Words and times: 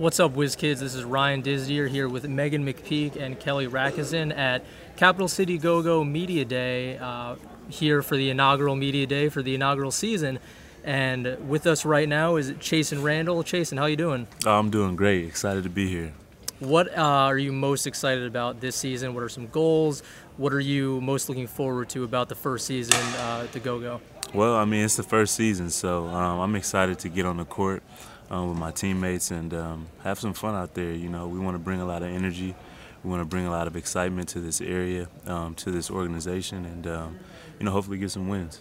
What's 0.00 0.18
up, 0.18 0.32
Whiz 0.32 0.56
Kids? 0.56 0.80
This 0.80 0.94
is 0.94 1.04
Ryan 1.04 1.42
Disdier 1.42 1.86
here 1.86 2.08
with 2.08 2.26
Megan 2.26 2.64
McPeak 2.64 3.16
and 3.16 3.38
Kelly 3.38 3.66
Rackison 3.66 4.34
at 4.34 4.64
Capital 4.96 5.28
City 5.28 5.58
Go 5.58 5.82
Go 5.82 6.02
Media 6.04 6.46
Day, 6.46 6.96
uh, 6.96 7.36
here 7.68 8.00
for 8.00 8.16
the 8.16 8.30
inaugural 8.30 8.76
Media 8.76 9.06
Day 9.06 9.28
for 9.28 9.42
the 9.42 9.54
inaugural 9.54 9.90
season. 9.90 10.38
And 10.84 11.36
with 11.46 11.66
us 11.66 11.84
right 11.84 12.08
now 12.08 12.36
is 12.36 12.50
Chasson 12.52 13.02
Randle. 13.02 13.42
Chasen, 13.44 13.76
how 13.76 13.84
you 13.84 13.96
doing? 13.96 14.26
Oh, 14.46 14.58
I'm 14.58 14.70
doing 14.70 14.96
great. 14.96 15.26
Excited 15.26 15.64
to 15.64 15.68
be 15.68 15.86
here. 15.86 16.14
What 16.60 16.96
uh, 16.96 17.02
are 17.02 17.36
you 17.36 17.52
most 17.52 17.86
excited 17.86 18.24
about 18.24 18.62
this 18.62 18.76
season? 18.76 19.12
What 19.12 19.22
are 19.22 19.28
some 19.28 19.48
goals? 19.48 20.02
What 20.38 20.54
are 20.54 20.60
you 20.60 21.02
most 21.02 21.28
looking 21.28 21.46
forward 21.46 21.90
to 21.90 22.04
about 22.04 22.30
the 22.30 22.34
first 22.34 22.66
season 22.66 22.96
uh, 23.18 23.42
at 23.44 23.52
the 23.52 23.60
Go 23.60 23.78
Go? 23.78 24.00
Well, 24.32 24.54
I 24.54 24.64
mean, 24.64 24.82
it's 24.82 24.96
the 24.96 25.02
first 25.02 25.34
season, 25.34 25.68
so 25.68 26.06
um, 26.06 26.40
I'm 26.40 26.56
excited 26.56 26.98
to 27.00 27.10
get 27.10 27.26
on 27.26 27.36
the 27.36 27.44
court 27.44 27.82
um, 28.30 28.48
with 28.50 28.58
my 28.58 28.70
teammates 28.70 29.30
and 29.30 29.52
um, 29.54 29.86
have 30.02 30.18
some 30.18 30.32
fun 30.32 30.54
out 30.54 30.74
there. 30.74 30.92
You 30.92 31.08
know, 31.08 31.26
we 31.28 31.38
want 31.38 31.54
to 31.54 31.58
bring 31.58 31.80
a 31.80 31.86
lot 31.86 32.02
of 32.02 32.08
energy. 32.10 32.54
We 33.02 33.10
want 33.10 33.22
to 33.22 33.26
bring 33.26 33.46
a 33.46 33.50
lot 33.50 33.66
of 33.66 33.76
excitement 33.76 34.28
to 34.30 34.40
this 34.40 34.60
area, 34.60 35.08
um, 35.26 35.54
to 35.56 35.70
this 35.70 35.90
organization, 35.90 36.64
and 36.66 36.86
um, 36.86 37.18
you 37.58 37.64
know, 37.64 37.70
hopefully 37.72 37.98
get 37.98 38.10
some 38.10 38.28
wins. 38.28 38.60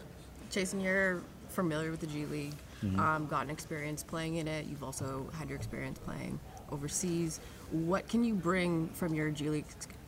Jason, 0.49 0.79
you're 0.79 1.21
familiar 1.49 1.91
with 1.91 1.99
the 1.99 2.07
G 2.07 2.25
League, 2.25 2.55
Mm-hmm. 2.81 2.97
um, 2.97 3.27
gotten 3.27 3.49
experience 3.49 4.03
playing 4.03 4.35
in 4.35 4.47
it. 4.47 4.65
You've 4.65 4.85
also 4.85 5.29
had 5.37 5.49
your 5.49 5.57
experience 5.57 5.99
playing 5.99 6.39
overseas. 6.71 7.41
What 7.71 8.07
can 8.07 8.23
you 8.23 8.33
bring 8.33 8.87
from 8.93 9.13
your 9.13 9.31
G 9.31 9.49
League 9.49 9.65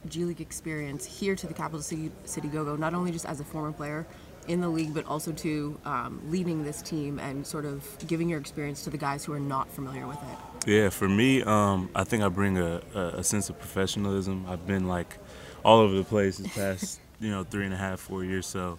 G 0.08 0.24
League 0.24 0.40
experience 0.40 1.04
here 1.06 1.36
to 1.36 1.48
the 1.48 1.54
Capital 1.54 1.82
City 1.82 2.12
City 2.24 2.48
Go 2.48 2.64
Go? 2.64 2.78
Not 2.78 2.94
only 2.94 3.12
just 3.12 3.26
as 3.26 3.42
a 3.42 3.44
former 3.44 3.74
player 3.74 4.08
in 4.52 4.60
the 4.60 4.70
league, 4.70 4.94
but 4.94 5.06
also 5.06 5.32
to 5.32 5.80
um, 5.86 6.22
leading 6.30 6.64
this 6.64 6.82
team 6.82 7.20
and 7.20 7.48
sort 7.48 7.66
of 7.66 7.86
giving 8.06 8.28
your 8.28 8.40
experience 8.40 8.84
to 8.84 8.90
the 8.90 8.98
guys 8.98 9.24
who 9.24 9.32
are 9.34 9.40
not 9.40 9.72
familiar 9.72 10.06
with 10.06 10.18
it. 10.18 10.68
Yeah, 10.68 10.90
for 10.90 11.08
me, 11.08 11.42
um, 11.42 11.90
I 11.96 12.04
think 12.04 12.22
I 12.22 12.30
bring 12.30 12.58
a, 12.58 12.82
a, 12.94 13.24
sense 13.24 13.50
of 13.50 13.58
professionalism. 13.58 14.46
I've 14.48 14.68
been 14.68 14.88
like 14.88 15.18
all 15.64 15.80
over 15.80 15.96
the 15.96 16.04
place 16.04 16.38
this 16.38 16.54
past, 16.54 17.00
you 17.20 17.32
know, 17.32 17.44
three 17.44 17.66
and 17.66 17.74
a 17.74 17.78
half, 17.78 18.00
four 18.00 18.24
years. 18.24 18.46
So 18.46 18.78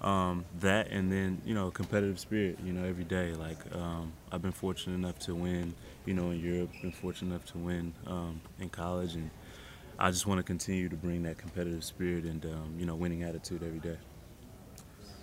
um, 0.00 0.44
that, 0.60 0.90
and 0.90 1.10
then 1.10 1.40
you 1.44 1.54
know, 1.54 1.70
competitive 1.70 2.20
spirit. 2.20 2.58
You 2.62 2.72
know, 2.72 2.84
every 2.84 3.04
day. 3.04 3.32
Like 3.32 3.58
um, 3.74 4.12
I've 4.30 4.42
been 4.42 4.52
fortunate 4.52 4.94
enough 4.94 5.18
to 5.20 5.34
win. 5.34 5.74
You 6.06 6.14
know, 6.14 6.30
in 6.30 6.38
Europe, 6.38 6.70
been 6.82 6.92
fortunate 6.92 7.30
enough 7.30 7.46
to 7.46 7.58
win 7.58 7.94
um, 8.06 8.40
in 8.60 8.68
college, 8.68 9.14
and 9.14 9.30
I 9.98 10.10
just 10.10 10.26
want 10.26 10.38
to 10.38 10.44
continue 10.44 10.88
to 10.88 10.96
bring 10.96 11.22
that 11.22 11.38
competitive 11.38 11.82
spirit 11.82 12.24
and 12.24 12.44
um, 12.44 12.74
you 12.78 12.86
know, 12.86 12.94
winning 12.94 13.22
attitude 13.22 13.62
every 13.64 13.80
day. 13.80 13.96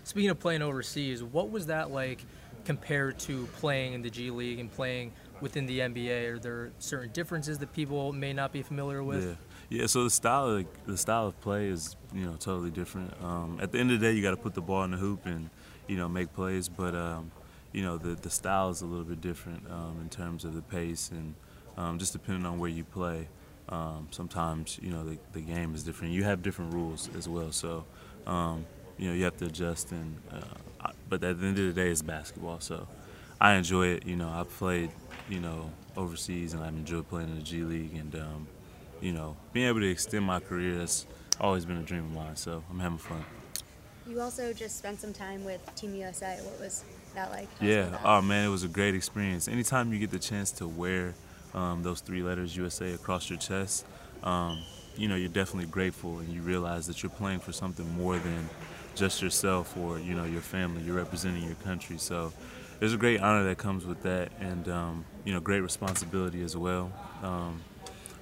Speaking 0.03 0.30
of 0.30 0.39
playing 0.39 0.61
overseas, 0.61 1.23
what 1.23 1.49
was 1.52 1.67
that 1.67 1.91
like 1.91 2.25
compared 2.66 3.19
to 3.19 3.45
playing 3.57 3.94
in 3.94 4.02
the 4.02 4.09
G 4.09 4.31
League 4.31 4.59
and 4.59 4.71
playing 4.71 5.11
within 5.41 5.66
the 5.66 5.80
NBA? 5.80 6.33
Are 6.33 6.39
there 6.39 6.71
certain 6.80 7.11
differences 7.11 7.59
that 7.59 7.73
people 7.73 8.13
may 8.13 8.33
not 8.33 8.52
be 8.52 8.61
familiar 8.61 9.03
with? 9.03 9.38
Yeah, 9.69 9.79
yeah. 9.79 9.85
So 9.88 10.03
the 10.03 10.09
style, 10.09 10.47
of, 10.47 10.66
the 10.85 10.97
style 10.97 11.27
of 11.27 11.39
play 11.41 11.67
is 11.67 11.95
you 12.13 12.25
know 12.25 12.33
totally 12.33 12.72
different. 12.72 13.13
Um, 13.23 13.59
at 13.61 13.72
the 13.72 13.79
end 13.79 13.91
of 13.91 13.99
the 13.99 14.07
day, 14.07 14.13
you 14.13 14.22
got 14.22 14.31
to 14.31 14.38
put 14.38 14.53
the 14.53 14.61
ball 14.61 14.83
in 14.83 14.91
the 14.91 14.97
hoop 14.97 15.25
and 15.25 15.49
you 15.88 15.97
know 15.97 16.07
make 16.07 16.33
plays, 16.33 16.67
but 16.69 16.95
um, 16.95 17.31
you 17.72 17.83
know 17.83 17.97
the 17.97 18.16
the 18.16 18.29
style 18.29 18.69
is 18.69 18.81
a 18.81 18.85
little 18.85 19.05
bit 19.05 19.22
different 19.22 19.69
um, 19.69 19.99
in 20.02 20.09
terms 20.09 20.45
of 20.45 20.55
the 20.55 20.61
pace 20.61 21.11
and 21.11 21.35
um, 21.77 21.99
just 21.99 22.13
depending 22.13 22.45
on 22.45 22.59
where 22.59 22.69
you 22.69 22.83
play. 22.83 23.27
Um, 23.69 24.07
sometimes 24.11 24.79
you 24.81 24.91
know 24.91 25.03
the, 25.03 25.17
the 25.33 25.41
game 25.41 25.75
is 25.75 25.83
different. 25.83 26.13
You 26.13 26.23
have 26.23 26.41
different 26.41 26.73
rules 26.73 27.09
as 27.16 27.29
well, 27.29 27.52
so 27.52 27.85
um, 28.27 28.66
you 29.02 29.09
know 29.09 29.13
you 29.16 29.25
have 29.25 29.35
to 29.38 29.47
adjust. 29.47 29.91
And 29.91 30.16
uh, 30.31 30.91
but 31.09 31.21
at 31.23 31.41
the 31.41 31.47
end 31.47 31.59
of 31.59 31.66
the 31.66 31.73
day, 31.73 31.89
it's 31.89 32.02
basketball, 32.02 32.61
so 32.61 32.88
I 33.41 33.55
enjoy 33.55 33.88
it. 33.88 34.05
You 34.05 34.16
know, 34.16 34.30
I've 34.30 34.49
played 34.49 34.91
you 35.27 35.41
know 35.41 35.71
overseas 35.97 36.53
and 36.53 36.63
I've 36.63 36.73
enjoyed 36.73 37.09
playing 37.09 37.29
in 37.29 37.35
the 37.35 37.41
G 37.41 37.63
League 37.63 37.95
and 37.95 38.16
um, 38.16 38.47
you 39.01 39.12
know 39.12 39.35
being 39.51 39.67
able 39.67 39.81
to 39.81 39.89
extend 39.89 40.23
my 40.23 40.39
career. 40.39 40.78
That's 40.78 41.07
always 41.39 41.66
been 41.66 41.78
a 41.78 41.84
dream 41.84 42.06
of 42.06 42.12
mine. 42.12 42.35
So 42.35 42.63
I'm 42.69 42.79
having 42.79 43.00
fun. 43.00 43.25
You 44.07 44.22
also 44.22 44.53
just 44.53 44.78
spent 44.78 45.00
some 45.00 45.13
time 45.13 45.44
with 45.44 45.62
Team 45.75 45.95
USA. 45.95 46.39
What 46.44 46.59
was 46.59 46.83
that 47.16 47.31
like? 47.31 47.50
Yeah. 47.59 47.85
that. 47.85 48.01
Oh 48.06 48.22
man, 48.22 48.47
it 48.47 48.51
was 48.51 48.63
a 48.63 48.69
great 48.69 48.94
experience. 48.94 49.47
Anytime 49.47 49.91
you 49.91 50.00
get 50.00 50.12
the 50.12 50.19
chance 50.19 50.51
to 50.53 50.68
wear 50.68 51.16
um, 51.56 51.81
those 51.81 52.01
three 52.01 52.22
letters 52.22 52.56
USA 52.56 52.94
across 52.94 53.29
your 53.29 53.39
chest, 53.39 53.85
um, 54.23 54.62
you 54.95 55.07
know 55.07 55.16
you're 55.16 55.29
definitely 55.29 55.69
grateful, 55.69 56.19
and 56.19 56.29
you 56.29 56.41
realize 56.41 56.85
that 56.85 57.01
you're 57.01 57.09
playing 57.09 57.39
for 57.39 57.51
something 57.51 57.89
more 57.95 58.19
than 58.19 58.50
just 58.96 59.22
yourself 59.22 59.75
or 59.78 60.00
you 60.00 60.13
know 60.13 60.25
your 60.25 60.41
family. 60.41 60.84
You're 60.84 60.96
representing 60.96 61.44
your 61.44 61.56
country. 61.56 61.97
So 61.97 62.34
there's 62.79 62.94
a 62.94 62.97
great 62.97 63.22
honor 63.22 63.44
that 63.46 63.57
comes 63.57 63.85
with 63.85 64.02
that, 64.03 64.31
and 64.40 64.68
um, 64.69 65.06
you 65.25 65.34
know 65.34 65.40
great 65.40 65.62
responsibility 65.62 66.44
as 66.44 66.56
well. 66.57 66.91
Um, 67.24 67.62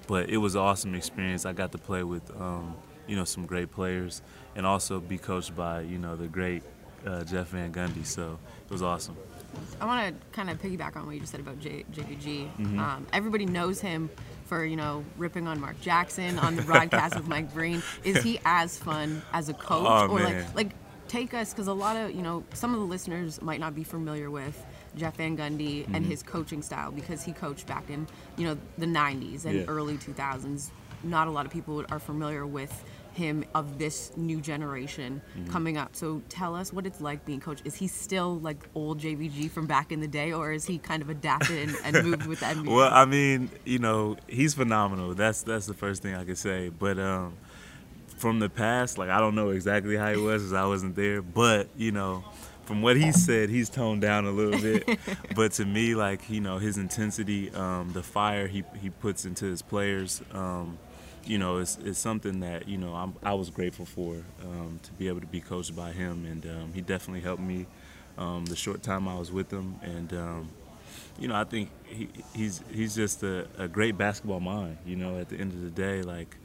but 0.08 0.29
it 0.29 0.38
was 0.38 0.56
an 0.56 0.62
awesome 0.62 0.96
experience. 0.96 1.46
I 1.46 1.53
got 1.53 1.72
to 1.72 1.78
play 1.78 2.03
with 2.03 2.29
um, 2.40 2.75
you 3.08 3.16
know 3.16 3.25
some 3.25 3.46
great 3.46 3.72
players, 3.72 4.22
and 4.56 4.66
also 4.66 5.00
be 5.00 5.18
coached 5.18 5.56
by 5.56 5.81
you 5.81 5.97
know 5.97 6.16
the 6.16 6.28
great 6.28 6.63
uh, 7.06 7.24
Jeff 7.24 7.47
Van 7.50 7.72
Gundy. 7.72 8.06
So 8.06 8.40
it 8.66 8.72
was 8.72 8.81
awesome. 8.81 9.16
I 9.81 9.85
want 9.85 10.19
to 10.19 10.28
kind 10.31 10.50
of 10.50 10.62
piggyback 10.62 10.96
on 10.96 11.06
what 11.06 11.16
you 11.16 11.22
just 11.22 11.31
said 11.31 11.41
about 11.41 11.59
J- 11.59 11.85
JVG. 11.91 12.50
Mm-hmm. 12.58 12.79
Um, 12.79 13.08
everybody 13.13 13.46
knows 13.46 13.79
him 13.81 14.09
for 14.49 14.65
you 14.65 14.75
know 14.75 15.05
ripping 15.17 15.47
on 15.47 15.61
Mark 15.61 15.79
Jackson 15.79 16.37
on 16.39 16.55
the 16.57 16.63
broadcast 16.63 17.15
with 17.15 17.27
Mike 17.27 17.53
Breen. 17.53 17.81
Is 18.03 18.21
he 18.23 18.39
as 18.45 18.77
fun 18.77 19.21
as 19.31 19.47
a 19.47 19.53
coach, 19.53 19.87
Oh, 19.87 20.07
or 20.09 20.19
man. 20.19 20.43
like 20.43 20.55
like 20.55 20.69
take 21.07 21.33
us 21.33 21.51
because 21.53 21.67
a 21.67 21.73
lot 21.73 21.95
of 21.95 22.11
you 22.11 22.21
know 22.21 22.43
some 22.53 22.73
of 22.73 22.79
the 22.79 22.85
listeners 22.85 23.41
might 23.41 23.59
not 23.59 23.73
be 23.75 23.83
familiar 23.83 24.29
with 24.29 24.65
Jeff 24.95 25.15
Van 25.17 25.37
Gundy 25.37 25.85
and 25.85 25.95
Mm-hmm. 25.97 26.03
his 26.11 26.23
coaching 26.23 26.61
style 26.61 26.91
because 26.91 27.23
he 27.23 27.31
coached 27.31 27.67
back 27.67 27.89
in 27.89 28.07
you 28.37 28.45
know 28.47 28.57
the 28.77 28.85
90s 28.87 29.45
and 29.45 29.55
Yeah. 29.59 29.65
early 29.67 29.97
2000s. 29.97 30.71
Not 31.01 31.27
a 31.29 31.31
lot 31.31 31.45
of 31.45 31.51
people 31.53 31.85
are 31.89 31.99
familiar 31.99 32.45
with 32.45 32.83
him 33.14 33.44
of 33.53 33.78
this 33.80 34.12
new 34.16 34.40
generation 34.42 35.22
Mm-hmm. 35.38 35.52
coming 35.52 35.78
up. 35.78 35.96
So 35.96 36.22
tell 36.30 36.56
us 36.56 36.72
what 36.74 36.86
it's 36.86 37.02
like 37.02 37.25
being 37.25 37.40
coach. 37.40 37.59
Is 37.66 37.75
he 37.75 37.88
still 37.88 38.40
like 38.40 38.58
old 38.75 39.00
JVG 39.00 39.50
from 39.52 39.68
back 39.68 39.92
in 39.92 40.00
the 40.00 40.08
day, 40.08 40.31
or 40.34 40.52
is 40.52 40.66
he 40.66 40.78
kind 40.78 41.02
of 41.02 41.09
adapted 41.09 41.70
and, 41.70 41.78
and 41.96 42.08
moved 42.09 42.25
with 42.28 42.40
the 42.40 42.46
NBA? 42.56 42.68
Well, 42.74 42.90
I 42.92 43.06
mean, 43.06 43.50
you 43.66 43.80
know, 43.80 44.18
he's 44.28 44.53
phenomenal. 44.53 45.14
That's 45.14 45.44
that's 45.44 45.66
the 45.66 45.74
first 45.74 46.02
thing 46.02 46.16
I 46.16 46.24
could 46.25 46.38
say. 46.38 46.70
But 46.70 46.97
um, 47.00 47.34
from 48.18 48.40
the 48.40 48.50
past, 48.50 48.97
like 48.97 49.09
I 49.09 49.20
don't 49.20 49.36
know 49.36 49.50
exactly 49.50 49.96
how 49.96 50.12
he 50.12 50.18
was 50.22 50.44
because 50.44 50.53
I 50.53 50.66
wasn't 50.66 50.96
there. 50.96 51.22
But 51.22 51.68
you 51.78 51.91
know, 51.91 52.24
from 52.66 52.81
what 52.81 52.97
he 52.97 53.12
said, 53.12 53.50
he's 53.50 53.70
toned 53.70 54.02
down 54.02 54.26
a 54.26 54.31
little 54.31 54.59
bit. 54.59 55.00
but 55.36 55.52
to 55.53 55.66
me, 55.66 55.96
like 55.96 56.30
you 56.30 56.41
know, 56.41 56.58
his 56.58 56.78
intensity, 56.78 57.52
um, 57.53 57.91
the 57.94 58.03
fire 58.03 58.47
he 58.47 58.64
he 58.81 58.90
puts 58.90 59.26
into 59.26 59.46
his 59.46 59.62
players. 59.62 60.22
Um, 60.34 60.78
you 61.29 61.38
know, 61.38 61.59
it's, 61.59 61.78
it's 61.85 62.00
something 62.00 62.40
that 62.40 62.67
you 62.67 62.79
know 62.79 62.95
I'm, 62.95 63.13
I 63.22 63.35
was 63.35 63.51
grateful 63.51 63.85
for 63.85 64.16
um, 64.44 64.79
to 64.81 64.91
be 64.94 65.07
able 65.07 65.22
to 65.22 65.28
be 65.28 65.40
coached 65.40 65.75
by 65.75 65.91
him, 65.91 66.25
and 66.25 66.44
um, 66.47 66.73
he 66.73 66.81
definitely 66.81 67.22
helped 67.22 67.41
me 67.41 67.67
um, 68.17 68.45
the 68.45 68.56
short 68.56 68.81
time 68.81 69.07
I 69.07 69.17
was 69.17 69.31
with 69.31 69.51
him, 69.51 69.75
and 69.84 70.12
um, 70.13 70.50
you 71.19 71.28
know, 71.28 71.35
I 71.35 71.44
think 71.44 71.69
he, 71.85 72.09
he's 72.34 72.63
he's 72.73 72.95
just 72.95 73.22
a, 73.22 73.47
a 73.59 73.67
great 73.67 73.95
basketball 73.95 74.40
mind. 74.40 74.78
You 74.88 74.95
know, 74.95 75.19
at 75.19 75.29
the 75.29 75.38
end 75.38 75.53
of 75.53 75.62
the 75.62 75.69
day, 75.69 76.01
like, 76.01 76.35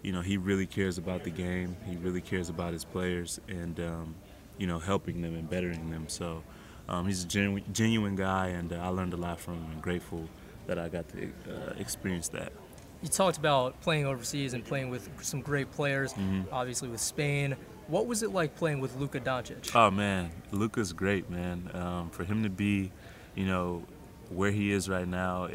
you 0.00 0.10
know, 0.10 0.22
he 0.22 0.38
really 0.38 0.66
cares 0.66 0.96
about 0.96 1.22
the 1.22 1.30
game. 1.30 1.76
He 1.84 1.96
really 1.96 2.22
cares 2.22 2.48
about 2.48 2.72
his 2.72 2.84
players, 2.84 3.40
and 3.46 3.78
um, 3.78 4.14
you 4.56 4.66
know, 4.66 4.78
helping 4.78 5.20
them 5.20 5.34
and 5.34 5.50
bettering 5.50 5.90
them. 5.90 6.08
So, 6.08 6.42
um, 6.88 7.06
he's 7.06 7.24
a 7.24 7.28
genuine, 7.28 7.64
genuine 7.74 8.16
guy, 8.16 8.48
and 8.48 8.72
uh, 8.72 8.76
I 8.76 8.88
learned 8.88 9.12
a 9.12 9.18
lot 9.18 9.38
from 9.38 9.56
him. 9.56 9.70
And 9.72 9.82
grateful 9.82 10.30
that 10.66 10.78
I 10.78 10.88
got 10.88 11.10
to 11.10 11.30
uh, 11.46 11.74
experience 11.78 12.28
that. 12.28 12.54
You 13.02 13.08
talked 13.08 13.38
about 13.38 13.80
playing 13.80 14.04
overseas 14.06 14.52
and 14.54 14.64
playing 14.64 14.90
with 14.90 15.08
some 15.22 15.40
great 15.40 15.70
players, 15.70 16.12
Mm-hmm. 16.12 16.42
obviously 16.52 16.88
with 16.88 17.00
Spain. 17.00 17.56
What 17.88 18.06
was 18.06 18.22
it 18.22 18.30
like 18.32 18.54
playing 18.56 18.80
with 18.80 18.94
Luka 18.96 19.20
Doncic? 19.20 19.74
Oh 19.74 19.90
man, 19.90 20.30
Luka's 20.52 20.92
great, 20.92 21.28
man. 21.30 21.70
Um, 21.74 22.10
for 22.10 22.24
him 22.24 22.42
to 22.44 22.50
be, 22.50 22.92
you 23.34 23.46
know, 23.46 23.82
where 24.28 24.50
he 24.52 24.70
is 24.70 24.88
right 24.88 25.08
now 25.08 25.48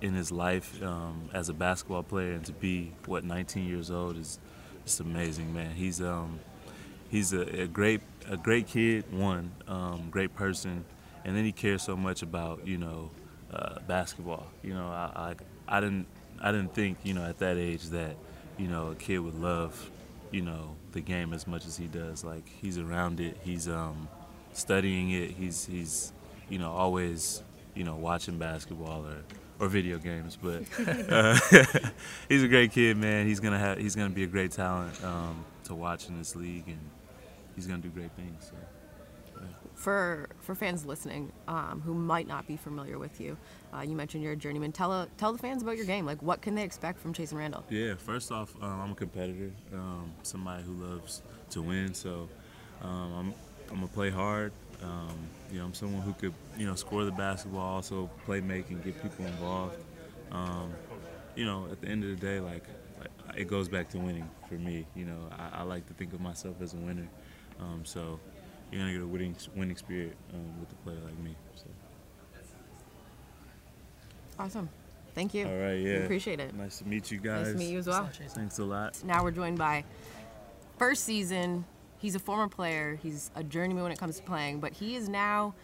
in 0.00 0.14
his 0.14 0.30
life 0.30 0.80
um, 0.82 1.28
as 1.32 1.48
a 1.48 1.52
basketball 1.54 2.04
player, 2.04 2.32
and 2.32 2.44
to 2.44 2.52
be 2.52 2.92
what 3.06 3.24
19 3.24 3.66
years 3.66 3.90
old 3.90 4.16
is 4.16 4.38
just 4.84 5.00
amazing, 5.00 5.52
man. 5.52 5.74
He's 5.74 6.00
um, 6.00 6.38
he's 7.08 7.32
a, 7.32 7.62
a 7.62 7.66
great 7.66 8.02
a 8.28 8.36
great 8.36 8.68
kid, 8.68 9.04
one 9.10 9.50
um, 9.66 10.08
great 10.10 10.34
person, 10.36 10.84
and 11.24 11.34
then 11.36 11.44
he 11.44 11.50
cares 11.52 11.82
so 11.82 11.96
much 11.96 12.22
about 12.22 12.64
you 12.68 12.76
know 12.78 13.10
uh, 13.52 13.80
basketball. 13.88 14.46
You 14.62 14.74
know, 14.74 14.86
I, 14.86 15.34
I 15.68 15.76
I 15.76 15.80
didn't 15.80 16.06
I 16.40 16.52
didn't 16.52 16.74
think 16.74 16.98
you 17.02 17.14
know 17.14 17.24
at 17.24 17.38
that 17.38 17.56
age 17.56 17.84
that 17.86 18.16
you 18.56 18.68
know 18.68 18.88
a 18.88 18.94
kid 18.94 19.18
would 19.18 19.38
love 19.40 19.90
you 20.30 20.42
know 20.42 20.76
the 20.92 21.00
game 21.00 21.32
as 21.32 21.46
much 21.46 21.66
as 21.66 21.76
he 21.76 21.86
does. 21.86 22.24
Like 22.24 22.48
he's 22.60 22.78
around 22.78 23.20
it, 23.20 23.36
he's 23.42 23.68
um, 23.68 24.08
studying 24.52 25.10
it, 25.10 25.30
he's 25.32 25.66
he's 25.66 26.12
you 26.48 26.58
know 26.58 26.70
always 26.70 27.42
you 27.74 27.84
know 27.84 27.96
watching 27.96 28.38
basketball 28.38 29.06
or 29.06 29.22
or 29.60 29.68
video 29.68 29.98
games. 29.98 30.38
But 30.40 30.62
uh, 31.10 31.38
he's 32.28 32.42
a 32.42 32.48
great 32.48 32.72
kid, 32.72 32.96
man. 32.96 33.26
He's 33.26 33.40
gonna 33.40 33.58
have 33.58 33.78
he's 33.78 33.94
gonna 33.94 34.10
be 34.10 34.24
a 34.24 34.28
great 34.28 34.52
talent 34.52 35.02
um, 35.04 35.44
to 35.64 35.74
watch 35.74 36.08
in 36.08 36.18
this 36.18 36.36
league, 36.36 36.68
and 36.68 36.90
he's 37.54 37.66
gonna 37.66 37.82
do 37.82 37.90
great 37.90 38.12
things. 38.12 38.50
So. 38.50 38.56
For 39.74 40.28
for 40.40 40.54
fans 40.56 40.84
listening 40.84 41.32
um, 41.46 41.80
who 41.84 41.94
might 41.94 42.26
not 42.26 42.48
be 42.48 42.56
familiar 42.56 42.98
with 42.98 43.20
you, 43.20 43.36
uh, 43.72 43.82
you 43.82 43.94
mentioned 43.94 44.24
you're 44.24 44.32
a 44.32 44.36
journeyman. 44.36 44.72
Tell 44.72 44.90
uh, 44.90 45.06
tell 45.16 45.32
the 45.32 45.38
fans 45.38 45.62
about 45.62 45.76
your 45.76 45.86
game. 45.86 46.04
Like, 46.04 46.20
what 46.20 46.42
can 46.42 46.56
they 46.56 46.64
expect 46.64 46.98
from 46.98 47.12
Chasson 47.12 47.38
Randle? 47.38 47.64
Yeah, 47.70 47.94
first 47.94 48.32
off, 48.32 48.54
um, 48.60 48.80
I'm 48.80 48.92
a 48.92 48.94
competitor, 48.96 49.52
um, 49.72 50.12
somebody 50.24 50.64
who 50.64 50.72
loves 50.72 51.22
to 51.50 51.62
win. 51.62 51.94
So 51.94 52.28
um, 52.82 53.12
I'm 53.14 53.34
I'm 53.70 53.76
gonna 53.76 53.86
play 53.88 54.10
hard. 54.10 54.52
Um, 54.82 55.16
you 55.52 55.58
know, 55.58 55.66
I'm 55.66 55.74
someone 55.74 56.02
who 56.02 56.12
could 56.14 56.34
you 56.56 56.66
know 56.66 56.74
score 56.74 57.04
the 57.04 57.12
basketball, 57.12 57.74
also 57.76 58.10
play 58.24 58.40
make 58.40 58.70
and 58.70 58.82
get 58.82 59.00
people 59.00 59.26
involved. 59.26 59.76
Um, 60.32 60.72
you 61.36 61.44
know, 61.44 61.68
at 61.70 61.80
the 61.80 61.86
end 61.86 62.02
of 62.02 62.10
the 62.10 62.16
day, 62.16 62.40
like, 62.40 62.64
it 63.36 63.46
goes 63.46 63.68
back 63.68 63.88
to 63.90 63.98
winning 63.98 64.28
for 64.48 64.54
me. 64.54 64.86
You 64.96 65.04
know, 65.04 65.20
I, 65.38 65.60
I 65.60 65.62
like 65.62 65.86
to 65.86 65.94
think 65.94 66.12
of 66.12 66.20
myself 66.20 66.60
as 66.60 66.74
a 66.74 66.78
winner. 66.78 67.06
So 67.84 68.18
you're 68.70 68.80
gonna 68.80 68.92
get 68.92 69.02
a 69.02 69.06
winning 69.06 69.36
winning 69.54 69.76
spirit 69.76 70.16
um, 70.34 70.60
with 70.60 70.72
a 70.72 70.76
player 70.76 70.98
like 71.04 71.18
me. 71.18 71.34
So. 71.54 71.64
Awesome. 74.38 74.68
Thank 75.14 75.34
you. 75.34 75.46
All 75.46 75.56
right, 75.56 75.74
yeah. 75.74 75.98
We 75.98 76.04
appreciate 76.04 76.38
it. 76.38 76.54
Nice 76.54 76.78
to 76.78 76.86
meet 76.86 77.10
you 77.10 77.18
guys. 77.18 77.46
Nice 77.46 77.52
to 77.54 77.58
meet 77.58 77.72
you 77.72 77.78
as 77.78 77.86
well. 77.86 78.08
Thanks 78.12 78.58
a 78.58 78.64
lot. 78.64 79.02
Now 79.04 79.24
we're 79.24 79.32
joined 79.32 79.58
by 79.58 79.84
first 80.78 81.04
season. 81.04 81.64
He's 81.98 82.14
a 82.14 82.20
former 82.20 82.48
player. 82.48 82.98
He's 83.02 83.30
a 83.34 83.42
journeyman 83.42 83.82
when 83.82 83.92
it 83.92 83.98
comes 83.98 84.18
to 84.18 84.22
playing, 84.22 84.60
but 84.60 84.72
he 84.72 84.94
is 84.94 85.08
now 85.08 85.54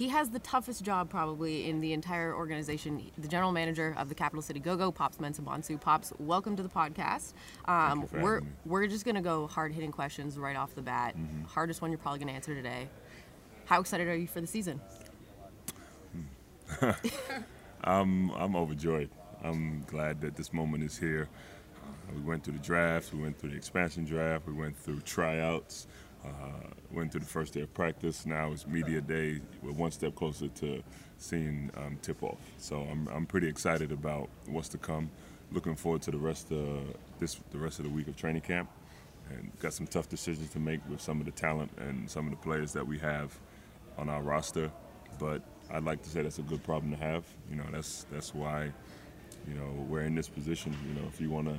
he 0.00 0.08
has 0.08 0.30
the 0.30 0.38
toughest 0.38 0.82
job 0.82 1.10
probably 1.10 1.68
in 1.68 1.78
the 1.82 1.92
entire 1.92 2.34
organization. 2.34 3.10
The 3.18 3.28
general 3.28 3.52
manager 3.52 3.94
of 3.98 4.08
the 4.08 4.14
Capital 4.14 4.40
City 4.40 4.58
Go-Go, 4.58 4.90
Pops 4.90 5.18
Mensah 5.18 5.42
Bonsu. 5.42 5.78
Pops, 5.78 6.14
welcome 6.18 6.56
to 6.56 6.62
the 6.62 6.70
podcast. 6.70 7.34
Um, 7.66 8.08
we're 8.10 8.40
we're 8.64 8.86
just 8.86 9.04
gonna 9.04 9.20
go 9.20 9.46
hard 9.46 9.74
hitting 9.74 9.92
questions 9.92 10.38
right 10.38 10.56
off 10.56 10.74
the 10.74 10.80
bat. 10.80 11.18
Mm-hmm. 11.18 11.44
Hardest 11.44 11.82
one 11.82 11.90
you're 11.90 11.98
probably 11.98 12.18
gonna 12.18 12.32
answer 12.32 12.54
today. 12.54 12.88
How 13.66 13.80
excited 13.80 14.08
are 14.08 14.16
you 14.16 14.26
for 14.26 14.40
the 14.40 14.46
season? 14.46 14.80
I'm 17.84 18.30
I'm 18.30 18.56
overjoyed. 18.56 19.10
I'm 19.44 19.84
glad 19.86 20.22
that 20.22 20.34
this 20.34 20.50
moment 20.50 20.82
is 20.82 20.96
here. 20.96 21.28
We 22.14 22.22
went 22.22 22.42
through 22.42 22.54
the 22.54 22.60
draft, 22.60 23.12
we 23.12 23.20
went 23.20 23.38
through 23.38 23.50
the 23.50 23.56
expansion 23.56 24.06
draft, 24.06 24.46
we 24.46 24.54
went 24.54 24.78
through 24.78 25.00
tryouts, 25.02 25.86
uh, 26.24 26.68
went 26.92 27.12
through 27.12 27.20
the 27.20 27.26
first 27.26 27.54
day 27.54 27.60
of 27.60 27.72
practice. 27.74 28.26
Now 28.26 28.52
it's 28.52 28.66
media 28.66 29.00
day. 29.00 29.40
We're 29.62 29.72
one 29.72 29.90
step 29.90 30.14
closer 30.14 30.48
to 30.48 30.82
seeing 31.18 31.70
um, 31.76 31.98
tip 32.02 32.22
off. 32.22 32.38
So 32.58 32.80
I'm, 32.90 33.08
I'm 33.08 33.26
pretty 33.26 33.48
excited 33.48 33.92
about 33.92 34.28
what's 34.46 34.68
to 34.70 34.78
come. 34.78 35.10
Looking 35.52 35.74
forward 35.74 36.02
to 36.02 36.10
the 36.10 36.18
rest 36.18 36.52
of 36.52 36.94
this, 37.18 37.40
the 37.50 37.58
rest 37.58 37.78
of 37.78 37.84
the 37.84 37.90
week 37.90 38.08
of 38.08 38.16
training 38.16 38.42
camp, 38.42 38.70
and 39.30 39.50
got 39.60 39.72
some 39.72 39.86
tough 39.86 40.08
decisions 40.08 40.50
to 40.50 40.58
make 40.58 40.80
with 40.88 41.00
some 41.00 41.20
of 41.20 41.26
the 41.26 41.32
talent 41.32 41.70
and 41.78 42.08
some 42.08 42.26
of 42.26 42.30
the 42.30 42.36
players 42.38 42.72
that 42.72 42.86
we 42.86 42.98
have 42.98 43.36
on 43.98 44.08
our 44.08 44.22
roster. 44.22 44.70
But 45.18 45.42
I'd 45.72 45.84
like 45.84 46.02
to 46.02 46.08
say 46.08 46.22
that's 46.22 46.38
a 46.38 46.42
good 46.42 46.62
problem 46.62 46.92
to 46.92 46.98
have. 46.98 47.24
You 47.50 47.56
know, 47.56 47.66
that's 47.70 48.06
that's 48.12 48.34
why, 48.34 48.72
you 49.48 49.54
know, 49.54 49.70
we're 49.88 50.02
in 50.02 50.14
this 50.14 50.28
position. 50.28 50.76
You 50.86 51.00
know, 51.00 51.08
if 51.08 51.20
you 51.20 51.30
want 51.30 51.48
to 51.48 51.58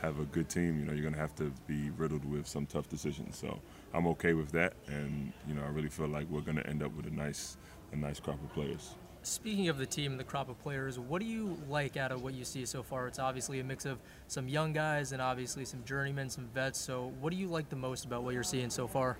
have 0.00 0.18
a 0.20 0.24
good 0.26 0.48
team, 0.48 0.78
you 0.78 0.84
know, 0.84 0.92
you're 0.92 1.02
going 1.02 1.14
to 1.14 1.20
have 1.20 1.34
to 1.36 1.52
be 1.66 1.90
riddled 1.90 2.24
with 2.24 2.46
some 2.46 2.66
tough 2.66 2.88
decisions. 2.88 3.36
So 3.38 3.60
I'm 3.94 4.06
okay 4.08 4.32
with 4.32 4.50
that, 4.52 4.74
and 4.86 5.32
you 5.46 5.54
know, 5.54 5.62
I 5.62 5.68
really 5.68 5.88
feel 5.88 6.08
like 6.08 6.28
we're 6.30 6.40
going 6.40 6.56
to 6.56 6.66
end 6.66 6.82
up 6.82 6.94
with 6.96 7.06
a 7.06 7.10
nice, 7.10 7.56
a 7.92 7.96
nice 7.96 8.20
crop 8.20 8.42
of 8.42 8.52
players. 8.52 8.94
Speaking 9.24 9.68
of 9.68 9.78
the 9.78 9.86
team 9.86 10.12
and 10.12 10.18
the 10.18 10.24
crop 10.24 10.48
of 10.48 10.60
players, 10.60 10.98
what 10.98 11.20
do 11.20 11.26
you 11.28 11.56
like 11.68 11.96
out 11.96 12.10
of 12.10 12.24
what 12.24 12.34
you 12.34 12.44
see 12.44 12.66
so 12.66 12.82
far? 12.82 13.06
It's 13.06 13.20
obviously 13.20 13.60
a 13.60 13.64
mix 13.64 13.84
of 13.84 13.98
some 14.26 14.48
young 14.48 14.72
guys 14.72 15.12
and 15.12 15.22
obviously 15.22 15.64
some 15.64 15.84
journeymen, 15.84 16.28
some 16.28 16.48
vets. 16.52 16.80
So, 16.80 17.12
what 17.20 17.30
do 17.30 17.36
you 17.36 17.46
like 17.46 17.68
the 17.68 17.76
most 17.76 18.04
about 18.04 18.24
what 18.24 18.34
you're 18.34 18.42
seeing 18.42 18.70
so 18.70 18.88
far? 18.88 19.16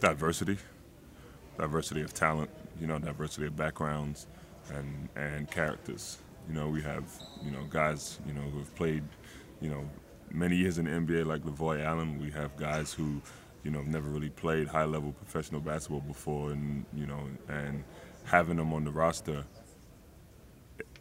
diversity, 0.00 0.58
diversity 1.58 2.02
of 2.02 2.14
talent, 2.14 2.50
you 2.80 2.86
know, 2.86 2.98
diversity 2.98 3.46
of 3.46 3.56
backgrounds 3.56 4.26
and 4.72 5.08
and 5.16 5.50
characters. 5.50 6.18
You 6.48 6.54
know, 6.54 6.68
we 6.68 6.82
have 6.82 7.04
you 7.42 7.50
know 7.50 7.64
guys 7.68 8.18
you 8.26 8.32
know 8.32 8.42
who 8.42 8.58
have 8.58 8.74
played 8.76 9.02
you 9.60 9.70
know 9.70 9.88
many 10.30 10.56
years 10.56 10.78
in 10.78 10.84
the 10.84 10.90
NBA 10.90 11.26
like 11.26 11.42
Lavoy 11.42 11.84
Allen. 11.84 12.20
We 12.20 12.30
have 12.30 12.56
guys 12.56 12.92
who 12.92 13.20
you 13.68 13.74
know 13.74 13.80
have 13.80 13.88
never 13.88 14.08
really 14.08 14.30
played 14.30 14.66
high 14.66 14.86
level 14.86 15.12
professional 15.12 15.60
basketball 15.60 16.00
before, 16.00 16.52
and 16.52 16.86
you 16.94 17.06
know 17.06 17.20
and 17.48 17.84
having 18.24 18.56
them 18.56 18.72
on 18.72 18.82
the 18.84 18.90
roster. 18.90 19.44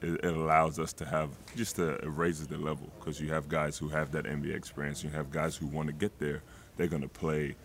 It, 0.02 0.26
it 0.26 0.36
allows 0.36 0.78
us 0.78 0.92
to 0.94 1.06
have 1.06 1.30
just 1.56 1.80
a, 1.80 1.94
it 1.96 2.10
raises 2.10 2.48
the 2.48 2.58
level 2.58 2.92
because 3.00 3.22
you 3.22 3.30
have 3.30 3.48
guys 3.48 3.78
who 3.78 3.88
have 3.88 4.12
that 4.12 4.26
NBA 4.26 4.54
experience. 4.54 5.02
You 5.02 5.10
have 5.12 5.32
guys 5.32 5.56
who 5.56 5.66
want 5.68 5.88
to 5.88 5.94
get 5.94 6.20
there. 6.20 6.44
They're 6.76 6.88
going 6.88 7.04
to 7.04 7.08
play 7.08 7.56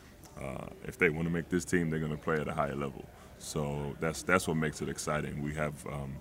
uh, 0.41 0.67
if 0.85 0.99
they 0.99 1.11
want 1.11 1.27
to 1.27 1.35
make 1.35 1.49
this 1.49 1.65
team, 1.65 1.91
they're 1.91 1.99
going 1.99 2.13
to 2.13 2.23
play 2.23 2.37
at 2.37 2.47
a 2.47 2.55
higher 2.55 2.77
level. 2.77 3.05
So 3.39 3.97
that's 3.99 4.23
that's 4.23 4.47
what 4.47 4.57
makes 4.57 4.81
it 4.83 4.89
exciting. 4.89 5.43
We 5.43 5.53
have, 5.55 5.85
um, 5.89 6.15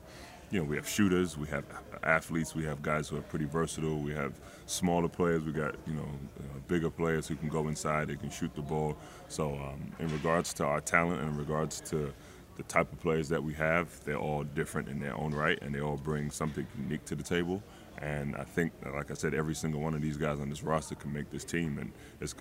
you 0.52 0.60
know, 0.60 0.66
we 0.66 0.76
have 0.76 0.88
shooters, 0.88 1.38
we 1.38 1.48
have 1.48 1.64
athletes, 2.04 2.54
we 2.54 2.66
have 2.66 2.82
guys 2.82 3.08
who 3.08 3.18
are 3.18 3.22
pretty 3.22 3.46
versatile. 3.46 3.98
We 3.98 4.14
have 4.14 4.34
smaller 4.66 5.08
players, 5.08 5.44
we 5.44 5.54
got 5.54 5.76
you 5.88 5.94
know 5.94 6.10
uh, 6.40 6.60
bigger 6.68 6.90
players 6.90 7.28
who 7.28 7.36
can 7.36 7.48
go 7.48 7.68
inside, 7.70 8.10
they 8.10 8.16
can 8.16 8.30
shoot 8.30 8.54
the 8.54 8.62
ball. 8.62 8.98
So 9.30 9.54
um, 9.54 9.80
in 10.00 10.10
regards 10.10 10.54
to 10.56 10.66
our 10.66 10.82
talent 10.82 11.22
and 11.22 11.30
in 11.30 11.38
regards 11.38 11.80
to 11.92 12.14
the 12.58 12.64
type 12.64 12.92
of 12.92 13.00
players 13.00 13.30
that 13.30 13.42
we 13.42 13.54
have, 13.54 14.04
they're 14.04 14.18
all 14.18 14.44
different 14.44 14.90
in 14.90 15.00
their 15.00 15.16
own 15.16 15.34
right, 15.34 15.58
and 15.62 15.74
they 15.74 15.80
all 15.80 15.98
bring 15.98 16.30
something 16.30 16.68
unique 16.78 17.06
to 17.06 17.16
the 17.16 17.24
table. 17.24 17.64
And 18.00 18.36
I 18.36 18.44
think, 18.44 18.74
like 18.94 19.10
I 19.10 19.14
said, 19.14 19.34
every 19.34 19.56
single 19.56 19.80
one 19.80 19.94
of 19.94 20.02
these 20.02 20.18
guys 20.18 20.40
on 20.40 20.50
this 20.50 20.64
roster 20.64 20.96
can 20.96 21.14
make 21.14 21.30
this 21.32 21.46
team, 21.46 21.78
and 21.78 21.92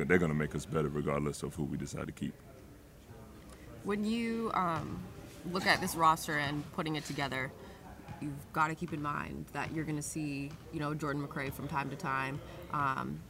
they're 0.08 0.18
going 0.18 0.30
to 0.30 0.36
make 0.36 0.54
us 0.54 0.66
better 0.66 0.88
regardless 0.88 1.42
of 1.42 1.54
who 1.54 1.64
we 1.64 1.76
decide 1.76 2.06
to 2.06 2.12
keep. 2.12 2.34
When 3.84 4.04
you 4.04 4.50
um, 4.54 4.98
look 5.52 5.66
at 5.66 5.80
this 5.80 5.94
roster 5.94 6.38
and 6.38 6.64
putting 6.72 6.96
it 6.96 7.04
together, 7.04 7.50
you've 8.20 8.52
got 8.52 8.68
to 8.68 8.74
keep 8.74 8.92
in 8.92 9.02
mind 9.02 9.46
that 9.52 9.72
you're 9.74 9.84
going 9.84 9.96
to 9.96 10.02
see, 10.02 10.50
you 10.72 10.80
know, 10.80 10.94
Jordan 10.94 11.26
McRae 11.26 11.52
from 11.52 11.68
time 11.68 11.90
to 11.90 11.96
time, 11.96 12.40
um, 12.72 13.20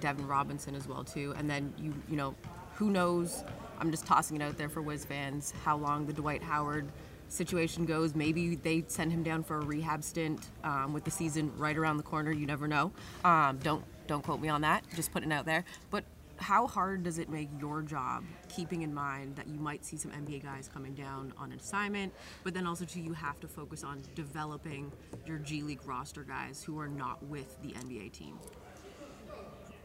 Devin 0.00 0.26
Robinson 0.26 0.74
as 0.74 0.86
well 0.86 1.04
too, 1.04 1.34
and 1.38 1.48
then 1.48 1.72
you, 1.78 1.94
you 2.08 2.16
know, 2.16 2.34
who 2.74 2.90
knows? 2.90 3.44
I'm 3.78 3.90
just 3.90 4.06
tossing 4.06 4.36
it 4.36 4.42
out 4.42 4.56
there 4.56 4.68
for 4.68 4.82
Wiz 4.82 5.04
fans 5.04 5.52
how 5.64 5.76
long 5.76 6.06
the 6.06 6.12
Dwight 6.12 6.42
Howard 6.42 6.86
situation 7.28 7.86
goes. 7.86 8.14
Maybe 8.14 8.54
they 8.56 8.84
send 8.86 9.12
him 9.12 9.22
down 9.22 9.42
for 9.42 9.58
a 9.58 9.64
rehab 9.64 10.04
stint 10.04 10.50
um, 10.64 10.92
with 10.92 11.04
the 11.04 11.10
season 11.10 11.52
right 11.56 11.76
around 11.76 11.96
the 11.96 12.02
corner. 12.02 12.30
You 12.30 12.46
never 12.46 12.68
know. 12.68 12.92
Um, 13.24 13.58
don't 13.62 13.84
don't 14.06 14.22
quote 14.22 14.40
me 14.40 14.48
on 14.48 14.60
that. 14.60 14.84
Just 14.94 15.12
putting 15.12 15.32
it 15.32 15.34
out 15.34 15.46
there. 15.46 15.64
But 15.90 16.04
how 16.38 16.66
hard 16.66 17.02
does 17.02 17.18
it 17.18 17.28
make 17.28 17.48
your 17.60 17.82
job 17.82 18.24
keeping 18.48 18.82
in 18.82 18.92
mind 18.92 19.36
that 19.36 19.48
you 19.48 19.58
might 19.58 19.84
see 19.84 19.96
some 19.96 20.10
NBA 20.10 20.42
guys 20.42 20.68
coming 20.72 20.94
down 20.94 21.32
on 21.38 21.52
an 21.52 21.58
assignment, 21.58 22.12
but 22.44 22.54
then 22.54 22.66
also 22.66 22.84
too 22.84 23.00
you 23.00 23.12
have 23.12 23.40
to 23.40 23.48
focus 23.48 23.84
on 23.84 24.02
developing 24.14 24.92
your 25.24 25.38
G 25.38 25.62
League 25.62 25.86
roster 25.86 26.22
guys 26.22 26.62
who 26.62 26.78
are 26.78 26.88
not 26.88 27.22
with 27.24 27.60
the 27.62 27.68
NBA 27.72 28.12
team. 28.12 28.38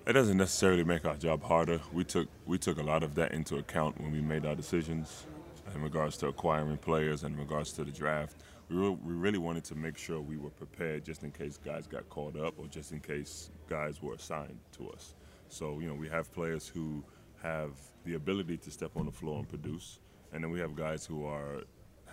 It 0.08 0.14
doesn't 0.14 0.38
necessarily 0.38 0.84
make 0.84 1.06
our 1.06 1.16
job 1.16 1.44
harder. 1.44 1.80
We 1.94 2.04
took 2.04 2.28
we 2.46 2.58
took 2.58 2.80
a 2.80 2.84
lot 2.84 3.04
of 3.04 3.16
that 3.16 3.34
into 3.34 3.58
account 3.58 4.02
when 4.02 4.12
we 4.12 4.22
made 4.22 4.46
our 4.46 4.56
decisions 4.56 5.28
in 5.76 5.82
regards 5.82 6.18
to 6.18 6.28
acquiring 6.28 6.78
players 6.78 7.24
and 7.24 7.36
in 7.36 7.40
regards 7.40 7.72
to 7.74 7.84
the 7.84 7.92
draft. 7.92 8.36
We, 8.70 8.78
re- 8.78 8.98
we 9.04 9.14
really 9.14 9.38
wanted 9.38 9.64
to 9.66 9.76
make 9.76 9.98
sure 9.98 10.20
we 10.22 10.38
were 10.38 10.50
prepared 10.50 11.06
just 11.06 11.24
in 11.24 11.32
case 11.32 11.58
guys 11.64 11.88
got 11.88 12.10
called 12.10 12.38
up 12.38 12.56
or 12.58 12.68
just 12.68 12.92
in 12.92 13.00
case 13.00 13.52
guys 13.70 14.02
were 14.02 14.16
assigned 14.16 14.58
to 14.78 14.90
us. 14.90 15.14
So 15.52 15.80
you 15.80 15.88
know 15.88 15.94
we 15.96 16.08
have 16.10 16.32
players 16.32 16.68
who 16.68 17.04
have 17.44 17.72
the 18.06 18.16
ability 18.16 18.58
to 18.58 18.72
step 18.72 18.92
on 18.96 19.06
the 19.06 19.12
floor 19.12 19.40
and 19.40 19.50
produce, 19.50 20.00
and 20.32 20.44
then 20.44 20.52
we 20.52 20.60
have 20.60 20.76
guys 20.76 21.06
who 21.06 21.26
are 21.26 21.64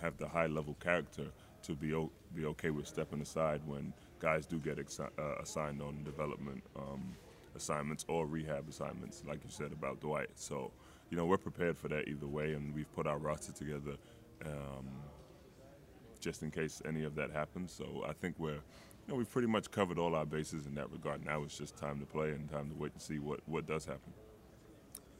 have 0.01 0.17
the 0.17 0.27
high 0.27 0.47
level 0.47 0.75
character 0.75 1.27
to 1.63 1.73
be 1.73 1.91
be 2.35 2.45
okay 2.45 2.69
with 2.69 2.87
stepping 2.87 3.21
aside 3.21 3.61
when 3.65 3.93
guys 4.19 4.45
do 4.45 4.59
get 4.59 4.77
uh, 4.77 5.35
assigned 5.41 5.81
on 5.81 6.03
development 6.03 6.63
um, 6.75 7.15
assignments 7.55 8.05
or 8.07 8.27
rehab 8.27 8.67
assignments, 8.69 9.23
like 9.27 9.43
you 9.43 9.49
said 9.49 9.71
about 9.71 9.99
Dwight. 10.01 10.29
So, 10.35 10.71
you 11.09 11.17
know, 11.17 11.25
we're 11.25 11.37
prepared 11.37 11.77
for 11.77 11.87
that 11.89 12.07
either 12.07 12.27
way, 12.27 12.53
and 12.53 12.73
we've 12.75 12.91
put 12.93 13.07
our 13.07 13.17
roster 13.17 13.51
together 13.53 13.95
um, 14.45 14.87
just 16.19 16.43
in 16.43 16.51
case 16.51 16.81
any 16.85 17.03
of 17.03 17.15
that 17.15 17.31
happens. 17.31 17.71
So 17.71 18.03
I 18.07 18.13
think 18.13 18.35
we're, 18.37 18.61
know, 19.09 19.15
we've 19.15 19.29
pretty 19.29 19.47
much 19.47 19.69
covered 19.71 19.99
all 19.99 20.15
our 20.15 20.25
bases 20.25 20.65
in 20.65 20.75
that 20.75 20.91
regard. 20.91 21.25
Now 21.25 21.43
it's 21.43 21.57
just 21.57 21.75
time 21.75 21.99
to 21.99 22.05
play 22.05 22.29
and 22.29 22.49
time 22.49 22.69
to 22.69 22.75
wait 22.75 22.93
and 22.93 23.01
see 23.01 23.19
what, 23.19 23.41
what 23.45 23.67
does 23.67 23.85
happen. 23.85 24.13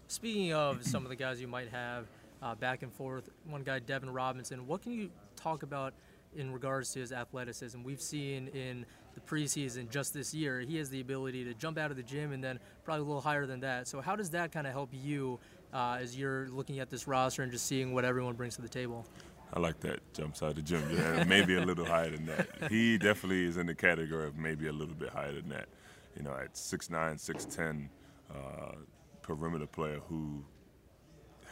Speaking 0.07 0.53
of 0.53 0.83
some 0.83 1.03
of 1.03 1.09
the 1.09 1.15
guys 1.15 1.39
you 1.41 1.47
might 1.47 1.69
have 1.69 2.07
uh, 2.41 2.55
back 2.55 2.83
and 2.83 2.91
forth, 2.93 3.29
one 3.45 3.63
guy, 3.63 3.79
Devin 3.79 4.09
Robinson, 4.09 4.65
what 4.65 4.81
can 4.81 4.91
you 4.91 5.11
talk 5.35 5.63
about 5.63 5.93
in 6.35 6.51
regards 6.51 6.91
to 6.93 6.99
his 6.99 7.11
athleticism? 7.11 7.83
We've 7.83 8.01
seen 8.01 8.47
in 8.49 8.85
the 9.13 9.21
preseason 9.21 9.89
just 9.89 10.13
this 10.13 10.33
year, 10.33 10.61
he 10.61 10.77
has 10.77 10.89
the 10.89 11.01
ability 11.01 11.43
to 11.45 11.53
jump 11.53 11.77
out 11.77 11.91
of 11.91 11.97
the 11.97 12.03
gym 12.03 12.31
and 12.31 12.43
then 12.43 12.59
probably 12.83 13.01
a 13.01 13.05
little 13.05 13.21
higher 13.21 13.45
than 13.45 13.59
that. 13.61 13.87
So, 13.87 14.01
how 14.01 14.15
does 14.15 14.29
that 14.31 14.51
kind 14.51 14.65
of 14.65 14.73
help 14.73 14.89
you 14.93 15.39
uh, 15.73 15.97
as 15.99 16.17
you're 16.17 16.47
looking 16.49 16.79
at 16.79 16.89
this 16.89 17.07
roster 17.07 17.43
and 17.43 17.51
just 17.51 17.65
seeing 17.65 17.93
what 17.93 18.05
everyone 18.05 18.35
brings 18.35 18.55
to 18.55 18.61
the 18.61 18.69
table? 18.69 19.05
I 19.53 19.59
like 19.59 19.79
that 19.81 19.99
jumps 20.13 20.43
out 20.43 20.49
of 20.51 20.55
the 20.55 20.61
gym. 20.61 20.89
Yeah, 20.91 21.23
maybe 21.25 21.55
a 21.55 21.61
little 21.61 21.85
higher 21.85 22.11
than 22.11 22.25
that. 22.27 22.47
He 22.69 22.97
definitely 22.97 23.45
is 23.45 23.57
in 23.57 23.65
the 23.67 23.75
category 23.75 24.27
of 24.27 24.37
maybe 24.37 24.67
a 24.67 24.71
little 24.73 24.95
bit 24.95 25.09
higher 25.09 25.33
than 25.33 25.49
that. 25.49 25.69
You 26.15 26.23
know, 26.23 26.33
at 26.33 26.53
6'9", 26.55 27.19
6'10", 27.19 27.89
uh, 28.33 28.75
perimeter 29.21 29.67
player 29.67 29.99
who 30.07 30.45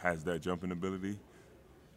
has 0.02 0.24
that 0.24 0.40
jumping 0.40 0.70
ability, 0.70 1.18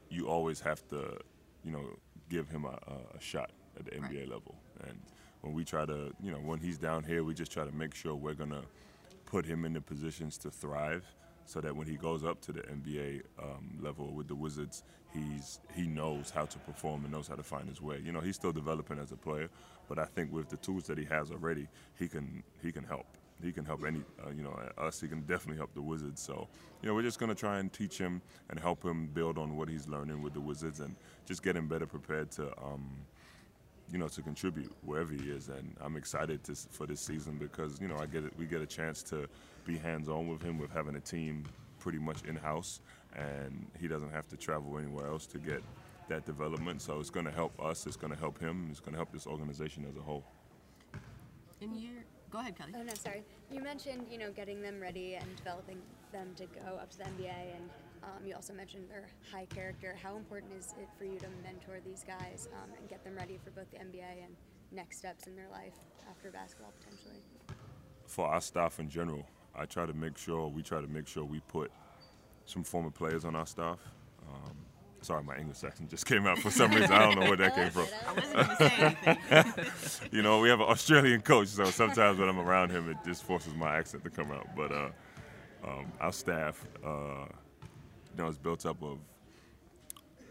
you 0.09 0.27
always 0.27 0.59
have 0.61 0.87
to, 0.89 1.17
you 1.63 1.71
know, 1.71 1.85
give 2.29 2.49
him 2.49 2.65
a, 2.65 2.77
a 3.15 3.19
shot 3.19 3.51
at 3.77 3.85
the 3.85 3.91
NBA 3.91 4.21
Right. 4.21 4.29
level. 4.29 4.55
And 4.87 4.99
when 5.41 5.53
we 5.53 5.63
try 5.63 5.85
to, 5.85 6.11
you 6.21 6.31
know, 6.31 6.37
when 6.39 6.59
he's 6.59 6.77
down 6.77 7.03
here, 7.03 7.23
we 7.23 7.33
just 7.33 7.51
try 7.51 7.65
to 7.65 7.71
make 7.71 7.93
sure 7.93 8.15
we're 8.15 8.33
gonna 8.33 8.63
put 9.25 9.45
him 9.45 9.65
in 9.65 9.73
the 9.73 9.81
positions 9.81 10.37
to 10.39 10.51
thrive, 10.51 11.05
so 11.45 11.61
that 11.61 11.75
when 11.75 11.87
he 11.87 11.95
goes 11.95 12.23
up 12.23 12.41
to 12.41 12.51
the 12.51 12.61
NBA 12.61 13.21
um, 13.41 13.77
level 13.81 14.13
with 14.13 14.27
the 14.27 14.35
Wizards, 14.35 14.83
he's 15.13 15.59
he 15.75 15.87
knows 15.87 16.29
how 16.29 16.45
to 16.45 16.59
perform 16.59 17.03
and 17.03 17.13
knows 17.13 17.27
how 17.27 17.35
to 17.35 17.43
find 17.43 17.67
his 17.67 17.81
way. 17.81 18.01
You 18.03 18.11
know, 18.11 18.21
he's 18.21 18.35
still 18.35 18.51
developing 18.51 18.99
as 18.99 19.11
a 19.11 19.17
player, 19.17 19.49
but 19.87 19.99
I 19.99 20.05
think 20.05 20.31
with 20.31 20.49
the 20.49 20.57
tools 20.57 20.85
that 20.87 20.97
he 20.97 21.05
has 21.05 21.31
already, 21.31 21.67
he 21.97 22.07
can 22.07 22.43
he 22.61 22.71
can 22.71 22.83
help. 22.83 23.05
He 23.43 23.51
can 23.51 23.65
help 23.65 23.83
any, 23.85 24.03
uh, 24.23 24.29
you 24.29 24.43
know, 24.43 24.55
us. 24.77 25.01
He 25.01 25.07
can 25.07 25.21
definitely 25.21 25.57
help 25.57 25.73
the 25.73 25.81
Wizards. 25.81 26.21
So, 26.21 26.47
you 26.81 26.87
know, 26.87 26.93
we're 26.93 27.01
just 27.01 27.19
gonna 27.19 27.33
try 27.33 27.57
and 27.57 27.73
teach 27.73 27.97
him 27.97 28.21
and 28.49 28.59
help 28.59 28.83
him 28.83 29.07
build 29.07 29.39
on 29.39 29.57
what 29.57 29.67
he's 29.67 29.87
learning 29.87 30.21
with 30.21 30.33
the 30.33 30.41
Wizards 30.41 30.79
and 30.79 30.95
just 31.25 31.41
get 31.41 31.55
him 31.55 31.67
better 31.67 31.87
prepared 31.87 32.31
to. 32.31 32.47
Um, 32.63 33.05
you 33.91 33.97
know, 33.97 34.07
to 34.07 34.21
contribute 34.21 34.71
wherever 34.85 35.11
he 35.11 35.29
is. 35.29 35.49
And 35.49 35.75
I'm 35.81 35.97
excited 35.97 36.45
to, 36.45 36.55
for 36.55 36.87
this 36.87 37.01
season 37.01 37.37
because 37.37 37.81
you 37.81 37.89
know 37.89 37.97
I 37.97 38.05
get 38.05 38.23
it, 38.23 38.31
we 38.37 38.45
get 38.45 38.61
a 38.61 38.65
chance 38.65 39.03
to 39.03 39.27
be 39.65 39.77
hands-on 39.77 40.27
with 40.27 40.41
him 40.41 40.57
with 40.57 40.71
having 40.71 40.95
a 40.95 40.99
team 40.99 41.45
pretty 41.79 41.97
much 41.97 42.23
in-house, 42.23 42.81
and 43.15 43.65
he 43.79 43.87
doesn't 43.87 44.11
have 44.11 44.27
to 44.29 44.37
travel 44.37 44.77
anywhere 44.77 45.07
else 45.07 45.25
to 45.27 45.37
get 45.37 45.63
that 46.09 46.25
development. 46.25 46.81
So 46.81 46.99
it's 46.99 47.09
going 47.09 47.25
to 47.25 47.31
help 47.31 47.59
us. 47.61 47.85
It's 47.85 47.95
going 47.95 48.13
to 48.13 48.19
help 48.19 48.39
him. 48.39 48.67
It's 48.69 48.79
going 48.79 48.93
to 48.93 48.97
help 48.97 49.11
this 49.11 49.27
organization 49.27 49.85
as 49.89 49.95
a 49.97 50.01
whole. 50.01 50.23
In 51.61 51.75
year, 51.75 52.05
go 52.31 52.39
ahead, 52.39 52.57
Kelly. 52.57 52.73
Oh 52.75 52.83
no, 52.83 52.93
sorry. 52.93 53.23
You 53.51 53.61
mentioned 53.61 54.07
you 54.09 54.17
know 54.17 54.31
getting 54.31 54.61
them 54.61 54.79
ready 54.79 55.15
and 55.15 55.35
developing 55.35 55.77
them 56.11 56.29
to 56.37 56.45
go 56.45 56.75
up 56.75 56.89
to 56.91 56.97
the 56.97 57.03
NBA, 57.05 57.55
and 57.55 57.69
um, 58.03 58.25
you 58.25 58.33
also 58.33 58.53
mentioned 58.53 58.89
their 58.89 59.07
high 59.31 59.45
character. 59.45 59.95
How 60.01 60.15
important 60.15 60.53
is 60.57 60.73
it 60.79 60.89
for 60.97 61.05
you 61.05 61.19
to 61.19 61.27
mentor 61.43 61.79
these 61.85 62.03
guys 62.05 62.49
um, 62.53 62.71
and 62.77 62.89
get 62.89 63.03
them 63.03 63.15
ready 63.15 63.39
for 63.43 63.51
both 63.51 63.69
the 63.71 63.77
NBA 63.77 64.23
and 64.23 64.35
next 64.71 64.97
steps 64.97 65.27
in 65.27 65.35
their 65.35 65.49
life 65.49 65.75
after 66.09 66.31
basketball 66.31 66.73
potentially? 66.79 67.21
for 68.11 68.27
our 68.27 68.41
staff 68.41 68.79
in 68.79 68.89
general, 68.89 69.25
I 69.55 69.65
try 69.65 69.85
to 69.85 69.93
make 69.93 70.17
sure 70.17 70.47
we 70.47 70.61
try 70.61 70.81
to 70.81 70.87
make 70.87 71.07
sure 71.07 71.23
we 71.23 71.39
put 71.41 71.71
some 72.45 72.63
former 72.63 72.91
players 72.91 73.25
on 73.25 73.35
our 73.35 73.45
staff. 73.45 73.79
Um, 74.27 74.55
sorry, 75.01 75.23
my 75.23 75.37
English 75.37 75.63
accent 75.63 75.89
just 75.89 76.05
came 76.11 76.25
out 76.25 76.39
for 76.39 76.51
some 76.51 76.71
reason. 76.71 76.91
I 76.91 76.99
don't 76.99 77.19
know 77.19 77.27
where 77.27 77.37
that 77.37 77.55
came 77.55 77.69
from. 77.69 77.87
I 78.07 78.13
wasn't 78.13 78.33
going 78.33 78.47
to 78.47 78.55
say 78.55 79.25
anything. 79.31 80.09
you 80.11 80.21
know, 80.21 80.39
we 80.39 80.49
have 80.49 80.59
an 80.59 80.67
Australian 80.67 81.21
coach, 81.21 81.49
so 81.49 81.65
sometimes 81.65 82.19
when 82.19 82.29
I'm 82.29 82.39
around 82.39 82.71
him, 82.71 82.89
it 82.89 82.97
just 83.05 83.23
forces 83.23 83.53
my 83.55 83.75
accent 83.77 84.03
to 84.03 84.09
come 84.09 84.31
out. 84.31 84.47
But 84.55 84.71
uh, 84.71 84.89
um, 85.63 85.91
our 85.99 86.13
staff, 86.13 86.65
uh, 86.83 87.25
you 88.11 88.23
know, 88.23 88.27
is 88.27 88.37
built 88.37 88.65
up 88.65 88.81
of 88.83 88.99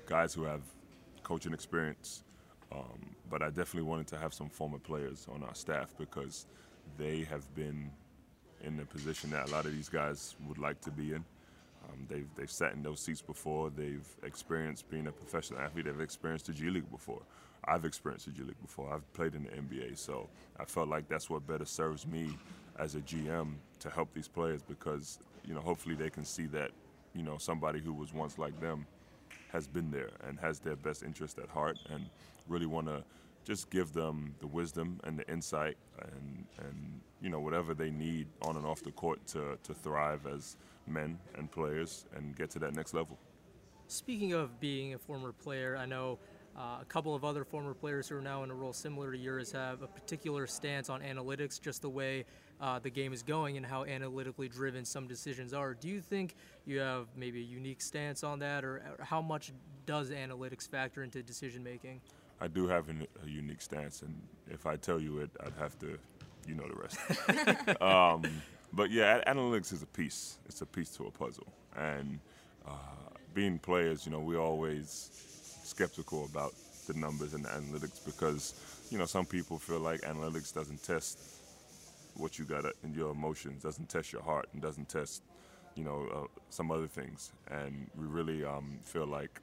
guys 0.06 0.34
who 0.34 0.44
have 0.44 0.62
coaching 1.22 1.52
experience. 1.52 2.24
Um, 2.72 3.16
but 3.28 3.42
I 3.42 3.48
definitely 3.48 3.82
wanted 3.82 4.06
to 4.08 4.18
have 4.18 4.32
some 4.34 4.48
former 4.48 4.78
players 4.78 5.26
on 5.32 5.42
our 5.42 5.54
staff 5.54 5.94
because 5.98 6.46
they 6.98 7.22
have 7.24 7.52
been 7.54 7.90
in 8.64 8.76
the 8.76 8.84
position 8.84 9.30
that 9.30 9.48
a 9.48 9.52
lot 9.52 9.66
of 9.66 9.72
these 9.72 9.88
guys 9.88 10.34
would 10.46 10.58
like 10.58 10.80
to 10.82 10.90
be 10.90 11.12
in. 11.12 11.24
Um, 11.88 12.06
they've 12.08 12.28
they've 12.36 12.50
sat 12.50 12.72
in 12.72 12.82
those 12.82 13.00
seats 13.00 13.22
before. 13.22 13.70
They've 13.70 14.06
experienced 14.22 14.90
being 14.90 15.06
a 15.06 15.12
professional 15.12 15.60
athlete. 15.60 15.86
They've 15.86 16.00
experienced 16.00 16.46
the 16.46 16.52
G 16.52 16.70
League 16.70 16.90
before. 16.90 17.22
I've 17.64 17.84
experienced 17.84 18.26
the 18.26 18.32
G 18.32 18.42
League 18.42 18.60
before. 18.62 18.92
I've 18.92 19.12
played 19.12 19.34
in 19.34 19.44
the 19.44 19.50
NBA, 19.50 19.98
so 19.98 20.28
I 20.58 20.64
felt 20.64 20.88
like 20.88 21.08
that's 21.08 21.28
what 21.28 21.46
better 21.46 21.64
serves 21.64 22.06
me 22.06 22.36
as 22.78 22.94
a 22.94 23.00
GM 23.00 23.54
to 23.80 23.90
help 23.90 24.12
these 24.14 24.28
players 24.28 24.62
because 24.62 25.18
you 25.46 25.54
know 25.54 25.60
hopefully 25.60 25.94
they 25.94 26.10
can 26.10 26.24
see 26.24 26.46
that 26.46 26.70
you 27.14 27.22
know 27.22 27.38
somebody 27.38 27.80
who 27.80 27.92
was 27.92 28.12
once 28.12 28.38
like 28.38 28.58
them 28.60 28.86
has 29.52 29.66
been 29.66 29.90
there 29.90 30.10
and 30.26 30.38
has 30.38 30.58
their 30.60 30.76
best 30.76 31.02
interest 31.02 31.38
at 31.38 31.48
heart 31.48 31.78
and 31.90 32.04
really 32.48 32.66
want 32.66 32.86
to 32.86 33.02
just 33.44 33.70
give 33.70 33.92
them 33.92 34.34
the 34.40 34.46
wisdom 34.46 35.00
and 35.04 35.18
the 35.18 35.28
insight 35.30 35.76
and 36.00 36.44
and 36.58 37.00
you 37.20 37.28
know 37.28 37.40
whatever 37.40 37.74
they 37.74 37.90
need 37.90 38.26
on 38.42 38.56
and 38.56 38.66
off 38.66 38.82
the 38.82 38.92
court 38.92 39.24
to 39.26 39.58
to 39.62 39.74
thrive 39.74 40.26
as 40.26 40.56
men 40.86 41.18
and 41.36 41.50
players 41.50 42.06
and 42.14 42.36
get 42.36 42.50
to 42.50 42.58
that 42.58 42.74
next 42.74 42.94
level. 42.94 43.18
Speaking 43.86 44.32
of 44.32 44.60
being 44.60 44.94
a 44.94 44.98
former 44.98 45.32
player, 45.32 45.76
I 45.76 45.84
know 45.84 46.18
uh, 46.56 46.78
a 46.80 46.84
couple 46.84 47.14
of 47.14 47.24
other 47.24 47.44
former 47.44 47.74
players 47.74 48.08
who 48.08 48.16
are 48.16 48.20
now 48.20 48.42
in 48.44 48.50
a 48.50 48.54
role 48.54 48.72
similar 48.72 49.12
to 49.12 49.18
yours 49.18 49.52
have 49.52 49.82
a 49.82 49.86
particular 49.86 50.46
stance 50.46 50.88
on 50.88 51.00
analytics, 51.00 51.60
just 51.60 51.82
the 51.82 51.88
way 51.88 52.24
uh, 52.60 52.78
the 52.78 52.90
game 52.90 53.12
is 53.12 53.22
going 53.22 53.56
and 53.56 53.64
how 53.64 53.84
analytically 53.84 54.48
driven 54.48 54.84
some 54.84 55.06
decisions 55.06 55.52
are. 55.52 55.74
Do 55.74 55.88
you 55.88 56.00
think 56.00 56.36
you 56.66 56.80
have 56.80 57.06
maybe 57.16 57.40
a 57.40 57.44
unique 57.44 57.80
stance 57.80 58.22
on 58.22 58.40
that, 58.40 58.64
or 58.64 58.82
or 58.98 59.04
how 59.04 59.22
much 59.22 59.52
does 59.86 60.10
analytics 60.10 60.68
factor 60.68 61.02
into 61.02 61.22
decision 61.22 61.62
making? 61.64 62.00
I 62.40 62.48
do 62.48 62.66
have 62.68 62.88
an, 62.88 63.06
a 63.24 63.28
unique 63.28 63.62
stance, 63.62 64.02
and 64.02 64.20
if 64.48 64.66
I 64.66 64.76
tell 64.76 65.00
you 65.00 65.18
it, 65.18 65.30
I'd 65.44 65.52
have 65.58 65.78
to, 65.80 65.98
you 66.46 66.54
know, 66.54 66.66
the 66.66 66.74
rest. 66.74 67.80
um, 67.82 68.42
but 68.72 68.90
yeah, 68.90 69.22
analytics 69.26 69.72
is 69.72 69.82
a 69.82 69.86
piece. 69.86 70.38
It's 70.46 70.62
a 70.62 70.66
piece 70.66 70.90
to 70.96 71.06
a 71.06 71.10
puzzle, 71.10 71.52
and 71.76 72.18
uh, 72.66 72.70
being 73.34 73.58
players, 73.58 74.06
you 74.06 74.12
know, 74.12 74.20
we're 74.20 74.40
always 74.40 75.10
skeptical 75.64 76.24
about 76.24 76.54
the 76.86 76.94
numbers 76.94 77.34
and 77.34 77.44
the 77.44 77.48
analytics 77.48 78.04
because, 78.04 78.54
you 78.90 78.98
know, 78.98 79.06
some 79.06 79.24
people 79.24 79.58
feel 79.58 79.78
like 79.80 80.00
analytics 80.02 80.52
doesn't 80.52 80.82
test 80.82 81.18
what 82.16 82.38
you 82.38 82.44
got 82.44 82.64
in 82.82 82.92
your 82.94 83.10
emotions, 83.12 83.62
doesn't 83.62 83.88
test 83.88 84.12
your 84.12 84.22
heart, 84.22 84.48
and 84.52 84.60
doesn't 84.60 84.88
test, 84.88 85.22
you 85.74 85.84
know, 85.84 86.08
uh, 86.14 86.40
some 86.50 86.70
other 86.70 86.88
things. 86.88 87.32
And 87.50 87.88
we 87.96 88.06
really 88.06 88.44
um, 88.44 88.78
feel 88.82 89.06
like 89.06 89.40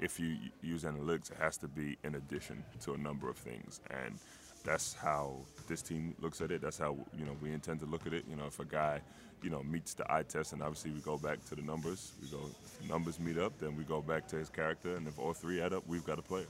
if 0.00 0.20
you 0.20 0.36
use 0.62 0.84
analytics, 0.84 1.30
it 1.30 1.38
has 1.38 1.56
to 1.58 1.68
be 1.68 1.98
in 2.04 2.14
addition 2.14 2.64
to 2.82 2.94
a 2.94 2.98
number 2.98 3.28
of 3.28 3.36
things, 3.36 3.80
and 3.90 4.18
that's 4.64 4.94
how 4.94 5.36
this 5.66 5.82
team 5.82 6.14
looks 6.20 6.40
at 6.40 6.50
it. 6.50 6.60
That's 6.60 6.78
how 6.78 6.96
you 7.16 7.24
know 7.24 7.36
we 7.42 7.52
intend 7.52 7.80
to 7.80 7.86
look 7.86 8.06
at 8.06 8.12
it. 8.12 8.24
You 8.28 8.36
know, 8.36 8.46
if 8.46 8.60
a 8.60 8.64
guy, 8.64 9.00
you 9.42 9.50
know, 9.50 9.62
meets 9.62 9.94
the 9.94 10.10
eye 10.12 10.22
test, 10.22 10.52
and 10.52 10.62
obviously 10.62 10.90
we 10.90 11.00
go 11.00 11.16
back 11.16 11.44
to 11.46 11.54
the 11.54 11.62
numbers. 11.62 12.12
We 12.22 12.28
go, 12.28 12.40
numbers 12.88 13.18
meet 13.18 13.38
up, 13.38 13.58
then 13.58 13.76
we 13.76 13.84
go 13.84 14.00
back 14.00 14.28
to 14.28 14.36
his 14.36 14.48
character, 14.48 14.96
and 14.96 15.06
if 15.06 15.18
all 15.18 15.32
three 15.32 15.60
add 15.60 15.72
up, 15.72 15.84
we've 15.86 16.04
got 16.04 16.18
a 16.18 16.22
player. 16.22 16.46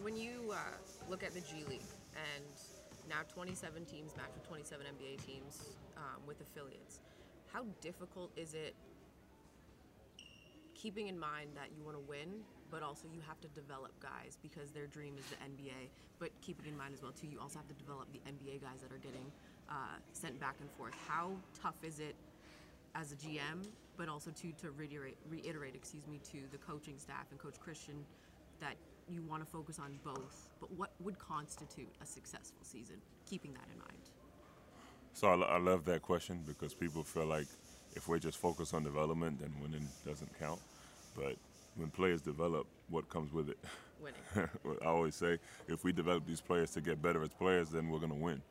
When 0.00 0.16
you 0.16 0.52
uh, 0.52 0.56
look 1.10 1.24
at 1.24 1.34
the 1.34 1.40
G 1.40 1.64
League 1.68 1.80
and 2.14 2.44
now 3.08 3.22
27 3.34 3.84
teams 3.86 4.16
match 4.16 4.30
with 4.34 4.46
27 4.46 4.86
NBA 4.86 5.26
teams 5.26 5.70
um, 5.96 6.22
with 6.26 6.40
affiliates, 6.40 7.00
how 7.52 7.64
difficult 7.80 8.30
is 8.36 8.54
it 8.54 8.74
keeping 10.74 11.08
in 11.08 11.18
mind 11.18 11.50
that 11.56 11.70
you 11.76 11.82
want 11.84 11.96
to 11.96 12.04
win, 12.08 12.28
but 12.70 12.82
also 12.82 13.08
you 13.12 13.20
have 13.26 13.40
to 13.40 13.48
develop 13.48 13.92
guys 14.00 14.38
because 14.42 14.70
their 14.70 14.86
dream 14.86 15.14
is 15.18 15.24
the 15.26 15.36
NBA. 15.36 15.88
But 16.18 16.30
keeping 16.40 16.66
in 16.66 16.76
mind 16.76 16.94
as 16.94 17.02
well 17.02 17.12
too, 17.12 17.26
you 17.26 17.40
also 17.40 17.58
have 17.58 17.68
to 17.68 17.74
develop 17.74 18.06
the 18.12 18.20
NBA 18.20 18.62
guys 18.62 18.80
that 18.82 18.92
are 18.92 18.98
getting 18.98 19.24
uh, 19.68 19.98
sent 20.12 20.38
back 20.40 20.56
and 20.60 20.70
forth. 20.72 20.94
How 21.06 21.32
tough 21.60 21.82
is 21.82 22.00
it 22.00 22.14
as 22.94 23.12
a 23.12 23.16
GM, 23.16 23.66
but 23.96 24.08
also 24.08 24.30
to 24.30 24.52
to 24.52 24.70
reiterate, 24.72 25.16
reiterate, 25.28 25.74
excuse 25.74 26.06
me, 26.06 26.20
to 26.32 26.38
the 26.50 26.58
coaching 26.58 26.98
staff 26.98 27.26
and 27.30 27.38
Coach 27.38 27.58
Christian 27.60 28.04
that 28.60 28.74
you 29.08 29.22
want 29.22 29.44
to 29.44 29.48
focus 29.48 29.78
on 29.78 29.98
both. 30.04 30.50
But 30.60 30.70
what 30.72 30.90
would 31.00 31.18
constitute 31.18 31.88
a 32.02 32.06
successful 32.06 32.60
season? 32.62 32.96
Keeping 33.28 33.52
that 33.54 33.64
in 33.72 33.78
mind. 33.78 33.92
So 35.14 35.28
I, 35.28 35.56
I 35.56 35.58
love 35.58 35.84
that 35.86 36.02
question 36.02 36.42
because 36.46 36.74
people 36.74 37.02
feel 37.02 37.26
like 37.26 37.46
if 37.94 38.08
we're 38.08 38.18
just 38.18 38.38
focused 38.38 38.74
on 38.74 38.84
development, 38.84 39.40
then 39.40 39.52
winning 39.60 39.88
doesn't 40.06 40.38
count. 40.38 40.60
But 41.16 41.36
when 41.78 41.90
players 41.90 42.20
develop, 42.20 42.66
what 42.88 43.08
comes 43.08 43.32
with 43.32 43.48
it? 43.50 43.58
Winning. 44.02 44.48
I 44.82 44.86
always 44.86 45.14
say, 45.14 45.38
if 45.68 45.84
we 45.84 45.92
develop 45.92 46.26
these 46.26 46.40
players 46.40 46.70
to 46.72 46.80
get 46.80 47.00
better 47.00 47.22
as 47.22 47.30
players, 47.30 47.70
then 47.70 47.88
we're 47.88 47.98
going 47.98 48.12
to 48.12 48.18
win. 48.18 48.42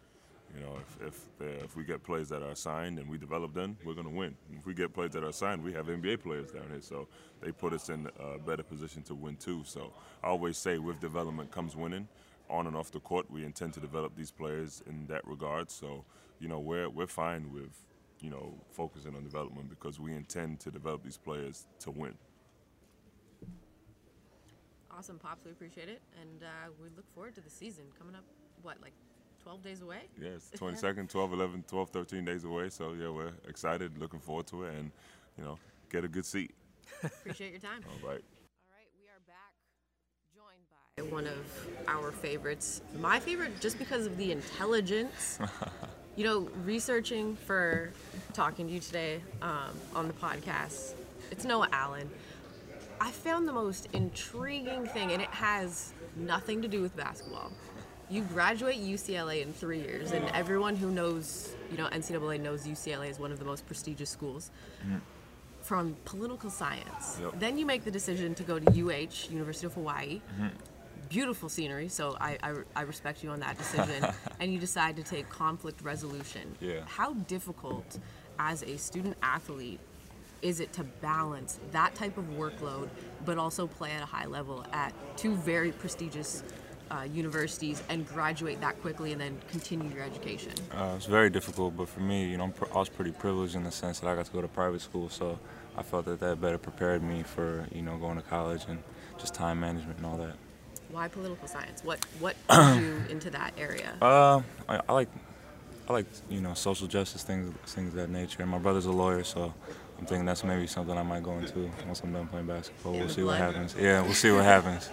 You 0.56 0.62
know, 0.62 0.78
if 0.78 1.08
if, 1.08 1.26
the, 1.40 1.64
if 1.64 1.76
we 1.76 1.84
get 1.84 2.04
players 2.04 2.30
that 2.30 2.42
are 2.42 2.56
signed 2.56 3.00
and 3.00 3.10
we 3.10 3.18
develop 3.18 3.54
them, 3.54 3.78
we're 3.84 3.94
going 3.94 4.08
to 4.08 4.14
win. 4.14 4.36
If 4.58 4.66
we 4.66 4.74
get 4.74 4.94
players 4.94 5.12
that 5.12 5.24
are 5.24 5.34
signed, 5.34 5.64
we 5.64 5.74
have 5.74 5.88
NBA 5.88 6.24
players 6.24 6.52
down 6.52 6.70
here, 6.70 6.82
so 6.82 7.08
they 7.42 7.52
put 7.52 7.74
us 7.74 7.90
in 7.90 8.10
a 8.20 8.38
better 8.40 8.64
position 8.64 9.04
to 9.04 9.16
win 9.16 9.36
too. 9.36 9.64
So 9.66 9.92
I 10.24 10.28
always 10.28 10.58
say, 10.58 10.78
with 10.78 11.00
development 11.00 11.52
comes 11.52 11.76
winning. 11.76 12.08
On 12.50 12.66
and 12.66 12.78
off 12.78 12.92
the 12.92 13.02
court, 13.02 13.30
we 13.30 13.44
intend 13.44 13.74
to 13.74 13.82
develop 13.82 14.16
these 14.16 14.32
players 14.32 14.82
in 14.88 15.06
that 15.08 15.28
regard. 15.28 15.70
So, 15.70 16.06
you 16.40 16.48
know, 16.48 16.60
we're 16.60 16.90
we're 16.90 17.08
fine 17.08 17.52
with, 17.52 17.78
you 18.22 18.30
know, 18.30 18.54
focusing 18.72 19.16
on 19.16 19.24
development 19.24 19.70
because 19.70 20.00
we 20.00 20.14
intend 20.14 20.62
to 20.62 20.72
develop 20.72 21.04
these 21.04 21.18
players 21.18 21.66
to 21.80 21.92
win. 21.92 22.14
Awesome, 24.98 25.20
pops. 25.20 25.46
We 25.46 25.52
appreciate 25.52 25.90
it, 25.90 26.02
and 26.20 26.42
uh, 26.42 26.72
we 26.82 26.90
look 26.96 27.08
forward 27.14 27.36
to 27.36 27.42
the 27.42 27.52
season 27.52 27.84
coming 28.00 28.16
up. 28.16 28.24
What, 28.64 28.78
like 28.82 28.94
12 29.44 29.62
days 29.62 29.82
away? 29.84 30.00
Yeah, 30.20 30.30
it's 30.30 30.50
22nd, 30.60 31.08
12, 31.08 31.34
11, 31.34 31.66
12, 31.68 31.90
13 31.92 32.26
days 32.26 32.46
away. 32.46 32.70
So, 32.70 32.94
yeah, 32.94 33.10
we're 33.10 33.32
excited, 33.48 33.96
looking 34.00 34.20
forward 34.20 34.48
to 34.48 34.64
it, 34.64 34.74
and, 34.74 34.90
you 35.38 35.44
know, 35.44 35.60
get 35.92 36.04
a 36.04 36.08
good 36.08 36.26
seat. 36.26 36.56
Appreciate 37.04 37.52
your 37.52 37.60
time. 37.60 37.84
All 37.86 38.10
right. 38.10 38.24
All 38.24 38.74
right, 38.74 38.90
we 39.00 39.08
are 39.08 39.22
back, 39.28 39.54
joined 40.36 40.66
by 41.06 41.16
one 41.16 41.28
of 41.28 41.68
our 41.88 42.12
favorites. 42.12 42.82
My 43.00 43.20
favorite, 43.20 43.62
just 43.62 43.78
because 43.78 44.08
of 44.08 44.18
the 44.18 44.32
intelligence. 44.32 45.38
you 46.16 46.24
know, 46.24 46.50
researching 46.66 47.36
for 47.36 47.92
talking 48.34 48.66
to 48.66 48.74
you 48.74 48.80
today 48.80 49.22
um, 49.44 49.78
on 49.94 50.08
the 50.08 50.14
podcast, 50.16 50.96
It's 51.30 51.46
Noah 51.46 51.70
Allen. 51.72 52.10
I 53.00 53.12
found 53.12 53.48
the 53.48 53.54
most 53.54 53.88
intriguing 53.94 54.86
thing, 54.88 55.12
and 55.12 55.22
it 55.22 55.30
has 55.30 55.94
nothing 56.16 56.62
to 56.62 56.68
do 56.68 56.82
with 56.82 56.96
basketball. 56.96 57.52
You 58.10 58.22
graduate 58.24 58.78
UCLA 58.78 59.42
in 59.42 59.52
three 59.54 59.80
years, 59.80 60.12
and 60.12 60.26
everyone 60.30 60.76
who 60.76 60.92
knows, 60.92 61.54
you 61.70 61.78
know, 61.78 61.88
NCAA 61.88 62.40
knows 62.40 62.66
UCLA 62.66 63.10
is 63.10 63.20
one 63.20 63.32
of 63.32 63.40
the 63.40 63.46
most 63.46 63.66
prestigious 63.68 64.10
schools. 64.10 64.52
From 65.62 65.98
political 66.06 66.50
science. 66.50 67.20
Yep. 67.22 67.40
Then 67.40 67.58
you 67.58 67.66
make 67.66 67.84
the 67.84 67.92
decision 67.92 68.34
to 68.36 68.44
go 68.44 68.58
to 68.58 68.72
UH, 68.72 69.30
University 69.30 69.66
of 69.66 69.74
Hawaii. 69.74 70.22
Beautiful 71.10 71.50
scenery, 71.50 71.90
so 71.90 72.18
I, 72.20 72.38
I, 72.42 72.54
I 72.76 72.82
respect 72.84 73.24
you 73.24 73.30
on 73.30 73.40
that 73.42 73.58
decision. 73.58 74.06
and 74.40 74.54
you 74.54 74.60
decide 74.60 74.96
to 74.96 75.04
take 75.04 75.30
conflict 75.30 75.82
resolution. 75.82 76.56
Yeah. 76.62 76.82
How 76.86 77.14
difficult, 77.14 78.00
as 78.40 78.64
a 78.64 78.78
student 78.78 79.18
athlete, 79.22 79.80
is 80.42 80.60
it 80.60 80.74
to 80.74 80.84
balance 80.84 81.60
that 81.72 81.96
type 81.96 82.18
of 82.18 82.26
workload, 82.38 82.90
but 83.26 83.38
also 83.38 83.68
play 83.68 83.92
at 83.92 84.04
a 84.04 84.06
high 84.06 84.26
level 84.26 84.66
at 84.72 84.94
two 85.18 85.36
very 85.36 85.72
prestigious 85.72 86.44
uh, 86.90 87.06
universities 87.12 87.84
and 87.90 88.08
graduate 88.08 88.62
that 88.62 88.80
quickly 88.82 89.12
and 89.12 89.20
then 89.20 89.38
continue 89.50 89.94
your 89.94 90.04
education? 90.04 90.54
Uh, 90.72 90.94
it's 90.96 91.06
very 91.06 91.30
difficult, 91.30 91.76
but 91.76 91.90
for 91.90 92.00
me, 92.00 92.30
you 92.30 92.38
know, 92.38 92.46
I'm 92.46 92.52
pr- 92.52 92.72
I 92.74 92.78
was 92.78 92.90
pretty 92.90 93.12
privileged 93.12 93.56
in 93.56 93.64
the 93.64 93.72
sense 93.72 94.00
that 94.00 94.08
I 94.08 94.16
got 94.16 94.26
to 94.26 94.32
go 94.32 94.42
to 94.42 94.48
private 94.48 94.82
school, 94.82 95.10
so 95.10 95.40
I 95.76 95.84
felt 95.84 96.06
that 96.06 96.20
that 96.20 96.42
better 96.42 96.58
prepared 96.58 97.04
me 97.04 97.24
for, 97.24 97.68
you 97.72 97.82
know, 97.82 97.98
going 97.98 98.16
to 98.18 98.24
college 98.24 98.66
and 98.68 98.80
just 99.18 99.34
time 99.34 99.60
management 99.60 99.98
and 99.98 100.06
all 100.06 100.18
that. 100.18 100.36
Why 100.90 101.08
political 101.08 101.48
science? 101.48 101.84
What 101.84 102.06
what 102.20 102.36
pushed 102.48 102.80
you 102.80 103.02
into 103.10 103.30
that 103.32 103.54
area? 103.58 103.94
Uh, 104.02 104.42
I, 104.70 104.82
I 104.88 104.94
like, 104.94 105.10
I 105.90 105.94
like, 105.94 106.06
you 106.30 106.40
know, 106.40 106.54
social 106.54 106.88
justice 106.88 107.24
things, 107.24 107.54
things 107.66 107.90
of 107.90 107.96
that 107.96 108.10
nature. 108.10 108.42
And 108.42 108.50
my 108.50 108.58
brother's 108.58 108.86
a 108.86 108.92
lawyer, 108.92 109.24
so 109.24 109.54
I'm 110.00 110.06
thinking 110.06 110.26
that's 110.26 110.44
maybe 110.44 110.68
something 110.68 110.98
I 110.98 111.04
might 111.04 111.24
go 111.24 111.34
into 111.34 111.70
once 111.86 112.02
I'm 112.02 112.14
done 112.14 112.28
playing 112.28 112.48
basketball. 112.48 112.94
We'll 112.94 113.10
see 113.10 113.24
what 113.24 113.38
happens. 113.38 113.76
Yeah, 113.80 114.02
we'll 114.02 114.14
see 114.14 114.32
what 114.32 114.44
happens. 114.44 114.90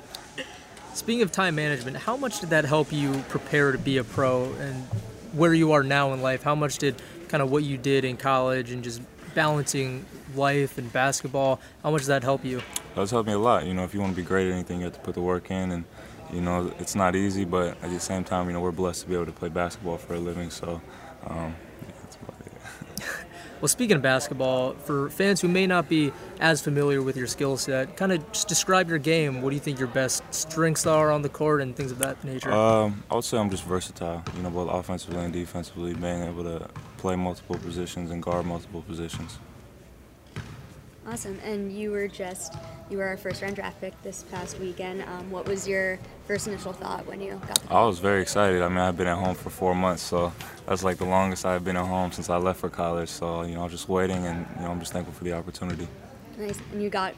Speaking 0.95 1.23
of 1.23 1.33
time 1.33 1.57
management, 1.57 1.97
how 1.97 2.17
much 2.17 2.41
did 2.41 2.51
that 2.51 2.65
help 2.65 2.93
you 2.93 3.13
prepare 3.29 3.73
to 3.73 3.79
be 3.79 3.99
a 3.99 4.05
pro 4.05 4.45
and 4.61 4.77
where 5.33 5.53
you 5.53 5.73
are 5.73 5.83
now 5.83 6.13
in 6.13 6.23
life? 6.23 6.43
How 6.43 6.55
much 6.55 6.79
did 6.79 7.01
kind 7.29 7.43
of 7.43 7.51
what 7.51 7.65
you 7.65 7.77
did 7.77 8.05
in 8.05 8.17
college 8.17 8.71
and 8.71 8.85
just 8.85 9.03
balancing 9.35 10.07
life 10.35 10.79
and 10.79 10.93
basketball, 10.93 11.61
how 11.83 11.91
much 11.91 12.03
does 12.03 12.09
that 12.09 12.23
help 12.23 12.45
you? 12.45 12.63
That's 12.95 13.11
helped 13.11 13.27
me 13.27 13.35
a 13.35 13.39
lot. 13.39 13.67
You 13.67 13.75
know, 13.75 13.85
if 13.85 13.93
you 13.93 14.01
want 14.01 14.15
to 14.15 14.17
be 14.17 14.27
great 14.27 14.47
at 14.49 14.53
anything, 14.53 14.79
you 14.79 14.85
have 14.85 14.95
to 14.95 15.01
put 15.01 15.15
the 15.15 15.21
work 15.21 15.51
in, 15.51 15.73
and 15.73 15.85
you 16.33 16.41
know, 16.41 16.73
it's 16.79 16.95
not 16.95 17.17
easy. 17.17 17.45
But 17.45 17.77
at 17.83 17.91
the 17.91 18.01
same 18.01 18.25
time, 18.25 18.47
you 18.47 18.53
know, 18.53 18.61
we're 18.61 18.73
blessed 18.73 19.03
to 19.03 19.09
be 19.09 19.15
able 19.15 19.27
to 19.27 19.33
play 19.33 19.49
basketball 19.49 19.99
for 19.99 20.15
a 20.15 20.19
living. 20.19 20.51
So, 20.51 20.81
um, 21.27 21.57
Well, 23.65 23.71
speaking 23.71 23.97
of 23.97 24.03
basketball, 24.03 24.75
for 24.75 25.09
fans 25.09 25.41
who 25.41 25.49
may 25.49 25.67
not 25.67 25.89
be 25.89 26.13
as 26.39 26.61
familiar 26.61 27.01
with 27.01 27.17
your 27.17 27.27
skill 27.27 27.57
set, 27.57 27.97
kind 27.97 28.13
of 28.13 28.31
just 28.31 28.47
describe 28.47 28.91
your 28.91 28.99
game. 28.99 29.41
What 29.41 29.49
do 29.49 29.57
you 29.57 29.61
think 29.61 29.79
your 29.79 29.89
best 29.89 30.23
strengths 30.35 30.85
are 30.87 31.11
on 31.11 31.23
the 31.23 31.31
court 31.31 31.63
and 31.63 31.75
things 31.75 31.91
of 31.91 31.99
that 32.01 32.23
nature? 32.25 32.53
Um, 32.53 33.03
I 33.11 33.15
would 33.15 33.25
say 33.25 33.39
I'm 33.39 33.49
just 33.49 33.65
versatile. 33.65 34.23
You 34.37 34.43
know, 34.43 34.51
both 34.51 34.71
offensively 34.71 35.19
and 35.25 35.33
defensively, 35.33 35.95
being 35.95 36.25
able 36.25 36.45
to 36.45 36.69
play 36.99 37.17
multiple 37.17 37.57
positions 37.57 38.11
and 38.11 38.23
guard 38.23 38.45
multiple 38.45 38.83
positions. 38.83 39.39
Awesome. 41.07 41.39
And 41.45 41.71
you 41.71 41.91
were 41.91 42.09
just 42.09 42.55
you 42.91 42.99
were 42.99 43.05
our 43.05 43.17
first 43.17 43.43
round 43.43 43.57
draft 43.57 43.81
pick 43.81 44.01
this 44.03 44.23
past 44.25 44.59
weekend. 44.59 45.03
Um, 45.03 45.31
what 45.31 45.47
was 45.47 45.67
your 45.67 45.99
first 46.27 46.47
initial 46.47 46.73
thought 46.73 47.07
when 47.07 47.21
you 47.21 47.33
got 47.47 47.61
the 47.61 47.73
I 47.73 47.85
was 47.85 47.99
very 47.99 48.23
excited. 48.23 48.63
I 48.63 48.69
mean, 48.69 48.79
I've 48.79 48.97
been 48.97 49.07
at 49.07 49.19
home 49.19 49.35
for 49.35 49.51
four 49.51 49.75
months, 49.75 50.03
so 50.03 50.33
that's 50.67 50.83
like 50.83 50.99
the 50.99 51.05
longest 51.05 51.45
I've 51.45 51.65
been 51.65 51.77
at 51.77 51.87
home 51.87 52.13
since 52.13 52.31
I 52.31 52.37
left 52.37 52.61
for 52.61 52.71
college. 52.71 53.09
So, 53.09 53.43
you 53.43 53.55
know, 53.55 53.61
I 53.61 53.65
was 53.65 53.73
just 53.73 53.89
waiting, 53.89 54.27
and 54.27 54.47
you 54.57 54.63
know, 54.63 54.71
I'm 54.71 54.81
just 54.81 54.93
thankful 54.93 55.15
for 55.15 55.25
the 55.25 55.33
opportunity. 55.33 55.89
Nice. 56.39 56.59
And 56.73 56.83
you 56.83 56.91
got 56.91 57.15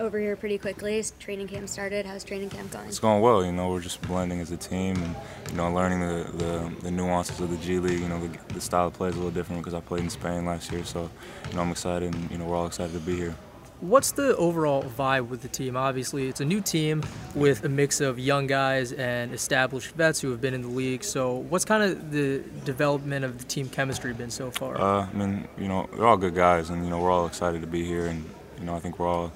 over 0.00 0.18
here 0.18 0.36
pretty 0.36 0.58
quickly. 0.58 1.02
Training 1.18 1.48
camp 1.48 1.68
started. 1.68 2.06
How's 2.06 2.24
training 2.24 2.50
camp 2.50 2.70
going? 2.70 2.88
It's 2.88 2.98
going 2.98 3.20
well. 3.20 3.44
You 3.44 3.52
know, 3.52 3.70
we're 3.70 3.80
just 3.80 4.00
blending 4.02 4.40
as 4.40 4.50
a 4.50 4.56
team, 4.56 4.96
and 4.96 5.16
you 5.50 5.56
know, 5.56 5.72
learning 5.72 6.00
the 6.00 6.30
the, 6.32 6.74
the 6.82 6.90
nuances 6.90 7.40
of 7.40 7.50
the 7.50 7.56
G 7.58 7.78
League. 7.78 8.00
You 8.00 8.08
know, 8.08 8.26
the, 8.26 8.54
the 8.54 8.60
style 8.60 8.88
of 8.88 8.94
play 8.94 9.08
is 9.08 9.14
a 9.14 9.18
little 9.18 9.32
different 9.32 9.62
because 9.62 9.74
I 9.74 9.80
played 9.80 10.04
in 10.04 10.10
Spain 10.10 10.44
last 10.44 10.70
year. 10.72 10.84
So, 10.84 11.10
you 11.48 11.56
know, 11.56 11.62
I'm 11.62 11.70
excited, 11.70 12.14
and 12.14 12.30
you 12.30 12.38
know, 12.38 12.46
we're 12.46 12.56
all 12.56 12.66
excited 12.66 12.92
to 12.92 13.00
be 13.00 13.16
here. 13.16 13.34
What's 13.80 14.10
the 14.10 14.36
overall 14.36 14.82
vibe 14.82 15.28
with 15.28 15.42
the 15.42 15.48
team? 15.48 15.76
Obviously, 15.76 16.26
it's 16.26 16.40
a 16.40 16.44
new 16.44 16.60
team 16.60 17.04
with 17.36 17.62
a 17.64 17.68
mix 17.68 18.00
of 18.00 18.18
young 18.18 18.48
guys 18.48 18.90
and 18.90 19.32
established 19.32 19.94
vets 19.94 20.20
who 20.20 20.32
have 20.32 20.40
been 20.40 20.52
in 20.52 20.62
the 20.62 20.68
league. 20.68 21.04
So, 21.04 21.36
what's 21.36 21.64
kind 21.64 21.84
of 21.84 22.10
the 22.10 22.42
development 22.64 23.24
of 23.24 23.38
the 23.38 23.44
team 23.44 23.68
chemistry 23.68 24.12
been 24.12 24.30
so 24.30 24.50
far? 24.50 24.80
Uh, 24.80 25.06
I 25.06 25.12
mean, 25.12 25.46
you 25.56 25.68
know, 25.68 25.88
they're 25.92 26.06
all 26.06 26.16
good 26.16 26.34
guys, 26.34 26.70
and 26.70 26.82
you 26.84 26.90
know, 26.90 26.98
we're 26.98 27.12
all 27.12 27.26
excited 27.26 27.60
to 27.60 27.68
be 27.68 27.84
here, 27.84 28.06
and 28.06 28.28
you 28.58 28.64
know, 28.64 28.74
I 28.74 28.80
think 28.80 28.98
we're 28.98 29.06
all, 29.06 29.32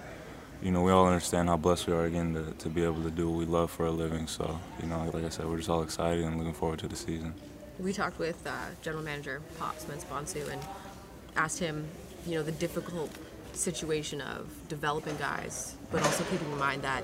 you 0.63 0.71
know, 0.71 0.83
we 0.83 0.93
all 0.93 1.07
understand 1.07 1.49
how 1.49 1.57
blessed 1.57 1.89
we 1.89 1.93
are 1.93 2.05
again 2.05 2.35
to, 2.35 2.53
to 2.53 2.69
be 2.69 2.85
able 2.85 3.03
to 3.03 3.11
do 3.11 3.29
what 3.29 3.39
we 3.39 3.45
love 3.45 3.71
for 3.71 3.87
a 3.87 3.91
living. 3.91 4.27
So, 4.29 4.61
you 4.81 4.89
know, 4.89 5.11
like 5.13 5.25
I 5.25 5.29
said, 5.29 5.47
we're 5.47 5.57
just 5.57 5.69
all 5.69 5.83
excited 5.83 6.25
and 6.25 6.39
looking 6.39 6.55
forward 6.55 6.79
to 6.81 6.89
the 6.89 6.97
season. 6.97 7.35
we 7.79 7.93
talked 7.93 8.19
with 8.19 8.47
uh, 8.47 8.53
general 8.81 9.03
manager 9.03 9.43
Pops 9.59 9.85
Mensah 9.87 10.07
Bonsu 10.07 10.51
and 10.51 10.63
asked 11.37 11.59
him, 11.59 11.89
you 12.27 12.37
know, 12.37 12.45
the 12.45 12.53
difficult 12.53 13.11
situation 13.53 14.21
of 14.21 14.49
developing 14.69 15.17
guys, 15.17 15.77
but 15.91 16.03
also 16.03 16.23
keeping 16.25 16.51
in 16.51 16.59
mind 16.59 16.83
that, 16.83 17.03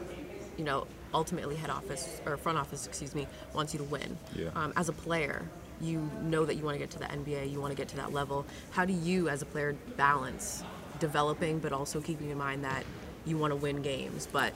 you 0.56 0.64
know, 0.64 0.86
ultimately 1.12 1.56
head 1.56 1.70
office 1.70 2.20
or 2.26 2.36
front 2.36 2.58
office, 2.58 2.86
excuse 2.86 3.14
me, 3.14 3.26
wants 3.54 3.72
you 3.74 3.78
to 3.78 3.84
win. 3.84 4.16
Yeah. 4.36 4.50
Um, 4.54 4.72
as 4.76 4.88
a 4.88 4.92
player, 4.92 5.42
you 5.80 6.08
know 6.22 6.44
that 6.44 6.54
you 6.54 6.62
want 6.62 6.74
to 6.74 6.78
get 6.78 6.90
to 6.90 6.98
the 6.98 7.06
NBA, 7.06 7.50
you 7.50 7.60
want 7.60 7.72
to 7.72 7.76
get 7.76 7.88
to 7.88 7.96
that 7.96 8.12
level. 8.12 8.46
How 8.70 8.84
do 8.84 8.92
you, 8.92 9.28
as 9.28 9.42
a 9.42 9.46
player, 9.46 9.74
balance 9.96 10.62
developing, 10.98 11.58
but 11.58 11.72
also 11.72 12.00
keeping 12.00 12.30
in 12.30 12.38
mind 12.38 12.64
that 12.64 12.84
you 13.28 13.38
want 13.38 13.52
to 13.52 13.56
win 13.56 13.82
games, 13.82 14.26
but 14.30 14.52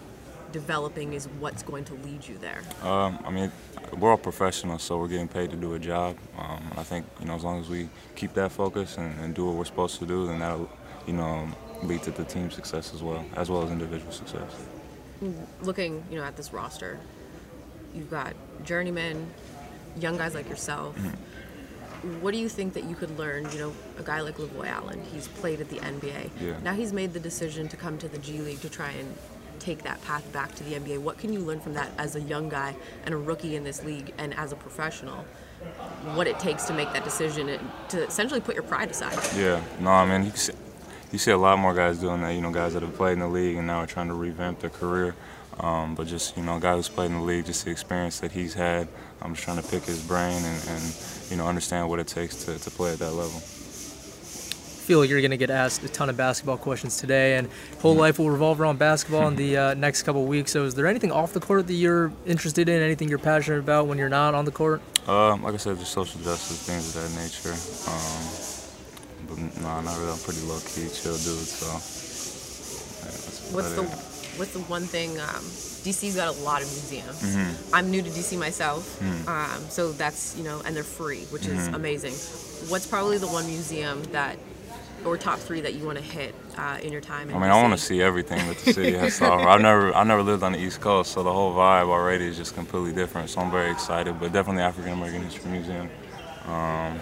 developing 0.53 1.13
is 1.13 1.27
what's 1.41 1.63
going 1.63 1.85
to 1.85 1.95
lead 1.95 2.27
you 2.27 2.39
there? 2.39 2.63
Um, 2.83 3.19
I 3.25 3.31
mean, 3.31 3.53
we're 3.99 4.11
all 4.11 4.17
professionals, 4.17 4.83
so 4.83 4.99
we're 4.99 5.09
getting 5.09 5.29
paid 5.29 5.51
to 5.51 5.57
do 5.57 5.75
a 5.75 5.79
job. 5.79 6.17
Um, 6.39 6.63
and 6.71 6.79
I 6.79 6.83
think, 6.83 7.07
you 7.21 7.27
know, 7.27 7.35
as 7.35 7.45
long 7.45 7.61
as 7.61 7.69
we 7.69 7.89
keep 8.17 8.35
that 8.35 8.53
focus 8.53 8.99
and, 8.99 9.19
and 9.21 9.35
do 9.35 9.47
what 9.47 9.55
we're 9.57 9.65
supposed 9.65 9.99
to 9.99 10.07
do, 10.07 10.27
then 10.27 10.39
that'll, 10.39 10.71
you 11.07 11.13
know, 11.15 11.49
lead 11.83 12.03
to 12.05 12.11
the 12.11 12.25
team 12.25 12.51
success 12.51 12.95
as 12.95 13.03
well, 13.03 13.25
as 13.35 13.51
well 13.51 13.63
as 13.63 13.71
individual 13.71 14.13
success. 14.13 14.53
looking, 15.63 16.05
you 16.11 16.17
know, 16.17 16.25
at 16.25 16.37
this 16.37 16.53
roster, 16.53 16.99
you've 17.95 18.11
got 18.11 18.35
journeymen, 18.65 19.31
young 19.97 20.17
guys 20.17 20.35
like 20.35 20.49
yourself. 20.49 20.97
What 22.21 22.33
do 22.33 22.39
you 22.39 22.49
think 22.49 22.75
that 22.75 22.85
you 22.85 22.95
could 22.95 23.17
learn? 23.19 23.51
You 23.53 23.59
know, 23.59 23.73
a 23.99 24.03
guy 24.03 24.21
like 24.21 24.37
Lavoy 24.37 24.67
Allen, 24.67 25.03
he's 25.13 25.29
played 25.29 25.61
at 25.61 25.69
the 25.69 25.79
NBA. 25.79 26.31
Yeah. 26.41 26.59
Now 26.63 26.75
he's 26.75 26.93
made 26.93 27.13
the 27.13 27.21
decision 27.21 27.69
to 27.69 27.77
come 27.77 27.99
to 27.99 28.09
the 28.09 28.19
G 28.19 28.39
League 28.39 28.61
to 28.61 28.69
try 28.69 28.91
and 28.91 29.15
take 29.61 29.85
that 29.85 30.03
path 30.03 30.31
back 30.33 30.55
to 30.57 30.65
the 30.65 30.75
NBA. 30.75 30.99
What 30.99 31.19
can 31.19 31.33
you 31.33 31.39
learn 31.41 31.61
from 31.61 31.75
that 31.75 31.91
as 31.99 32.17
a 32.17 32.21
young 32.21 32.49
guy 32.49 32.75
and 33.05 33.15
a 33.15 33.17
rookie 33.17 33.55
in 33.55 33.63
this 33.63 33.85
league 33.85 34.13
and 34.19 34.35
as 34.35 34.51
a 34.53 34.57
professional? 34.57 35.25
What 36.15 36.27
it 36.27 36.41
takes 36.41 36.65
to 36.65 36.75
make 36.75 36.93
that 36.93 37.05
decision 37.05 37.49
and 37.49 37.71
to 37.91 38.05
essentially 38.05 38.41
put 38.41 38.57
your 38.57 38.65
pride 38.65 38.91
aside. 38.91 39.17
Yeah, 39.37 39.63
no, 39.79 39.91
I 39.91 40.05
mean, 40.07 40.27
you 40.27 40.37
see, 40.37 40.53
you 41.13 41.19
see 41.19 41.31
a 41.31 41.39
lot 41.39 41.59
more 41.61 41.73
guys 41.73 41.99
doing 41.99 42.21
that. 42.23 42.31
You 42.35 42.41
know, 42.41 42.51
guys 42.51 42.75
that 42.75 42.83
have 42.83 42.97
played 42.97 43.13
in 43.13 43.21
the 43.21 43.29
league 43.29 43.57
and 43.57 43.69
now 43.69 43.79
are 43.79 43.87
trying 43.87 44.09
to 44.09 44.15
revamp 44.15 44.59
their 44.59 44.71
career. 44.71 45.15
Um, 45.61 45.95
but 45.95 46.07
just 46.07 46.37
you 46.37 46.43
know, 46.43 46.57
a 46.57 46.61
guy 46.61 46.75
who's 46.75 46.89
played 46.89 47.11
in 47.11 47.19
the 47.19 47.23
league, 47.23 47.47
just 47.47 47.65
the 47.65 47.71
experience 47.71 48.21
that 48.21 48.33
he's 48.33 48.55
had. 48.55 48.89
I'm 49.21 49.35
just 49.35 49.45
trying 49.45 49.63
to 49.63 49.69
pick 49.69 49.85
his 49.85 50.03
brain 50.03 50.43
and, 50.45 50.69
and 50.69 50.97
you 51.31 51.37
know 51.37 51.47
understand 51.47 51.89
what 51.89 52.01
it 52.01 52.09
takes 52.09 52.45
to, 52.45 52.59
to 52.59 52.71
play 52.71 52.93
at 52.93 52.99
that 52.99 53.13
level. 53.13 53.37
I 54.83 54.85
feel 54.85 54.99
like 54.99 55.11
you're 55.11 55.21
going 55.21 55.31
to 55.31 55.37
get 55.37 55.51
asked 55.51 55.85
a 55.85 55.89
ton 55.89 56.11
of 56.11 56.17
basketball 56.17 56.57
questions 56.57 56.97
today, 56.97 57.37
and 57.37 57.49
whole 57.81 57.95
life 57.95 58.19
will 58.19 58.31
revolve 58.31 58.61
around 58.61 58.81
basketball 58.81 59.29
in 59.29 59.37
the 59.37 59.57
uh, 59.57 59.75
next 59.75 60.03
couple 60.03 60.23
of 60.23 60.29
weeks. 60.29 60.51
So, 60.51 60.65
is 60.65 60.75
there 60.75 60.89
anything 60.89 61.13
off 61.13 61.33
the 61.33 61.39
court 61.39 61.69
that 61.69 61.75
you're 61.75 62.13
interested 62.27 62.69
in? 62.69 62.83
Anything 62.83 63.09
you're 63.09 63.19
passionate 63.19 63.61
about 63.61 63.87
when 63.87 63.97
you're 63.97 64.09
not 64.09 64.35
on 64.35 64.45
the 64.45 64.51
court? 64.51 64.83
Uh, 65.07 65.37
like 65.37 65.55
I 65.55 65.57
said, 65.59 65.79
just 65.79 65.93
social 65.93 66.21
justice, 66.23 66.67
things 66.67 66.97
of 66.97 67.03
that 67.03 67.23
nature. 67.23 67.55
Um, 67.89 68.43
but 69.29 69.63
no, 69.63 69.81
not 69.83 69.97
really. 69.99 70.11
I'm 70.11 70.19
pretty 70.19 70.41
low 70.41 70.59
key, 70.59 70.89
chill 70.93 71.15
dude. 71.15 71.47
So. 71.47 71.67
yeah, 71.69 73.11
that's 73.13 73.53
What's 73.53 73.75
the 73.75 73.83
it. 73.85 74.12
What's 74.37 74.53
the 74.53 74.61
one 74.61 74.83
thing? 74.85 75.19
Um, 75.21 75.45
DC's 75.85 76.17
got 76.17 76.29
a 76.35 76.41
lot 76.43 76.63
of 76.63 76.69
museums. 76.69 77.21
Mm-hmm. 77.23 77.75
I'm 77.75 77.91
new 77.91 78.03
to 78.03 78.09
DC 78.09 78.39
myself, 78.39 79.01
um, 79.29 79.61
so 79.69 79.93
that's 79.93 80.37
you 80.37 80.45
know, 80.45 80.63
and 80.65 80.75
they're 80.75 80.83
free, 80.85 81.25
which 81.31 81.47
is 81.47 81.59
Mm-hmm. 81.67 81.75
amazing. 81.75 82.15
What's 82.71 82.87
probably 82.87 83.19
the 83.19 83.27
one 83.27 83.47
museum 83.47 84.03
that, 84.13 84.37
or 85.05 85.19
top 85.19 85.39
three 85.41 85.61
that 85.63 85.75
you 85.75 85.85
want 85.85 85.99
to 85.99 86.05
hit 86.05 86.35
uh, 86.57 86.79
in 86.83 86.93
your 86.93 87.01
time? 87.01 87.29
In 87.29 87.35
I 87.37 87.39
mean, 87.41 87.51
I 87.51 87.61
want 87.61 87.73
to 87.77 87.85
see 87.85 88.01
everything 88.01 88.39
that 88.47 88.57
the 88.59 88.73
city 88.73 88.97
has 88.97 89.19
to 89.19 89.29
offer. 89.29 89.49
I've 89.49 89.61
never, 89.61 89.93
I 89.93 90.05
never 90.05 90.23
lived 90.23 90.43
on 90.45 90.53
the 90.53 90.61
East 90.61 90.81
Coast, 90.81 91.13
so 91.13 91.23
the 91.25 91.33
whole 91.33 91.53
vibe 91.53 91.89
already 91.89 92.27
is 92.27 92.37
just 92.37 92.55
completely 92.55 92.93
different. 92.93 93.29
So 93.29 93.41
I'm 93.41 93.51
very 93.51 93.71
excited. 93.73 94.19
But 94.21 94.33
definitely 94.33 94.63
African 94.63 94.93
American 94.93 95.25
History 95.25 95.51
Museum. 95.51 95.91
Um, 96.47 97.01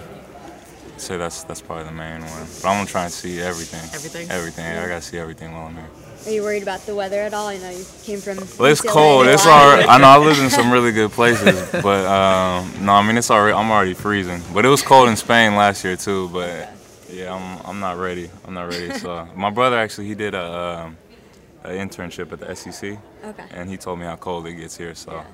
I'd 0.94 1.00
say 1.00 1.16
that's 1.18 1.44
that's 1.44 1.60
probably 1.60 1.84
the 1.84 1.92
main 1.92 2.22
one. 2.22 2.46
But 2.62 2.68
I'm 2.68 2.78
gonna 2.78 2.86
try 2.86 3.04
and 3.04 3.12
see 3.12 3.40
everything. 3.40 3.80
Everything? 3.94 4.30
Everything. 4.30 4.64
I 4.66 4.88
gotta 4.88 5.02
see 5.02 5.18
everything 5.18 5.52
while 5.52 5.66
I'm 5.66 5.76
here. 5.76 5.90
Are 6.26 6.30
you 6.30 6.42
worried 6.42 6.62
about 6.62 6.80
the 6.86 6.94
weather 6.94 7.20
at 7.20 7.32
all? 7.32 7.48
I 7.48 7.56
know 7.56 7.70
you 7.70 7.84
came 8.02 8.20
from. 8.20 8.36
Well, 8.58 8.70
it's 8.70 8.82
UCLA 8.82 8.90
cold. 8.92 9.26
It's 9.26 9.46
lot. 9.46 9.62
already. 9.62 9.88
I 9.88 9.98
know 10.02 10.04
I 10.08 10.18
lived 10.18 10.40
in 10.40 10.50
some 10.50 10.70
really 10.70 10.92
good 10.92 11.10
places, 11.12 11.68
but 11.82 12.06
um, 12.06 12.84
no, 12.84 12.92
I 12.92 13.02
mean 13.06 13.16
it's 13.16 13.30
already. 13.30 13.54
I'm 13.56 13.70
already 13.70 13.94
freezing. 13.94 14.42
But 14.52 14.64
it 14.64 14.68
was 14.68 14.82
cold 14.82 15.08
in 15.08 15.16
Spain 15.16 15.56
last 15.56 15.82
year 15.82 15.96
too. 15.96 16.28
But 16.28 16.72
Yeah, 17.10 17.34
I'm. 17.34 17.66
I'm 17.66 17.80
not 17.80 17.96
ready. 17.98 18.30
I'm 18.46 18.52
not 18.54 18.68
ready. 18.68 18.92
So 18.98 19.26
my 19.34 19.50
brother 19.50 19.78
actually 19.78 20.08
he 20.08 20.14
did 20.14 20.34
a, 20.34 20.44
um, 20.86 20.96
a 21.64 21.70
internship 21.70 22.32
at 22.32 22.40
the 22.40 22.54
SEC, 22.54 22.98
Okay. 23.24 23.44
and 23.52 23.68
he 23.70 23.76
told 23.78 23.98
me 23.98 24.04
how 24.04 24.16
cold 24.16 24.46
it 24.46 24.54
gets 24.54 24.76
here. 24.76 24.94
So 24.94 25.12
Yeah. 25.12 25.24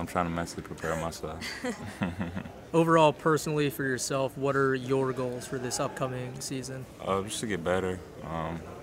I'm 0.00 0.06
trying 0.06 0.26
to 0.26 0.30
mentally 0.30 0.62
prepare 0.62 0.96
myself. 0.96 1.38
Overall, 2.74 3.12
personally 3.14 3.70
for 3.70 3.82
yourself, 3.84 4.36
what 4.36 4.54
are 4.56 4.74
your 4.74 5.12
goals 5.14 5.46
for 5.46 5.58
this 5.58 5.80
upcoming 5.80 6.38
season? 6.40 6.84
Uh, 7.02 7.22
just 7.22 7.40
to 7.40 7.46
get 7.46 7.62
better. 7.64 7.98
Um, 8.30 8.60
just 8.60 8.75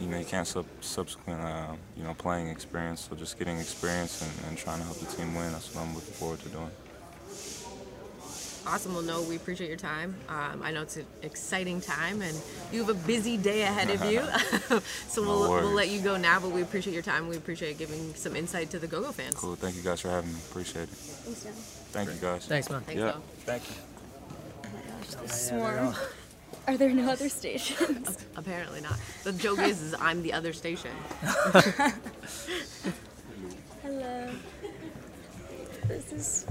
you 0.00 0.06
know, 0.06 0.18
you 0.18 0.24
can't 0.24 0.46
sub- 0.46 0.66
subsequent 0.80 1.40
uh, 1.40 1.74
you 1.96 2.04
know 2.04 2.14
playing 2.14 2.48
experience. 2.48 3.08
So 3.08 3.16
just 3.16 3.38
getting 3.38 3.58
experience 3.58 4.22
and, 4.22 4.48
and 4.48 4.58
trying 4.58 4.78
to 4.78 4.84
help 4.84 4.98
the 4.98 5.06
team 5.16 5.34
win. 5.34 5.52
That's 5.52 5.74
what 5.74 5.82
I'm 5.82 5.94
looking 5.94 6.14
forward 6.14 6.40
to 6.40 6.48
doing. 6.48 6.70
Awesome. 8.66 8.92
Well, 8.92 9.02
no, 9.02 9.22
we 9.22 9.36
appreciate 9.36 9.68
your 9.68 9.78
time. 9.78 10.14
Um, 10.28 10.62
I 10.62 10.70
know 10.70 10.82
it's 10.82 10.96
an 10.96 11.06
exciting 11.22 11.80
time, 11.80 12.20
and 12.20 12.36
you 12.70 12.84
have 12.84 12.90
a 12.90 13.06
busy 13.06 13.36
day 13.36 13.62
ahead 13.62 13.90
of 13.90 14.04
you. 14.04 14.20
so 15.08 15.22
No 15.22 15.28
we'll, 15.28 15.50
we'll 15.50 15.72
let 15.72 15.88
you 15.88 16.00
go 16.00 16.16
now, 16.16 16.38
but 16.38 16.50
we 16.50 16.62
appreciate 16.62 16.92
your 16.92 17.02
time. 17.02 17.26
We 17.26 17.36
appreciate 17.36 17.78
giving 17.78 18.14
some 18.14 18.36
insight 18.36 18.70
to 18.70 18.78
the 18.78 18.86
GoGo 18.86 19.12
fans. 19.12 19.34
Cool. 19.34 19.56
Thank 19.56 19.76
you 19.76 19.82
guys 19.82 20.00
for 20.00 20.08
having 20.10 20.32
me. 20.32 20.38
Appreciate 20.50 20.84
it. 20.84 20.88
Thanks, 20.90 21.42
John. 21.42 21.52
Thank 21.92 22.10
you 22.10 22.20
guys. 22.20 22.46
Thanks, 22.46 22.70
man. 22.70 22.80
Thanks, 22.82 23.00
Yeah. 23.00 23.14
Thank 23.44 23.62
you. 23.68 23.74
Oh 24.64 24.68
my 24.74 24.80
gosh, 25.00 25.14
the 25.14 25.28
swarm. 25.28 25.94
Are 26.66 26.76
there 26.76 26.90
no 26.90 27.10
other 27.10 27.28
stations? 27.28 28.26
Apparently 28.36 28.80
not. 28.80 28.98
The 29.24 29.32
joke 29.32 29.58
is, 29.60 29.82
is 29.82 29.94
I'm 29.98 30.22
the 30.22 30.32
other 30.32 30.52
station. 30.52 30.92
Hello. 33.82 34.30
This 35.88 36.12
is. 36.12 36.46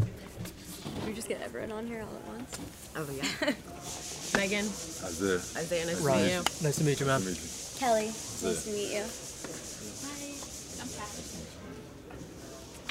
Did 0.96 1.06
we 1.08 1.14
just 1.14 1.30
get 1.30 1.42
everyone 1.42 1.72
on 1.72 1.88
here 1.88 2.02
all 2.02 2.16
at 2.16 2.28
once? 2.28 2.60
Oh 2.96 3.08
yeah. 3.14 3.24
Megan, 4.38 4.66
Isaiah. 4.66 5.36
Isaiah, 5.58 5.86
nice 5.86 5.98
to 5.98 6.04
meet 6.04 6.08
Ryan, 6.08 6.30
you. 6.30 6.44
nice 6.62 6.78
to 6.78 6.84
meet 6.84 7.00
you, 7.00 7.06
man. 7.06 7.22
Kelly, 7.22 8.06
nice 8.08 8.64
to 8.66 8.72
meet 8.72 8.92
you. 8.94 9.04
Hi. 10.06 10.36
I'm 10.82 10.90
Kathy. 10.90 11.24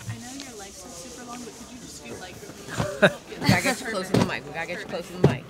I 0.08 0.14
know 0.18 0.32
your 0.44 0.54
legs 0.58 0.80
are 0.84 0.88
super 0.88 1.24
long, 1.26 1.40
but 1.44 1.52
could 1.54 1.70
you 1.72 1.78
just 1.80 2.04
do 2.04 2.10
like? 2.20 2.34
We 3.40 3.48
gotta 3.48 3.62
get 3.62 3.80
you 3.80 3.86
close 3.88 4.08
to 4.10 4.16
the 4.18 4.24
mic. 4.26 4.46
We 4.46 4.52
gotta 4.52 4.66
get 4.66 4.80
you 4.80 4.86
closer 4.86 5.12
to 5.14 5.20
the 5.20 5.28
mic. 5.28 5.44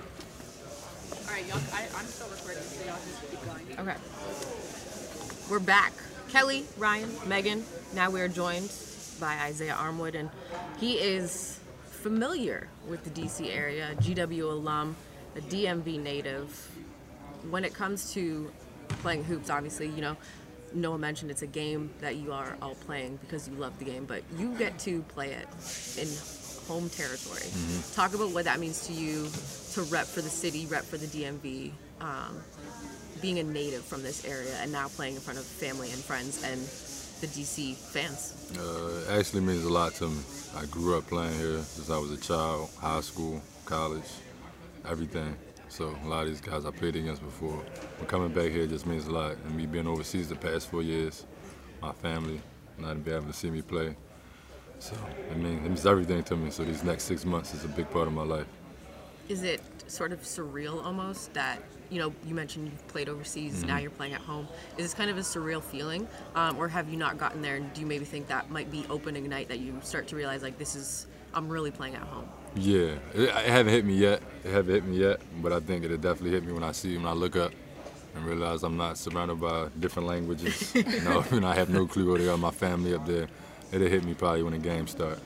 All 1.29 1.35
right, 1.35 1.47
y'all. 1.47 1.59
I'm 1.95 2.05
still 2.07 2.27
recording, 2.29 2.63
so 2.63 2.85
y'all 2.87 2.97
just 3.05 3.29
keep 3.29 3.45
going. 3.45 3.87
Okay. 3.87 3.99
We're 5.47 5.59
back. 5.59 5.93
Kelly, 6.29 6.65
Ryan, 6.75 7.11
Megan. 7.27 7.63
Now 7.93 8.09
we 8.09 8.19
are 8.21 8.27
joined 8.27 8.73
by 9.19 9.35
Isaiah 9.35 9.75
Armwood, 9.75 10.15
and 10.15 10.31
he 10.79 10.93
is 10.93 11.59
familiar 11.85 12.67
with 12.87 13.03
the 13.03 13.11
DC 13.11 13.55
area, 13.55 13.93
GW 13.99 14.41
alum, 14.41 14.95
a 15.35 15.41
DMV 15.41 16.01
native. 16.01 16.49
When 17.51 17.63
it 17.63 17.75
comes 17.75 18.11
to 18.13 18.51
playing 19.03 19.23
hoops, 19.23 19.51
obviously, 19.51 19.87
you 19.89 20.01
know, 20.01 20.17
Noah 20.73 20.97
mentioned 20.97 21.29
it's 21.29 21.43
a 21.43 21.47
game 21.47 21.91
that 22.01 22.15
you 22.15 22.33
are 22.33 22.57
all 22.59 22.73
playing 22.73 23.17
because 23.17 23.47
you 23.47 23.53
love 23.53 23.77
the 23.77 23.85
game, 23.85 24.05
but 24.05 24.23
you 24.35 24.55
get 24.57 24.79
to 24.79 25.03
play 25.03 25.33
it 25.33 25.47
in 25.95 26.07
home 26.69 26.87
territory. 26.89 27.49
Talk 27.93 28.13
about 28.13 28.31
what 28.31 28.45
that 28.45 28.59
means 28.59 28.85
to 28.85 28.93
you 28.93 29.27
to 29.73 29.81
rep 29.91 30.05
for 30.05 30.21
the 30.21 30.29
city, 30.29 30.67
rep 30.67 30.83
for 30.83 30.97
the 30.97 31.07
DMV. 31.07 31.71
Um, 31.99 32.37
being 33.21 33.39
a 33.39 33.43
native 33.43 33.83
from 33.83 34.01
this 34.01 34.23
area 34.23 34.55
and 34.61 34.71
now 34.71 34.87
playing 34.87 35.15
in 35.15 35.21
front 35.21 35.39
of 35.39 35.45
family 35.45 35.89
and 35.91 35.99
friends 35.99 36.43
and 36.43 36.61
the 37.19 37.27
DC 37.27 37.75
fans. 37.75 38.49
Uh, 38.57 39.11
it 39.11 39.19
actually 39.19 39.41
means 39.41 39.65
a 39.65 39.69
lot 39.69 39.93
to 39.95 40.07
me. 40.07 40.21
I 40.55 40.65
grew 40.67 40.97
up 40.97 41.07
playing 41.07 41.37
here 41.37 41.59
since 41.63 41.89
I 41.89 41.97
was 41.97 42.11
a 42.11 42.17
child, 42.17 42.69
high 42.79 43.01
school, 43.01 43.41
college, 43.65 44.09
everything. 44.87 45.35
So 45.67 45.95
a 46.03 46.07
lot 46.07 46.23
of 46.23 46.29
these 46.29 46.41
guys 46.41 46.65
I 46.65 46.71
played 46.71 46.95
against 46.95 47.21
before. 47.21 47.61
But 47.99 48.07
coming 48.07 48.33
back 48.33 48.51
here 48.51 48.65
just 48.67 48.87
means 48.87 49.07
a 49.07 49.11
lot. 49.11 49.35
And 49.45 49.55
me 49.55 49.65
being 49.65 49.87
overseas 49.87 50.29
the 50.29 50.35
past 50.35 50.69
four 50.69 50.81
years, 50.81 51.25
my 51.81 51.91
family 51.91 52.41
not 52.77 53.03
being 53.03 53.17
able 53.17 53.27
to 53.27 53.33
see 53.33 53.49
me 53.49 53.61
play. 53.61 53.95
So 54.79 54.95
I 55.31 55.35
mean, 55.35 55.57
it 55.57 55.63
means 55.63 55.85
everything 55.85 56.23
to 56.23 56.35
me. 56.35 56.51
So 56.51 56.63
these 56.63 56.83
next 56.83 57.03
six 57.03 57.25
months 57.25 57.53
is 57.53 57.65
a 57.65 57.67
big 57.67 57.89
part 57.91 58.07
of 58.07 58.13
my 58.13 58.23
life. 58.23 58.47
Is 59.27 59.43
it 59.43 59.61
sort 59.87 60.11
of 60.11 60.21
surreal 60.21 60.83
almost 60.83 61.33
that, 61.33 61.61
you 61.89 61.99
know, 61.99 62.13
you 62.25 62.33
mentioned 62.33 62.67
you've 62.67 62.87
played 62.87 63.09
overseas, 63.09 63.63
now 63.63 63.77
you're 63.77 63.91
playing 63.91 64.13
at 64.13 64.21
home. 64.21 64.47
Is 64.77 64.85
this 64.85 64.93
kind 64.93 65.09
of 65.09 65.17
a 65.17 65.21
surreal 65.21 65.61
feeling? 65.61 66.07
Um, 66.35 66.57
or 66.57 66.67
have 66.67 66.89
you 66.89 66.97
not 66.97 67.17
gotten 67.17 67.41
there 67.41 67.55
and 67.55 67.71
do 67.73 67.81
you 67.81 67.87
maybe 67.87 68.05
think 68.05 68.27
that 68.27 68.49
might 68.49 68.71
be 68.71 68.85
opening 68.89 69.27
night 69.29 69.47
that 69.49 69.59
you 69.59 69.79
start 69.83 70.07
to 70.07 70.15
realize 70.15 70.41
like 70.41 70.57
this 70.57 70.75
is, 70.75 71.07
I'm 71.33 71.49
really 71.49 71.71
playing 71.71 71.95
at 71.95 72.01
home? 72.01 72.27
Yeah, 72.55 72.95
it, 73.13 73.29
it 73.29 73.31
haven't 73.31 73.73
hit 73.73 73.85
me 73.85 73.95
yet. 73.95 74.21
It 74.43 74.51
haven't 74.51 74.73
hit 74.73 74.85
me 74.85 74.97
yet, 74.97 75.19
but 75.41 75.51
I 75.51 75.59
think 75.59 75.83
it'll 75.83 75.97
definitely 75.97 76.31
hit 76.31 76.43
me 76.43 76.53
when 76.53 76.63
I 76.63 76.71
see 76.71 76.97
when 76.97 77.05
I 77.05 77.13
look 77.13 77.35
up 77.35 77.51
and 78.15 78.25
realize 78.25 78.63
I'm 78.63 78.77
not 78.77 78.97
surrounded 78.97 79.39
by 79.39 79.67
different 79.79 80.07
languages. 80.07 80.73
you 80.75 81.01
know, 81.01 81.23
and 81.31 81.45
I 81.45 81.55
have 81.55 81.69
no 81.69 81.85
clue 81.85 82.09
where 82.09 82.19
they 82.19 82.27
are. 82.27 82.37
My 82.37 82.51
family 82.51 82.95
up 82.95 83.05
there. 83.05 83.27
It'll 83.71 83.87
hit 83.87 84.03
me 84.03 84.13
probably 84.13 84.43
when 84.43 84.53
the 84.53 84.59
game 84.59 84.87
start. 84.87 85.19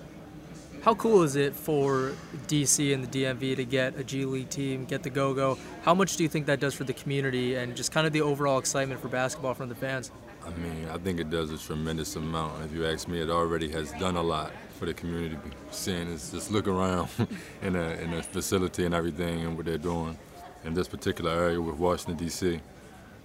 How 0.84 0.94
cool 0.96 1.24
is 1.24 1.38
it 1.38 1.56
for 1.56 2.12
DC 2.48 2.94
and 2.94 3.06
the 3.06 3.24
DMV 3.24 3.56
to 3.56 3.64
get 3.64 3.98
a 3.98 4.04
G 4.04 4.26
League 4.26 4.50
team, 4.50 4.84
get 4.84 5.02
the 5.02 5.10
go 5.10 5.34
go? 5.34 5.58
How 5.84 5.94
much 5.94 6.18
do 6.18 6.24
you 6.24 6.30
think 6.30 6.46
that 6.48 6.60
does 6.60 6.74
for 6.74 6.84
the 6.84 6.92
community 6.92 7.56
and 7.56 7.74
just 7.74 7.94
kind 7.94 8.06
of 8.06 8.12
the 8.12 8.22
overall 8.22 8.60
excitement 8.60 9.00
for 9.00 9.08
basketball 9.08 9.54
from 9.54 9.70
the 9.70 9.76
fans? 9.76 10.12
I 10.46 10.50
mean, 10.58 10.90
I 10.90 10.98
think 10.98 11.22
it 11.22 11.30
does 11.30 11.52
a 11.52 11.58
tremendous 11.58 12.18
amount. 12.18 12.66
If 12.66 12.74
you 12.74 12.86
ask 12.86 13.08
me, 13.08 13.22
it 13.22 13.30
already 13.30 13.72
has 13.72 13.94
done 13.94 14.18
a 14.18 14.22
lot 14.22 14.52
for 14.78 14.86
the 14.86 14.94
community. 14.94 15.38
Seeing 15.72 16.10
is 16.10 16.32
just 16.32 16.52
look 16.52 16.68
around 16.68 17.08
in 17.62 17.78
a 17.78 17.92
in 17.94 18.14
a 18.14 18.22
facility 18.22 18.86
and 18.86 18.94
everything 18.94 19.46
and 19.46 19.56
what 19.56 19.66
they're 19.66 19.78
doing 19.78 20.18
in 20.66 20.74
this 20.74 20.90
particular 20.90 21.32
area 21.32 21.62
with 21.62 21.76
Washington 21.76 22.18
D.C. 22.18 22.60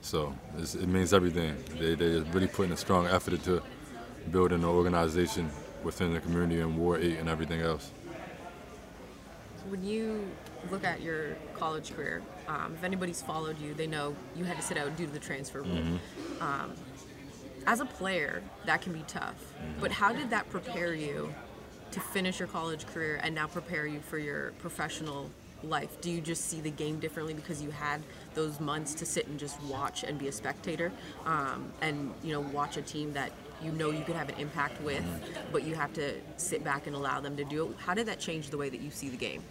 So 0.00 0.32
it's, 0.58 0.76
it 0.76 0.86
means 0.86 1.12
everything. 1.12 1.56
They 1.76 1.96
they're 1.96 2.22
really 2.32 2.46
putting 2.46 2.70
a 2.70 2.76
strong 2.76 3.08
effort 3.08 3.34
into 3.34 3.62
building 4.28 4.60
an 4.60 4.64
organization 4.64 5.50
within 5.82 6.12
the 6.12 6.20
community 6.20 6.60
and 6.60 6.76
Ward 6.76 7.02
8 7.02 7.18
and 7.18 7.28
everything 7.28 7.60
else. 7.60 7.90
When 9.68 9.84
you 9.84 10.26
look 10.70 10.84
at 10.84 11.02
your 11.02 11.36
college 11.54 11.94
career, 11.94 12.22
um, 12.46 12.74
if 12.74 12.84
anybody's 12.84 13.20
followed 13.20 13.58
you, 13.60 13.74
they 13.74 13.86
know 13.86 14.14
you 14.34 14.44
had 14.44 14.56
to 14.56 14.62
sit 14.62 14.78
out 14.78 14.96
due 14.96 15.06
to 15.06 15.12
the 15.12 15.18
transfer 15.18 15.62
rule. 15.62 15.98
Um, 16.40 16.72
as 17.66 17.80
a 17.80 17.84
player, 17.84 18.42
that 18.64 18.80
can 18.80 18.92
be 18.94 19.04
tough. 19.06 19.34
But 19.80 19.92
how 19.92 20.12
did 20.12 20.30
that 20.30 20.48
prepare 20.48 20.94
you 20.94 21.34
to 21.90 22.00
finish 22.00 22.38
your 22.38 22.48
college 22.48 22.86
career 22.86 23.20
and 23.22 23.34
now 23.34 23.46
prepare 23.46 23.86
you 23.86 24.00
for 24.00 24.18
your 24.18 24.52
professional 24.52 25.30
life? 25.62 26.00
Do 26.00 26.10
you 26.10 26.20
just 26.22 26.48
see 26.48 26.60
the 26.60 26.70
game 26.70 26.98
differently 26.98 27.34
because 27.34 27.60
you 27.60 27.70
had 27.70 28.02
those 28.34 28.58
months 28.60 28.94
to 28.94 29.06
sit 29.06 29.26
and 29.26 29.38
just 29.38 29.62
watch 29.64 30.02
and 30.02 30.18
be 30.18 30.28
a 30.28 30.32
spectator, 30.32 30.92
um, 31.26 31.70
and 31.82 32.14
you 32.22 32.32
know 32.32 32.40
watch 32.40 32.76
a 32.78 32.82
team 32.82 33.12
that 33.12 33.32
you 33.62 33.72
know 33.72 33.90
you 33.90 34.04
could 34.04 34.16
have 34.16 34.28
an 34.28 34.36
impact 34.38 34.80
with, 34.82 35.04
but 35.52 35.64
you 35.64 35.74
have 35.74 35.92
to 35.94 36.14
sit 36.36 36.62
back 36.64 36.86
and 36.86 36.94
allow 36.94 37.20
them 37.20 37.36
to 37.36 37.44
do 37.44 37.68
it? 37.68 37.76
How 37.78 37.94
did 37.94 38.06
that 38.06 38.18
change 38.20 38.50
the 38.50 38.56
way 38.56 38.68
that 38.68 38.80
you 38.80 38.90
see 38.90 39.08
the 39.08 39.16
game? 39.16 39.42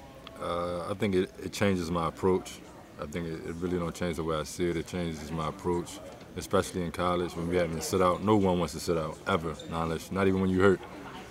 Uh, 0.42 0.90
I 0.90 0.94
think 0.94 1.16
it, 1.16 1.32
it 1.44 1.52
changes 1.52 1.90
my 1.90 2.08
approach. 2.08 2.60
I 3.02 3.06
think 3.06 3.28
it, 3.28 3.50
it 3.50 3.56
really 3.56 3.78
don't 3.78 3.96
change 3.96 4.18
the 4.18 4.24
way 4.24 4.38
I 4.38 4.44
see 4.44 4.70
it. 4.70 4.78
It 4.78 4.88
changes 4.88 5.32
my 5.32 5.50
approach, 5.50 6.00
especially 6.36 6.84
in 6.84 6.92
college 6.92 7.36
when 7.36 7.48
we 7.48 7.56
having 7.56 7.76
to 7.76 7.82
sit 7.82 8.02
out. 8.02 8.24
No 8.24 8.38
one 8.38 8.60
wants 8.60 8.74
to 8.74 8.80
sit 8.80 8.98
out 8.98 9.18
ever, 9.28 9.56
not 9.70 9.84
unless, 9.84 10.12
not 10.12 10.28
even 10.28 10.42
when 10.42 10.50
you 10.50 10.62
hurt. 10.62 10.80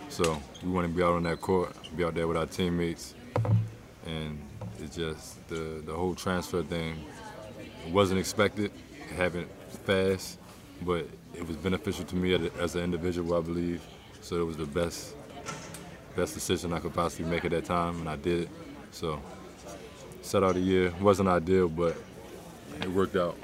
So 0.09 0.41
we 0.63 0.71
want 0.71 0.87
to 0.87 0.93
be 0.93 1.03
out 1.03 1.15
on 1.15 1.25
that 1.25 1.41
court, 1.41 1.75
be 1.97 2.05
out 2.05 2.15
there 2.15 2.29
with 2.29 2.37
our 2.37 2.47
teammates, 2.47 3.15
and 4.07 4.41
it 4.81 4.93
just 4.93 5.47
the 5.49 5.83
the 5.85 5.93
whole 5.93 6.15
transfer 6.15 6.63
thing 6.63 7.05
wasn't 7.91 8.21
expected. 8.21 8.71
It 9.11 9.17
happened 9.17 9.49
fast, 9.85 10.39
but 10.83 11.09
it 11.35 11.47
was 11.47 11.57
beneficial 11.57 12.05
to 12.05 12.17
me 12.17 12.51
as, 12.59 12.75
an 12.75 12.85
individual, 12.85 13.37
I 13.37 13.41
believe. 13.41 13.83
So 14.21 14.41
it 14.41 14.45
was 14.45 14.57
the 14.57 14.67
best 14.67 15.15
best 16.15 16.33
decision 16.33 16.73
I 16.73 16.79
could 16.79 16.95
possibly 16.95 17.31
make 17.31 17.45
at 17.45 17.51
that 17.51 17.67
time, 17.67 18.01
and 18.01 18.09
I 18.09 18.17
did 18.17 18.45
it. 18.45 18.49
So 18.91 19.21
set 20.23 20.43
out 20.43 20.57
a 20.57 20.61
year 20.61 20.93
wasn't 21.01 21.29
ideal, 21.29 21.69
but 21.69 21.97
it 22.81 22.91
worked 22.91 23.17
out. 23.17 23.37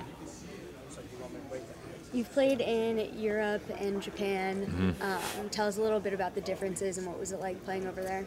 You've 2.13 2.31
played 2.33 2.61
in 2.61 3.19
Europe 3.19 3.63
and 3.79 4.03
Japan. 4.03 4.95
Um, 5.01 5.49
tell 5.51 5.67
us 5.67 5.79
a 5.79 5.83
little 5.83 6.01
bit 6.01 6.13
about 6.13 6.35
the 6.35 6.43
differences 6.43 6.99
and 6.99 7.07
what 7.07 7.19
was 7.19 7.33
it 7.33 7.41
like 7.41 7.65
playing 7.65 7.87
over 7.87 8.03
there? 8.03 8.27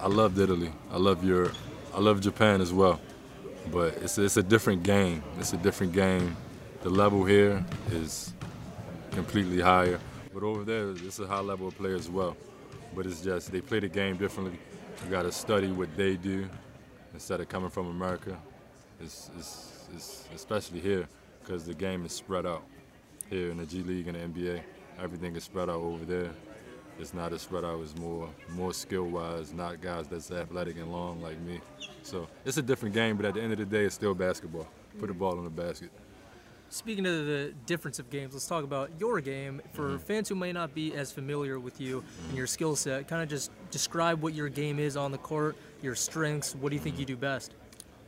I 0.00 0.08
loved 0.08 0.38
Italy. 0.38 0.72
I 0.90 0.96
love 0.96 1.22
Europe. 1.22 1.54
I 1.94 2.00
love 2.00 2.20
Japan 2.20 2.60
as 2.60 2.72
well. 2.72 3.00
But 3.70 3.94
it's 3.96 4.16
it's 4.16 4.36
a 4.36 4.42
different 4.42 4.84
game. 4.84 5.22
It's 5.38 5.52
a 5.52 5.56
different 5.56 5.92
game. 5.92 6.36
The 6.86 6.92
level 6.92 7.24
here 7.24 7.64
is 7.90 8.32
completely 9.10 9.60
higher. 9.60 9.98
But 10.32 10.44
over 10.44 10.62
there, 10.62 10.90
it's 10.90 11.18
a 11.18 11.26
high 11.26 11.40
level 11.40 11.66
of 11.66 11.76
play 11.76 11.92
as 11.92 12.08
well. 12.08 12.36
But 12.94 13.06
it's 13.06 13.22
just 13.22 13.50
they 13.50 13.60
play 13.60 13.80
the 13.80 13.88
game 13.88 14.16
differently. 14.16 14.56
You 15.04 15.10
got 15.10 15.22
to 15.22 15.32
study 15.32 15.66
what 15.66 15.96
they 15.96 16.14
do 16.14 16.48
instead 17.12 17.40
of 17.40 17.48
coming 17.48 17.70
from 17.70 17.88
America. 17.88 18.38
It's, 19.00 19.32
it's, 19.36 19.88
it's 19.96 20.28
especially 20.32 20.78
here 20.78 21.08
because 21.42 21.64
the 21.64 21.74
game 21.74 22.06
is 22.06 22.12
spread 22.12 22.46
out. 22.46 22.62
Here 23.30 23.50
in 23.50 23.56
the 23.56 23.66
G 23.66 23.82
League 23.82 24.06
and 24.06 24.16
the 24.16 24.40
NBA, 24.40 24.60
everything 25.02 25.34
is 25.34 25.42
spread 25.42 25.68
out 25.68 25.80
over 25.80 26.04
there. 26.04 26.30
It's 27.00 27.12
not 27.12 27.32
as 27.32 27.42
spread 27.42 27.64
out. 27.64 27.80
It's 27.82 27.96
more 27.96 28.28
more 28.50 28.72
skill 28.72 29.06
wise, 29.06 29.52
not 29.52 29.80
guys 29.80 30.06
that's 30.06 30.30
athletic 30.30 30.76
and 30.76 30.92
long 30.92 31.20
like 31.20 31.40
me. 31.40 31.60
So 32.04 32.28
it's 32.44 32.58
a 32.58 32.62
different 32.62 32.94
game, 32.94 33.16
but 33.16 33.26
at 33.26 33.34
the 33.34 33.40
end 33.40 33.50
of 33.50 33.58
the 33.58 33.66
day, 33.66 33.86
it's 33.86 33.96
still 33.96 34.14
basketball. 34.14 34.68
Put 35.00 35.08
the 35.08 35.14
ball 35.14 35.36
in 35.36 35.42
the 35.42 35.50
basket. 35.50 35.90
Speaking 36.68 37.06
of 37.06 37.26
the 37.26 37.54
difference 37.64 37.98
of 37.98 38.10
games, 38.10 38.34
let's 38.34 38.46
talk 38.46 38.64
about 38.64 38.90
your 38.98 39.20
game. 39.20 39.62
For 39.72 39.82
Mm-hmm. 39.90 39.96
fans 39.98 40.28
who 40.28 40.34
may 40.34 40.52
not 40.52 40.74
be 40.74 40.94
as 40.94 41.12
familiar 41.12 41.58
with 41.60 41.80
you 41.80 42.02
and 42.28 42.36
your 42.36 42.46
skill 42.46 42.74
set, 42.76 43.06
kind 43.08 43.22
of 43.22 43.28
just 43.28 43.50
describe 43.70 44.20
what 44.20 44.34
your 44.34 44.48
game 44.48 44.78
is 44.78 44.96
on 44.96 45.12
the 45.12 45.18
court, 45.18 45.56
your 45.82 45.94
strengths. 45.94 46.54
What 46.56 46.70
do 46.70 46.74
you 46.76 46.80
think 46.82 46.98
you 46.98 47.04
do 47.04 47.16
best? 47.16 47.52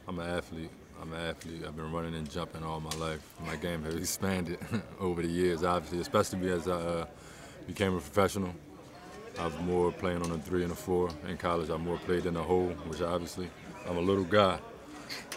I'm 0.09 0.19
an 0.19 0.29
athlete. 0.29 0.71
I'm 1.01 1.13
an 1.13 1.21
athlete. 1.21 1.63
I've 1.67 1.77
been 1.77 1.93
running 1.93 2.15
and 2.17 2.29
jumping 2.29 2.65
all 2.65 2.81
my 2.81 2.95
life. 2.97 3.21
My 3.47 3.55
game 3.57 3.85
has 3.85 3.95
expanded 3.95 4.59
over 5.01 5.23
the 5.23 5.29
years, 5.29 5.63
obviously, 5.63 6.01
especially 6.01 6.51
as 6.51 6.67
I 6.67 6.73
uh, 6.73 7.07
became 7.67 7.95
a 7.95 8.01
professional. 8.01 8.53
I've 9.39 9.59
more 9.65 9.93
playing 9.93 10.23
on 10.23 10.33
a 10.33 10.39
three 10.39 10.65
and 10.65 10.73
a 10.73 10.75
four. 10.75 11.11
In 11.29 11.37
college, 11.37 11.71
I 11.71 11.77
more 11.77 11.99
played 11.99 12.27
in 12.27 12.37
a 12.37 12.43
hole, 12.43 12.71
which 12.89 13.01
obviously 13.03 13.49
I'm 13.89 13.97
a 13.97 14.01
little 14.01 14.25
guy. 14.25 14.59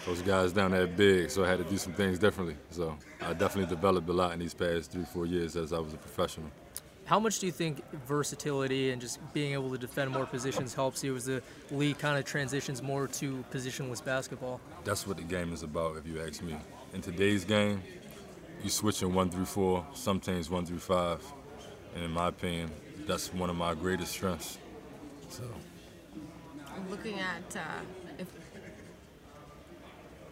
Those 0.08 0.24
guys 0.24 0.52
down 0.52 0.72
there 0.72 0.88
big, 0.88 1.30
so 1.30 1.46
I 1.46 1.48
had 1.50 1.60
to 1.60 1.64
do 1.66 1.78
some 1.78 1.94
things 1.94 2.18
differently. 2.18 2.56
So 2.72 2.98
I 3.22 3.34
definitely 3.34 3.74
developed 3.74 4.10
a 4.10 4.14
lot 4.14 4.34
in 4.34 4.40
these 4.40 4.54
past 4.54 4.92
three, 4.92 5.06
four 5.06 5.26
years 5.26 5.56
as 5.56 5.74
I 5.74 5.80
was 5.80 5.94
a 5.94 5.98
professional. 5.98 6.50
How 7.06 7.20
much 7.20 7.40
do 7.40 7.46
you 7.46 7.52
think 7.52 7.84
versatility 8.08 8.92
and 8.92 9.02
just 9.02 9.20
being 9.34 9.54
able 9.54 9.70
to 9.72 9.78
defend 9.78 10.12
more 10.12 10.26
positions 10.26 10.74
helps 10.74 11.04
you 11.04 11.16
as 11.16 11.26
the 11.26 11.42
league 11.70 11.98
kind 11.98 12.18
of 12.18 12.26
transitions 12.26 12.82
more 12.82 13.08
to 13.08 13.44
positionless 13.52 14.04
basketball? 14.04 14.62
That's 14.84 15.06
what 15.06 15.18
the 15.18 15.24
game 15.24 15.52
is 15.52 15.64
about, 15.64 15.98
if 15.98 16.08
you 16.08 16.22
ask 16.22 16.42
me. 16.42 16.56
In 16.94 17.02
today's 17.02 17.44
game, 17.44 17.84
you're 18.62 18.70
switching 18.70 19.14
one 19.14 19.30
through 19.30 19.46
four, 19.46 19.86
some 19.94 20.20
teams 20.20 20.50
one 20.50 20.66
through 20.66 20.80
five. 20.80 21.22
And 21.96 22.04
in 22.06 22.12
my 22.12 22.30
opinion, 22.30 22.72
that's 23.06 23.34
one 23.34 23.50
of 23.50 23.56
my 23.56 23.74
greatest 23.74 24.12
strengths. 24.12 24.58
So 25.30 25.44
I'm 26.76 26.90
Looking 26.90 27.20
at 27.20 27.56
uh, 27.56 27.60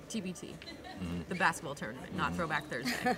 TBT, 0.10 0.50
the 1.30 1.36
basketball 1.36 1.76
tournament, 1.76 2.16
not 2.16 2.36
Throwback 2.36 2.66
Thursday. 2.68 3.16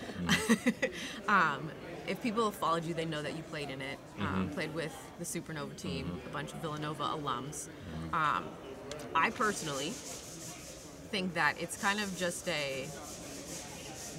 um, 1.27 1.71
if 2.07 2.21
people 2.21 2.45
have 2.45 2.55
followed 2.55 2.83
you, 2.83 2.93
they 2.93 3.05
know 3.05 3.21
that 3.21 3.35
you 3.35 3.43
played 3.43 3.69
in 3.69 3.81
it. 3.81 3.97
Um, 4.19 4.49
played 4.53 4.73
with 4.73 4.95
the 5.19 5.25
Supernova 5.25 5.75
team, 5.75 6.21
a 6.25 6.29
bunch 6.29 6.51
of 6.51 6.59
Villanova 6.59 7.03
alums. 7.03 7.67
Um, 8.13 8.45
I 9.15 9.29
personally 9.31 9.89
think 11.11 11.33
that 11.33 11.55
it's 11.59 11.77
kind 11.81 11.99
of 11.99 12.15
just 12.17 12.47
a 12.47 12.87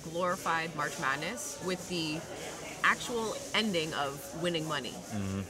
glorified 0.02 0.74
March 0.76 0.98
Madness 1.00 1.62
with 1.64 1.88
the 1.88 2.20
actual 2.84 3.34
ending 3.54 3.92
of 3.94 4.42
winning 4.42 4.66
money. 4.66 4.92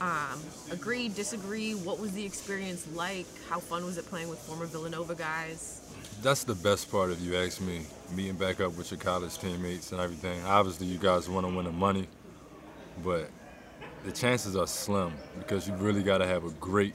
Um, 0.01 0.39
agree, 0.71 1.09
disagree? 1.09 1.73
What 1.73 1.99
was 1.99 2.11
the 2.11 2.25
experience 2.25 2.87
like? 2.93 3.25
How 3.49 3.59
fun 3.59 3.85
was 3.85 3.97
it 3.97 4.05
playing 4.05 4.29
with 4.29 4.39
former 4.39 4.65
Villanova 4.65 5.15
guys? 5.15 5.81
That's 6.23 6.45
the 6.45 6.55
best 6.55 6.89
part, 6.89 7.11
if 7.11 7.21
you 7.21 7.35
ask 7.35 7.59
me, 7.59 7.81
meeting 8.15 8.35
back 8.35 8.61
up 8.61 8.77
with 8.77 8.89
your 8.89 8.99
college 8.99 9.37
teammates 9.37 9.91
and 9.91 9.99
everything. 9.99 10.41
Obviously, 10.45 10.87
you 10.87 10.97
guys 10.97 11.29
want 11.29 11.45
to 11.45 11.53
win 11.53 11.65
the 11.65 11.71
money, 11.71 12.07
but 13.03 13.29
the 14.05 14.11
chances 14.11 14.55
are 14.55 14.65
slim 14.65 15.13
because 15.37 15.67
you 15.67 15.73
really 15.75 16.01
got 16.01 16.19
to 16.19 16.25
have 16.25 16.45
a 16.45 16.49
great 16.51 16.93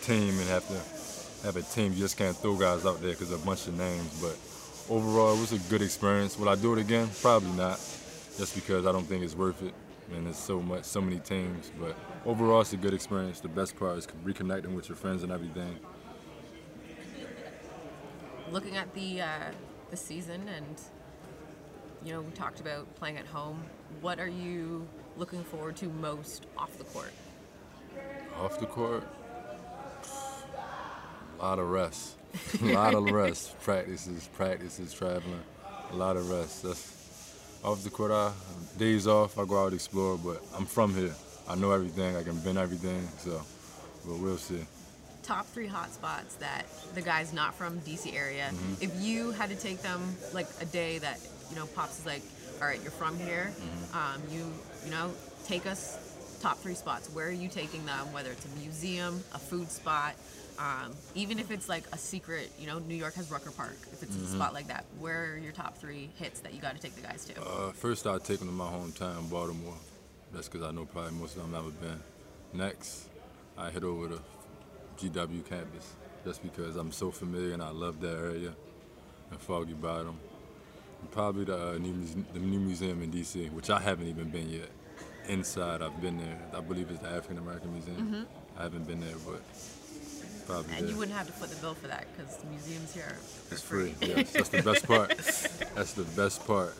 team 0.00 0.30
and 0.30 0.48
have 0.48 0.66
to 0.68 1.46
have 1.46 1.56
a 1.56 1.62
team. 1.62 1.92
You 1.92 1.98
just 1.98 2.16
can't 2.16 2.34
throw 2.34 2.56
guys 2.56 2.86
out 2.86 3.00
there 3.02 3.10
because 3.10 3.30
a 3.30 3.38
bunch 3.38 3.66
of 3.66 3.76
names. 3.76 4.20
But 4.20 4.38
overall, 4.92 5.36
it 5.36 5.40
was 5.40 5.52
a 5.52 5.58
good 5.70 5.82
experience. 5.82 6.38
Will 6.38 6.48
I 6.48 6.54
do 6.54 6.72
it 6.72 6.80
again? 6.80 7.10
Probably 7.20 7.52
not, 7.52 7.76
just 8.38 8.54
because 8.54 8.86
I 8.86 8.92
don't 8.92 9.04
think 9.04 9.22
it's 9.22 9.36
worth 9.36 9.62
it. 9.62 9.74
And 10.14 10.26
there's 10.26 10.36
so 10.36 10.60
much, 10.62 10.84
so 10.84 11.02
many 11.02 11.18
teams. 11.18 11.70
But 11.78 11.94
overall, 12.24 12.62
it's 12.62 12.72
a 12.72 12.78
good 12.78 12.94
experience. 12.94 13.40
The 13.40 13.48
best 13.48 13.78
part 13.78 13.98
is 13.98 14.06
reconnecting 14.24 14.74
with 14.74 14.88
your 14.88 14.96
friends 14.96 15.22
and 15.22 15.30
everything. 15.30 15.78
Looking 18.50 18.76
at 18.76 18.92
the 18.94 19.22
uh, 19.22 19.50
the 19.90 19.96
season, 19.96 20.48
and 20.48 20.80
you 22.04 22.12
know, 22.12 22.20
we 22.20 22.30
talked 22.32 22.60
about 22.60 22.92
playing 22.96 23.16
at 23.16 23.26
home. 23.26 23.62
What 24.00 24.18
are 24.18 24.28
you 24.28 24.86
looking 25.16 25.44
forward 25.44 25.76
to 25.76 25.88
most 25.88 26.46
off 26.56 26.76
the 26.78 26.84
court? 26.84 27.12
Off 28.40 28.58
the 28.58 28.66
court, 28.66 29.04
a 31.38 31.42
lot 31.42 31.58
of 31.58 31.68
rest. 31.68 32.16
a 32.60 32.64
lot 32.72 32.94
of 32.94 33.10
rest. 33.10 33.58
Practices, 33.62 34.28
practices, 34.34 34.92
traveling. 34.92 35.42
A 35.92 35.96
lot 35.96 36.16
of 36.16 36.28
rest. 36.30 36.62
That's 36.62 37.38
off 37.62 37.82
the 37.84 37.90
court. 37.90 38.10
I 38.10 38.32
days 38.78 39.06
off. 39.06 39.38
I 39.38 39.44
go 39.44 39.62
out 39.62 39.66
and 39.66 39.74
explore, 39.74 40.18
but 40.18 40.42
I'm 40.56 40.66
from 40.66 40.94
here. 40.94 41.14
I 41.48 41.54
know 41.54 41.72
everything. 41.72 42.16
I 42.16 42.22
can 42.22 42.38
bend 42.40 42.58
everything. 42.58 43.06
So, 43.18 43.42
but 44.06 44.18
we'll 44.18 44.38
see. 44.38 44.64
Top 45.22 45.46
three 45.46 45.66
hot 45.68 45.92
spots 45.92 46.34
that 46.36 46.64
the 46.94 47.00
guys 47.02 47.32
not 47.32 47.54
from 47.54 47.78
DC 47.80 48.14
area. 48.14 48.48
Mm-hmm. 48.52 48.82
If 48.82 48.92
you 49.00 49.30
had 49.30 49.50
to 49.50 49.56
take 49.56 49.80
them 49.82 50.00
like 50.32 50.48
a 50.60 50.64
day 50.64 50.98
that 50.98 51.20
you 51.50 51.56
know 51.56 51.66
pops 51.66 52.00
is 52.00 52.06
like, 52.06 52.22
all 52.60 52.66
right, 52.66 52.80
you're 52.82 52.90
from 52.90 53.16
here. 53.18 53.50
Mm-hmm. 53.52 53.96
Um, 53.96 54.22
you 54.30 54.52
you 54.84 54.90
know 54.90 55.10
take 55.46 55.64
us 55.66 56.38
top 56.40 56.58
three 56.58 56.74
spots. 56.74 57.08
Where 57.14 57.28
are 57.28 57.30
you 57.30 57.48
taking 57.48 57.86
them? 57.86 58.12
Whether 58.12 58.32
it's 58.32 58.44
a 58.44 58.58
museum, 58.58 59.22
a 59.32 59.38
food 59.38 59.70
spot. 59.70 60.14
Um, 60.58 60.92
even 61.14 61.38
if 61.38 61.50
it's 61.50 61.68
like 61.68 61.84
a 61.92 61.98
secret, 61.98 62.50
you 62.58 62.66
know, 62.66 62.78
New 62.80 62.94
York 62.94 63.14
has 63.14 63.30
Rucker 63.30 63.50
Park. 63.52 63.76
If 63.92 64.02
it's 64.02 64.14
Mm-hmm. 64.14 64.24
a 64.34 64.36
spot 64.36 64.52
like 64.54 64.68
that, 64.68 64.84
where 64.98 65.32
are 65.32 65.38
your 65.38 65.52
top 65.52 65.76
three 65.78 66.10
hits 66.18 66.40
that 66.40 66.52
you 66.52 66.60
got 66.60 66.74
to 66.76 66.80
take 66.82 66.94
the 66.94 67.00
guys 67.00 67.24
to? 67.26 67.40
Uh, 67.40 67.70
first, 67.72 68.06
I'll 68.06 68.18
take 68.20 68.38
them 68.40 68.48
to 68.48 68.54
my 68.54 68.66
hometown, 68.66 69.30
Baltimore. 69.30 69.74
That's 70.34 70.48
because 70.48 70.66
I 70.66 70.70
know 70.72 70.84
probably 70.84 71.12
most 71.12 71.36
of 71.36 71.42
them 71.42 71.52
never 71.52 71.70
been. 71.70 72.00
Next, 72.52 73.08
I 73.56 73.70
head 73.70 73.82
over 73.82 74.08
to 74.08 74.20
GW 75.02 75.44
campus, 75.48 75.94
just 76.24 76.42
because 76.42 76.76
I'm 76.76 76.92
so 76.92 77.10
familiar 77.10 77.52
and 77.54 77.62
I 77.62 77.70
love 77.70 78.00
that 78.00 78.16
area 78.16 78.52
and 79.30 79.40
Foggy 79.40 79.74
Bottom. 79.74 80.18
And 81.00 81.10
probably 81.10 81.44
the, 81.44 81.70
uh, 81.70 81.78
new, 81.78 81.94
the 82.32 82.38
new 82.38 82.60
museum 82.60 83.02
in 83.02 83.10
DC, 83.10 83.50
which 83.52 83.70
I 83.70 83.80
haven't 83.80 84.06
even 84.06 84.30
been 84.30 84.48
yet. 84.48 84.68
Inside, 85.28 85.82
I've 85.82 86.00
been 86.00 86.18
there. 86.18 86.38
I 86.56 86.60
believe 86.60 86.90
it's 86.90 87.00
the 87.00 87.08
African 87.08 87.38
American 87.38 87.72
Museum. 87.72 88.26
I 88.58 88.62
haven't 88.64 88.86
been 88.86 89.00
there, 89.00 89.14
but 89.26 89.40
probably 90.46 90.64
Mm-hmm. 90.64 90.72
And 90.74 90.84
there. 90.84 90.90
you 90.92 90.98
wouldn't 90.98 91.16
have 91.16 91.26
to 91.26 91.32
foot 91.32 91.50
the 91.50 91.56
bill 91.56 91.74
for 91.74 91.86
that 91.88 92.06
because 92.16 92.36
the 92.36 92.46
museums 92.46 92.92
here 92.92 93.04
are 93.04 93.16
It's 93.52 93.62
free. 93.62 93.94
Yes, 94.00 94.32
that's 94.32 94.48
the 94.48 94.62
best 94.62 94.86
part. 94.86 95.10
That's 95.74 95.92
the 95.94 96.02
best 96.16 96.44
part. 96.46 96.74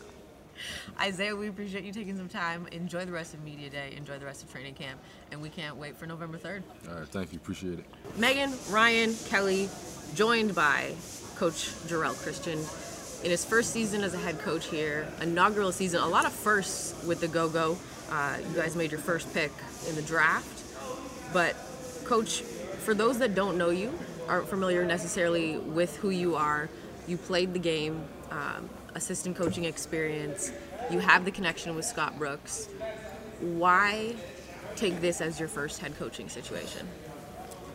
Isaiah, 0.99 1.35
we 1.35 1.47
appreciate 1.47 1.83
you 1.83 1.91
taking 1.91 2.17
some 2.17 2.29
time. 2.29 2.67
Enjoy 2.71 3.05
the 3.05 3.11
rest 3.11 3.33
of 3.33 3.43
Media 3.43 3.69
Day. 3.69 3.93
Enjoy 3.97 4.17
the 4.17 4.25
rest 4.25 4.43
of 4.43 4.51
training 4.51 4.75
camp. 4.75 4.99
And 5.31 5.41
we 5.41 5.49
can't 5.49 5.75
wait 5.75 5.97
for 5.97 6.05
November 6.05 6.37
3rd. 6.37 6.63
All 6.89 6.99
right, 6.99 7.07
thank 7.07 7.33
you. 7.33 7.37
Appreciate 7.37 7.79
it. 7.79 7.85
Megan, 8.17 8.53
Ryan, 8.69 9.15
Kelly, 9.27 9.69
joined 10.15 10.55
by 10.55 10.93
Coach 11.35 11.71
Jarrell 11.87 12.15
Christian 12.21 12.59
in 13.23 13.31
his 13.31 13.45
first 13.45 13.71
season 13.71 14.03
as 14.03 14.13
a 14.13 14.17
head 14.17 14.39
coach 14.39 14.67
here. 14.67 15.07
Inaugural 15.21 15.71
season, 15.71 16.01
a 16.01 16.07
lot 16.07 16.25
of 16.25 16.33
firsts 16.33 17.03
with 17.05 17.21
the 17.21 17.27
Go 17.27 17.49
Go. 17.49 17.77
Uh, 18.11 18.37
you 18.47 18.55
guys 18.55 18.75
made 18.75 18.91
your 18.91 18.99
first 18.99 19.33
pick 19.33 19.51
in 19.87 19.95
the 19.95 20.01
draft. 20.01 20.63
But, 21.33 21.55
Coach, 22.03 22.41
for 22.41 22.93
those 22.93 23.17
that 23.19 23.33
don't 23.33 23.57
know 23.57 23.69
you, 23.69 23.97
aren't 24.27 24.47
familiar 24.47 24.85
necessarily 24.85 25.57
with 25.57 25.97
who 25.97 26.09
you 26.09 26.35
are, 26.35 26.69
you 27.07 27.17
played 27.17 27.53
the 27.53 27.59
game, 27.59 28.03
um, 28.29 28.69
assistant 28.95 29.35
coaching 29.35 29.65
experience, 29.65 30.51
you 30.91 30.99
have 30.99 31.25
the 31.25 31.31
connection 31.31 31.75
with 31.75 31.85
Scott 31.85 32.17
Brooks. 32.17 32.67
Why 33.39 34.15
take 34.75 35.01
this 35.01 35.21
as 35.21 35.39
your 35.39 35.49
first 35.49 35.79
head 35.79 35.97
coaching 35.97 36.29
situation? 36.29 36.87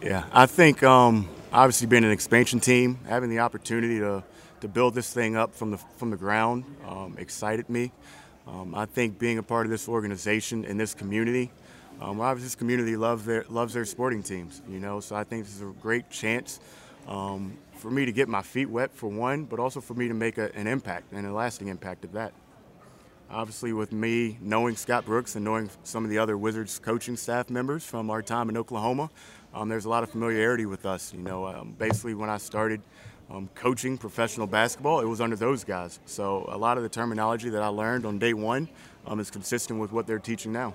Yeah, 0.02 0.24
I 0.32 0.46
think 0.46 0.82
um, 0.82 1.28
obviously 1.52 1.86
being 1.86 2.04
an 2.04 2.10
expansion 2.10 2.60
team, 2.60 2.98
having 3.08 3.30
the 3.30 3.40
opportunity 3.40 3.98
to, 3.98 4.22
to 4.60 4.68
build 4.68 4.94
this 4.94 5.12
thing 5.12 5.36
up 5.36 5.54
from 5.54 5.72
the 5.72 5.78
from 5.96 6.10
the 6.10 6.16
ground 6.16 6.64
um, 6.86 7.16
excited 7.18 7.68
me. 7.68 7.92
Um, 8.46 8.74
I 8.74 8.86
think 8.86 9.18
being 9.18 9.38
a 9.38 9.42
part 9.42 9.66
of 9.66 9.70
this 9.70 9.88
organization 9.88 10.64
and 10.64 10.80
this 10.80 10.94
community, 10.94 11.50
um, 12.00 12.20
obviously 12.20 12.46
this 12.46 12.54
community 12.54 12.96
loves 12.96 13.24
their 13.24 13.44
loves 13.48 13.74
their 13.74 13.84
sporting 13.84 14.22
teams. 14.22 14.62
You 14.68 14.78
know, 14.78 15.00
so 15.00 15.16
I 15.16 15.24
think 15.24 15.44
this 15.44 15.56
is 15.56 15.62
a 15.62 15.72
great 15.82 16.10
chance 16.10 16.60
um, 17.08 17.56
for 17.78 17.90
me 17.90 18.04
to 18.04 18.12
get 18.12 18.28
my 18.28 18.42
feet 18.42 18.68
wet 18.68 18.92
for 18.92 19.08
one, 19.08 19.44
but 19.44 19.58
also 19.58 19.80
for 19.80 19.94
me 19.94 20.08
to 20.08 20.14
make 20.14 20.38
a, 20.38 20.54
an 20.54 20.66
impact 20.66 21.12
and 21.12 21.26
a 21.26 21.32
lasting 21.32 21.68
impact 21.68 22.04
of 22.04 22.12
that. 22.12 22.32
Obviously, 23.30 23.72
with 23.72 23.92
me 23.92 24.38
knowing 24.40 24.74
Scott 24.74 25.04
Brooks 25.04 25.36
and 25.36 25.44
knowing 25.44 25.70
some 25.84 26.02
of 26.02 26.10
the 26.10 26.18
other 26.18 26.36
Wizards 26.36 26.78
coaching 26.78 27.16
staff 27.16 27.50
members 27.50 27.84
from 27.84 28.10
our 28.10 28.22
time 28.22 28.48
in 28.48 28.56
Oklahoma, 28.56 29.10
um, 29.54 29.68
there's 29.68 29.84
a 29.84 29.88
lot 29.88 30.02
of 30.02 30.10
familiarity 30.10 30.66
with 30.66 30.86
us. 30.86 31.12
You 31.12 31.20
know, 31.20 31.46
um, 31.46 31.74
basically 31.78 32.14
when 32.14 32.30
I 32.30 32.38
started 32.38 32.80
um, 33.30 33.48
coaching 33.54 33.98
professional 33.98 34.46
basketball, 34.46 35.00
it 35.00 35.04
was 35.04 35.20
under 35.20 35.36
those 35.36 35.62
guys. 35.62 36.00
So 36.06 36.46
a 36.48 36.56
lot 36.56 36.78
of 36.78 36.82
the 36.82 36.88
terminology 36.88 37.50
that 37.50 37.62
I 37.62 37.68
learned 37.68 38.06
on 38.06 38.18
day 38.18 38.32
one 38.32 38.68
um, 39.08 39.20
is 39.20 39.30
consistent 39.30 39.80
with 39.80 39.90
what 39.90 40.06
they're 40.06 40.18
teaching 40.18 40.52
now. 40.52 40.74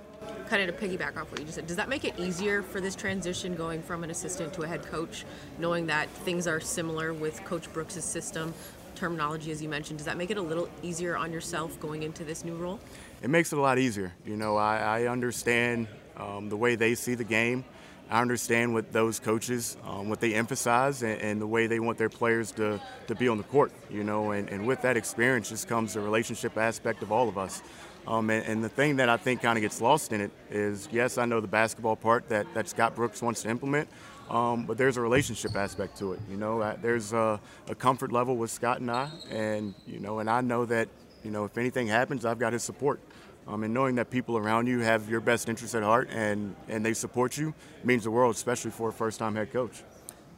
kind 0.50 0.68
of 0.68 0.78
to 0.78 0.88
piggyback 0.88 1.18
off 1.18 1.32
what 1.32 1.40
you 1.40 1.46
just 1.46 1.56
said, 1.56 1.68
does 1.68 1.78
that 1.78 1.88
make 1.88 2.04
it 2.04 2.18
easier 2.20 2.62
for 2.62 2.82
this 2.82 2.96
transition 2.96 3.56
going 3.56 3.82
from 3.82 4.04
an 4.04 4.10
assistant 4.10 4.54
to 4.54 4.64
a 4.64 4.68
head 4.68 4.84
coach, 4.84 5.26
knowing 5.60 5.88
that 5.88 6.10
things 6.10 6.48
are 6.48 6.60
similar 6.60 7.14
with 7.14 7.44
Coach 7.46 7.72
Brooks' 7.72 8.04
system, 8.04 8.54
terminology 8.96 9.52
as 9.52 9.62
you 9.62 9.70
mentioned? 9.70 10.00
Does 10.00 10.06
that 10.06 10.18
make 10.18 10.32
it 10.32 10.38
a 10.38 10.42
little 10.42 10.70
easier 10.82 11.16
on 11.16 11.32
yourself 11.32 11.80
going 11.80 12.04
into 12.04 12.24
this 12.24 12.44
new 12.44 12.56
role? 12.56 12.80
it 13.24 13.30
makes 13.30 13.54
it 13.54 13.58
a 13.58 13.62
lot 13.62 13.80
easier. 13.80 14.12
You 14.26 14.36
know, 14.36 14.58
I, 14.58 14.78
I 14.78 15.08
understand 15.08 15.88
um, 16.18 16.50
the 16.50 16.58
way 16.58 16.76
they 16.76 16.94
see 16.94 17.16
the 17.16 17.24
game. 17.24 17.64
I 18.10 18.22
understand 18.22 18.74
what 18.74 18.92
those 18.92 19.20
coaches, 19.20 19.78
um, 19.86 20.10
what 20.10 20.20
they 20.20 20.34
emphasize, 20.34 21.02
and, 21.04 21.20
and, 21.22 21.42
the 21.42 21.48
way 21.48 21.66
they 21.68 21.80
want 21.80 21.98
their 21.98 22.10
players 22.10 22.52
to, 22.54 22.82
to 23.08 23.16
be 23.16 23.30
on 23.30 23.38
the 23.38 23.46
court. 23.46 23.72
You 23.90 24.04
know, 24.04 24.32
and, 24.32 24.50
and 24.50 24.68
with 24.68 24.82
that 24.82 24.98
experience 24.98 25.50
just 25.50 25.70
comes 25.70 25.94
the 25.94 26.02
relationship 26.02 26.58
aspect 26.58 27.02
of 27.02 27.14
all 27.14 27.30
of 27.30 27.38
us. 27.38 27.64
Um, 28.06 28.30
and, 28.30 28.46
and, 28.46 28.64
the 28.64 28.70
thing 28.70 28.98
that 28.98 29.08
I 29.08 29.16
think 29.16 29.42
kind 29.42 29.58
of 29.58 29.62
gets 29.62 29.80
lost 29.80 30.12
in 30.12 30.20
it 30.20 30.32
is, 30.52 30.90
yes, 30.92 31.18
I 31.18 31.26
know 31.26 31.40
the 31.40 31.48
basketball 31.48 31.96
part 31.96 32.28
that, 32.30 32.46
that 32.54 32.68
Scott 32.68 32.96
Brooks 32.96 33.22
wants 33.22 33.44
to 33.44 33.50
implement, 33.50 33.88
um, 34.30 34.66
but 34.66 34.78
there's 34.78 34.98
a 34.98 35.02
relationship 35.02 35.56
aspect 35.56 35.98
to 36.00 36.14
it. 36.14 36.20
You 36.30 36.36
know, 36.36 36.76
there's 36.82 37.14
a, 37.14 37.40
a, 37.70 37.76
comfort 37.76 38.12
level 38.12 38.36
with 38.36 38.52
Scott 38.52 38.82
and 38.82 38.92
I, 38.92 39.10
and 39.30 39.74
you 39.88 40.00
know, 40.00 40.20
and 40.20 40.30
I 40.30 40.42
know 40.42 40.66
that 40.66 40.90
you 41.24 41.32
know 41.32 41.46
if 41.46 41.58
anything 41.58 41.88
happens, 41.88 42.26
I've 42.26 42.40
got 42.40 42.52
his 42.52 42.64
support. 42.64 43.00
Um, 43.48 43.64
and 43.64 43.74
knowing 43.74 43.96
that 43.96 44.10
people 44.10 44.38
around 44.38 44.68
you 44.68 44.80
have 44.80 45.10
your 45.10 45.20
best 45.20 45.50
interests 45.50 45.76
at 45.76 45.84
heart 45.84 46.10
and, 46.12 46.56
and 46.70 46.86
they 46.86 46.94
support 46.94 47.38
you 47.38 47.54
means 47.84 48.06
the 48.06 48.12
world, 48.12 48.36
especially 48.36 48.72
for 48.72 48.90
a 48.90 48.94
first-time 48.94 49.36
head 49.36 49.52
coach. 49.52 49.84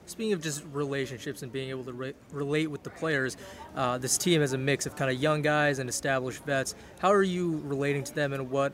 Speaking 0.05 0.33
of 0.33 0.41
just 0.41 0.63
relationships 0.71 1.41
and 1.41 1.51
being 1.51 1.69
able 1.69 1.83
to 1.85 1.93
re- 1.93 2.13
relate 2.31 2.67
with 2.67 2.83
the 2.83 2.89
players, 2.89 3.37
uh, 3.75 3.97
this 3.97 4.17
team 4.17 4.41
has 4.41 4.53
a 4.53 4.57
mix 4.57 4.85
of 4.85 4.95
kind 4.95 5.09
of 5.09 5.21
young 5.21 5.41
guys 5.41 5.79
and 5.79 5.89
established 5.89 6.45
vets. 6.45 6.75
How 6.99 7.11
are 7.11 7.23
you 7.23 7.61
relating 7.65 8.03
to 8.03 8.13
them, 8.13 8.33
and 8.33 8.51
what 8.51 8.73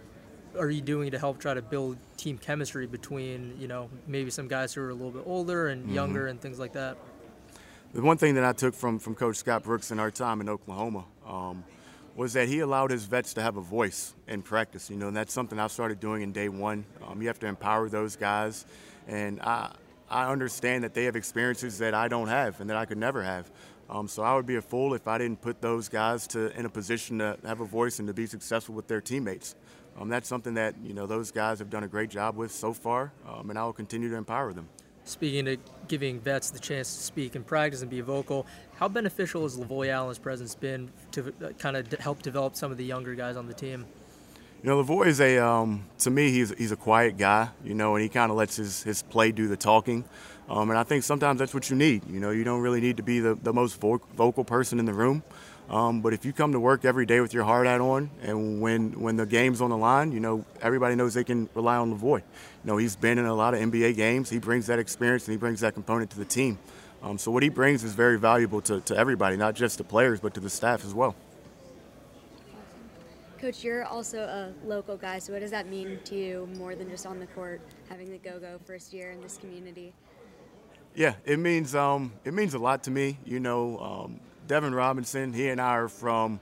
are 0.57 0.69
you 0.69 0.81
doing 0.81 1.11
to 1.11 1.19
help 1.19 1.39
try 1.39 1.53
to 1.53 1.61
build 1.61 1.97
team 2.17 2.37
chemistry 2.37 2.85
between 2.85 3.55
you 3.57 3.67
know 3.67 3.89
maybe 4.07 4.29
some 4.29 4.47
guys 4.47 4.73
who 4.73 4.81
are 4.81 4.89
a 4.89 4.93
little 4.93 5.11
bit 5.11 5.23
older 5.25 5.69
and 5.69 5.83
mm-hmm. 5.83 5.95
younger 5.95 6.27
and 6.27 6.41
things 6.41 6.59
like 6.59 6.73
that? 6.73 6.97
The 7.93 8.01
one 8.01 8.17
thing 8.17 8.35
that 8.35 8.43
I 8.43 8.53
took 8.53 8.73
from 8.73 8.99
from 8.99 9.15
Coach 9.15 9.37
Scott 9.37 9.63
Brooks 9.63 9.91
in 9.91 9.99
our 9.99 10.11
time 10.11 10.41
in 10.41 10.49
Oklahoma. 10.49 11.05
Um, 11.25 11.63
was 12.15 12.33
that 12.33 12.47
he 12.47 12.59
allowed 12.59 12.91
his 12.91 13.05
vets 13.05 13.33
to 13.33 13.41
have 13.41 13.57
a 13.57 13.61
voice 13.61 14.13
in 14.27 14.41
practice, 14.41 14.89
you 14.89 14.97
know, 14.97 15.07
and 15.07 15.15
that's 15.15 15.33
something 15.33 15.57
I 15.59 15.67
started 15.67 15.99
doing 15.99 16.21
in 16.21 16.31
day 16.31 16.49
one. 16.49 16.85
Um, 17.07 17.21
you 17.21 17.27
have 17.27 17.39
to 17.39 17.47
empower 17.47 17.89
those 17.89 18.15
guys, 18.15 18.65
and 19.07 19.39
I, 19.41 19.73
I 20.11 20.29
understand 20.29 20.83
that 20.83 20.93
they 20.93 21.05
have 21.05 21.15
experiences 21.15 21.77
that 21.77 21.93
I 21.93 22.09
don't 22.09 22.27
have 22.27 22.59
and 22.59 22.69
that 22.69 22.75
I 22.75 22.85
could 22.85 22.97
never 22.97 23.23
have. 23.23 23.49
Um, 23.89 24.07
so 24.07 24.23
I 24.23 24.35
would 24.35 24.45
be 24.45 24.55
a 24.55 24.61
fool 24.61 24.93
if 24.93 25.07
I 25.07 25.17
didn't 25.17 25.41
put 25.41 25.61
those 25.61 25.87
guys 25.87 26.27
to 26.27 26.57
in 26.57 26.65
a 26.65 26.69
position 26.69 27.19
to 27.19 27.37
have 27.45 27.61
a 27.61 27.65
voice 27.65 27.99
and 27.99 28.07
to 28.09 28.13
be 28.13 28.25
successful 28.25 28.75
with 28.75 28.87
their 28.87 29.01
teammates. 29.01 29.55
Um, 29.97 30.09
that's 30.09 30.27
something 30.27 30.53
that 30.55 30.75
you 30.83 30.93
know 30.93 31.07
those 31.07 31.31
guys 31.31 31.59
have 31.59 31.69
done 31.69 31.83
a 31.83 31.87
great 31.87 32.09
job 32.09 32.35
with 32.35 32.51
so 32.51 32.73
far, 32.73 33.11
um, 33.27 33.49
and 33.49 33.59
I 33.59 33.63
will 33.63 33.73
continue 33.73 34.09
to 34.09 34.15
empower 34.15 34.53
them. 34.53 34.69
Speaking 35.03 35.47
of 35.47 35.59
giving 35.87 36.19
vets 36.19 36.51
the 36.51 36.59
chance 36.59 36.95
to 36.95 37.03
speak 37.03 37.35
and 37.35 37.45
practice 37.45 37.81
and 37.81 37.89
be 37.89 38.01
vocal, 38.01 38.45
how 38.75 38.87
beneficial 38.87 39.43
has 39.43 39.57
Lavoy 39.57 39.89
Allen's 39.89 40.19
presence 40.19 40.55
been 40.55 40.89
to 41.11 41.33
uh, 41.43 41.49
kind 41.57 41.75
of 41.75 41.91
help 41.93 42.21
develop 42.21 42.55
some 42.55 42.71
of 42.71 42.77
the 42.77 42.85
younger 42.85 43.15
guys 43.15 43.35
on 43.35 43.47
the 43.47 43.53
team? 43.53 43.85
You 44.63 44.69
know, 44.69 44.83
Lavoy 44.83 45.07
is 45.07 45.19
a, 45.19 45.39
um, 45.39 45.85
to 45.99 46.11
me, 46.11 46.29
he's, 46.29 46.53
he's 46.55 46.71
a 46.71 46.75
quiet 46.75 47.17
guy, 47.17 47.49
you 47.63 47.73
know, 47.73 47.95
and 47.95 48.03
he 48.03 48.09
kind 48.09 48.29
of 48.29 48.37
lets 48.37 48.57
his, 48.57 48.83
his 48.83 49.01
play 49.01 49.31
do 49.31 49.47
the 49.47 49.57
talking. 49.57 50.05
Um, 50.47 50.69
and 50.69 50.77
I 50.77 50.83
think 50.83 51.03
sometimes 51.03 51.39
that's 51.39 51.51
what 51.51 51.71
you 51.71 51.75
need. 51.75 52.07
You 52.07 52.19
know, 52.19 52.29
you 52.29 52.43
don't 52.43 52.61
really 52.61 52.79
need 52.79 52.97
to 52.97 53.03
be 53.03 53.19
the, 53.19 53.33
the 53.33 53.53
most 53.53 53.81
vo- 53.81 54.01
vocal 54.15 54.43
person 54.43 54.77
in 54.77 54.85
the 54.85 54.93
room. 54.93 55.23
Um, 55.67 56.01
but 56.01 56.13
if 56.13 56.25
you 56.25 56.33
come 56.33 56.51
to 56.51 56.59
work 56.59 56.85
every 56.85 57.07
day 57.07 57.21
with 57.21 57.33
your 57.33 57.43
heart 57.43 57.65
out 57.65 57.81
on, 57.81 58.11
and 58.21 58.61
when 58.61 58.99
when 58.99 59.15
the 59.15 59.25
game's 59.25 59.61
on 59.61 59.69
the 59.69 59.77
line, 59.77 60.11
you 60.11 60.19
know 60.19 60.43
everybody 60.61 60.95
knows 60.95 61.13
they 61.13 61.23
can 61.23 61.47
rely 61.55 61.77
on 61.77 61.97
Lavoy. 61.97 62.17
You 62.17 62.23
know 62.65 62.75
he's 62.75 62.97
been 62.97 63.17
in 63.17 63.25
a 63.25 63.33
lot 63.33 63.53
of 63.53 63.61
NBA 63.61 63.95
games. 63.95 64.29
He 64.29 64.37
brings 64.37 64.67
that 64.67 64.79
experience 64.79 65.27
and 65.27 65.31
he 65.31 65.37
brings 65.37 65.61
that 65.61 65.73
component 65.73 66.11
to 66.11 66.17
the 66.17 66.25
team. 66.25 66.59
Um, 67.01 67.17
so 67.17 67.31
what 67.31 67.41
he 67.41 67.47
brings 67.47 67.85
is 67.85 67.93
very 67.93 68.19
valuable 68.19 68.59
to, 68.63 68.81
to 68.81 68.97
everybody, 68.97 69.37
not 69.37 69.55
just 69.55 69.77
the 69.77 69.85
players, 69.85 70.19
but 70.19 70.33
to 70.33 70.41
the 70.41 70.49
staff 70.49 70.83
as 70.83 70.93
well. 70.93 71.15
Coach, 73.41 73.63
you're 73.63 73.85
also 73.85 74.19
a 74.19 74.53
local 74.67 74.95
guy, 74.95 75.17
so 75.17 75.33
what 75.33 75.39
does 75.39 75.49
that 75.49 75.65
mean 75.67 75.99
to 76.05 76.15
you 76.15 76.47
more 76.59 76.75
than 76.75 76.87
just 76.87 77.07
on 77.07 77.19
the 77.19 77.25
court, 77.25 77.59
having 77.89 78.11
the 78.11 78.19
go-go 78.19 78.59
first 78.65 78.93
year 78.93 79.09
in 79.09 79.19
this 79.19 79.37
community? 79.37 79.93
Yeah, 80.93 81.15
it 81.25 81.39
means 81.39 81.73
um, 81.73 82.13
it 82.23 82.35
means 82.35 82.53
a 82.53 82.59
lot 82.59 82.83
to 82.83 82.91
me. 82.91 83.17
You 83.25 83.39
know, 83.39 83.79
um, 83.79 84.19
Devin 84.45 84.75
Robinson, 84.75 85.33
he 85.33 85.49
and 85.49 85.59
I 85.59 85.71
are 85.71 85.87
from 85.87 86.39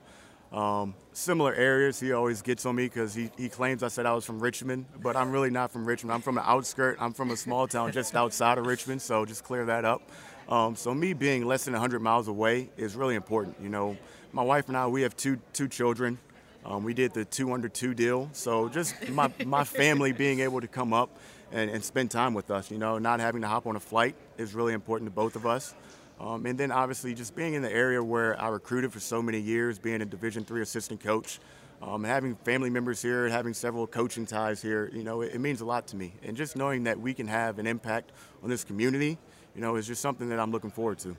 um, 0.52 0.94
similar 1.14 1.54
areas. 1.54 2.02
He 2.02 2.12
always 2.12 2.42
gets 2.42 2.66
on 2.66 2.76
me 2.76 2.88
because 2.88 3.14
he, 3.14 3.32
he 3.38 3.48
claims 3.48 3.82
I 3.82 3.88
said 3.88 4.06
I 4.06 4.14
was 4.14 4.26
from 4.26 4.42
Richmond, 4.42 4.86
but 5.02 5.16
I'm 5.16 5.32
really 5.32 5.52
not 5.52 5.72
from 5.72 5.86
Richmond. 5.86 6.14
I'm 6.14 6.22
from 6.22 6.36
the 6.36 6.50
outskirt. 6.50 6.98
I'm 7.00 7.14
from 7.14 7.32
a 7.32 7.38
small 7.38 7.66
town 7.66 7.94
just 7.94 8.14
outside 8.14 8.58
of 8.58 8.66
Richmond, 8.66 9.02
so 9.02 9.24
just 9.24 9.46
clear 9.46 9.64
that 9.68 9.86
up. 9.86 10.02
Um, 10.50 10.76
so 10.76 10.94
me 10.94 11.14
being 11.14 11.46
less 11.46 11.64
than 11.64 11.72
100 11.72 12.02
miles 12.02 12.28
away 12.28 12.72
is 12.76 12.98
really 12.98 13.16
important. 13.16 13.56
You 13.62 13.70
know, 13.70 13.98
my 14.34 14.44
wife 14.44 14.68
and 14.68 14.76
I, 14.76 14.86
we 14.88 15.04
have 15.04 15.16
two 15.16 15.40
two 15.54 15.70
children. 15.70 16.20
Um, 16.70 16.84
we 16.84 16.94
did 16.94 17.14
the 17.14 17.26
two 17.26 17.52
under 17.52 17.68
two 17.68 17.96
deal. 17.96 18.30
So 18.32 18.70
just 18.70 19.10
my, 19.10 19.32
my 19.44 19.64
family 19.64 20.12
being 20.12 20.42
able 20.42 20.62
to 20.62 20.68
come 20.68 20.94
up 20.94 21.10
and, 21.52 21.70
and 21.72 21.84
spend 21.84 22.12
time 22.12 22.36
with 22.36 22.52
us, 22.52 22.70
you 22.70 22.78
know, 22.78 23.00
not 23.00 23.20
having 23.20 23.42
to 23.42 23.48
hop 23.48 23.66
on 23.66 23.76
a 23.76 23.80
flight 23.80 24.16
is 24.38 24.54
really 24.54 24.74
important 24.74 25.10
to 25.10 25.16
both 25.16 25.36
of 25.36 25.48
us. 25.48 25.74
Um, 26.20 26.46
and 26.46 26.60
then 26.60 26.72
obviously 26.72 27.16
just 27.16 27.36
being 27.36 27.56
in 27.56 27.64
the 27.64 27.72
area 27.72 28.04
where 28.04 28.40
I 28.40 28.50
recruited 28.50 28.94
for 28.94 29.00
so 29.00 29.20
many 29.22 29.40
years, 29.40 29.80
being 29.80 30.02
a 30.04 30.06
Division 30.06 30.44
three 30.46 30.62
assistant 30.62 31.00
coach, 31.00 31.40
um, 31.82 32.04
having 32.04 32.36
family 32.36 32.70
members 32.70 33.02
here, 33.02 33.28
having 33.30 33.54
several 33.54 33.88
coaching 33.88 34.28
ties 34.28 34.62
here, 34.62 34.92
you 34.94 35.04
know, 35.04 35.22
it, 35.22 35.34
it, 35.34 35.40
means 35.40 35.62
a 35.62 35.66
lot 35.66 35.88
to 35.88 35.96
me. 35.96 36.14
And 36.24 36.38
just 36.38 36.56
knowing 36.56 36.84
that 36.84 37.00
we 37.00 37.16
can 37.16 37.26
have 37.28 37.58
an 37.58 37.66
impact 37.66 38.12
on 38.44 38.50
this 38.50 38.64
community, 38.64 39.18
you 39.56 39.62
know, 39.62 39.76
is 39.76 39.88
just 39.88 40.02
something 40.02 40.30
that 40.30 40.40
I'm 40.40 40.52
looking 40.52 40.72
forward 40.72 41.00
to. 41.00 41.16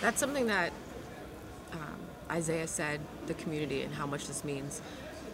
That's 0.00 0.18
something 0.18 0.46
that 0.46 0.72
Isaiah 2.30 2.66
said 2.66 3.00
the 3.26 3.34
community 3.34 3.82
and 3.82 3.94
how 3.94 4.06
much 4.06 4.26
this 4.26 4.44
means. 4.44 4.82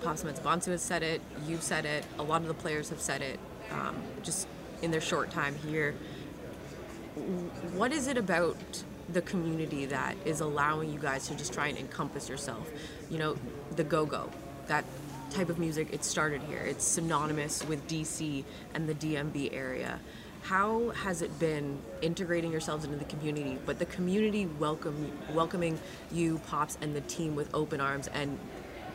Pops 0.03 0.23
Mensah-Bonsu 0.23 0.67
has 0.67 0.83
said 0.83 1.03
it, 1.03 1.21
you've 1.47 1.63
said 1.63 1.85
it, 1.85 2.05
a 2.19 2.23
lot 2.23 2.43
of 2.43 2.49
the 2.49 2.55
players 2.55 2.91
have 2.91 3.01
said 3.01 3.23
it 3.23 3.41
um, 3.71 3.97
just 4.23 4.47
in 4.83 4.91
their 4.91 5.01
short 5.01 5.31
time 5.31 5.55
here. 5.67 5.95
What 7.75 7.93
is 7.93 8.07
it 8.07 8.19
about 8.19 8.57
the 9.13 9.23
community 9.23 9.87
that 9.87 10.17
is 10.25 10.41
allowing 10.41 10.93
you 10.93 10.99
guys 10.99 11.29
to 11.29 11.35
just 11.35 11.53
try 11.53 11.69
and 11.69 11.79
encompass 11.79 12.29
yourself? 12.29 12.71
You 13.11 13.19
know, 13.19 13.37
the 13.77 13.85
go 13.85 14.05
go, 14.05 14.31
that 14.67 14.85
type 15.31 15.49
of 15.49 15.59
music, 15.59 15.89
it 15.93 16.05
started 16.05 16.43
here. 16.43 16.61
It's 16.61 16.85
synonymous 16.85 17.65
with 17.65 17.87
DC 17.89 18.45
and 18.75 18.89
the 18.89 18.95
DMV 18.95 19.55
area 19.55 20.01
how 20.45 20.91
has 20.91 21.23
it 21.23 21.39
been 21.39 21.79
integrating 22.03 22.53
yourselves 22.53 22.85
into 22.85 22.99
the 22.99 23.05
community, 23.07 23.59
but 23.65 23.79
the 23.79 23.87
community 23.87 24.47
welcome 24.59 25.11
welcoming 25.33 25.81
you, 26.13 26.39
Pops, 26.47 26.77
and 26.83 26.95
the 26.95 27.01
team 27.03 27.35
with 27.35 27.53
open 27.55 27.81
arms 27.81 28.09
and 28.09 28.39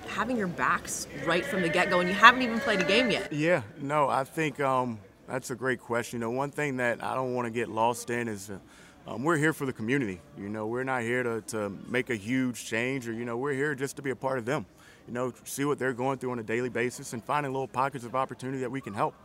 having 0.08 0.38
your 0.38 0.48
backs 0.48 1.08
right 1.26 1.44
from 1.44 1.64
the 1.64 1.70
get 1.70 1.90
go, 1.90 2.02
and 2.02 2.08
you 2.08 2.14
haven't 2.14 2.44
even 2.44 2.60
played 2.60 2.80
a 2.80 2.84
game 2.84 3.10
yet? 3.10 3.34
Yeah, 3.34 3.64
no, 3.82 4.08
I 4.08 4.26
think 4.26 4.60
um, 4.60 5.00
that's 5.28 5.50
a 5.50 5.56
great 5.56 5.80
question. 5.80 6.20
You 6.20 6.28
know, 6.28 6.32
one 6.32 6.52
thing 6.52 6.78
that 6.78 7.04
I 7.04 7.16
don't 7.16 7.34
want 7.34 7.48
to 7.48 7.52
get 7.52 7.68
lost 7.68 8.10
in 8.10 8.28
is. 8.28 8.50
Uh, 8.50 8.60
um, 9.08 9.24
we're 9.24 9.38
here 9.38 9.54
for 9.54 9.66
the 9.66 9.74
community. 9.74 10.22
You 10.38 10.50
know, 10.50 10.68
we're 10.68 10.84
not 10.84 11.02
here 11.02 11.24
to, 11.24 11.42
to 11.48 11.70
make 11.88 12.12
a 12.12 12.16
huge 12.16 12.66
change 12.66 13.08
or, 13.08 13.14
you 13.14 13.26
know, 13.26 13.38
we're 13.38 13.54
here 13.54 13.74
just 13.74 13.96
to 13.96 14.04
be 14.04 14.12
a 14.12 14.16
part 14.16 14.38
of 14.38 14.46
them. 14.46 14.68
You 15.08 15.14
know, 15.16 15.34
see 15.46 15.66
what 15.66 15.80
they're 15.80 15.94
going 15.94 16.20
through 16.20 16.32
on 16.32 16.38
a 16.38 16.44
daily 16.44 16.70
basis 16.70 17.14
and 17.14 17.24
finding 17.24 17.52
little 17.52 17.68
pockets 17.68 18.06
of 18.06 18.14
opportunity 18.14 18.60
that 18.60 18.70
we 18.70 18.82
can 18.82 18.94
help. 18.94 19.16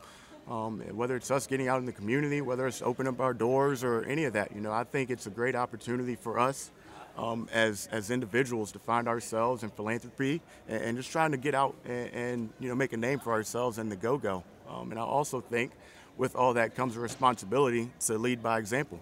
Um, 0.48 0.80
whether 0.92 1.16
it's 1.16 1.30
us 1.30 1.46
getting 1.46 1.68
out 1.68 1.78
in 1.78 1.86
the 1.86 1.92
community, 1.92 2.42
whether 2.42 2.66
it's 2.66 2.82
opening 2.82 3.14
up 3.14 3.20
our 3.20 3.32
doors 3.32 3.82
or 3.82 4.04
any 4.04 4.24
of 4.24 4.34
that, 4.34 4.54
you 4.54 4.60
know, 4.60 4.72
I 4.72 4.84
think 4.84 5.08
it's 5.08 5.26
a 5.26 5.30
great 5.30 5.54
opportunity 5.54 6.16
for 6.16 6.38
us 6.38 6.70
um, 7.16 7.48
as 7.52 7.88
as 7.92 8.10
individuals 8.10 8.72
to 8.72 8.78
find 8.78 9.08
ourselves 9.08 9.62
in 9.62 9.70
philanthropy 9.70 10.40
and, 10.68 10.82
and 10.82 10.96
just 10.96 11.10
trying 11.10 11.30
to 11.30 11.36
get 11.36 11.54
out 11.54 11.74
and, 11.84 12.10
and, 12.12 12.50
you 12.60 12.68
know 12.68 12.74
make 12.74 12.92
a 12.92 12.96
name 12.96 13.20
for 13.20 13.32
ourselves 13.32 13.78
in 13.78 13.88
the 13.88 13.96
go-go. 13.96 14.42
Um, 14.68 14.90
and 14.90 14.98
I 14.98 15.02
also 15.02 15.40
think 15.40 15.72
with 16.16 16.36
all 16.36 16.54
that 16.54 16.74
comes 16.74 16.96
a 16.96 17.00
responsibility 17.00 17.90
to 18.00 18.18
lead 18.18 18.42
by 18.42 18.58
example. 18.58 19.00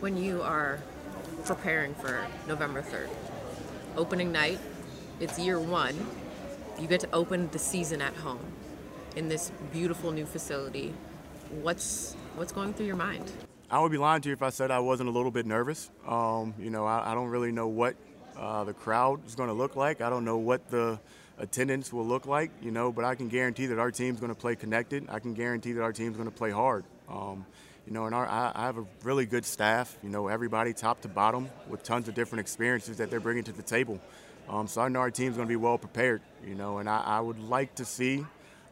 When 0.00 0.16
you 0.16 0.42
are 0.42 0.78
preparing 1.44 1.94
for 1.94 2.26
November 2.48 2.82
3rd, 2.82 3.08
opening 3.96 4.32
night, 4.32 4.58
it's 5.20 5.38
year 5.38 5.60
one. 5.60 5.94
You 6.78 6.86
get 6.86 7.00
to 7.00 7.10
open 7.12 7.48
the 7.52 7.58
season 7.58 8.02
at 8.02 8.14
home 8.14 8.40
in 9.16 9.28
this 9.28 9.50
beautiful 9.72 10.12
new 10.12 10.26
facility. 10.26 10.92
What's 11.62 12.14
what's 12.36 12.52
going 12.52 12.74
through 12.74 12.86
your 12.86 12.96
mind? 12.96 13.32
I 13.70 13.80
would 13.80 13.90
be 13.90 13.98
lying 13.98 14.20
to 14.22 14.28
you 14.28 14.34
if 14.34 14.42
I 14.42 14.50
said 14.50 14.70
I 14.70 14.78
wasn't 14.78 15.08
a 15.08 15.12
little 15.12 15.32
bit 15.32 15.46
nervous. 15.46 15.90
Um, 16.06 16.54
you 16.58 16.70
know, 16.70 16.86
I, 16.86 17.10
I, 17.10 17.14
don't 17.14 17.28
really 17.28 17.50
know 17.50 17.66
what 17.66 17.96
uh, 18.36 18.62
the 18.62 18.72
crowd 18.72 19.26
is 19.26 19.34
going 19.34 19.48
to 19.48 19.54
look 19.54 19.74
like. 19.74 20.00
I 20.00 20.08
don't 20.08 20.24
know 20.24 20.36
what 20.36 20.70
the 20.70 21.00
attendance 21.38 21.92
will 21.92 22.06
look 22.06 22.26
like, 22.26 22.52
you 22.62 22.70
know, 22.70 22.92
but 22.92 23.04
I 23.04 23.16
can 23.16 23.28
guarantee 23.28 23.66
that 23.66 23.80
our 23.80 23.90
team's 23.90 24.20
going 24.20 24.32
to 24.32 24.38
play 24.38 24.54
connected. 24.54 25.06
I 25.10 25.18
can 25.18 25.34
guarantee 25.34 25.72
that 25.72 25.82
our 25.82 25.92
team's 25.92 26.16
going 26.16 26.28
to 26.28 26.34
play 26.34 26.52
hard. 26.52 26.84
Um, 27.08 27.44
you 27.88 27.92
know, 27.92 28.06
and 28.06 28.14
our, 28.14 28.26
I, 28.28 28.52
I, 28.54 28.66
have 28.66 28.78
a 28.78 28.84
really 29.02 29.26
good 29.26 29.44
staff, 29.44 29.96
you 30.02 30.10
know, 30.10 30.28
everybody 30.28 30.72
top 30.72 31.00
to 31.02 31.08
bottom 31.08 31.48
with 31.68 31.82
tons 31.82 32.06
of 32.06 32.14
different 32.14 32.40
experiences 32.40 32.98
that 32.98 33.10
they're 33.10 33.20
bringing 33.20 33.44
to 33.44 33.52
the 33.52 33.62
table. 33.62 34.00
Um, 34.48 34.68
so 34.68 34.80
I 34.80 34.88
know 34.88 35.00
our 35.00 35.10
team's 35.10 35.36
going 35.36 35.46
to 35.48 35.52
be 35.52 35.56
well 35.56 35.78
prepared, 35.78 36.22
you 36.46 36.54
know, 36.54 36.78
and 36.78 36.88
I, 36.88 36.98
I 36.98 37.20
would 37.20 37.40
like 37.40 37.74
to 37.76 37.84
see 37.84 38.24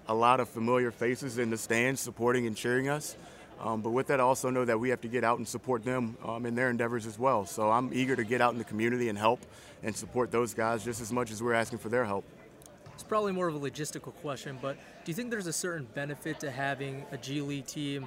a 0.07 0.15
lot 0.15 0.41
of 0.41 0.49
familiar 0.49 0.91
faces 0.91 1.39
in 1.39 1.51
the 1.51 1.59
stands 1.59 2.01
supporting 2.01 2.47
and 2.47 2.57
cheering 2.57 2.89
us. 2.89 3.17
Um, 3.61 3.81
but 3.81 3.91
with 3.91 4.09
that, 4.09 4.21
I 4.21 4.23
also 4.23 4.51
know 4.51 4.65
that 4.65 4.79
we 4.79 4.91
have 4.91 5.01
to 5.03 5.09
get 5.09 5.25
out 5.25 5.39
and 5.39 5.47
support 5.47 5.85
them 5.85 6.17
um, 6.25 6.45
in 6.45 6.55
their 6.55 6.71
endeavors 6.71 7.07
as 7.07 7.19
well. 7.19 7.47
So 7.47 7.71
I'm 7.71 7.91
eager 7.95 8.17
to 8.17 8.25
get 8.25 8.41
out 8.41 8.53
in 8.53 8.59
the 8.59 8.65
community 8.65 9.09
and 9.09 9.17
help 9.17 9.41
and 9.83 9.95
support 9.95 10.31
those 10.31 10.55
guys 10.55 10.85
just 10.85 11.01
as 11.01 11.13
much 11.13 11.31
as 11.31 11.43
we're 11.43 11.55
asking 11.55 11.79
for 11.79 11.89
their 11.89 12.05
help. 12.05 12.25
It's 12.93 13.03
probably 13.03 13.33
more 13.33 13.49
of 13.49 13.55
a 13.55 13.59
logistical 13.59 14.15
question, 14.15 14.59
but 14.61 14.77
do 15.05 15.11
you 15.11 15.15
think 15.15 15.31
there's 15.31 15.47
a 15.47 15.53
certain 15.53 15.87
benefit 15.95 16.39
to 16.41 16.51
having 16.51 17.05
a 17.11 17.17
G 17.17 17.41
League 17.41 17.67
team 17.67 18.07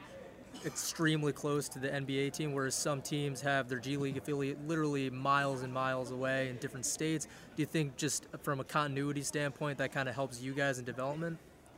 extremely 0.65 1.33
close 1.33 1.67
to 1.69 1.79
the 1.79 1.89
NBA 1.89 2.33
team, 2.33 2.53
whereas 2.53 2.73
some 2.73 3.01
teams 3.01 3.41
have 3.41 3.67
their 3.67 3.79
G 3.79 3.97
League 3.97 4.17
affiliate 4.17 4.65
literally 4.67 5.09
miles 5.09 5.61
and 5.61 5.73
miles 5.73 6.11
away 6.11 6.49
in 6.49 6.57
different 6.57 6.85
states? 6.85 7.25
Do 7.55 7.61
you 7.61 7.65
think 7.65 7.97
just 7.97 8.25
from 8.43 8.59
a 8.59 8.63
continuity 8.63 9.21
standpoint 9.21 9.77
that 9.79 9.91
kind 9.91 10.07
of 10.07 10.15
helps 10.15 10.41
you 10.41 10.53
guys 10.53 10.79
in 10.79 10.85
development? 10.85 11.37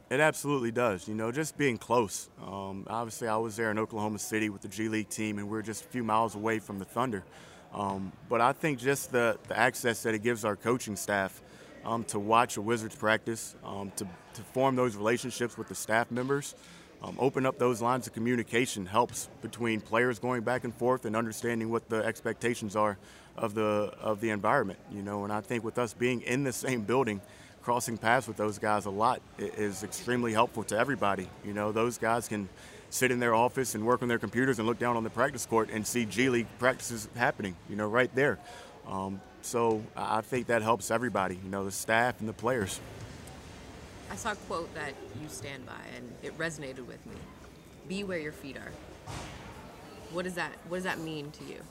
It 0.10 0.20
absolutely 0.20 0.72
does. 0.72 1.08
You 1.08 1.14
know, 1.14 1.32
just 1.32 1.56
being 1.56 1.78
close. 1.78 2.30
Um, 2.42 2.86
obviously, 2.88 3.28
I 3.28 3.38
was 3.38 3.56
there 3.56 3.70
in 3.70 3.78
Oklahoma 3.78 4.18
City 4.18 4.50
with 4.50 4.64
the 4.64 4.68
G 4.68 4.90
League 4.90 5.10
team, 5.10 5.38
and 5.38 5.48
we 5.48 5.58
are 5.58 5.62
just 5.62 5.86
a 5.86 5.88
few 5.88 6.04
miles 6.04 6.34
away 6.34 6.58
from 6.58 6.80
the 6.80 6.86
Thunder. 6.86 7.24
Um, 7.74 8.12
but 8.28 8.42
I 8.42 8.54
think 8.54 8.80
just 8.80 9.12
the, 9.12 9.38
the 9.48 9.58
access 9.58 10.02
that 10.04 10.16
it 10.16 10.24
gives 10.24 10.44
our 10.44 10.56
coaching 10.56 10.96
staff 10.96 11.40
um, 11.86 12.04
to 12.06 12.18
watch 12.18 12.58
a 12.58 12.62
Wizards 12.62 12.96
practice, 12.96 13.56
um, 13.64 13.92
to, 13.98 14.08
to 14.34 14.42
form 14.42 14.76
those 14.76 14.96
relationships 14.96 15.60
with 15.60 15.68
the 15.68 15.76
staff 15.76 16.10
members, 16.10 16.56
um, 17.04 17.16
open 17.20 17.46
up 17.46 17.60
those 17.60 17.80
lines 17.80 18.08
of 18.08 18.14
communication 18.14 18.88
helps 18.88 19.30
between 19.44 19.80
players 19.80 20.18
going 20.18 20.42
back 20.42 20.64
and 20.64 20.74
forth 20.74 21.06
and 21.06 21.16
understanding 21.16 21.70
what 21.70 21.88
the 21.88 22.04
expectations 22.04 22.76
are 22.76 22.98
of 23.38 23.54
the 23.54 23.94
of 24.02 24.20
the 24.22 24.32
environment. 24.32 24.80
You 24.92 25.04
know, 25.04 25.24
and 25.24 25.32
I 25.32 25.42
think 25.42 25.64
with 25.64 25.78
us 25.78 25.94
being 25.94 26.22
in 26.22 26.44
the 26.44 26.52
same 26.52 26.82
building, 26.82 27.22
crossing 27.70 28.00
paths 28.00 28.28
with 28.28 28.36
those 28.36 28.58
guys 28.58 28.88
a 28.88 28.90
lot 28.90 29.22
is 29.38 29.84
extremely 29.84 30.34
helpful 30.34 30.64
to 30.64 30.76
everybody. 30.76 31.30
You 31.46 31.54
know, 31.54 31.72
those 31.72 32.00
guys 32.00 32.28
can 32.28 32.50
sit 32.90 33.12
in 33.12 33.20
their 33.20 33.36
office 33.36 33.76
and 33.76 33.86
work 33.86 34.02
on 34.02 34.08
their 34.08 34.18
computers 34.18 34.58
and 34.58 34.68
look 34.68 34.80
down 34.80 34.98
on 34.98 35.04
the 35.04 35.10
practice 35.12 35.46
court 35.46 35.70
and 35.72 35.86
see 35.86 36.06
G 36.06 36.30
League 36.30 36.48
practices 36.58 37.08
happening. 37.16 37.56
You 37.70 37.76
know, 37.76 37.88
right 37.88 38.10
there. 38.16 38.40
Um, 38.88 39.22
so 39.44 39.84
I 39.96 40.22
think 40.22 40.48
that 40.48 40.64
helps 40.64 40.90
everybody. 40.90 41.36
You 41.36 41.52
know, 41.52 41.64
the 41.64 41.72
staff 41.72 42.20
and 42.22 42.28
the 42.28 42.34
players. 42.34 42.80
I 44.10 44.16
saw 44.16 44.32
a 44.32 44.36
quote 44.36 44.74
that 44.74 44.96
you 45.22 45.30
stand 45.30 45.68
by, 45.68 45.74
and 45.96 46.12
it 46.24 46.36
resonated 46.40 46.88
with 46.88 47.06
me. 47.06 47.18
Be 47.88 48.04
where 48.04 48.18
your 48.18 48.32
feet 48.32 48.58
are. 48.58 48.72
What 50.12 50.24
does 50.24 50.34
that 50.34 50.54
What 50.70 50.78
does 50.78 50.86
that 50.86 51.02
mean 51.02 51.30
to 51.30 51.44
you? 51.44 51.62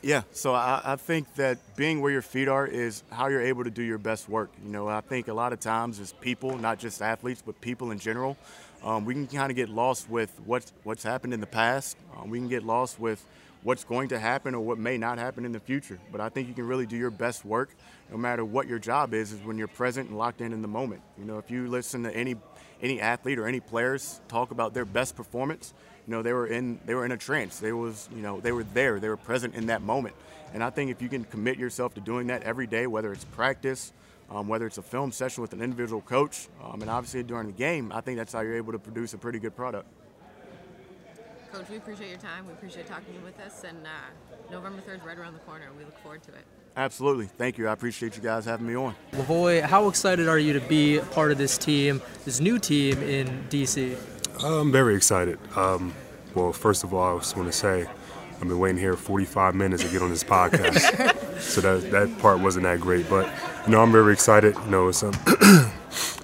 Yeah, 0.00 0.22
so 0.30 0.54
I, 0.54 0.80
I, 0.84 0.96
think 0.96 1.34
that 1.34 1.58
being 1.74 2.00
where 2.00 2.12
your 2.12 2.22
feet 2.22 2.46
are 2.46 2.64
is 2.64 3.02
how 3.10 3.26
you're 3.26 3.42
able 3.42 3.64
to 3.64 3.70
do 3.70 3.82
your 3.82 3.98
best 3.98 4.28
work. 4.28 4.50
You 4.64 4.70
know, 4.70 4.86
I 4.86 5.00
think 5.00 5.26
a 5.26 5.34
lot 5.34 5.52
of 5.52 5.58
times 5.58 5.98
as 5.98 6.12
people, 6.12 6.56
not 6.56 6.78
just 6.78 7.02
athletes, 7.02 7.42
but 7.44 7.60
people 7.60 7.90
in 7.90 7.98
general, 7.98 8.36
um, 8.84 9.04
we 9.04 9.14
can 9.14 9.26
kind 9.26 9.50
of 9.50 9.56
get 9.56 9.68
lost 9.68 10.08
with 10.08 10.32
what's 10.44 10.72
what's 10.84 11.02
happened 11.02 11.34
in 11.34 11.40
the 11.40 11.48
past. 11.48 11.96
Um, 12.16 12.30
we 12.30 12.38
can 12.38 12.46
get 12.46 12.62
lost 12.62 13.00
with 13.00 13.26
what's 13.64 13.82
going 13.82 14.10
to 14.10 14.20
happen 14.20 14.54
or 14.54 14.60
what 14.60 14.78
may 14.78 14.98
not 14.98 15.18
happen 15.18 15.44
in 15.44 15.50
the 15.50 15.58
future. 15.58 15.98
But 16.12 16.20
I 16.20 16.28
think 16.28 16.46
you 16.46 16.54
can 16.54 16.68
really 16.68 16.86
do 16.86 16.96
your 16.96 17.10
best 17.10 17.44
work, 17.44 17.70
no 18.08 18.16
matter 18.16 18.44
what 18.44 18.68
your 18.68 18.78
job 18.78 19.14
is, 19.14 19.32
is 19.32 19.42
when 19.42 19.58
you're 19.58 19.66
present 19.66 20.10
and 20.10 20.16
locked 20.16 20.40
in 20.40 20.52
in 20.52 20.62
the 20.62 20.68
moment. 20.68 21.02
You 21.18 21.24
know, 21.24 21.38
if 21.38 21.50
you 21.50 21.66
listen 21.66 22.04
to 22.04 22.16
any 22.16 22.36
any 22.80 23.00
athlete 23.00 23.40
or 23.40 23.48
any 23.48 23.58
players 23.58 24.20
talk 24.28 24.52
about 24.52 24.74
their 24.74 24.84
best 24.84 25.16
performance, 25.16 25.74
you 26.08 26.12
know, 26.12 26.22
they 26.22 26.32
were 26.32 26.46
in 26.46 26.80
they 26.86 26.94
were 26.94 27.04
in 27.04 27.12
a 27.12 27.18
trance. 27.18 27.58
They 27.58 27.72
was, 27.72 28.08
you 28.16 28.22
know, 28.22 28.40
they 28.40 28.50
were 28.50 28.64
there. 28.64 28.98
They 28.98 29.10
were 29.10 29.18
present 29.18 29.54
in 29.54 29.66
that 29.66 29.82
moment. 29.82 30.14
And 30.54 30.64
I 30.64 30.70
think 30.70 30.90
if 30.90 31.02
you 31.02 31.08
can 31.10 31.24
commit 31.24 31.58
yourself 31.58 31.92
to 31.94 32.00
doing 32.00 32.28
that 32.28 32.42
every 32.44 32.66
day, 32.66 32.86
whether 32.86 33.12
it's 33.12 33.26
practice, 33.26 33.92
um, 34.30 34.48
whether 34.48 34.66
it's 34.66 34.78
a 34.78 34.82
film 34.82 35.12
session 35.12 35.42
with 35.42 35.52
an 35.52 35.60
individual 35.60 36.00
coach, 36.00 36.48
um, 36.64 36.80
and 36.80 36.90
obviously 36.90 37.22
during 37.22 37.46
the 37.46 37.52
game, 37.52 37.92
I 37.92 38.00
think 38.00 38.16
that's 38.16 38.32
how 38.32 38.40
you're 38.40 38.56
able 38.56 38.72
to 38.72 38.78
produce 38.78 39.12
a 39.12 39.18
pretty 39.18 39.38
good 39.38 39.54
product. 39.54 39.86
Coach, 41.52 41.68
we 41.68 41.76
appreciate 41.76 42.08
your 42.08 42.18
time. 42.18 42.46
We 42.46 42.54
appreciate 42.54 42.86
talking 42.86 43.22
with 43.22 43.38
us, 43.40 43.64
and 43.64 43.76
uh, 43.86 44.50
November 44.50 44.80
3rd 44.80 44.96
is 44.96 45.02
right 45.04 45.18
around 45.18 45.34
the 45.34 45.40
corner. 45.40 45.68
We 45.76 45.84
look 45.84 45.98
forward 45.98 46.22
to 46.22 46.30
it. 46.30 46.44
Absolutely. 46.76 47.26
Thank 47.26 47.58
you. 47.58 47.68
I 47.68 47.72
appreciate 47.72 48.16
you 48.16 48.22
guys 48.22 48.44
having 48.44 48.66
me 48.66 48.76
on. 48.76 48.94
Lavoy, 49.12 49.62
how 49.62 49.88
excited 49.88 50.28
are 50.28 50.38
you 50.38 50.52
to 50.52 50.60
be 50.60 51.00
part 51.10 51.32
of 51.32 51.38
this 51.38 51.58
team, 51.58 52.00
this 52.24 52.40
new 52.40 52.58
team 52.58 53.02
in 53.02 53.26
DC? 53.50 53.96
I'm 54.44 54.70
very 54.70 54.94
excited. 54.94 55.38
Um, 55.56 55.92
well, 56.34 56.52
first 56.52 56.84
of 56.84 56.94
all, 56.94 57.16
I 57.16 57.18
just 57.18 57.36
want 57.36 57.50
to 57.50 57.56
say 57.56 57.86
I've 58.40 58.46
been 58.46 58.58
waiting 58.60 58.78
here 58.78 58.94
45 58.94 59.56
minutes 59.56 59.82
to 59.82 59.88
get 59.88 60.02
on 60.02 60.10
this 60.10 60.22
podcast, 60.22 61.40
so 61.40 61.60
that 61.60 61.90
that 61.90 62.18
part 62.20 62.38
wasn't 62.38 62.62
that 62.64 62.80
great. 62.80 63.10
But 63.10 63.28
you 63.66 63.72
know, 63.72 63.82
I'm 63.82 63.90
very 63.90 64.12
excited. 64.12 64.54
You 64.64 64.70
know, 64.70 64.88
it's 64.88 65.02
um, 65.02 65.12
you 65.42 65.70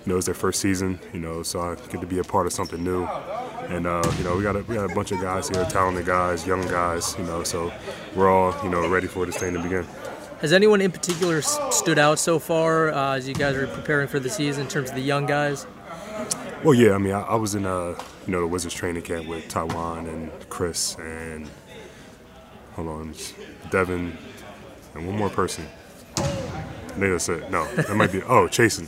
know 0.07 0.17
it's 0.17 0.27
their 0.27 0.35
first 0.35 0.61
season. 0.61 1.01
You 1.13 1.19
know, 1.19 1.43
so 1.43 1.61
I 1.61 1.75
get 1.91 2.01
to 2.01 2.07
be 2.07 2.19
a 2.21 2.25
part 2.25 2.47
of 2.47 2.53
something 2.53 2.83
new. 2.85 3.05
And 3.69 3.87
uh, 3.87 4.03
you 4.19 4.23
know, 4.25 4.37
we 4.37 4.45
got 4.45 4.55
a 4.55 4.63
we 4.63 4.77
got 4.77 4.89
a 4.89 4.95
bunch 4.95 5.11
of 5.11 5.21
guys 5.21 5.49
here, 5.49 5.65
talented 5.65 6.07
guys, 6.07 6.47
young 6.47 6.63
guys. 6.69 7.17
You 7.19 7.25
know, 7.25 7.43
so 7.43 7.73
we're 8.15 8.31
all 8.31 8.55
you 8.63 8.71
know 8.71 8.89
ready 8.89 9.09
for 9.09 9.27
this 9.27 9.37
thing 9.39 9.55
to 9.55 9.63
begin. 9.63 9.85
Has 10.45 10.53
anyone 10.53 10.83
in 10.83 10.93
particular 10.93 11.41
stood 11.41 11.99
out 11.99 12.19
so 12.19 12.39
far 12.39 12.93
uh, 12.93 13.17
as 13.17 13.27
you 13.27 13.33
guys 13.33 13.57
are 13.57 13.67
preparing 13.67 14.07
for 14.07 14.21
the 14.21 14.29
season 14.29 14.65
in 14.65 14.69
terms 14.69 14.91
of 14.91 14.95
the 14.95 15.01
young 15.01 15.25
guys? 15.25 15.67
Well, 16.63 16.75
yeah, 16.75 16.93
I 16.93 16.99
mean, 16.99 17.15
I, 17.15 17.23
I 17.23 17.35
was 17.37 17.55
in 17.55 17.65
uh, 17.65 17.99
you 18.27 18.33
know 18.33 18.43
the 18.43 18.47
Wizards 18.47 18.75
training 18.75 19.05
camp 19.05 19.27
with 19.27 19.49
Tiwian 19.49 20.07
and 20.07 20.31
Chris 20.51 20.97
and 20.97 21.49
hold 22.75 22.89
on, 22.89 23.15
Devin 23.71 24.19
and 24.95 25.07
one 25.07 25.17
more 25.17 25.31
person. 25.31 25.67
I 26.19 26.23
think 26.23 27.01
that's 27.01 27.31
it. 27.31 27.51
No, 27.51 27.65
that 27.77 27.97
might 27.97 28.13
be. 28.13 28.23
Oh, 28.25 28.47
Chasson. 28.47 28.87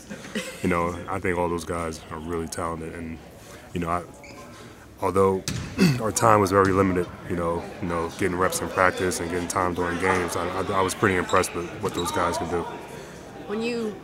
You 0.63 0.69
know, 0.69 0.95
I 1.09 1.19
think 1.21 1.39
all 1.39 1.49
those 1.49 1.65
guys 1.65 2.03
are 2.11 2.19
really 2.19 2.49
talented, 2.49 2.93
and 2.93 3.17
you 3.73 3.81
know, 3.81 3.89
I, 3.89 4.03
although 5.01 5.43
our 6.01 6.13
time 6.13 6.41
was 6.41 6.51
very 6.51 6.73
limited, 6.73 7.07
you 7.29 7.37
know, 7.37 7.63
you 7.83 7.89
know, 7.89 8.11
getting 8.19 8.37
reps 8.37 8.61
in 8.61 8.69
practice 8.69 9.21
and 9.21 9.31
getting 9.31 9.49
time 9.49 9.75
during 9.75 9.99
games, 10.01 10.37
I, 10.37 10.49
I, 10.49 10.79
I 10.79 10.81
was 10.81 10.95
pretty 10.95 11.17
impressed 11.17 11.55
with 11.55 11.69
what 11.83 11.95
those 11.95 12.11
guys 12.13 12.39
could 12.39 12.51
do. 12.51 12.63
When 13.47 13.63
you 13.63 13.95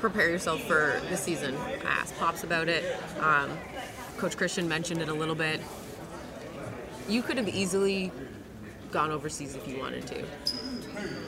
prepare 0.00 0.30
yourself 0.30 0.62
for 0.62 1.00
the 1.10 1.16
season. 1.16 1.56
I 1.84 1.90
asked 1.90 2.16
Pops 2.18 2.44
about 2.44 2.68
it. 2.68 2.84
Um, 3.20 3.50
Coach 4.16 4.36
Christian 4.36 4.68
mentioned 4.68 5.02
it 5.02 5.08
a 5.08 5.14
little 5.14 5.34
bit. 5.34 5.60
You 7.08 7.22
could 7.22 7.36
have 7.36 7.48
easily 7.48 8.12
gone 8.90 9.10
overseas 9.10 9.54
if 9.54 9.66
you 9.66 9.78
wanted 9.78 10.06
to. 10.08 10.24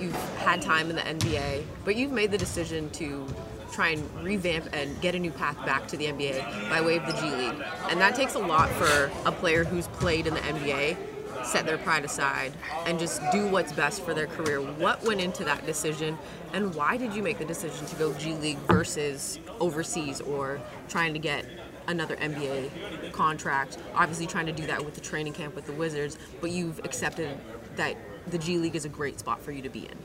You've 0.01 0.15
had 0.39 0.63
time 0.63 0.91
in 0.91 0.97
the 0.97 1.03
NBA, 1.03 1.65
but 1.85 1.97
you've 1.97 2.13
made 2.13 2.31
the 2.31 2.39
decision 2.39 2.91
to 2.91 3.27
try 3.73 3.91
and 3.91 4.25
revamp 4.25 4.69
and 4.73 5.01
get 5.01 5.15
a 5.15 5.19
new 5.19 5.31
path 5.31 5.57
back 5.65 5.87
to 5.89 5.97
the 5.97 6.07
NBA 6.07 6.71
by 6.71 6.81
way 6.81 6.97
of 6.97 7.07
the 7.07 7.13
G 7.13 7.31
League. 7.31 7.65
And 7.89 8.01
that 8.01 8.15
takes 8.15 8.35
a 8.35 8.39
lot 8.39 8.69
for 8.71 9.11
a 9.27 9.33
player 9.33 9.65
who's 9.65 9.89
played 9.89 10.27
in 10.27 10.35
the 10.35 10.41
NBA 10.41 10.97
set 11.45 11.67
their 11.67 11.79
pride 11.79 12.05
aside 12.05 12.53
and 12.87 12.99
just 12.99 13.21
do 13.33 13.47
what's 13.49 13.73
best 13.73 14.03
for 14.03 14.15
their 14.15 14.27
career. 14.27 14.61
What 14.61 15.03
went 15.05 15.21
into 15.21 15.45
that 15.45 15.67
decision, 15.67 16.19
and 16.53 16.75
why 16.75 16.97
did 16.97 17.15
you 17.15 17.23
make 17.23 17.39
the 17.39 17.45
decision 17.45 17.87
to 17.87 17.97
go 17.97 18.13
G 18.15 18.35
League 18.35 18.59
versus 18.59 19.39
overseas 19.59 20.21
or 20.21 20.61
trying 20.89 21.13
to 21.13 21.19
get 21.19 21.47
another 21.87 22.17
NBA 22.17 23.13
contract? 23.13 23.79
Obviously, 23.95 24.27
trying 24.27 24.47
to 24.47 24.53
do 24.53 24.67
that 24.67 24.85
with 24.85 24.95
the 24.95 25.01
training 25.01 25.33
camp 25.33 25.55
with 25.55 25.67
the 25.67 25.73
Wizards, 25.73 26.19
but 26.41 26.51
you've 26.51 26.79
accepted 26.85 27.39
that 27.77 27.97
the 28.29 28.39
G 28.39 28.59
League 28.59 28.77
is 28.77 28.85
a 28.85 28.89
great 28.89 29.19
spot 29.19 29.41
for 29.41 29.53
you 29.53 29.63
to 29.63 29.71
be 29.71 29.81
in. 29.81 29.99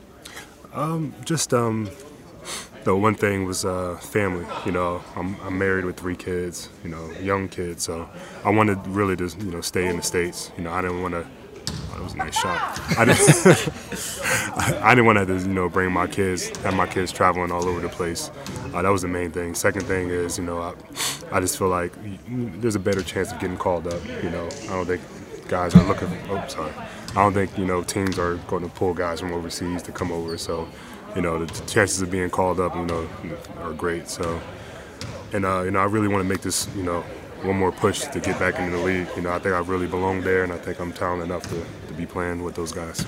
Um, 0.72 1.14
just 1.24 1.54
um, 1.54 1.90
the 2.86 2.96
one 2.96 3.16
thing 3.16 3.44
was 3.44 3.64
uh, 3.64 3.96
family. 3.96 4.46
You 4.64 4.70
know, 4.70 5.02
I'm, 5.16 5.36
I'm, 5.42 5.58
married 5.58 5.84
with 5.84 5.96
three 5.96 6.14
kids. 6.14 6.68
You 6.84 6.90
know, 6.90 7.10
young 7.20 7.48
kids. 7.48 7.82
So 7.82 8.08
I 8.44 8.50
wanted 8.50 8.78
really 8.86 9.16
to 9.16 9.28
you 9.40 9.50
know 9.50 9.60
stay 9.60 9.88
in 9.88 9.96
the 9.96 10.02
states. 10.02 10.52
You 10.56 10.62
know, 10.62 10.72
I 10.72 10.82
didn't 10.82 11.02
want 11.02 11.14
to. 11.14 11.26
Oh, 11.68 11.94
that 11.94 12.02
was 12.04 12.14
a 12.14 12.16
nice 12.16 12.38
shot. 12.38 12.80
I 12.96 13.04
didn't. 13.04 14.82
I 14.84 14.94
didn't 14.94 15.04
want 15.04 15.26
to 15.26 15.34
you 15.34 15.48
know 15.52 15.68
bring 15.68 15.90
my 15.90 16.06
kids, 16.06 16.56
have 16.58 16.74
my 16.74 16.86
kids 16.86 17.10
traveling 17.10 17.50
all 17.50 17.66
over 17.66 17.80
the 17.80 17.88
place. 17.88 18.30
Uh, 18.72 18.82
that 18.82 18.88
was 18.88 19.02
the 19.02 19.08
main 19.08 19.32
thing. 19.32 19.54
Second 19.54 19.82
thing 19.82 20.08
is 20.10 20.38
you 20.38 20.44
know 20.44 20.60
I, 20.60 20.74
I 21.32 21.40
just 21.40 21.58
feel 21.58 21.68
like 21.68 21.92
there's 22.60 22.76
a 22.76 22.80
better 22.80 23.02
chance 23.02 23.32
of 23.32 23.40
getting 23.40 23.56
called 23.56 23.88
up. 23.88 24.00
You 24.22 24.30
know, 24.30 24.46
I 24.46 24.74
don't 24.74 24.86
think 24.86 25.02
guys 25.48 25.74
are 25.74 25.82
looking. 25.88 26.08
Oh, 26.28 26.44
sorry. 26.46 26.72
I 27.10 27.14
don't 27.14 27.34
think 27.34 27.58
you 27.58 27.66
know 27.66 27.82
teams 27.82 28.16
are 28.16 28.36
going 28.46 28.62
to 28.62 28.68
pull 28.68 28.94
guys 28.94 29.18
from 29.18 29.32
overseas 29.32 29.82
to 29.82 29.90
come 29.92 30.12
over. 30.12 30.38
So 30.38 30.68
you 31.16 31.22
know, 31.22 31.44
the 31.44 31.66
chances 31.66 32.02
of 32.02 32.10
being 32.10 32.28
called 32.28 32.60
up, 32.60 32.76
you 32.76 32.84
know, 32.84 33.08
are 33.62 33.72
great. 33.72 34.08
So, 34.08 34.40
and 35.32 35.46
uh, 35.46 35.62
you 35.62 35.70
know, 35.70 35.78
I 35.78 35.84
really 35.84 36.08
want 36.08 36.22
to 36.22 36.28
make 36.28 36.42
this, 36.42 36.68
you 36.76 36.82
know, 36.82 37.00
one 37.42 37.56
more 37.56 37.72
push 37.72 38.00
to 38.00 38.20
get 38.20 38.38
back 38.38 38.58
into 38.58 38.76
the 38.76 38.82
league. 38.82 39.08
You 39.16 39.22
know, 39.22 39.32
I 39.32 39.38
think 39.38 39.54
I 39.54 39.60
really 39.60 39.86
belong 39.86 40.20
there, 40.20 40.44
and 40.44 40.52
I 40.52 40.58
think 40.58 40.78
I'm 40.78 40.92
talented 40.92 41.28
enough 41.28 41.42
to, 41.44 41.64
to 41.88 41.94
be 41.94 42.04
playing 42.04 42.42
with 42.42 42.54
those 42.54 42.70
guys. 42.70 43.04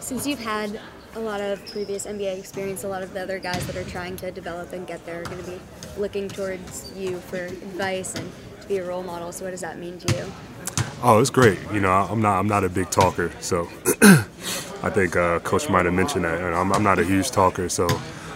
Since 0.00 0.26
you've 0.26 0.40
had 0.40 0.80
a 1.14 1.20
lot 1.20 1.42
of 1.42 1.64
previous 1.70 2.06
NBA 2.06 2.38
experience, 2.38 2.84
a 2.84 2.88
lot 2.88 3.02
of 3.02 3.12
the 3.12 3.20
other 3.20 3.38
guys 3.38 3.66
that 3.66 3.76
are 3.76 3.84
trying 3.84 4.16
to 4.16 4.30
develop 4.30 4.72
and 4.72 4.86
get 4.86 5.04
there 5.04 5.20
are 5.20 5.24
going 5.24 5.44
to 5.44 5.50
be 5.50 5.60
looking 5.98 6.28
towards 6.28 6.92
you 6.96 7.18
for 7.18 7.44
advice 7.44 8.14
and 8.14 8.30
to 8.62 8.68
be 8.68 8.78
a 8.78 8.84
role 8.84 9.02
model. 9.02 9.32
So, 9.32 9.44
what 9.44 9.50
does 9.50 9.60
that 9.60 9.78
mean 9.78 9.98
to 9.98 10.16
you? 10.16 10.32
Oh, 11.04 11.18
it's 11.18 11.30
great. 11.30 11.58
You 11.72 11.80
know, 11.80 11.90
I'm 11.90 12.22
not 12.22 12.38
I'm 12.38 12.46
not 12.46 12.62
a 12.62 12.68
big 12.68 12.88
talker, 12.90 13.32
so 13.40 13.68
I 14.84 14.90
think 14.90 15.16
uh, 15.16 15.40
Coach 15.40 15.68
might 15.68 15.84
have 15.84 15.94
mentioned 15.94 16.24
that. 16.24 16.40
I'm, 16.40 16.72
I'm, 16.72 16.84
not 16.84 17.00
a 17.00 17.04
huge 17.04 17.32
talker, 17.32 17.68
so 17.68 17.88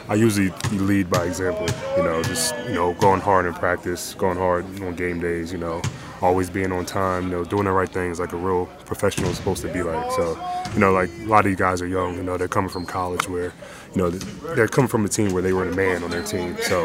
I 0.08 0.16
usually 0.16 0.50
lead 0.72 1.08
by 1.08 1.26
example. 1.26 1.68
You 1.96 2.02
know, 2.02 2.20
just 2.24 2.56
you 2.66 2.74
know, 2.74 2.94
going 2.94 3.20
hard 3.20 3.46
in 3.46 3.54
practice, 3.54 4.14
going 4.14 4.36
hard 4.36 4.64
on 4.82 4.96
game 4.96 5.20
days. 5.20 5.52
You 5.52 5.58
know, 5.58 5.80
always 6.20 6.50
being 6.50 6.72
on 6.72 6.84
time. 6.84 7.24
You 7.24 7.30
know, 7.30 7.44
doing 7.44 7.66
the 7.66 7.70
right 7.70 7.88
things 7.88 8.18
like 8.18 8.32
a 8.32 8.36
real 8.36 8.66
professional 8.84 9.30
is 9.30 9.36
supposed 9.36 9.62
to 9.62 9.72
be 9.72 9.84
like. 9.84 10.10
So, 10.12 10.36
you 10.74 10.80
know, 10.80 10.90
like 10.90 11.10
a 11.20 11.26
lot 11.26 11.40
of 11.40 11.44
these 11.44 11.56
guys 11.58 11.80
are 11.80 11.86
young. 11.86 12.16
You 12.16 12.24
know, 12.24 12.36
they're 12.36 12.48
coming 12.48 12.70
from 12.70 12.84
college 12.84 13.28
where, 13.28 13.52
you 13.94 14.02
know, 14.02 14.10
they're 14.10 14.66
coming 14.66 14.88
from 14.88 15.04
a 15.04 15.08
team 15.08 15.32
where 15.32 15.42
they 15.42 15.52
were 15.52 15.68
the 15.68 15.76
man 15.76 16.02
on 16.02 16.10
their 16.10 16.24
team. 16.24 16.56
So, 16.62 16.82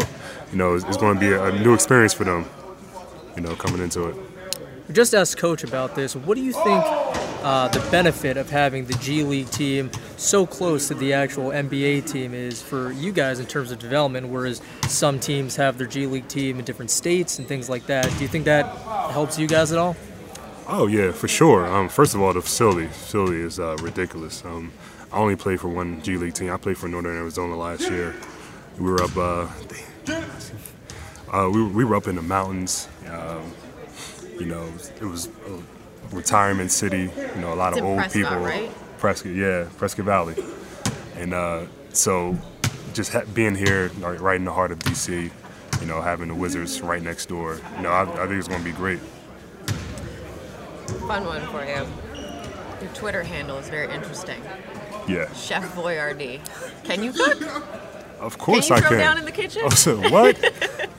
you 0.52 0.60
know, 0.60 0.76
it's, 0.76 0.86
it's 0.86 0.98
going 0.98 1.16
to 1.16 1.20
be 1.20 1.32
a, 1.32 1.46
a 1.46 1.60
new 1.64 1.74
experience 1.74 2.14
for 2.14 2.24
them. 2.24 2.46
You 3.36 3.42
know, 3.42 3.56
coming 3.56 3.82
into 3.82 4.10
it. 4.10 4.31
Just 4.92 5.14
asked 5.14 5.38
Coach 5.38 5.64
about 5.64 5.96
this. 5.96 6.16
What 6.16 6.36
do 6.36 6.44
you 6.44 6.52
think 6.52 6.84
uh, 7.44 7.68
the 7.70 7.80
benefit 7.90 8.38
of 8.38 8.50
having 8.50 8.86
the 8.86 8.94
G 8.96 9.24
League 9.24 9.50
team 9.50 9.90
so 10.18 10.46
close 10.46 10.88
to 10.90 10.94
the 10.94 11.14
actual 11.14 11.50
NBA 11.50 12.12
team 12.12 12.34
is 12.34 12.62
for 12.62 12.92
you 12.92 13.12
guys 13.12 13.40
in 13.40 13.46
terms 13.46 13.72
of 13.72 13.80
development, 13.80 14.28
whereas 14.28 14.62
some 14.88 15.20
teams 15.20 15.56
have 15.56 15.78
their 15.78 15.88
G 15.88 16.06
League 16.06 16.28
team 16.28 16.60
in 16.60 16.66
different 16.66 16.92
states 16.92 17.40
and 17.40 17.48
things 17.48 17.70
like 17.70 17.86
that? 17.88 18.12
Do 18.18 18.20
you 18.20 18.28
think 18.28 18.46
that 18.46 18.66
helps 19.12 19.40
you 19.40 19.48
guys 19.48 19.72
at 19.72 19.78
all? 19.78 19.96
Oh 20.68 20.88
yeah, 20.88 21.12
for 21.12 21.28
sure. 21.28 21.66
Um, 21.66 21.90
first 21.90 22.14
of 22.14 22.22
all, 22.22 22.34
the 22.34 22.42
facility 22.42 22.88
facility 22.88 23.42
is 23.42 23.60
uh, 23.60 23.78
ridiculous. 23.82 24.46
Um, 24.46 24.72
I 25.12 25.18
only 25.18 25.36
played 25.36 25.60
for 25.60 25.70
one 25.70 26.02
G 26.02 26.18
League 26.18 26.34
team. 26.34 26.52
I 26.52 26.58
played 26.58 26.78
for 26.78 26.88
Northern 26.88 27.18
Arizona 27.18 27.56
last 27.56 27.90
year. 27.90 28.16
We 28.78 28.90
were 28.90 29.04
up. 29.04 29.18
Uh, 29.18 29.48
uh, 31.32 31.50
we, 31.50 31.64
we 31.64 31.86
were 31.86 31.96
up 31.96 32.08
in 32.08 32.16
the 32.16 32.22
mountains. 32.22 32.88
Um, 33.08 33.52
you 34.42 34.48
know, 34.48 34.68
it 35.00 35.06
was 35.06 35.28
a 35.48 36.16
retirement 36.16 36.72
city. 36.72 37.12
You 37.36 37.42
know, 37.42 37.54
a 37.54 37.56
lot 37.56 37.74
It's 37.74 37.80
of 37.82 37.86
old 37.86 38.00
Prescott, 38.00 38.32
people. 38.32 38.38
right? 38.44 38.72
Prescott, 38.98 39.34
yeah, 39.34 39.68
Prescott 39.78 40.06
Valley, 40.06 40.36
and 41.16 41.34
uh, 41.34 41.66
so 41.94 42.38
just 42.94 43.14
ha- 43.14 43.24
being 43.34 43.56
here, 43.56 43.90
right 44.00 44.36
in 44.36 44.46
the 44.46 44.52
heart 44.54 44.72
of 44.72 44.80
DC. 44.80 45.32
You 45.80 45.88
know, 45.88 46.02
having 46.02 46.28
the 46.28 46.36
Wizards 46.36 46.82
right 46.82 47.02
next 47.02 47.28
door. 47.28 47.60
You 47.78 47.84
know, 47.84 47.90
I, 47.90 48.02
I 48.04 48.28
think 48.28 48.38
it's 48.40 48.48
going 48.48 48.62
to 48.62 48.66
be 48.66 48.72
great. 48.76 49.00
Fun 51.08 51.26
one 51.26 51.42
for 51.48 51.64
you. 51.66 51.88
Your 52.82 52.94
Twitter 52.94 53.24
handle 53.24 53.58
is 53.58 53.68
very 53.70 53.92
interesting. 53.94 54.42
Yeah. 55.08 55.32
Chef 55.34 55.64
Boyardee. 55.76 56.40
Can 56.84 57.04
you 57.04 57.12
cook? 57.14 57.40
Of 58.22 58.38
course 58.38 58.68
Can 58.68 58.78
you 58.78 58.86
I 58.86 58.90
can. 58.90 58.98
down 59.00 59.18
in 59.18 59.26
the 59.26 59.32
kitchen? 59.32 59.64
Oh, 59.66 59.70
so 59.70 59.98
what? 60.10 60.38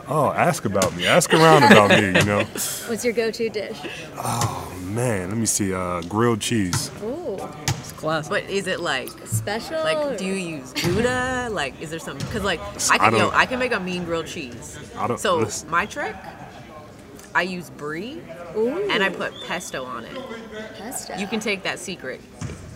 oh, 0.08 0.30
ask 0.32 0.64
about 0.64 0.94
me. 0.96 1.06
Ask 1.06 1.32
around 1.32 1.62
about 1.64 1.90
me. 1.90 2.06
You 2.18 2.24
know. 2.24 2.38
What's 2.88 3.04
your 3.04 3.14
go-to 3.14 3.48
dish? 3.48 3.78
Oh 4.16 4.72
man, 4.82 5.28
let 5.28 5.38
me 5.38 5.46
see. 5.46 5.72
Uh, 5.72 6.00
grilled 6.02 6.40
cheese. 6.40 6.90
Ooh. 7.02 7.38
It's 7.78 7.92
classic. 7.92 8.30
But 8.30 8.44
is 8.50 8.66
it 8.66 8.80
like 8.80 9.08
Special? 9.26 9.78
like 9.84 10.18
do 10.18 10.24
you 10.26 10.34
use 10.34 10.72
Gouda? 10.72 11.48
Like 11.50 11.80
is 11.80 11.90
there 11.90 11.98
something? 12.00 12.26
because 12.26 12.42
like 12.44 12.60
I 12.90 12.94
I 12.94 12.98
can 12.98 13.12
yo 13.12 13.18
don't- 13.20 13.34
I 13.34 13.46
can 13.46 13.58
make 13.60 13.72
a 13.72 13.80
mean 13.80 14.04
grilled 14.04 14.26
cheese. 14.26 14.76
I 14.98 15.06
don't- 15.06 15.18
So 15.20 15.36
listen. 15.38 15.70
my 15.70 15.86
trick, 15.86 16.14
I 17.34 17.42
use 17.42 17.70
brie 17.70 18.20
Ooh. 18.56 18.90
and 18.90 19.02
I 19.02 19.08
put 19.08 19.32
pesto 19.46 19.84
on 19.84 20.04
it. 20.04 20.16
Pesto. 20.76 21.16
You 21.16 21.26
can 21.26 21.40
take 21.40 21.62
that 21.62 21.78
secret. 21.78 22.20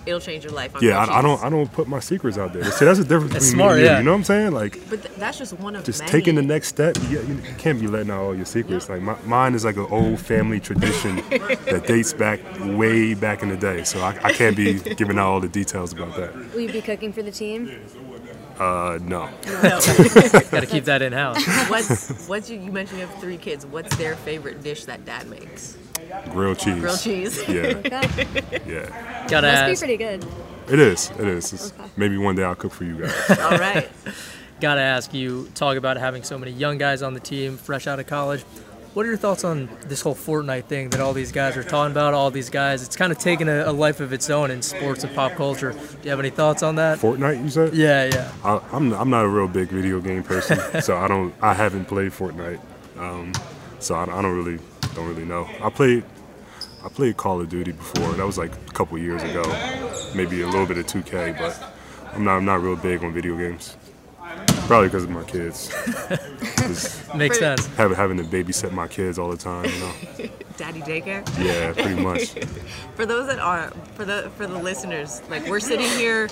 It'll 0.07 0.21
change 0.21 0.45
your 0.45 0.53
life. 0.53 0.75
On 0.77 0.83
Yeah, 0.83 0.99
I, 1.05 1.19
I 1.19 1.23
don't. 1.23 1.43
I 1.43 1.49
don't 1.51 1.71
put 1.73 1.89
my 1.89 1.99
secrets 2.01 2.39
out 2.39 2.53
there. 2.53 2.63
See, 2.65 2.85
that's 2.85 2.99
the 2.99 3.05
difference 3.05 3.33
That's 3.33 3.47
between 3.47 3.59
smart, 3.59 3.77
me 3.77 3.81
and 3.81 3.81
you. 3.87 3.91
yeah. 3.93 3.99
You 3.99 4.05
know 4.05 4.13
what 4.13 4.19
I'm 4.19 4.25
saying? 4.25 4.53
Like, 4.53 4.79
But 4.89 5.03
th- 5.03 5.15
that's 5.17 5.37
just 5.39 5.53
one 5.59 5.75
of 5.77 5.85
just 5.85 6.01
many. 6.01 6.13
taking 6.13 6.35
the 6.37 6.43
next 6.43 6.69
step. 6.69 6.97
You, 7.09 7.21
you 7.23 7.43
can't 7.59 7.81
be 7.81 7.89
letting 7.89 8.11
out 8.11 8.23
all 8.23 8.35
your 8.35 8.45
secrets. 8.47 8.89
Like, 8.89 9.03
my, 9.03 9.17
mine 9.25 9.55
is 9.55 9.65
like 9.65 9.77
an 9.77 9.87
old 9.91 10.21
family 10.21 10.61
tradition 10.61 11.17
that 11.67 11.85
dates 11.87 12.13
back 12.13 12.41
way 12.61 13.15
back 13.15 13.43
in 13.43 13.49
the 13.49 13.57
day. 13.57 13.83
So 13.85 14.01
I, 14.01 14.17
I 14.23 14.33
can't 14.33 14.57
be 14.57 14.79
giving 14.95 15.19
out 15.19 15.27
all 15.27 15.41
the 15.41 15.49
details 15.49 15.93
about 15.93 16.15
that. 16.17 16.35
Will 16.55 16.61
you 16.61 16.73
be 16.73 16.81
cooking 16.83 17.13
for 17.13 17.23
the 17.23 17.31
team? 17.33 17.69
Uh, 18.59 18.99
no. 19.03 19.29
Got 19.45 19.83
to 20.61 20.67
keep 20.67 20.85
that 20.85 21.03
in 21.03 21.13
house. 21.13 21.45
What's 21.69 22.27
what's 22.29 22.49
you, 22.49 22.59
you 22.59 22.73
mentioned 22.73 23.01
you 23.01 23.07
have 23.07 23.19
three 23.21 23.37
kids. 23.37 23.67
What's 23.67 23.95
their 23.97 24.17
favorite 24.17 24.63
dish 24.63 24.85
that 24.87 25.05
dad 25.05 25.29
makes? 25.29 25.77
Grilled 26.31 26.59
cheese. 26.59 26.81
Grilled 26.81 27.01
cheese. 27.01 27.49
Yeah, 27.49 27.63
Okay. 27.77 28.61
yeah. 28.67 29.27
Got 29.29 29.41
to 29.43 29.53
Must 29.53 29.83
be 29.83 29.87
pretty 29.87 29.97
good. 29.97 30.27
It 30.69 30.79
is. 30.81 31.11
It 31.19 31.27
is. 31.29 31.53
It's, 31.53 31.73
Maybe 31.97 32.17
one 32.19 32.35
day 32.37 32.43
I'll 32.43 32.55
cook 32.55 32.73
for 32.73 32.85
you 32.85 32.97
guys. 33.03 33.31
All 33.41 33.59
right. 33.59 33.89
Got 34.61 34.75
to 34.77 34.81
ask 34.81 35.15
you. 35.15 35.49
Talk 35.55 35.77
about 35.77 35.97
having 35.97 36.23
so 36.23 36.39
many 36.39 36.51
young 36.53 36.79
guys 36.79 37.03
on 37.03 37.15
the 37.15 37.21
team, 37.21 37.57
fresh 37.57 37.87
out 37.87 38.01
of 38.01 38.07
college. 38.07 38.43
What 38.95 39.05
are 39.05 39.11
your 39.11 39.19
thoughts 39.19 39.45
on 39.45 39.69
this 39.83 40.01
whole 40.01 40.15
Fortnite 40.15 40.65
thing 40.65 40.89
that 40.89 41.01
all 41.01 41.13
these 41.13 41.31
guys 41.31 41.55
are 41.59 41.63
talking 41.63 41.93
about? 41.93 42.15
All 42.15 42.31
these 42.31 42.49
guys, 42.49 42.83
it's 42.83 42.97
kind 42.97 43.13
of 43.13 43.19
taken 43.19 43.47
a, 43.47 43.65
a 43.67 43.73
life 43.73 44.01
of 44.01 44.15
its 44.15 44.31
own 44.31 44.51
in 44.51 44.63
sports 44.63 45.05
and 45.05 45.15
pop 45.15 45.33
culture. 45.33 45.73
Do 45.73 45.79
you 46.03 46.09
have 46.09 46.19
any 46.19 46.31
thoughts 46.31 46.63
on 46.63 46.77
that? 46.77 46.99
Fortnite, 46.99 47.43
you 47.45 47.51
said? 47.51 47.75
Yeah, 47.75 48.07
yeah. 48.07 48.33
I, 48.43 48.59
I'm 48.73 48.95
I'm 48.95 49.11
not 49.11 49.27
a 49.27 49.29
real 49.29 49.49
big 49.49 49.69
video 49.69 50.01
game 50.01 50.23
person, 50.23 50.59
so 50.81 50.97
I 50.97 51.09
don't 51.09 51.35
I 51.43 51.53
haven't 51.53 51.85
played 51.85 52.11
Fortnite, 52.13 52.59
um, 52.99 53.35
so 53.81 53.97
I, 53.97 54.05
I 54.05 54.23
don't 54.23 54.35
really 54.35 54.59
don't 54.97 55.07
really 55.07 55.25
know. 55.25 55.49
I 55.63 55.71
played 55.71 56.05
I 56.85 56.89
played 56.89 57.17
Call 57.17 57.41
of 57.41 57.49
Duty 57.49 57.73
before. 57.73 58.13
That 58.13 58.27
was 58.27 58.39
like 58.39 58.53
a 58.55 58.73
couple 58.73 58.97
years 58.99 59.23
ago, 59.23 59.43
maybe 60.15 60.41
a 60.43 60.47
little 60.47 60.67
bit 60.67 60.79
of 60.79 60.87
2K, 60.87 61.39
but 61.39 61.75
I'm 62.15 62.25
not 62.25 62.37
I'm 62.39 62.45
not 62.45 62.63
real 62.63 62.77
big 62.77 63.05
on 63.05 63.13
video 63.13 63.37
games. 63.37 63.77
Probably 64.67 64.89
because 64.89 65.05
of 65.05 65.11
my 65.11 65.23
kids. 65.25 65.69
Just 66.57 67.15
Makes 67.15 67.39
sense. 67.39 67.67
having 67.77 67.97
having 67.97 68.17
to 68.17 68.25
babysit 68.25 68.73
my 68.73 68.89
kids 68.89 69.19
all 69.19 69.31
the 69.31 69.37
time, 69.37 69.67
you 69.67 69.79
know. 69.79 69.93
Daddy 70.57 70.81
daycare. 70.81 71.23
Yeah, 71.39 71.73
pretty 71.73 72.03
much. 72.03 72.31
For 72.97 73.05
those 73.05 73.27
that 73.27 73.39
are 73.39 73.71
for 73.95 74.05
the 74.07 74.31
for 74.37 74.47
the 74.47 74.59
listeners, 74.59 75.21
like 75.29 75.47
we're 75.47 75.61
sitting 75.61 75.89
here 75.99 76.29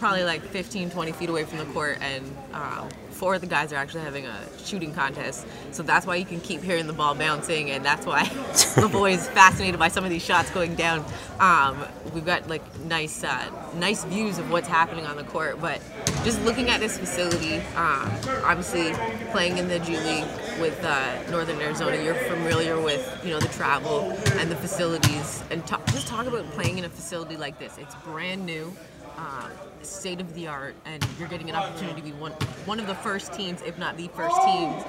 probably 0.00 0.24
like 0.24 0.42
15, 0.42 0.90
20 0.90 1.12
feet 1.12 1.28
away 1.30 1.44
from 1.44 1.58
the 1.58 1.64
court 1.66 1.98
and 2.00 2.36
um, 2.52 2.88
four 3.14 3.34
of 3.34 3.40
the 3.40 3.46
guys 3.46 3.72
are 3.72 3.76
actually 3.76 4.02
having 4.02 4.26
a 4.26 4.38
shooting 4.64 4.92
contest. 4.92 5.46
So 5.70 5.82
that's 5.82 6.06
why 6.06 6.16
you 6.16 6.24
can 6.24 6.40
keep 6.40 6.62
hearing 6.62 6.86
the 6.86 6.92
ball 6.92 7.14
bouncing 7.14 7.70
and 7.70 7.84
that's 7.84 8.04
why 8.04 8.24
the 8.76 8.88
boy 8.90 9.12
is 9.12 9.26
fascinated 9.28 9.78
by 9.78 9.88
some 9.88 10.04
of 10.04 10.10
these 10.10 10.24
shots 10.24 10.50
going 10.50 10.74
down. 10.74 11.04
Um, 11.40 11.84
we've 12.12 12.24
got 12.24 12.48
like 12.48 12.62
nice 12.80 13.24
uh, 13.24 13.50
nice 13.74 14.04
views 14.04 14.38
of 14.38 14.50
what's 14.50 14.68
happening 14.68 15.06
on 15.06 15.16
the 15.16 15.24
court, 15.24 15.60
but 15.60 15.80
just 16.24 16.40
looking 16.42 16.70
at 16.70 16.80
this 16.80 16.98
facility, 16.98 17.56
um, 17.76 18.10
obviously 18.44 18.92
playing 19.30 19.58
in 19.58 19.68
the 19.68 19.78
G 19.80 19.98
League 19.98 20.24
with 20.60 20.82
uh, 20.84 21.30
Northern 21.30 21.60
Arizona, 21.60 22.02
you're 22.02 22.14
familiar 22.14 22.80
with 22.80 23.20
you 23.24 23.30
know 23.30 23.40
the 23.40 23.48
travel 23.48 24.10
and 24.38 24.50
the 24.50 24.56
facilities, 24.56 25.42
and 25.50 25.66
just 25.66 26.08
talk 26.08 26.26
about 26.26 26.44
playing 26.52 26.78
in 26.78 26.84
a 26.84 26.88
facility 26.88 27.36
like 27.36 27.58
this. 27.58 27.76
It's 27.78 27.94
brand 27.96 28.46
new, 28.46 28.74
um, 29.16 29.50
state 29.84 30.20
of 30.20 30.32
the 30.34 30.46
art, 30.46 30.74
and 30.84 31.06
you're 31.18 31.28
getting 31.28 31.48
an 31.50 31.56
opportunity 31.56 32.00
to 32.00 32.06
be 32.06 32.12
one 32.12 32.32
one 32.66 32.80
of 32.80 32.86
the 32.86 32.94
first 32.94 33.32
teams, 33.32 33.62
if 33.62 33.78
not 33.78 33.96
the 33.96 34.08
first 34.08 34.36
teams, 34.44 34.84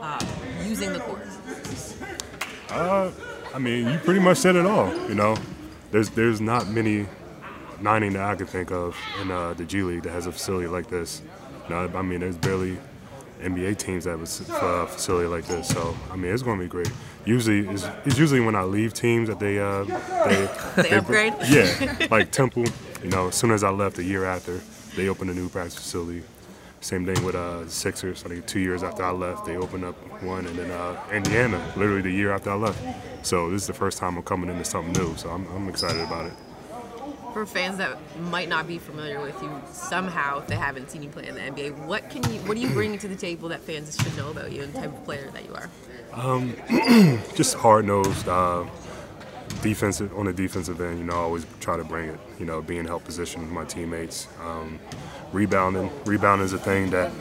uh, 0.00 0.18
using 0.66 0.92
the 0.92 1.00
court. 1.00 1.26
Uh, 2.70 3.10
I 3.54 3.58
mean, 3.58 3.88
you 3.88 3.98
pretty 3.98 4.20
much 4.20 4.38
said 4.38 4.56
it 4.56 4.66
all. 4.66 4.92
You 5.08 5.14
know, 5.14 5.36
there's 5.90 6.10
there's 6.10 6.40
not 6.40 6.68
many 6.68 7.06
nineteen 7.80 8.12
that 8.14 8.22
I 8.22 8.36
could 8.36 8.48
think 8.48 8.70
of 8.70 8.96
in 9.20 9.30
uh, 9.30 9.54
the 9.54 9.64
G 9.64 9.82
League 9.82 10.02
that 10.02 10.12
has 10.12 10.26
a 10.26 10.32
facility 10.32 10.68
like 10.68 10.88
this. 10.88 11.22
No, 11.68 11.90
I 11.94 12.02
mean, 12.02 12.20
there's 12.20 12.36
barely 12.36 12.78
NBA 13.42 13.78
teams 13.78 14.04
that 14.04 14.10
have 14.10 14.20
a 14.20 14.54
uh, 14.54 14.86
facility 14.86 15.26
like 15.26 15.46
this. 15.46 15.68
So 15.68 15.96
I 16.10 16.16
mean, 16.16 16.32
it's 16.32 16.42
going 16.42 16.58
to 16.58 16.64
be 16.64 16.68
great. 16.68 16.90
Usually, 17.24 17.68
it's, 17.68 17.84
it's 18.04 18.18
usually 18.18 18.40
when 18.40 18.54
I 18.54 18.62
leave 18.62 18.94
teams 18.94 19.28
that 19.28 19.38
they 19.38 19.58
uh, 19.58 19.84
they, 19.84 20.82
They 20.82 20.90
upgrade? 20.96 21.34
Yeah, 21.48 22.06
like 22.10 22.30
Temple. 22.30 22.64
You 23.02 23.08
know, 23.10 23.28
as 23.28 23.34
soon 23.34 23.50
as 23.50 23.64
I 23.64 23.70
left, 23.70 23.98
a 23.98 24.04
year 24.04 24.24
after, 24.24 24.60
they 24.94 25.08
opened 25.08 25.30
a 25.30 25.34
new 25.34 25.48
practice 25.48 25.76
facility. 25.76 26.22
Same 26.82 27.04
thing 27.04 27.22
with 27.24 27.34
uh, 27.34 27.64
the 27.64 27.70
Sixers. 27.70 28.24
I 28.24 28.28
think 28.28 28.46
two 28.46 28.60
years 28.60 28.82
after 28.82 29.02
I 29.02 29.10
left, 29.10 29.44
they 29.46 29.56
opened 29.56 29.84
up 29.84 29.94
one, 30.22 30.46
and 30.46 30.58
then 30.58 30.70
uh, 30.70 30.98
Indiana, 31.12 31.72
literally 31.76 32.02
the 32.02 32.10
year 32.10 32.32
after 32.32 32.50
I 32.50 32.54
left. 32.54 32.78
So 33.26 33.50
this 33.50 33.62
is 33.62 33.66
the 33.66 33.74
first 33.74 33.98
time 33.98 34.16
I'm 34.16 34.22
coming 34.22 34.50
into 34.50 34.64
something 34.64 34.92
new. 34.92 35.14
So 35.16 35.30
I'm, 35.30 35.46
I'm 35.54 35.68
excited 35.68 36.00
about 36.00 36.26
it. 36.26 36.32
For 37.34 37.46
fans 37.46 37.76
that 37.78 37.98
might 38.18 38.48
not 38.48 38.66
be 38.66 38.78
familiar 38.78 39.20
with 39.20 39.40
you 39.42 39.50
somehow, 39.70 40.40
if 40.40 40.46
they 40.46 40.56
haven't 40.56 40.90
seen 40.90 41.02
you 41.02 41.10
play 41.10 41.28
in 41.28 41.36
the 41.36 41.40
NBA, 41.40 41.86
what 41.86 42.10
can 42.10 42.24
you 42.30 42.40
what 42.40 42.54
do 42.56 42.60
you 42.60 42.68
bring 42.70 42.98
to 42.98 43.08
the 43.08 43.14
table 43.14 43.50
that 43.50 43.60
fans 43.60 43.96
should 44.02 44.16
know 44.16 44.30
about 44.30 44.50
you 44.50 44.62
and 44.62 44.72
the 44.72 44.80
type 44.80 44.92
of 44.92 45.04
player 45.04 45.30
that 45.30 45.44
you 45.44 45.54
are? 45.54 45.70
Um, 46.12 46.56
just 47.36 47.54
hard 47.54 47.84
nosed, 47.84 48.26
uh, 48.26 48.64
defensive 49.62 50.16
on 50.18 50.26
the 50.26 50.32
defensive 50.32 50.80
end. 50.80 50.98
You 50.98 51.04
know, 51.04 51.12
I 51.12 51.18
always 51.18 51.46
try 51.60 51.76
to 51.76 51.84
bring 51.84 52.08
it. 52.08 52.18
You 52.40 52.46
know, 52.46 52.60
being 52.60 52.80
in 52.80 52.86
help 52.86 53.04
position 53.04 53.42
with 53.42 53.50
my 53.50 53.64
teammates. 53.64 54.26
Um, 54.42 54.80
rebounding, 55.32 55.90
rebounding 56.04 56.44
is 56.44 56.52
a 56.52 56.58
thing 56.58 56.90
that 56.90 57.12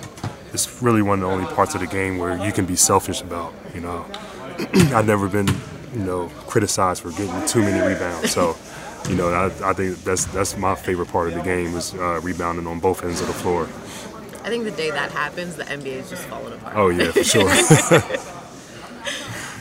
is 0.53 0.81
really 0.81 1.03
one 1.03 1.21
of 1.21 1.29
the 1.29 1.35
only 1.35 1.45
parts 1.53 1.75
of 1.75 1.81
the 1.81 1.87
game 1.87 2.17
where 2.17 2.43
you 2.43 2.51
can 2.51 2.65
be 2.65 2.75
selfish 2.75 3.21
about. 3.21 3.53
You 3.75 3.81
know, 3.81 4.05
I've 4.95 5.05
never 5.05 5.27
been, 5.27 5.47
you 5.93 5.99
know, 5.99 6.29
criticized 6.47 7.03
for 7.03 7.11
getting 7.11 7.45
too 7.45 7.61
many 7.61 7.85
rebounds. 7.85 8.31
So. 8.31 8.55
You 9.07 9.15
know, 9.15 9.29
I, 9.29 9.45
I 9.69 9.73
think 9.73 9.97
that's 10.03 10.25
that's 10.25 10.57
my 10.57 10.75
favorite 10.75 11.07
part 11.07 11.29
of 11.29 11.33
the 11.33 11.41
game 11.41 11.73
is 11.75 11.93
uh, 11.95 12.19
rebounding 12.21 12.67
on 12.67 12.81
both 12.81 13.01
ends 13.01 13.21
of 13.21 13.27
the 13.27 13.33
floor. 13.33 13.63
I 14.43 14.49
think 14.49 14.65
the 14.65 14.71
day 14.71 14.91
that 14.91 15.11
happens, 15.11 15.55
the 15.55 15.63
NBA 15.63 15.85
is 15.85 16.09
just 16.09 16.23
falling 16.25 16.53
apart. 16.53 16.75
Oh 16.75 16.89
yeah, 16.89 17.11
for 17.11 17.23
sure. 17.23 17.49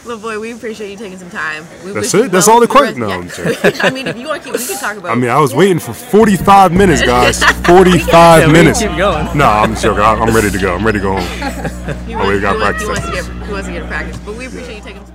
Lavoy, 0.08 0.40
we 0.40 0.52
appreciate 0.52 0.90
you 0.90 0.96
taking 0.96 1.18
some 1.18 1.30
time. 1.30 1.64
We 1.84 1.92
That's 1.92 2.12
it? 2.14 2.32
That's 2.32 2.48
all 2.48 2.60
the 2.60 2.66
question? 2.66 3.00
No, 3.00 3.08
yeah. 3.08 3.70
I 3.82 3.90
mean, 3.90 4.06
if 4.06 4.16
you 4.16 4.26
want 4.26 4.42
to 4.42 4.50
keep, 4.50 4.58
we 4.58 4.66
can 4.66 4.78
talk 4.78 4.96
about. 4.96 5.12
I 5.12 5.14
mean, 5.14 5.30
I 5.30 5.38
was 5.38 5.54
waiting 5.54 5.78
for 5.78 5.92
45 5.92 6.72
minutes, 6.72 7.02
guys. 7.14 7.42
45 7.66 8.08
Yeah, 8.42 8.46
minutes. 8.52 8.78
can 8.80 8.88
keep 8.90 8.98
going. 8.98 9.36
No, 9.36 9.44
I'm 9.46 9.74
joking. 9.76 10.02
I'm 10.02 10.34
ready 10.34 10.50
to 10.50 10.58
go. 10.58 10.74
I'm 10.74 10.84
ready 10.84 10.98
to 10.98 11.02
go 11.02 11.20
home. 11.20 11.28
He 12.08 12.14
Oh, 12.14 12.26
we 12.26 12.40
wants, 12.40 12.40
got 12.42 12.56
he, 12.56 12.60
wants, 12.62 12.82
he, 12.82 12.88
wants 12.88 13.06
to 13.06 13.12
get, 13.12 13.24
he 13.46 13.52
wants 13.52 13.66
to 13.68 13.72
get 13.72 13.82
a 13.82 13.86
practice, 13.86 14.16
but 14.24 14.34
we 14.36 14.46
appreciate 14.46 14.76
you 14.76 14.82
taking 14.82 15.04
some 15.06 15.14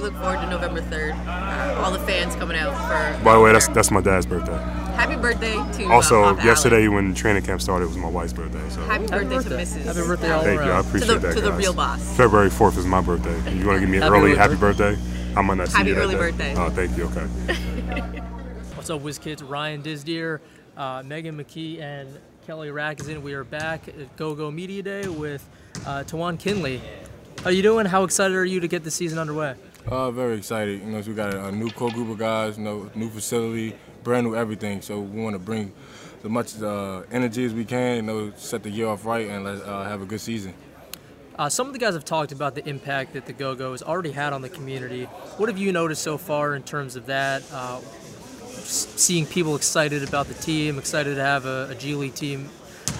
we 0.00 0.04
look 0.04 0.14
forward 0.14 0.40
to 0.40 0.46
November 0.48 0.80
3rd. 0.80 1.12
Uh, 1.26 1.80
all 1.82 1.90
the 1.90 1.98
fans 2.00 2.34
coming 2.36 2.56
out 2.56 2.72
for. 2.86 3.24
By 3.24 3.34
the 3.34 3.40
way, 3.40 3.52
that's 3.52 3.66
that's 3.68 3.90
my 3.90 4.00
dad's 4.00 4.26
birthday. 4.26 4.56
Happy 4.94 5.16
birthday 5.16 5.54
to. 5.54 5.84
uh, 5.86 5.92
Also, 5.92 6.22
Papa 6.22 6.44
yesterday 6.44 6.86
when 6.88 7.14
training 7.14 7.42
camp 7.42 7.60
started, 7.60 7.86
was 7.88 7.96
my 7.96 8.08
wife's 8.08 8.32
birthday. 8.32 8.60
So 8.70 8.80
Allen. 8.82 8.90
Happy 8.90 9.06
birthday, 9.06 9.34
birthday. 9.36 9.50
to 9.50 9.56
Mrs. 9.78 9.84
Happy 9.84 10.06
birthday 10.06 10.30
all 10.30 10.42
thank 10.42 10.60
you. 10.60 10.70
I 10.70 10.80
appreciate 10.80 11.08
To 11.08 11.14
the- 11.14 11.26
that. 11.28 11.34
to 11.34 11.40
the 11.40 11.50
guys. 11.50 11.58
real 11.58 11.72
boss. 11.74 12.16
February 12.16 12.50
4th 12.50 12.78
is 12.78 12.86
my 12.86 13.00
birthday. 13.00 13.34
You 13.54 13.66
want 13.66 13.76
to 13.76 13.80
give 13.80 13.88
me 13.88 13.96
an 13.96 14.02
Happy 14.04 14.14
early 14.14 14.34
birthday. 14.34 14.42
happy 14.42 14.54
birthday? 14.56 14.98
I 15.36 15.42
might 15.42 15.58
not 15.58 15.68
see 15.68 15.76
Happy 15.78 15.88
you 15.90 15.94
that 15.96 16.00
early 16.02 16.14
day. 16.14 16.20
birthday. 16.20 16.54
Oh, 16.56 16.70
thank 16.70 16.96
you. 16.96 17.04
Okay. 17.06 18.20
What's 18.74 18.90
up, 18.90 19.02
WizKids? 19.02 19.48
Ryan 19.48 19.82
Disdeer, 19.82 20.40
uh, 20.76 21.02
Megan 21.04 21.36
McKee, 21.36 21.80
and 21.80 22.08
Kelly 22.46 22.68
Rackison. 22.68 23.22
We 23.22 23.34
are 23.34 23.44
back 23.44 23.88
at 23.88 24.16
Go 24.16 24.34
Go 24.34 24.50
Media 24.50 24.82
Day 24.82 25.06
with 25.08 25.46
uh, 25.86 26.04
Tiwian 26.06 26.38
Kendley. 26.38 26.80
How 27.44 27.50
you 27.50 27.62
doing? 27.62 27.86
How 27.86 28.02
excited 28.04 28.36
are 28.36 28.44
you 28.44 28.58
to 28.60 28.68
get 28.68 28.82
the 28.84 28.90
season 28.90 29.18
underway? 29.18 29.54
Uh, 29.90 30.10
very 30.10 30.36
excited. 30.36 30.80
You 30.80 30.86
know, 30.86 31.00
so 31.00 31.08
we 31.08 31.14
got 31.16 31.32
a, 31.32 31.46
a 31.46 31.52
new 31.52 31.70
core 31.70 31.90
group 31.90 32.10
of 32.10 32.18
guys, 32.18 32.58
you 32.58 32.64
know, 32.64 32.90
new 32.94 33.08
facility, 33.08 33.74
brand 34.04 34.26
new 34.26 34.36
everything. 34.36 34.82
So 34.82 35.00
we 35.00 35.22
want 35.22 35.34
to 35.34 35.38
bring 35.38 35.72
as 36.22 36.30
much 36.30 36.60
uh, 36.60 37.04
energy 37.10 37.44
as 37.46 37.54
we 37.54 37.64
can, 37.64 37.96
you 37.96 38.02
know, 38.02 38.32
set 38.36 38.62
the 38.62 38.70
year 38.70 38.86
off 38.86 39.06
right 39.06 39.26
and 39.28 39.44
let, 39.44 39.62
uh, 39.62 39.84
have 39.84 40.02
a 40.02 40.04
good 40.04 40.20
season. 40.20 40.52
Uh, 41.38 41.48
some 41.48 41.68
of 41.68 41.72
the 41.72 41.78
guys 41.78 41.94
have 41.94 42.04
talked 42.04 42.32
about 42.32 42.54
the 42.54 42.68
impact 42.68 43.14
that 43.14 43.24
the 43.24 43.32
Go 43.32 43.54
Go 43.54 43.72
has 43.72 43.82
already 43.82 44.10
had 44.10 44.34
on 44.34 44.42
the 44.42 44.48
community. 44.50 45.04
What 45.38 45.48
have 45.48 45.56
you 45.56 45.72
noticed 45.72 46.02
so 46.02 46.18
far 46.18 46.54
in 46.54 46.64
terms 46.64 46.94
of 46.94 47.06
that? 47.06 47.42
Uh, 47.50 47.80
seeing 47.80 49.24
people 49.24 49.56
excited 49.56 50.06
about 50.06 50.26
the 50.26 50.34
team, 50.34 50.78
excited 50.78 51.14
to 51.14 51.22
have 51.22 51.46
a, 51.46 51.68
a 51.70 51.74
G 51.76 51.94
League 51.94 52.14
team, 52.14 52.50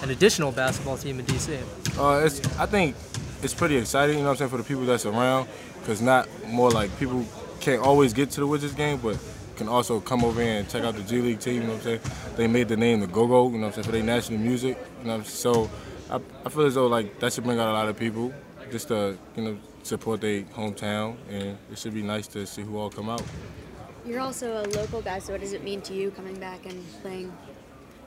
an 0.01 0.09
additional 0.09 0.51
basketball 0.51 0.97
team 0.97 1.19
in 1.19 1.25
DC. 1.25 1.59
Uh, 1.99 2.25
it's, 2.25 2.39
I 2.57 2.65
think 2.65 2.95
it's 3.41 3.53
pretty 3.53 3.77
exciting, 3.77 4.17
you 4.17 4.23
know 4.23 4.29
what 4.29 4.33
I'm 4.33 4.49
saying, 4.49 4.51
for 4.51 4.57
the 4.57 4.63
people 4.63 4.85
that's 4.85 5.05
around, 5.05 5.47
because 5.79 6.01
not 6.01 6.27
more 6.47 6.69
like 6.69 6.97
people 6.99 7.25
can't 7.59 7.81
always 7.81 8.13
get 8.13 8.31
to 8.31 8.39
the 8.41 8.47
Wizards 8.47 8.73
game, 8.73 8.97
but 8.97 9.17
can 9.55 9.67
also 9.67 9.99
come 9.99 10.23
over 10.23 10.41
here 10.41 10.59
and 10.59 10.69
check 10.69 10.83
out 10.83 10.95
the 10.95 11.03
G 11.03 11.21
League 11.21 11.39
team, 11.39 11.55
you 11.55 11.61
know 11.61 11.73
what 11.73 11.85
I'm 11.85 11.99
saying? 11.99 11.99
They 12.37 12.47
made 12.47 12.69
the 12.69 12.77
name 12.77 13.01
the 13.01 13.07
Go-Go, 13.07 13.49
you 13.49 13.57
know 13.57 13.67
what 13.67 13.67
I'm 13.67 13.73
saying, 13.73 13.85
for 13.85 13.91
their 13.91 14.03
national 14.03 14.39
music, 14.39 14.77
you 14.99 15.07
know 15.07 15.17
what 15.17 15.19
I'm 15.19 15.25
saying? 15.25 15.53
So 15.55 15.69
I, 16.09 16.19
I 16.45 16.49
feel 16.49 16.65
as 16.65 16.75
though 16.75 16.87
like 16.87 17.19
that 17.19 17.33
should 17.33 17.43
bring 17.43 17.59
out 17.59 17.69
a 17.69 17.73
lot 17.73 17.89
of 17.89 17.97
people 17.97 18.33
just 18.71 18.87
to, 18.87 19.17
you 19.35 19.43
know, 19.43 19.57
support 19.83 20.21
their 20.21 20.43
hometown, 20.43 21.17
and 21.29 21.57
it 21.71 21.77
should 21.77 21.93
be 21.93 22.01
nice 22.01 22.27
to 22.27 22.45
see 22.45 22.61
who 22.61 22.77
all 22.77 22.89
come 22.89 23.09
out. 23.09 23.23
You're 24.05 24.21
also 24.21 24.63
a 24.63 24.65
local 24.69 25.01
guy, 25.01 25.19
so 25.19 25.33
what 25.33 25.41
does 25.41 25.53
it 25.53 25.63
mean 25.63 25.81
to 25.81 25.93
you 25.93 26.11
coming 26.11 26.39
back 26.39 26.65
and 26.65 26.83
playing 27.01 27.31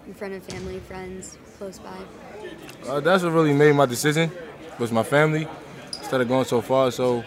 in 0.07 0.15
front 0.15 0.35
of 0.35 0.43
family, 0.45 0.79
friends, 0.81 1.37
close 1.59 1.79
by? 1.79 1.97
Uh, 2.89 3.01
that's 3.01 3.23
what 3.23 3.33
really 3.33 3.53
made 3.53 3.75
my 3.75 3.87
decision 3.87 4.31
was 4.83 4.91
my 4.91 5.05
family 5.05 5.47
instead 5.99 6.21
of 6.21 6.27
going 6.27 6.45
so 6.45 6.61
far. 6.61 6.91
So 6.91 7.23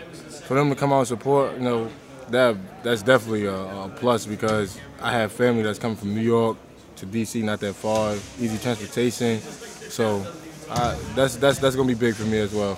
for 0.45 0.55
them 0.55 0.69
to 0.69 0.75
come 0.75 0.91
out 0.91 0.99
and 0.99 1.07
support, 1.07 1.53
you 1.55 1.61
know, 1.61 1.89
that 2.29 2.57
that's 2.83 3.01
definitely 3.01 3.45
a, 3.45 3.55
a 3.55 3.89
plus 3.95 4.25
because 4.25 4.77
I 5.01 5.13
have 5.13 5.31
family 5.31 5.63
that's 5.63 5.79
coming 5.79 5.95
from 5.95 6.13
New 6.13 6.21
York 6.21 6.57
to 6.97 7.05
DC, 7.05 7.41
not 7.43 7.61
that 7.61 7.73
far, 7.73 8.13
easy 8.39 8.57
transportation. 8.57 9.39
So 9.39 10.27
I, 10.69 10.99
that's 11.15 11.37
that's 11.37 11.59
that's 11.59 11.77
gonna 11.77 11.87
be 11.87 11.93
big 11.93 12.15
for 12.15 12.25
me 12.25 12.39
as 12.39 12.53
well. 12.53 12.77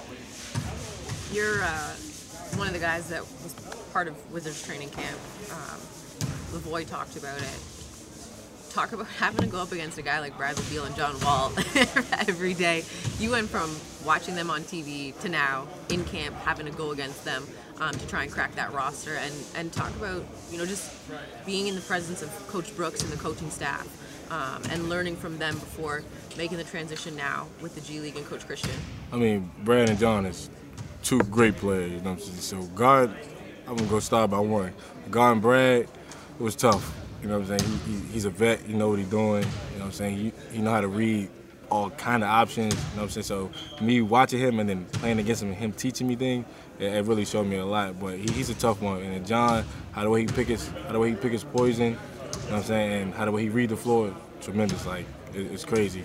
You're 1.32 1.64
uh, 1.64 1.94
one 2.56 2.68
of 2.68 2.74
the 2.74 2.80
guys 2.80 3.10
that 3.10 3.22
was 3.22 3.56
part 3.92 4.08
of 4.08 4.32
Wizards 4.32 4.64
training 4.64 4.92
camp. 4.92 5.18
Um, 5.52 5.80
Lavoy 6.54 6.88
talked 6.88 7.18
about 7.18 7.42
it. 7.42 7.77
Talk 8.78 8.92
about 8.92 9.08
having 9.18 9.42
to 9.42 9.48
go 9.48 9.60
up 9.60 9.72
against 9.72 9.98
a 9.98 10.04
guy 10.04 10.20
like 10.20 10.38
Bradley 10.38 10.64
Beal 10.70 10.86
and 10.86 10.96
John 10.96 11.20
Wall 11.22 11.52
every 12.28 12.54
day. 12.54 12.86
You 13.18 13.32
went 13.32 13.50
from 13.50 13.76
watching 14.06 14.36
them 14.36 14.52
on 14.52 14.62
TV 14.62 15.20
to 15.22 15.30
now 15.30 15.68
in 15.90 16.04
camp 16.04 16.36
having 16.36 16.68
to 16.68 16.72
go 16.72 16.92
against 16.92 17.26
them 17.26 17.48
um, 17.80 17.90
to 17.90 18.08
try 18.08 18.22
and 18.22 18.32
crack 18.32 18.54
that 18.54 18.72
roster 18.74 19.16
and, 19.16 19.34
and 19.56 19.74
talk 19.74 19.90
about 19.96 20.24
you 20.52 20.60
know 20.60 20.66
just 20.68 20.94
being 21.44 21.66
in 21.66 21.74
the 21.74 21.82
presence 21.82 22.22
of 22.22 22.30
Coach 22.50 22.76
Brooks 22.76 23.02
and 23.02 23.12
the 23.12 23.18
coaching 23.18 23.50
staff 23.50 23.88
um, 24.32 24.62
and 24.70 24.90
learning 24.90 25.16
from 25.16 25.40
them 25.40 25.56
before 25.56 26.04
making 26.38 26.58
the 26.58 26.64
transition 26.64 27.16
now 27.16 27.48
with 27.62 27.74
the 27.74 27.82
G 27.82 28.00
League 28.00 28.16
and 28.16 28.28
Coach 28.28 28.46
Christian. 28.46 28.76
I 29.12 29.16
mean, 29.16 29.50
Brad 29.64 29.90
and 29.90 29.98
John 29.98 30.28
is 30.28 30.52
two 31.02 31.18
great 31.22 31.58
players. 31.58 31.94
You 31.94 31.98
know 32.02 32.12
what 32.12 32.20
I'm 32.20 32.20
saying? 32.20 32.62
So 32.62 32.62
guard, 32.76 33.10
I'm 33.68 33.76
gonna 33.76 33.90
go 33.90 34.00
start 34.00 34.30
by 34.30 34.38
one. 34.38 34.72
Guard 35.10 35.34
and 35.34 35.42
Brad, 35.42 35.82
it 35.82 35.90
was 36.38 36.56
tough. 36.56 37.07
You 37.22 37.30
know 37.30 37.40
what 37.40 37.50
I'm 37.50 37.60
saying? 37.60 37.80
He, 37.86 37.92
he, 37.92 38.00
he's 38.14 38.26
a 38.26 38.30
vet. 38.30 38.62
He 38.62 38.74
know 38.74 38.90
what 38.90 39.00
he's 39.00 39.10
doing. 39.10 39.44
You 39.44 39.80
know 39.80 39.80
what 39.80 39.86
I'm 39.86 39.92
saying? 39.92 40.18
He, 40.18 40.34
he 40.52 40.62
know 40.62 40.72
how 40.72 40.82
to 40.82 40.88
read 40.88 41.30
all 41.70 41.90
kind 41.90 42.24
of 42.24 42.30
options. 42.30 42.74
You 42.74 42.80
know 42.80 42.96
what 42.96 43.04
I'm 43.04 43.10
saying? 43.10 43.24
So 43.26 43.52
me 43.82 44.02
watching 44.02 44.40
him 44.40 44.60
and 44.60 44.70
then 44.70 44.86
playing 44.86 45.20
against 45.20 45.44
him 45.44 45.50
and 45.50 45.58
him 45.58 45.74
teaching 45.74 46.08
me 46.08 46.16
things, 46.16 46.46
it, 46.80 46.94
it 46.94 47.06
really 47.06 47.26
showed 47.26 47.48
me 47.48 47.58
a 47.58 47.66
lot. 47.66 48.00
But 48.00 48.18
he, 48.18 48.32
he's 48.32 48.50
a 48.50 48.56
tough 48.56 48.82
one. 48.82 49.02
And 49.02 49.26
John, 49.26 49.66
how 49.92 50.04
the 50.04 50.10
way 50.10 50.22
he 50.22 50.28
pick 50.28 50.48
his, 50.48 50.68
how 50.70 50.94
the 50.94 51.00
way 51.00 51.10
he 51.10 51.16
pick 51.16 51.32
his 51.32 51.44
poison. 51.44 51.86
You 51.86 51.92
know 51.92 51.98
what 51.98 52.54
I'm 52.54 52.64
saying? 52.64 53.02
And 53.02 53.14
how 53.14 53.26
the 53.26 53.32
way 53.32 53.44
he 53.44 53.50
read 53.50 53.70
the 53.70 53.78
floor, 53.78 54.14
tremendous. 54.42 54.86
Like 54.86 55.06
it, 55.34 55.52
it's 55.52 55.66
crazy 55.66 56.04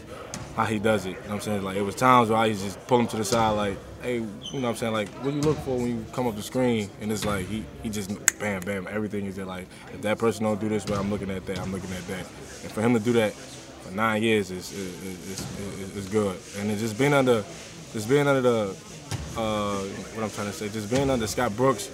how 0.56 0.64
he 0.64 0.78
does 0.78 1.06
it. 1.06 1.10
You 1.10 1.14
know 1.14 1.20
what 1.20 1.34
I'm 1.34 1.40
saying? 1.40 1.62
Like 1.62 1.76
it 1.76 1.82
was 1.82 1.94
times 1.94 2.28
where 2.28 2.38
I 2.38 2.46
used 2.46 2.60
to 2.60 2.66
just 2.66 2.86
pull 2.86 3.00
him 3.00 3.06
to 3.08 3.16
the 3.16 3.24
side 3.24 3.50
like, 3.50 3.76
hey, 4.02 4.16
you 4.16 4.20
know 4.20 4.60
what 4.60 4.64
I'm 4.70 4.76
saying? 4.76 4.92
Like, 4.92 5.08
what 5.08 5.30
do 5.30 5.36
you 5.36 5.42
look 5.42 5.58
for 5.58 5.76
when 5.76 5.86
you 5.86 6.06
come 6.12 6.26
up 6.26 6.36
the 6.36 6.42
screen? 6.42 6.90
And 7.00 7.10
it's 7.10 7.24
like 7.24 7.46
he, 7.46 7.64
he 7.82 7.88
just 7.88 8.10
bam, 8.38 8.60
bam, 8.60 8.86
everything 8.90 9.26
is 9.26 9.36
there. 9.36 9.44
Like, 9.44 9.66
if 9.94 10.02
that 10.02 10.18
person 10.18 10.44
don't 10.44 10.60
do 10.60 10.68
this, 10.68 10.84
well, 10.86 11.00
I'm 11.00 11.10
looking 11.10 11.30
at 11.30 11.46
that, 11.46 11.58
I'm 11.58 11.72
looking 11.72 11.92
at 11.92 12.06
that. 12.08 12.26
And 12.62 12.72
for 12.72 12.82
him 12.82 12.92
to 12.94 13.00
do 13.00 13.12
that 13.14 13.32
for 13.32 13.94
nine 13.94 14.22
years 14.22 14.50
is 14.50 14.72
is, 14.72 15.04
is, 15.04 15.96
is, 15.96 16.08
good. 16.08 16.36
And 16.58 16.70
it's 16.70 16.80
just 16.80 16.98
being 16.98 17.14
under 17.14 17.44
just 17.92 18.08
being 18.08 18.26
under 18.26 18.40
the 18.40 18.76
uh, 19.36 19.78
what 19.78 20.24
I'm 20.24 20.30
trying 20.30 20.48
to 20.48 20.52
say, 20.52 20.68
just 20.68 20.90
being 20.90 21.08
under 21.08 21.26
Scott 21.26 21.56
Brooks, 21.56 21.90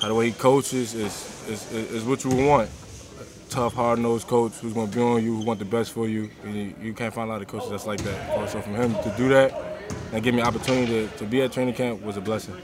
how 0.00 0.08
the 0.08 0.14
way 0.14 0.26
he 0.26 0.32
coaches 0.32 0.94
is 0.94 1.48
is, 1.48 1.72
is 1.72 2.04
what 2.04 2.22
you 2.24 2.30
would 2.30 2.46
want 2.46 2.70
tough, 3.52 3.74
hard-nosed 3.74 4.26
coach 4.26 4.52
who's 4.54 4.72
going 4.72 4.88
to 4.90 4.96
be 4.96 5.02
on 5.02 5.22
you, 5.22 5.36
who 5.36 5.44
want 5.44 5.58
the 5.58 5.64
best 5.66 5.92
for 5.92 6.08
you. 6.08 6.30
And 6.42 6.54
you, 6.54 6.74
you 6.80 6.94
can't 6.94 7.12
find 7.12 7.28
a 7.28 7.32
lot 7.32 7.42
of 7.42 7.48
coaches 7.48 7.68
that's 7.70 7.86
like 7.86 8.02
that. 8.02 8.48
So 8.50 8.62
from 8.62 8.74
him 8.74 8.94
to 8.94 9.14
do 9.16 9.28
that 9.28 9.52
and 10.12 10.22
give 10.22 10.34
me 10.34 10.40
an 10.40 10.46
opportunity 10.46 10.86
to, 10.86 11.16
to 11.18 11.24
be 11.24 11.42
at 11.42 11.52
training 11.52 11.74
camp 11.74 12.02
was 12.02 12.16
a 12.16 12.20
blessing. 12.22 12.54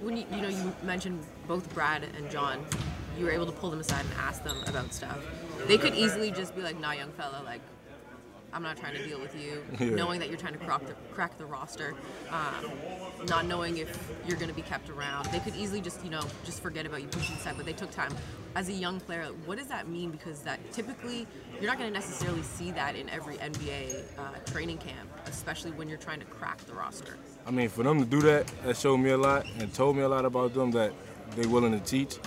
when 0.00 0.16
you, 0.16 0.24
you 0.32 0.40
know 0.40 0.48
you 0.48 0.74
mentioned 0.82 1.22
both 1.46 1.72
Brad 1.74 2.04
and 2.16 2.30
John, 2.30 2.64
you 3.18 3.26
were 3.26 3.32
able 3.32 3.46
to 3.46 3.52
pull 3.52 3.70
them 3.70 3.80
aside 3.80 4.04
and 4.04 4.14
ask 4.18 4.42
them 4.44 4.56
about 4.66 4.92
stuff. 4.94 5.18
They 5.66 5.76
could 5.78 5.94
easily 5.94 6.30
just 6.30 6.56
be 6.56 6.62
like, 6.62 6.78
"Nah, 6.80 6.92
young 6.92 7.10
fella, 7.12 7.42
like 7.44 7.60
I'm 8.54 8.62
not 8.62 8.76
trying 8.76 8.94
to 8.94 9.06
deal 9.06 9.20
with 9.20 9.34
you." 9.34 9.62
Yeah. 9.84 9.96
Knowing 9.96 10.20
that 10.20 10.28
you're 10.30 10.38
trying 10.38 10.54
to 10.54 10.58
crack 10.58 10.86
the, 10.86 10.94
crack 11.12 11.36
the 11.36 11.44
roster, 11.44 11.94
um, 12.30 12.70
not 13.28 13.44
knowing 13.44 13.76
if 13.78 14.10
you're 14.26 14.38
going 14.38 14.48
to 14.48 14.54
be 14.54 14.62
kept 14.62 14.88
around, 14.88 15.26
they 15.26 15.40
could 15.40 15.54
easily 15.56 15.80
just 15.80 16.02
you 16.04 16.10
know 16.10 16.22
just 16.44 16.62
forget 16.62 16.86
about 16.86 17.02
you, 17.02 17.08
push 17.08 17.28
you 17.28 17.36
aside. 17.36 17.54
But 17.56 17.66
they 17.66 17.72
took 17.72 17.90
time. 17.90 18.14
As 18.56 18.68
a 18.68 18.72
young 18.72 19.00
player, 19.00 19.24
what 19.46 19.58
does 19.58 19.66
that 19.66 19.88
mean? 19.88 20.10
Because 20.10 20.40
that 20.42 20.60
typically 20.72 21.26
you're 21.60 21.70
not 21.70 21.78
going 21.78 21.92
to 21.92 21.94
necessarily 21.94 22.42
see 22.42 22.70
that 22.72 22.94
in 22.94 23.08
every 23.10 23.34
NBA 23.36 24.18
uh, 24.18 24.50
training 24.50 24.78
camp, 24.78 25.10
especially 25.26 25.72
when 25.72 25.88
you're 25.88 25.98
trying 25.98 26.20
to 26.20 26.26
crack 26.26 26.58
the 26.66 26.74
roster. 26.74 27.16
I 27.46 27.50
mean, 27.50 27.68
for 27.68 27.82
them 27.82 27.98
to 27.98 28.06
do 28.06 28.20
that, 28.22 28.46
that 28.64 28.76
showed 28.76 28.98
me 28.98 29.10
a 29.10 29.18
lot 29.18 29.44
and 29.58 29.72
told 29.74 29.96
me 29.96 30.02
a 30.02 30.08
lot 30.08 30.24
about 30.24 30.54
them 30.54 30.70
that 30.72 30.92
they're 31.34 31.48
willing 31.48 31.72
to 31.72 31.84
teach 31.84 32.18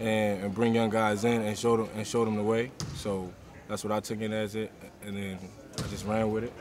and, 0.00 0.44
and 0.44 0.54
bring 0.54 0.74
young 0.74 0.90
guys 0.90 1.24
in 1.24 1.42
and 1.42 1.58
show 1.58 1.76
them 1.76 1.88
and 1.94 2.06
show 2.06 2.24
them 2.24 2.36
the 2.36 2.42
way. 2.42 2.70
So 2.96 3.32
that's 3.68 3.84
what 3.84 3.92
I 3.92 4.00
took 4.00 4.20
it 4.20 4.30
as 4.32 4.54
it, 4.54 4.72
and 5.04 5.16
then 5.16 5.38
I 5.82 5.88
just 5.88 6.06
ran 6.06 6.30
with 6.30 6.44
it. 6.44 6.52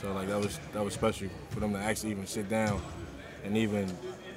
So 0.00 0.12
like 0.12 0.28
that 0.28 0.38
was 0.38 0.58
that 0.72 0.84
was 0.84 0.94
special 0.94 1.28
for 1.50 1.60
them 1.60 1.72
to 1.72 1.78
actually 1.78 2.10
even 2.10 2.26
sit 2.26 2.48
down 2.48 2.80
and 3.44 3.56
even 3.56 3.90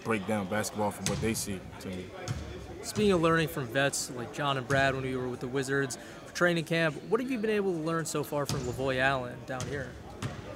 break 0.03 0.25
down 0.27 0.47
basketball 0.47 0.91
from 0.91 1.05
what 1.05 1.19
they 1.21 1.33
see 1.33 1.59
to 1.81 1.89
me. 1.89 2.05
Speaking 2.81 3.11
of 3.11 3.21
learning 3.21 3.49
from 3.49 3.67
vets 3.67 4.11
like 4.11 4.33
John 4.33 4.57
and 4.57 4.67
Brad 4.67 4.95
when 4.95 5.03
we 5.03 5.15
were 5.17 5.27
with 5.27 5.41
the 5.41 5.47
Wizards 5.47 5.97
for 6.25 6.33
training 6.33 6.63
camp, 6.63 6.95
what 7.09 7.19
have 7.19 7.29
you 7.29 7.37
been 7.37 7.49
able 7.49 7.73
to 7.73 7.79
learn 7.79 8.05
so 8.05 8.23
far 8.23 8.45
from 8.45 8.61
Lavoy 8.61 8.99
Allen 8.99 9.35
down 9.45 9.61
here? 9.67 9.89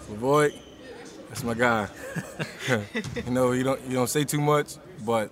Lavoy, 0.10 0.58
that's 1.28 1.44
my 1.44 1.54
guy. 1.54 1.90
you 3.26 3.32
know, 3.32 3.52
you 3.52 3.64
don't 3.64 3.82
you 3.84 3.96
don't 3.96 4.10
say 4.10 4.24
too 4.24 4.40
much, 4.40 4.76
but 5.06 5.30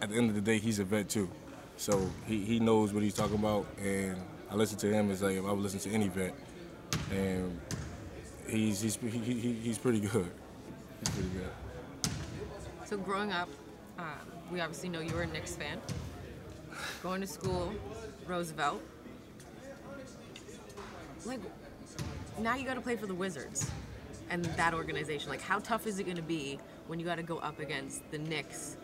at 0.00 0.10
the 0.10 0.16
end 0.16 0.28
of 0.28 0.34
the 0.34 0.40
day, 0.40 0.58
he's 0.58 0.78
a 0.78 0.84
vet 0.84 1.08
too. 1.08 1.28
So 1.76 2.10
he, 2.26 2.44
he 2.44 2.60
knows 2.60 2.92
what 2.92 3.02
he's 3.02 3.14
talking 3.14 3.36
about, 3.36 3.66
and 3.82 4.16
I 4.50 4.54
listen 4.54 4.78
to 4.78 4.92
him 4.92 5.10
as 5.10 5.22
like 5.22 5.36
if 5.36 5.44
I 5.44 5.50
would 5.50 5.62
listen 5.62 5.80
to 5.80 5.90
any 5.90 6.08
vet, 6.08 6.34
and 7.12 7.60
he's 8.48 8.80
he's 8.80 8.96
he, 8.96 9.08
he, 9.08 9.52
he's 9.52 9.78
pretty 9.78 10.00
good. 10.00 10.30
He's 11.00 11.14
pretty 11.14 11.28
good. 11.30 11.50
So 12.84 12.96
growing 12.98 13.32
up, 13.32 13.48
um, 13.98 14.06
we 14.50 14.60
obviously 14.60 14.88
know 14.88 15.00
you 15.00 15.14
were 15.14 15.22
a 15.22 15.26
Knicks 15.26 15.54
fan. 15.54 15.78
Going 17.02 17.20
to 17.20 17.26
school, 17.26 17.72
Roosevelt. 18.26 18.82
Like, 21.24 21.40
now 22.38 22.56
you 22.56 22.64
got 22.64 22.74
to 22.74 22.80
play 22.80 22.96
for 22.96 23.06
the 23.06 23.14
Wizards 23.14 23.70
and 24.30 24.44
that 24.44 24.74
organization. 24.74 25.28
Like, 25.28 25.42
how 25.42 25.58
tough 25.58 25.86
is 25.86 25.98
it 25.98 26.04
going 26.04 26.16
to 26.16 26.22
be 26.22 26.58
when 26.86 26.98
you 26.98 27.04
got 27.04 27.16
to 27.16 27.22
go 27.22 27.38
up 27.38 27.60
against 27.60 28.08
the 28.10 28.18
Knicks 28.18 28.76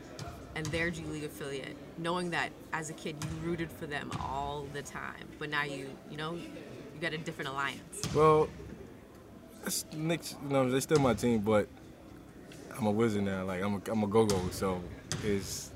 and 0.55 0.65
their 0.67 0.91
G 0.91 1.05
League 1.05 1.25
affiliate, 1.25 1.77
knowing 1.99 2.31
that 2.31 2.51
as 2.73 2.91
a 2.91 2.95
kid 2.95 3.17
you 3.23 3.49
rooted 3.49 3.71
for 3.71 3.87
them 3.87 4.11
all 4.21 4.67
the 4.73 4.83
time, 4.83 5.29
but 5.39 5.51
now 5.51 5.65
you 5.65 5.91
you 6.11 6.17
know 6.17 6.39
you 6.97 7.03
got 7.03 7.13
a 7.13 7.19
different 7.19 7.51
alliance. 7.51 8.15
Well, 8.15 8.49
that's 9.63 9.85
Knicks, 9.93 10.35
you 10.43 10.49
know, 10.49 10.71
they 10.71 10.81
still 10.81 10.99
my 10.99 11.13
team, 11.13 11.41
but 11.41 11.69
I'm 12.77 12.87
a 12.87 12.91
wizard 12.91 13.25
now. 13.25 13.45
Like 13.45 13.63
I'm 13.63 13.75
a, 13.75 13.91
I'm 13.91 14.03
a 14.03 14.07
go-go, 14.07 14.49
so 14.51 14.83
it's 15.23 15.73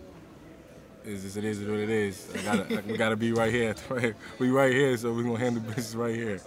it's 1.05 1.37
it 1.37 1.45
is 1.45 1.61
what 1.61 1.79
it 1.79 1.91
is. 1.91 2.29
I 2.35 2.43
gotta 2.43 2.79
I, 2.79 2.81
we 2.81 2.97
gotta 2.97 3.16
be 3.16 3.33
right 3.33 3.53
here. 3.53 3.75
Right, 3.91 4.14
we 4.39 4.51
right 4.51 4.73
here, 4.73 4.97
so 4.97 5.12
we 5.12 5.23
gonna 5.23 5.39
handle 5.39 5.62
business 5.75 5.95
right 5.95 6.14
here. 6.14 6.41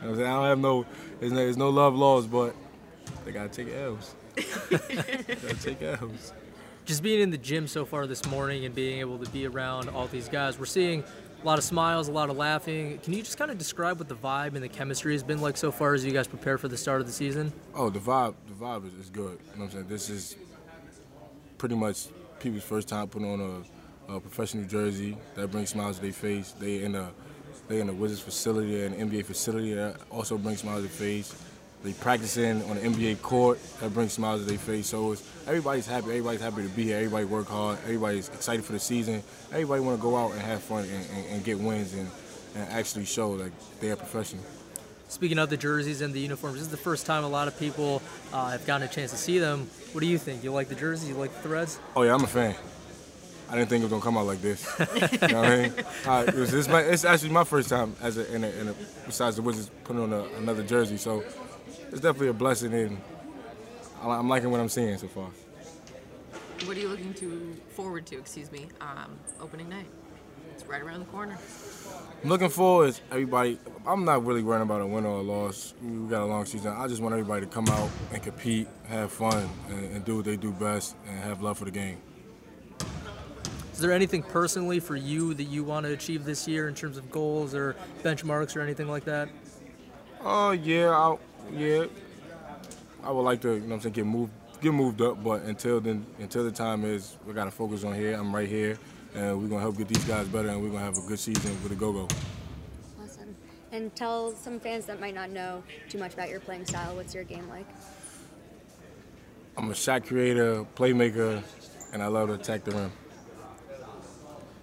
You 0.00 0.06
know 0.06 0.10
I'm 0.10 0.16
saying? 0.16 0.28
I 0.28 0.32
don't 0.34 0.44
have 0.44 0.58
no 0.58 0.86
there's, 1.18 1.32
no 1.32 1.38
there's 1.38 1.56
no 1.56 1.70
love 1.70 1.94
laws, 1.96 2.26
but 2.26 2.54
they 3.24 3.32
gotta 3.32 3.48
take 3.48 3.74
L's. 3.74 4.14
gotta 4.70 5.56
take 5.60 5.82
L's. 5.82 6.32
Just 6.84 7.02
being 7.02 7.20
in 7.20 7.30
the 7.30 7.38
gym 7.38 7.66
so 7.66 7.84
far 7.84 8.06
this 8.06 8.26
morning 8.26 8.64
and 8.64 8.74
being 8.74 9.00
able 9.00 9.18
to 9.18 9.30
be 9.30 9.46
around 9.46 9.88
all 9.88 10.06
these 10.06 10.28
guys, 10.28 10.58
we're 10.58 10.66
seeing 10.66 11.02
a 11.44 11.46
lot 11.46 11.58
of 11.58 11.64
smiles, 11.64 12.08
a 12.08 12.12
lot 12.12 12.30
of 12.30 12.38
laughing. 12.38 12.98
Can 13.00 13.12
you 13.12 13.22
just 13.22 13.36
kind 13.36 13.50
of 13.50 13.58
describe 13.58 13.98
what 13.98 14.08
the 14.08 14.14
vibe 14.14 14.54
and 14.54 14.62
the 14.62 14.68
chemistry 14.68 15.12
has 15.12 15.22
been 15.22 15.42
like 15.42 15.58
so 15.58 15.70
far 15.70 15.92
as 15.92 16.02
you 16.02 16.10
guys 16.10 16.26
prepare 16.26 16.56
for 16.56 16.68
the 16.68 16.76
start 16.76 17.02
of 17.02 17.06
the 17.06 17.12
season? 17.12 17.52
Oh, 17.74 17.90
the 17.90 17.98
vibe, 17.98 18.34
the 18.48 18.54
vibe 18.54 18.86
is, 18.86 18.94
is 18.94 19.10
good. 19.10 19.22
You 19.22 19.28
know 19.28 19.38
what 19.56 19.64
I'm 19.64 19.70
saying? 19.70 19.88
This 19.88 20.08
is 20.08 20.36
pretty 21.58 21.74
much 21.74 22.06
people's 22.40 22.62
first 22.64 22.88
time 22.88 23.08
putting 23.08 23.30
on 23.30 23.64
a, 24.08 24.14
a 24.14 24.20
professional 24.20 24.64
jersey 24.64 25.18
that 25.34 25.50
brings 25.50 25.68
smiles 25.68 25.96
to 25.96 26.02
their 26.02 26.12
face. 26.12 26.52
They 26.52 26.82
in 26.82 26.94
a 26.94 27.10
they 27.68 27.80
in 27.80 27.90
a 27.90 27.92
Wizards 27.92 28.22
facility 28.22 28.82
an 28.82 28.94
NBA 28.94 29.26
facility 29.26 29.74
that 29.74 29.96
also 30.10 30.38
brings 30.38 30.60
smiles 30.60 30.82
to 30.82 30.88
their 30.88 30.96
face. 30.96 31.44
They 31.84 31.92
practicing 31.92 32.62
on 32.62 32.76
the 32.76 32.80
NBA 32.80 33.20
court 33.20 33.60
that 33.80 33.92
brings 33.92 34.14
smiles 34.14 34.40
to 34.40 34.46
their 34.48 34.56
face. 34.56 34.86
So 34.86 35.12
it's, 35.12 35.22
everybody's 35.46 35.86
happy. 35.86 36.06
Everybody's 36.06 36.40
happy 36.40 36.62
to 36.62 36.68
be 36.70 36.84
here. 36.84 36.96
Everybody 36.96 37.26
work 37.26 37.46
hard. 37.46 37.78
Everybody's 37.84 38.28
excited 38.30 38.64
for 38.64 38.72
the 38.72 38.78
season. 38.78 39.22
Everybody 39.52 39.82
want 39.82 39.98
to 39.98 40.02
go 40.02 40.16
out 40.16 40.32
and 40.32 40.40
have 40.40 40.62
fun 40.62 40.84
and, 40.84 41.06
and, 41.14 41.26
and 41.26 41.44
get 41.44 41.58
wins 41.58 41.92
and, 41.92 42.10
and 42.56 42.66
actually 42.70 43.04
show 43.04 43.32
like 43.32 43.52
they're 43.80 43.96
professional. 43.96 44.42
Speaking 45.08 45.38
of 45.38 45.50
the 45.50 45.58
jerseys 45.58 46.00
and 46.00 46.14
the 46.14 46.20
uniforms, 46.20 46.54
this 46.54 46.62
is 46.62 46.70
the 46.70 46.78
first 46.78 47.04
time 47.04 47.22
a 47.22 47.28
lot 47.28 47.48
of 47.48 47.58
people 47.58 48.00
uh, 48.32 48.48
have 48.50 48.64
gotten 48.66 48.88
a 48.88 48.90
chance 48.90 49.10
to 49.10 49.18
see 49.18 49.38
them. 49.38 49.68
What 49.92 50.00
do 50.00 50.06
you 50.06 50.16
think? 50.16 50.42
You 50.42 50.52
like 50.52 50.70
the 50.70 50.74
jerseys? 50.74 51.10
You 51.10 51.16
like 51.16 51.34
the 51.34 51.42
threads? 51.42 51.78
Oh 51.94 52.02
yeah, 52.02 52.14
I'm 52.14 52.24
a 52.24 52.26
fan. 52.26 52.54
I 53.50 53.56
didn't 53.56 53.68
think 53.68 53.82
it 53.82 53.84
was 53.84 53.90
gonna 53.90 54.02
come 54.02 54.16
out 54.16 54.26
like 54.26 54.40
this. 54.40 54.66
you 54.78 55.28
know 55.28 55.42
what 55.42 55.50
I 55.50 55.56
mean? 55.58 55.72
Uh, 56.06 56.24
it 56.28 56.34
was, 56.34 56.54
it's, 56.54 56.66
my, 56.66 56.80
it's 56.80 57.04
actually 57.04 57.28
my 57.28 57.44
first 57.44 57.68
time 57.68 57.94
as 58.00 58.16
a, 58.16 58.34
in 58.34 58.42
a, 58.42 58.48
in 58.48 58.68
a 58.68 58.74
besides 59.04 59.36
the 59.36 59.42
Wizards 59.42 59.70
putting 59.84 60.02
on 60.02 60.12
a, 60.14 60.22
another 60.38 60.62
jersey, 60.62 60.96
so 60.96 61.22
it's 61.94 62.02
definitely 62.02 62.28
a 62.28 62.32
blessing, 62.32 62.74
and 62.74 62.98
I- 64.02 64.16
I'm 64.16 64.28
liking 64.28 64.50
what 64.50 64.60
I'm 64.60 64.68
seeing 64.68 64.98
so 64.98 65.06
far. 65.06 65.30
What 66.66 66.76
are 66.76 66.80
you 66.80 66.88
looking 66.88 67.14
to 67.14 67.56
forward 67.68 68.04
to? 68.06 68.18
Excuse 68.18 68.50
me, 68.50 68.66
um, 68.80 69.16
opening 69.40 69.68
night. 69.68 69.86
It's 70.52 70.66
right 70.66 70.82
around 70.82 71.00
the 71.00 71.06
corner. 71.06 71.38
I'm 72.22 72.28
looking 72.28 72.48
forward. 72.48 72.98
Everybody, 73.12 73.60
I'm 73.86 74.04
not 74.04 74.24
really 74.26 74.42
worrying 74.42 74.62
about 74.62 74.80
a 74.80 74.86
win 74.86 75.04
or 75.04 75.18
a 75.18 75.22
loss. 75.22 75.74
We 75.82 76.08
got 76.08 76.22
a 76.22 76.26
long 76.26 76.46
season. 76.46 76.74
I 76.76 76.88
just 76.88 77.00
want 77.00 77.12
everybody 77.12 77.46
to 77.46 77.52
come 77.52 77.68
out 77.68 77.90
and 78.12 78.20
compete, 78.22 78.66
have 78.88 79.12
fun, 79.12 79.48
and, 79.68 79.84
and 79.96 80.04
do 80.04 80.16
what 80.16 80.24
they 80.24 80.36
do 80.36 80.50
best, 80.50 80.96
and 81.06 81.16
have 81.20 81.42
love 81.42 81.58
for 81.58 81.64
the 81.64 81.70
game. 81.70 81.98
Is 83.72 83.78
there 83.78 83.92
anything 83.92 84.22
personally 84.24 84.80
for 84.80 84.96
you 84.96 85.34
that 85.34 85.44
you 85.44 85.62
want 85.62 85.86
to 85.86 85.92
achieve 85.92 86.24
this 86.24 86.48
year 86.48 86.66
in 86.66 86.74
terms 86.74 86.96
of 86.96 87.10
goals 87.10 87.54
or 87.54 87.76
benchmarks 88.02 88.56
or 88.56 88.60
anything 88.62 88.88
like 88.88 89.04
that? 89.04 89.28
Oh 90.26 90.52
yeah, 90.52 90.90
I, 90.90 91.16
yeah. 91.52 91.86
I 93.02 93.10
would 93.10 93.22
like 93.22 93.40
to, 93.42 93.54
you 93.54 93.60
know, 93.60 93.66
what 93.66 93.74
I'm 93.74 93.80
saying, 93.82 93.92
get 93.92 94.06
moved, 94.06 94.32
get 94.60 94.72
moved 94.72 95.02
up. 95.02 95.22
But 95.22 95.42
until 95.42 95.80
then, 95.80 96.06
until 96.18 96.44
the 96.44 96.52
time 96.52 96.84
is, 96.84 97.16
we 97.26 97.34
gotta 97.34 97.50
focus 97.50 97.84
on 97.84 97.94
here. 97.94 98.14
I'm 98.14 98.34
right 98.34 98.48
here, 98.48 98.78
and 99.14 99.40
we're 99.40 99.48
gonna 99.48 99.60
help 99.60 99.76
get 99.76 99.88
these 99.88 100.04
guys 100.04 100.26
better, 100.28 100.48
and 100.48 100.62
we're 100.62 100.70
gonna 100.70 100.84
have 100.84 100.96
a 100.96 101.06
good 101.06 101.18
season 101.18 101.50
with 101.62 101.68
the 101.68 101.74
go-go. 101.74 102.08
Awesome. 103.02 103.36
And 103.72 103.94
tell 103.94 104.32
some 104.32 104.58
fans 104.58 104.86
that 104.86 105.00
might 105.00 105.14
not 105.14 105.30
know 105.30 105.62
too 105.88 105.98
much 105.98 106.14
about 106.14 106.30
your 106.30 106.40
playing 106.40 106.64
style. 106.64 106.96
What's 106.96 107.14
your 107.14 107.24
game 107.24 107.48
like? 107.48 107.66
I'm 109.56 109.70
a 109.70 109.74
shot 109.74 110.06
creator, 110.06 110.64
playmaker, 110.74 111.42
and 111.92 112.02
I 112.02 112.06
love 112.06 112.28
to 112.28 112.34
attack 112.34 112.64
the 112.64 112.72
rim. 112.72 112.92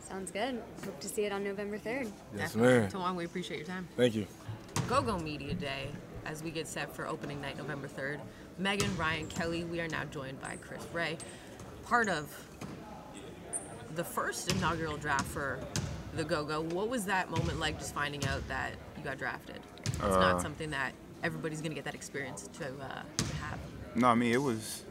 Sounds 0.09 0.31
good. 0.31 0.61
Hope 0.83 0.99
to 0.99 1.07
see 1.07 1.23
it 1.23 1.31
on 1.31 1.43
November 1.43 1.77
3rd. 1.77 2.11
Yes, 2.35 2.55
ma'am. 2.55 2.89
Tiwian, 2.89 3.15
we 3.15 3.23
appreciate 3.23 3.57
your 3.59 3.67
time. 3.67 3.87
Thank 3.95 4.15
you. 4.15 4.25
Go 4.89 5.01
Go 5.01 5.17
Media 5.17 5.53
Day 5.53 5.87
as 6.25 6.43
we 6.43 6.51
get 6.51 6.67
set 6.67 6.93
for 6.95 7.07
opening 7.07 7.41
night 7.41 7.57
November 7.57 7.87
3rd. 7.87 8.19
Megan, 8.57 8.95
Ryan, 8.97 9.27
Kelly, 9.27 9.63
we 9.63 9.79
are 9.81 9.87
now 9.87 10.03
joined 10.05 10.39
by 10.41 10.57
Chris 10.61 10.85
Ray, 10.93 11.17
part 11.85 12.09
of 12.09 12.29
the 13.95 14.03
first 14.03 14.51
inaugural 14.51 14.97
draft 14.97 15.25
for 15.25 15.59
the 16.15 16.23
Go 16.23 16.43
Go. 16.45 16.61
What 16.61 16.89
was 16.89 17.05
that 17.05 17.29
moment 17.29 17.59
like 17.59 17.79
just 17.79 17.93
finding 17.93 18.25
out 18.27 18.45
that 18.47 18.71
you 18.97 19.03
got 19.03 19.17
drafted? 19.17 19.59
It's 19.85 19.99
Uh, 20.01 20.19
not 20.19 20.41
something 20.41 20.69
that 20.71 20.93
everybody's 21.23 21.61
going 21.61 21.71
to 21.71 21.75
get 21.75 21.85
that 21.85 21.95
experience 21.95 22.47
to, 22.59 22.65
uh, 22.65 23.01
to 23.17 23.35
have. 23.35 23.59
No, 23.95 24.07
I 24.07 24.15
mean 24.15 24.31
it 24.33 24.41
was 24.41 24.83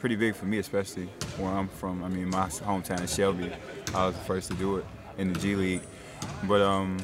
pretty 0.00 0.16
big 0.16 0.34
for 0.34 0.44
me, 0.46 0.58
especially 0.58 1.06
where 1.38 1.50
I'm 1.50 1.68
from. 1.68 2.04
I 2.04 2.08
mean, 2.08 2.28
my 2.28 2.46
hometown 2.48 3.02
is 3.02 3.14
Shelby. 3.14 3.50
I 3.94 4.06
was 4.06 4.14
the 4.14 4.20
first 4.24 4.50
to 4.50 4.56
do 4.56 4.76
it 4.76 4.84
in 5.16 5.32
the 5.32 5.38
G 5.38 5.54
League, 5.56 5.82
but 6.44 6.60
um, 6.60 6.98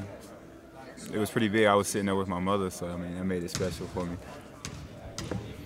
it 1.08 1.18
was 1.18 1.30
pretty 1.30 1.48
big. 1.48 1.66
I 1.66 1.74
was 1.74 1.88
sitting 1.88 2.06
there 2.06 2.16
with 2.16 2.28
my 2.28 2.40
mother, 2.40 2.70
so 2.70 2.86
I 2.86 2.96
mean, 2.96 3.16
that 3.16 3.24
made 3.24 3.42
it 3.42 3.50
special 3.50 3.86
for 3.88 4.04
me. 4.04 4.16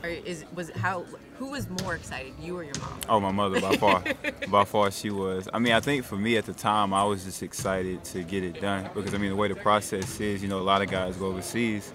Is 0.04 0.44
was 0.54 0.70
how 0.70 1.06
who 1.38 1.50
was 1.50 1.68
more 1.82 1.94
excited, 1.94 2.34
you 2.38 2.58
or 2.58 2.62
your 2.62 2.74
mom? 2.78 3.00
Oh, 3.08 3.20
my 3.20 3.32
mother 3.32 3.60
by 3.60 3.76
far, 3.76 4.02
by 4.50 4.64
far 4.64 4.90
she 4.90 5.10
was. 5.10 5.48
I 5.52 5.58
mean, 5.58 5.72
I 5.72 5.80
think 5.80 6.04
for 6.04 6.16
me 6.16 6.36
at 6.36 6.44
the 6.44 6.52
time, 6.52 6.92
I 6.92 7.04
was 7.04 7.24
just 7.24 7.42
excited 7.42 8.04
to 8.04 8.22
get 8.22 8.44
it 8.44 8.60
done 8.60 8.90
because 8.94 9.14
I 9.14 9.18
mean, 9.18 9.30
the 9.30 9.36
way 9.36 9.48
the 9.48 9.54
process 9.54 10.20
is, 10.20 10.42
you 10.42 10.48
know, 10.48 10.58
a 10.58 10.60
lot 10.60 10.82
of 10.82 10.90
guys 10.90 11.16
go 11.16 11.26
overseas, 11.26 11.92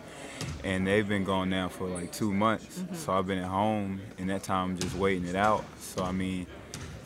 and 0.63 0.87
they've 0.87 1.07
been 1.07 1.23
gone 1.23 1.51
now 1.51 1.69
for 1.69 1.87
like 1.87 2.11
two 2.11 2.33
months. 2.33 2.79
Mm-hmm. 2.79 2.95
So 2.95 3.13
I've 3.13 3.27
been 3.27 3.39
at 3.39 3.47
home, 3.47 4.01
in 4.17 4.27
that 4.27 4.41
time, 4.41 4.77
just 4.77 4.95
waiting 4.95 5.27
it 5.27 5.35
out. 5.35 5.63
So 5.79 6.03
I 6.03 6.11
mean, 6.11 6.47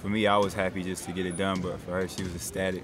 for 0.02 0.08
me, 0.08 0.26
I 0.26 0.38
was 0.38 0.54
happy 0.54 0.84
just 0.84 1.04
to 1.06 1.12
get 1.12 1.26
it 1.26 1.38
done, 1.38 1.62
but 1.62 1.80
for 1.82 1.92
her, 1.92 2.08
she 2.08 2.24
was 2.24 2.34
ecstatic. 2.34 2.84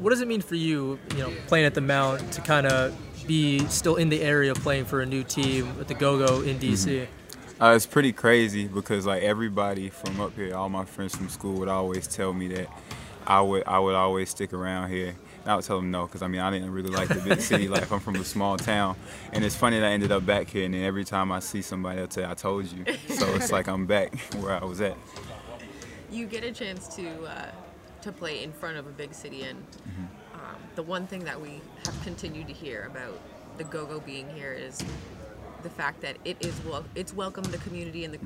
What 0.00 0.10
does 0.10 0.22
it 0.22 0.28
mean 0.28 0.40
for 0.40 0.54
you, 0.54 0.98
you 1.10 1.18
know, 1.18 1.30
playing 1.46 1.66
at 1.66 1.74
the 1.74 1.82
Mount 1.82 2.32
to 2.32 2.40
kind 2.40 2.66
of 2.66 2.96
be 3.26 3.58
still 3.66 3.96
in 3.96 4.08
the 4.08 4.22
area 4.22 4.54
playing 4.54 4.86
for 4.86 5.02
a 5.02 5.06
new 5.06 5.22
team 5.22 5.76
with 5.76 5.88
the 5.88 5.94
Go-Go 5.94 6.40
in 6.40 6.58
DC? 6.58 7.06
Uh, 7.60 7.74
it's 7.76 7.84
pretty 7.84 8.10
crazy 8.10 8.66
because 8.66 9.04
like 9.04 9.22
everybody 9.22 9.90
from 9.90 10.18
up 10.18 10.34
here, 10.34 10.56
all 10.56 10.70
my 10.70 10.86
friends 10.86 11.14
from 11.14 11.28
school 11.28 11.58
would 11.58 11.68
always 11.68 12.06
tell 12.06 12.32
me 12.32 12.48
that 12.48 12.68
I 13.26 13.42
would 13.42 13.64
I 13.66 13.78
would 13.78 13.94
always 13.94 14.30
stick 14.30 14.54
around 14.54 14.88
here. 14.88 15.14
And 15.42 15.52
I 15.52 15.56
would 15.56 15.66
tell 15.66 15.76
them 15.76 15.90
no 15.90 16.06
because 16.06 16.22
I 16.22 16.28
mean 16.28 16.40
I 16.40 16.50
didn't 16.50 16.70
really 16.72 16.88
like 16.88 17.08
the 17.08 17.20
big 17.20 17.42
city 17.42 17.68
life. 17.74 17.92
I'm 17.92 18.00
from 18.00 18.16
a 18.16 18.24
small 18.24 18.56
town, 18.56 18.96
and 19.34 19.44
it's 19.44 19.54
funny 19.54 19.78
that 19.78 19.86
I 19.86 19.90
ended 19.90 20.12
up 20.12 20.24
back 20.24 20.48
here. 20.48 20.64
And 20.64 20.72
then 20.72 20.82
every 20.82 21.04
time 21.04 21.30
I 21.30 21.40
see 21.40 21.60
somebody, 21.60 21.98
they'll 21.98 22.08
say 22.08 22.24
I 22.24 22.32
told 22.32 22.72
you. 22.72 22.86
So 23.10 23.26
it's 23.34 23.52
like 23.52 23.68
I'm 23.68 23.84
back 23.84 24.18
where 24.40 24.54
I 24.54 24.64
was 24.64 24.80
at. 24.80 24.96
you 26.10 26.24
get 26.24 26.42
a 26.42 26.52
chance 26.52 26.88
to 26.96 27.06
uh, 27.26 27.50
to 28.02 28.12
play 28.12 28.42
in 28.42 28.52
front 28.52 28.76
of 28.76 28.86
a 28.86 28.90
big 28.90 29.14
city, 29.14 29.42
and 29.42 29.58
um, 30.34 30.56
the 30.74 30.82
one 30.82 31.06
thing 31.06 31.24
that 31.24 31.40
we 31.40 31.60
have 31.84 32.02
continued 32.02 32.46
to 32.48 32.52
hear 32.54 32.84
about 32.86 33.18
the 33.58 33.64
Go-Go 33.64 34.00
being 34.00 34.28
here 34.30 34.52
is 34.52 34.82
the 35.62 35.70
fact 35.70 36.00
that 36.00 36.16
it 36.24 36.36
is 36.40 36.58
wel- 36.64 36.84
it's 36.94 37.12
welcomed 37.12 37.46
the 37.48 37.58
community, 37.58 38.04
and 38.04 38.14
the 38.14 38.20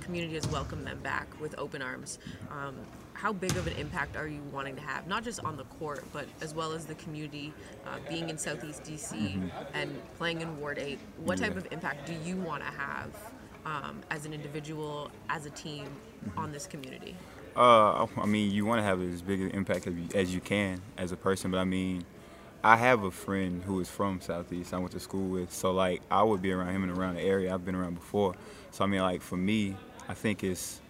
community 0.00 0.34
has 0.34 0.46
welcomed 0.48 0.86
them 0.86 0.98
back 1.00 1.26
with 1.40 1.54
open 1.58 1.82
arms. 1.82 2.18
Um, 2.50 2.76
how 3.12 3.32
big 3.32 3.50
of 3.56 3.66
an 3.66 3.74
impact 3.74 4.16
are 4.16 4.28
you 4.28 4.40
wanting 4.52 4.76
to 4.76 4.80
have, 4.82 5.06
not 5.08 5.24
just 5.24 5.40
on 5.44 5.56
the 5.56 5.64
court, 5.64 6.04
but 6.12 6.26
as 6.40 6.54
well 6.54 6.72
as 6.72 6.86
the 6.86 6.94
community, 6.94 7.52
uh, 7.84 7.98
being 8.08 8.30
in 8.30 8.38
Southeast 8.38 8.84
DC 8.84 9.16
Mhm. 9.36 9.50
and 9.74 10.00
playing 10.16 10.40
in 10.40 10.58
Ward 10.60 10.78
8? 10.78 10.98
What 11.18 11.38
type 11.38 11.56
of 11.56 11.66
impact 11.72 12.06
do 12.06 12.14
you 12.24 12.36
want 12.36 12.62
to 12.64 12.70
have 12.70 13.10
um, 13.66 14.00
as 14.10 14.24
an 14.24 14.32
individual, 14.32 15.10
as 15.28 15.44
a 15.44 15.50
team, 15.50 15.84
on 16.38 16.52
this 16.52 16.66
community? 16.66 17.14
Uh, 17.58 18.06
I 18.16 18.26
mean, 18.26 18.52
you 18.52 18.64
want 18.64 18.78
to 18.78 18.84
have 18.84 19.02
as 19.02 19.20
big 19.20 19.40
an 19.40 19.50
impact 19.50 19.88
as 19.88 19.94
you, 19.94 20.08
as 20.14 20.32
you 20.32 20.40
can 20.40 20.80
as 20.96 21.10
a 21.10 21.16
person, 21.16 21.50
but 21.50 21.58
I 21.58 21.64
mean, 21.64 22.04
I 22.62 22.76
have 22.76 23.02
a 23.02 23.10
friend 23.10 23.64
who 23.64 23.80
is 23.80 23.88
from 23.88 24.20
Southeast. 24.20 24.72
I 24.72 24.78
went 24.78 24.92
to 24.92 25.00
school 25.00 25.28
with, 25.28 25.52
so 25.52 25.72
like 25.72 26.00
I 26.08 26.22
would 26.22 26.40
be 26.40 26.52
around 26.52 26.72
him 26.72 26.84
and 26.84 26.96
around 26.96 27.16
the 27.16 27.22
area 27.22 27.52
I've 27.52 27.64
been 27.64 27.74
around 27.74 27.94
before. 27.94 28.36
So 28.70 28.84
I 28.84 28.86
mean, 28.86 29.00
like 29.00 29.22
for 29.22 29.36
me, 29.36 29.74
I 30.08 30.14
think 30.14 30.44
it's 30.44 30.80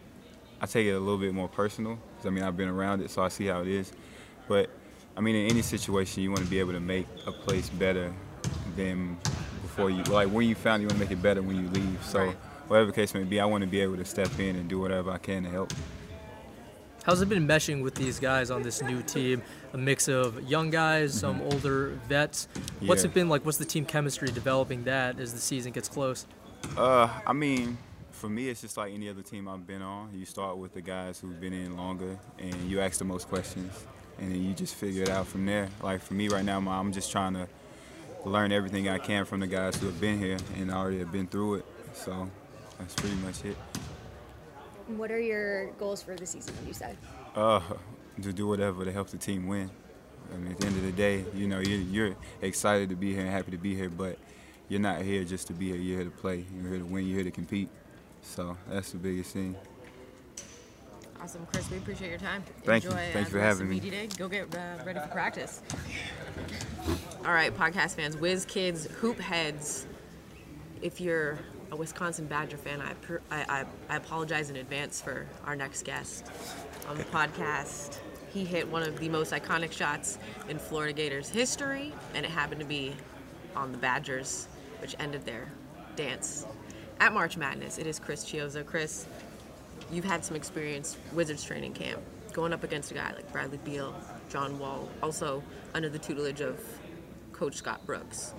I 0.60 0.66
take 0.66 0.86
it 0.86 0.90
a 0.90 0.98
little 0.98 1.16
bit 1.16 1.32
more 1.32 1.48
personal 1.48 1.98
because 2.10 2.26
I 2.26 2.30
mean 2.30 2.44
I've 2.44 2.56
been 2.58 2.68
around 2.68 3.00
it, 3.00 3.10
so 3.10 3.22
I 3.22 3.28
see 3.28 3.46
how 3.46 3.62
it 3.62 3.68
is. 3.68 3.90
But 4.46 4.68
I 5.16 5.22
mean, 5.22 5.36
in 5.36 5.50
any 5.50 5.62
situation, 5.62 6.22
you 6.22 6.30
want 6.30 6.44
to 6.44 6.50
be 6.50 6.60
able 6.60 6.72
to 6.72 6.80
make 6.80 7.06
a 7.26 7.32
place 7.32 7.70
better 7.70 8.12
than 8.76 9.16
before 9.62 9.88
you. 9.88 10.02
Like 10.02 10.28
when 10.28 10.46
you 10.46 10.54
found, 10.54 10.82
it, 10.82 10.84
you 10.84 10.88
want 10.88 11.00
to 11.00 11.04
make 11.06 11.12
it 11.12 11.22
better 11.22 11.40
when 11.40 11.56
you 11.56 11.70
leave. 11.70 12.04
So 12.04 12.34
whatever 12.66 12.88
the 12.88 12.92
case 12.92 13.14
may 13.14 13.24
be, 13.24 13.40
I 13.40 13.46
want 13.46 13.62
to 13.62 13.70
be 13.70 13.80
able 13.80 13.96
to 13.96 14.04
step 14.04 14.38
in 14.38 14.54
and 14.56 14.68
do 14.68 14.78
whatever 14.78 15.10
I 15.10 15.16
can 15.16 15.44
to 15.44 15.48
help. 15.50 15.72
How's 17.04 17.22
it 17.22 17.28
been 17.28 17.46
meshing 17.46 17.82
with 17.82 17.94
these 17.94 18.18
guys 18.20 18.50
on 18.50 18.62
this 18.62 18.82
new 18.82 19.02
team? 19.02 19.42
A 19.72 19.78
mix 19.78 20.08
of 20.08 20.42
young 20.48 20.68
guys, 20.70 21.14
some 21.14 21.40
older 21.42 21.98
vets. 22.08 22.48
What's 22.54 22.68
Mm-hmm. 22.80 22.86
Yeah. 22.86 23.04
it 23.10 23.14
been 23.14 23.28
like? 23.28 23.44
What's 23.46 23.58
the 23.58 23.64
team 23.64 23.84
chemistry 23.86 24.28
developing 24.28 24.84
that 24.84 25.18
as 25.18 25.32
the 25.32 25.40
season 25.40 25.72
gets 25.72 25.88
close? 25.88 26.26
Uh, 26.76 27.08
I 27.26 27.32
mean, 27.32 27.78
for 28.12 28.28
me, 28.28 28.48
it's 28.48 28.60
just 28.60 28.76
like 28.76 28.92
any 28.92 29.08
other 29.08 29.22
team 29.22 29.48
I've 29.48 29.66
been 29.66 29.80
on. 29.80 30.10
You 30.14 30.26
start 30.26 30.58
with 30.58 30.74
the 30.74 30.82
guys 30.82 31.18
who've 31.18 31.40
been 31.40 31.52
in 31.54 31.76
longer, 31.76 32.18
and 32.38 32.54
you 32.70 32.80
ask 32.80 32.98
the 32.98 33.04
most 33.04 33.28
questions, 33.28 33.72
and 34.18 34.32
then 34.32 34.42
you 34.42 34.52
just 34.52 34.74
figure 34.74 35.02
it 35.02 35.08
out 35.08 35.26
from 35.28 35.46
there. 35.46 35.68
Like 35.82 36.02
for 36.02 36.14
me 36.14 36.28
right 36.28 36.44
now, 36.44 36.58
I'm 36.58 36.92
just 36.92 37.10
trying 37.10 37.34
to 37.34 37.48
learn 38.24 38.52
everything 38.52 38.88
I 38.88 38.98
can 38.98 39.24
from 39.24 39.40
the 39.40 39.46
guys 39.46 39.76
who 39.76 39.86
have 39.86 40.00
been 40.00 40.18
here 40.18 40.36
and 40.56 40.70
already 40.70 40.98
have 40.98 41.12
been 41.12 41.26
through 41.28 41.54
it. 41.56 41.64
So 41.94 42.28
that's 42.78 42.94
pretty 42.94 43.16
much 43.16 43.44
it. 43.44 43.56
What 44.96 45.10
are 45.10 45.20
your 45.20 45.70
goals 45.72 46.02
for 46.02 46.16
the 46.16 46.26
season? 46.26 46.54
Would 46.60 46.68
you 46.68 46.74
say? 46.74 46.94
Uh, 47.34 47.60
to 48.22 48.32
do 48.32 48.46
whatever 48.46 48.84
to 48.84 48.92
help 48.92 49.08
the 49.08 49.18
team 49.18 49.46
win. 49.46 49.70
I 50.32 50.36
mean, 50.36 50.52
at 50.52 50.58
the 50.58 50.66
end 50.66 50.76
of 50.76 50.82
the 50.82 50.92
day, 50.92 51.24
you 51.34 51.46
know, 51.46 51.58
you're, 51.58 51.80
you're 51.80 52.16
excited 52.42 52.88
to 52.90 52.96
be 52.96 53.12
here 53.12 53.20
and 53.20 53.30
happy 53.30 53.50
to 53.50 53.58
be 53.58 53.74
here, 53.74 53.90
but 53.90 54.18
you're 54.68 54.80
not 54.80 55.02
here 55.02 55.24
just 55.24 55.46
to 55.48 55.52
be 55.52 55.66
here. 55.66 55.76
You're 55.76 55.96
here 55.96 56.04
to 56.04 56.10
play. 56.10 56.44
You're 56.54 56.70
here 56.70 56.78
to 56.78 56.84
win. 56.84 57.06
You're 57.06 57.16
here 57.16 57.24
to 57.24 57.30
compete. 57.30 57.68
So 58.22 58.56
that's 58.68 58.92
the 58.92 58.98
biggest 58.98 59.32
thing. 59.32 59.56
Awesome, 61.20 61.46
Chris. 61.52 61.70
We 61.70 61.78
appreciate 61.78 62.10
your 62.10 62.18
time. 62.18 62.44
Thank 62.64 62.84
you. 62.84 62.90
Thank 62.90 63.16
uh, 63.16 63.18
you 63.20 63.24
for 63.26 63.40
having 63.40 63.68
me. 63.68 63.80
Day. 63.80 64.08
Go 64.16 64.28
get 64.28 64.54
uh, 64.54 64.84
ready 64.84 65.00
for 65.00 65.08
practice. 65.08 65.62
All 67.24 67.32
right, 67.32 67.54
podcast 67.54 67.96
fans, 67.96 68.16
Whiz 68.16 68.44
Kids, 68.44 68.86
Hoop 68.86 69.18
Heads. 69.18 69.86
If 70.80 71.00
you're 71.00 71.38
a 71.70 71.76
Wisconsin 71.76 72.26
Badger 72.26 72.56
fan, 72.56 72.80
I, 72.80 72.92
I, 73.30 73.60
I, 73.60 73.64
I 73.88 73.96
apologize 73.96 74.50
in 74.50 74.56
advance 74.56 75.00
for 75.00 75.26
our 75.44 75.54
next 75.54 75.84
guest 75.84 76.30
on 76.88 76.96
the 76.96 77.04
podcast. 77.04 77.98
He 78.32 78.44
hit 78.44 78.68
one 78.68 78.82
of 78.82 78.98
the 78.98 79.08
most 79.08 79.32
iconic 79.32 79.72
shots 79.72 80.18
in 80.48 80.58
Florida 80.58 80.92
Gators 80.92 81.28
history, 81.28 81.92
and 82.14 82.24
it 82.24 82.30
happened 82.30 82.60
to 82.60 82.66
be 82.66 82.94
on 83.56 83.72
the 83.72 83.78
Badgers, 83.78 84.48
which 84.80 84.94
ended 84.98 85.24
their 85.24 85.48
dance 85.96 86.46
at 87.00 87.12
March 87.12 87.36
Madness. 87.36 87.78
It 87.78 87.86
is 87.86 87.98
Chris 87.98 88.24
Chiozza. 88.24 88.64
Chris, 88.64 89.06
you've 89.90 90.04
had 90.04 90.24
some 90.24 90.36
experience 90.36 90.96
Wizards 91.12 91.44
training 91.44 91.72
camp, 91.72 92.00
going 92.32 92.52
up 92.52 92.64
against 92.64 92.90
a 92.90 92.94
guy 92.94 93.12
like 93.12 93.30
Bradley 93.32 93.58
Beal, 93.64 93.94
John 94.28 94.58
Wall, 94.58 94.88
also 95.02 95.42
under 95.74 95.88
the 95.88 95.98
tutelage 95.98 96.40
of 96.40 96.62
Coach 97.32 97.56
Scott 97.56 97.84
Brooks. 97.86 98.34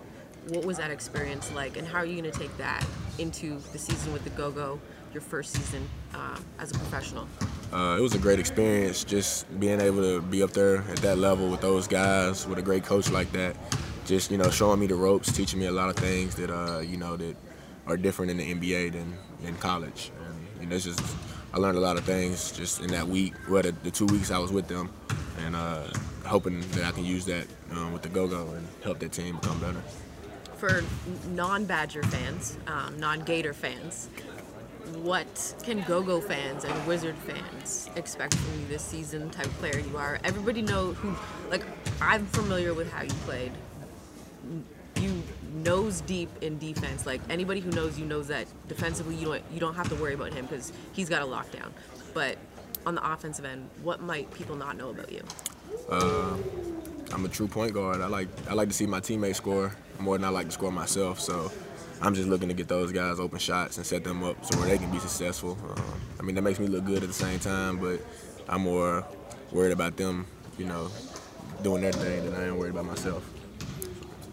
What 0.48 0.66
was 0.66 0.78
that 0.78 0.92
experience 0.92 1.52
like, 1.54 1.78
and 1.78 1.88
how 1.88 2.00
are 2.00 2.06
you 2.06 2.20
going 2.20 2.32
to 2.32 2.40
take 2.40 2.56
that 2.58 2.86
into 3.18 3.60
the 3.72 3.78
season 3.78 4.14
with 4.14 4.24
the 4.24 4.30
Go-Go, 4.32 4.80
your 5.14 5.22
first 5.22 5.54
season 5.54 5.88
um, 6.14 6.44
as 6.60 6.72
a 6.72 6.74
professional? 6.76 7.28
Uh, 7.72 7.98
it 8.00 8.02
was 8.02 8.16
a 8.16 8.18
great 8.18 8.40
experience 8.40 9.04
just 9.04 9.60
being 9.60 9.80
able 9.80 10.02
to 10.02 10.22
be 10.22 10.42
up 10.42 10.52
there 10.52 10.78
at 10.78 10.98
that 10.98 11.18
level 11.18 11.50
with 11.50 11.62
those 11.62 11.88
guys, 11.88 12.48
with 12.48 12.58
a 12.58 12.62
great 12.62 12.84
coach 12.84 13.12
like 13.12 13.32
that. 13.32 13.56
Just 14.06 14.32
you 14.32 14.38
know, 14.38 14.50
showing 14.50 14.80
me 14.80 14.88
the 14.88 14.96
ropes, 14.96 15.32
teaching 15.32 15.60
me 15.60 15.68
a 15.68 15.72
lot 15.72 15.90
of 15.90 15.96
things 15.96 16.36
that 16.36 16.50
uh, 16.50 16.80
you 16.80 16.98
know 16.98 17.16
that 17.18 17.36
are 17.86 17.98
different 17.98 18.32
in 18.32 18.38
the 18.38 18.56
NBA 18.56 18.94
than 18.94 19.14
in 19.44 19.56
college. 19.56 20.12
And 20.26 20.62
you 20.62 20.68
know, 20.68 20.76
it's 20.76 20.86
just 20.86 21.02
I 21.54 21.58
learned 21.58 21.78
a 21.78 21.82
lot 21.82 21.98
of 21.98 22.04
things 22.04 22.52
just 22.52 22.80
in 22.82 22.88
that 22.88 23.08
week, 23.08 23.34
well, 23.50 23.64
the, 23.64 23.72
the 23.84 23.90
two 23.90 24.06
weeks 24.06 24.30
I 24.30 24.38
was 24.38 24.52
with 24.52 24.68
them, 24.68 24.92
and 25.40 25.56
uh, 25.56 25.88
hoping 26.26 26.62
that 26.72 26.86
I 26.86 26.92
can 26.92 27.04
use 27.04 27.26
that 27.26 27.48
um, 27.72 27.92
with 27.92 28.04
the 28.04 28.10
Go-Go 28.10 28.50
and 28.50 28.68
help 28.84 29.00
that 29.00 29.12
team 29.12 29.38
become 29.38 29.60
better. 29.60 29.82
For 30.60 30.84
non-Badger 31.30 32.04
fans, 32.04 32.58
um, 32.68 33.00
non-Gator 33.00 33.54
fans, 33.54 34.10
what 34.98 35.56
can 35.64 35.82
Go-Go 35.84 36.20
fans 36.20 36.66
and 36.66 36.88
Wizard 36.88 37.16
fans 37.16 37.90
expect 37.96 38.36
from 38.36 38.60
you 38.60 38.68
this 38.68 38.84
season? 38.84 39.30
Type 39.30 39.48
player 39.60 39.80
you 39.80 39.96
are. 39.96 40.20
Everybody 40.26 40.62
know 40.62 40.92
who. 40.94 41.16
Like 41.50 41.64
I'm 42.02 42.26
familiar 42.26 42.74
with 42.74 42.92
how 42.92 43.04
you 43.04 43.14
played. 43.26 43.54
You 44.98 45.24
nose 45.54 46.02
deep 46.02 46.30
in 46.42 46.58
defense. 46.60 47.06
Like 47.06 47.22
anybody 47.30 47.62
who 47.62 47.72
knows 47.72 47.98
you 47.98 48.06
knows 48.06 48.28
that 48.28 48.46
defensively 48.68 49.16
you 49.16 49.28
don't 49.28 49.44
you 49.54 49.62
don't 49.62 49.76
have 49.76 49.88
to 49.88 49.96
worry 49.96 50.14
about 50.14 50.34
him 50.34 50.46
because 50.46 50.74
he's 50.92 51.08
got 51.08 51.22
a 51.22 51.26
lockdown. 51.26 51.70
But 52.14 52.38
on 52.86 52.96
the 52.96 53.12
offensive 53.14 53.46
end, 53.46 53.70
what 53.82 54.02
might 54.02 54.30
people 54.34 54.58
not 54.58 54.76
know 54.76 54.90
about 54.90 55.10
you? 55.10 55.22
Uh, 55.90 56.36
I'm 57.14 57.24
a 57.24 57.30
true 57.30 57.48
point 57.48 57.74
guard. 57.74 58.02
I 58.02 58.08
like 58.08 58.28
I 58.50 58.54
like 58.56 58.68
to 58.68 58.74
see 58.74 58.88
my 58.88 59.00
teammates 59.00 59.38
score 59.38 59.72
more 60.00 60.18
than 60.18 60.26
I 60.26 60.30
like 60.30 60.48
to 60.48 60.52
score 60.52 60.72
myself. 60.72 61.20
So 61.20 61.52
I'm 62.02 62.16
just 62.16 62.28
looking 62.28 62.48
to 62.48 62.54
get 62.54 62.68
those 62.68 62.92
guys 62.92 63.20
open 63.20 63.40
shots 63.40 63.78
and 63.78 63.86
set 63.86 64.04
them 64.04 64.24
up 64.24 64.44
so 64.46 64.58
where 64.60 64.70
they 64.70 64.78
can 64.78 64.92
be 64.92 65.00
successful. 65.00 65.58
Um, 65.70 66.02
I 66.20 66.24
mean 66.24 66.36
that 66.36 66.42
makes 66.42 66.60
me 66.60 66.68
look 66.68 66.86
good 66.86 67.04
at 67.04 67.10
the 67.10 67.14
same 67.14 67.40
time, 67.40 67.78
but 67.78 68.00
I'm 68.48 68.62
more 68.62 69.06
worried 69.52 69.72
about 69.72 69.98
them, 69.98 70.26
you 70.58 70.66
know, 70.66 70.90
doing 71.62 71.82
their 71.82 71.92
thing 71.92 72.26
than 72.26 72.36
I 72.36 72.48
am 72.48 72.58
worried 72.58 72.72
about 72.72 72.86
myself. 72.86 73.30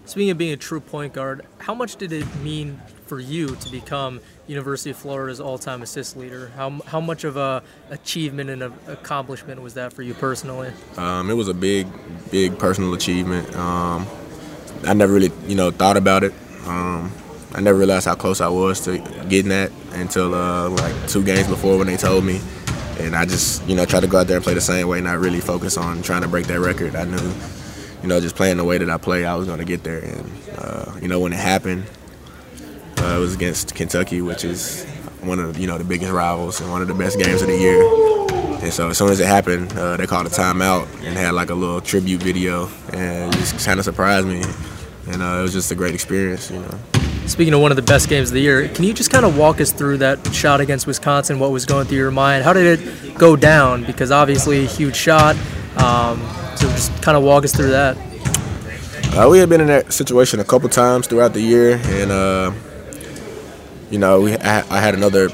Speaking 0.04 0.30
of 0.30 0.38
being 0.38 0.52
a 0.52 0.56
true 0.56 0.80
point 0.80 1.12
guard, 1.12 1.44
how 1.58 1.74
much 1.74 1.96
did 1.96 2.12
it 2.12 2.26
mean 2.36 2.80
for 3.06 3.18
you 3.18 3.56
to 3.56 3.70
become 3.70 4.20
University 4.46 4.90
of 4.90 4.96
Florida's 4.96 5.40
all-time 5.40 5.82
assist 5.82 6.16
leader? 6.16 6.52
How, 6.54 6.70
how 6.86 7.00
much 7.00 7.24
of 7.24 7.36
a 7.36 7.62
achievement 7.90 8.50
and 8.50 8.62
a 8.62 8.72
accomplishment 8.86 9.60
was 9.62 9.74
that 9.74 9.92
for 9.92 10.02
you 10.02 10.14
personally? 10.14 10.72
Um, 10.96 11.28
it 11.28 11.34
was 11.34 11.48
a 11.48 11.54
big, 11.54 11.88
big 12.30 12.56
personal 12.58 12.94
achievement. 12.94 13.54
Um, 13.56 14.06
I 14.84 14.94
never 14.94 15.12
really, 15.12 15.32
you 15.46 15.54
know, 15.54 15.70
thought 15.70 15.96
about 15.96 16.24
it. 16.24 16.32
Um, 16.66 17.12
I 17.54 17.60
never 17.60 17.78
realized 17.78 18.06
how 18.06 18.14
close 18.14 18.40
I 18.40 18.48
was 18.48 18.80
to 18.84 18.98
getting 19.28 19.48
that 19.48 19.72
until 19.92 20.34
uh, 20.34 20.68
like 20.68 21.08
two 21.08 21.24
games 21.24 21.48
before 21.48 21.78
when 21.78 21.86
they 21.86 21.96
told 21.96 22.24
me. 22.24 22.40
And 22.98 23.14
I 23.14 23.24
just, 23.24 23.66
you 23.68 23.76
know, 23.76 23.84
tried 23.84 24.00
to 24.00 24.06
go 24.06 24.18
out 24.18 24.26
there 24.26 24.36
and 24.36 24.44
play 24.44 24.54
the 24.54 24.60
same 24.60 24.88
way, 24.88 25.00
not 25.00 25.18
really 25.18 25.40
focus 25.40 25.76
on 25.76 26.02
trying 26.02 26.22
to 26.22 26.28
break 26.28 26.46
that 26.46 26.60
record. 26.60 26.96
I 26.96 27.04
knew, 27.04 27.32
you 28.02 28.08
know, 28.08 28.20
just 28.20 28.36
playing 28.36 28.56
the 28.56 28.64
way 28.64 28.78
that 28.78 28.88
I 28.88 28.96
play, 28.96 29.24
I 29.24 29.34
was 29.34 29.46
going 29.46 29.58
to 29.58 29.64
get 29.64 29.84
there. 29.84 30.00
And, 30.00 30.30
uh, 30.56 30.92
you 31.00 31.08
know, 31.08 31.20
when 31.20 31.32
it 31.32 31.38
happened, 31.38 31.84
uh, 32.98 33.16
it 33.16 33.20
was 33.20 33.34
against 33.34 33.74
Kentucky, 33.74 34.22
which 34.22 34.44
is 34.44 34.84
one 35.20 35.38
of, 35.38 35.58
you 35.58 35.66
know, 35.66 35.76
the 35.78 35.84
biggest 35.84 36.12
rivals 36.12 36.60
and 36.60 36.70
one 36.70 36.82
of 36.82 36.88
the 36.88 36.94
best 36.94 37.18
games 37.18 37.42
of 37.42 37.48
the 37.48 37.56
year. 37.58 38.25
And 38.66 38.74
so 38.74 38.88
as 38.88 38.98
soon 38.98 39.10
as 39.10 39.20
it 39.20 39.28
happened, 39.28 39.72
uh, 39.74 39.96
they 39.96 40.08
called 40.08 40.26
a 40.26 40.28
timeout 40.28 40.92
and 41.04 41.16
had 41.16 41.34
like 41.34 41.50
a 41.50 41.54
little 41.54 41.80
tribute 41.80 42.20
video, 42.20 42.68
and 42.92 43.32
it 43.32 43.38
just 43.38 43.64
kind 43.64 43.78
of 43.78 43.84
surprised 43.84 44.26
me. 44.26 44.42
And 45.06 45.22
uh, 45.22 45.38
it 45.38 45.42
was 45.42 45.52
just 45.52 45.70
a 45.70 45.76
great 45.76 45.94
experience, 45.94 46.50
you 46.50 46.58
know. 46.58 46.78
Speaking 47.28 47.54
of 47.54 47.60
one 47.60 47.70
of 47.70 47.76
the 47.76 47.82
best 47.82 48.08
games 48.08 48.30
of 48.30 48.34
the 48.34 48.40
year, 48.40 48.66
can 48.66 48.82
you 48.82 48.92
just 48.92 49.12
kind 49.12 49.24
of 49.24 49.38
walk 49.38 49.60
us 49.60 49.70
through 49.70 49.98
that 49.98 50.34
shot 50.34 50.60
against 50.60 50.84
Wisconsin? 50.84 51.38
What 51.38 51.52
was 51.52 51.64
going 51.64 51.86
through 51.86 51.98
your 51.98 52.10
mind? 52.10 52.42
How 52.42 52.52
did 52.52 52.80
it 52.80 53.16
go 53.16 53.36
down? 53.36 53.84
Because 53.84 54.10
obviously 54.10 54.64
a 54.64 54.66
huge 54.66 54.96
shot. 54.96 55.36
Um, 55.76 56.18
so 56.56 56.66
just 56.70 56.90
kind 57.04 57.16
of 57.16 57.22
walk 57.22 57.44
us 57.44 57.54
through 57.54 57.70
that. 57.70 57.96
Uh, 59.16 59.28
we 59.30 59.38
had 59.38 59.48
been 59.48 59.60
in 59.60 59.68
that 59.68 59.92
situation 59.92 60.40
a 60.40 60.44
couple 60.44 60.68
times 60.68 61.06
throughout 61.06 61.34
the 61.34 61.40
year, 61.40 61.80
and 61.84 62.10
uh, 62.10 62.52
you 63.90 64.00
know, 64.00 64.22
we 64.22 64.36
I, 64.38 64.58
I 64.76 64.80
had 64.80 64.94
another 64.94 65.28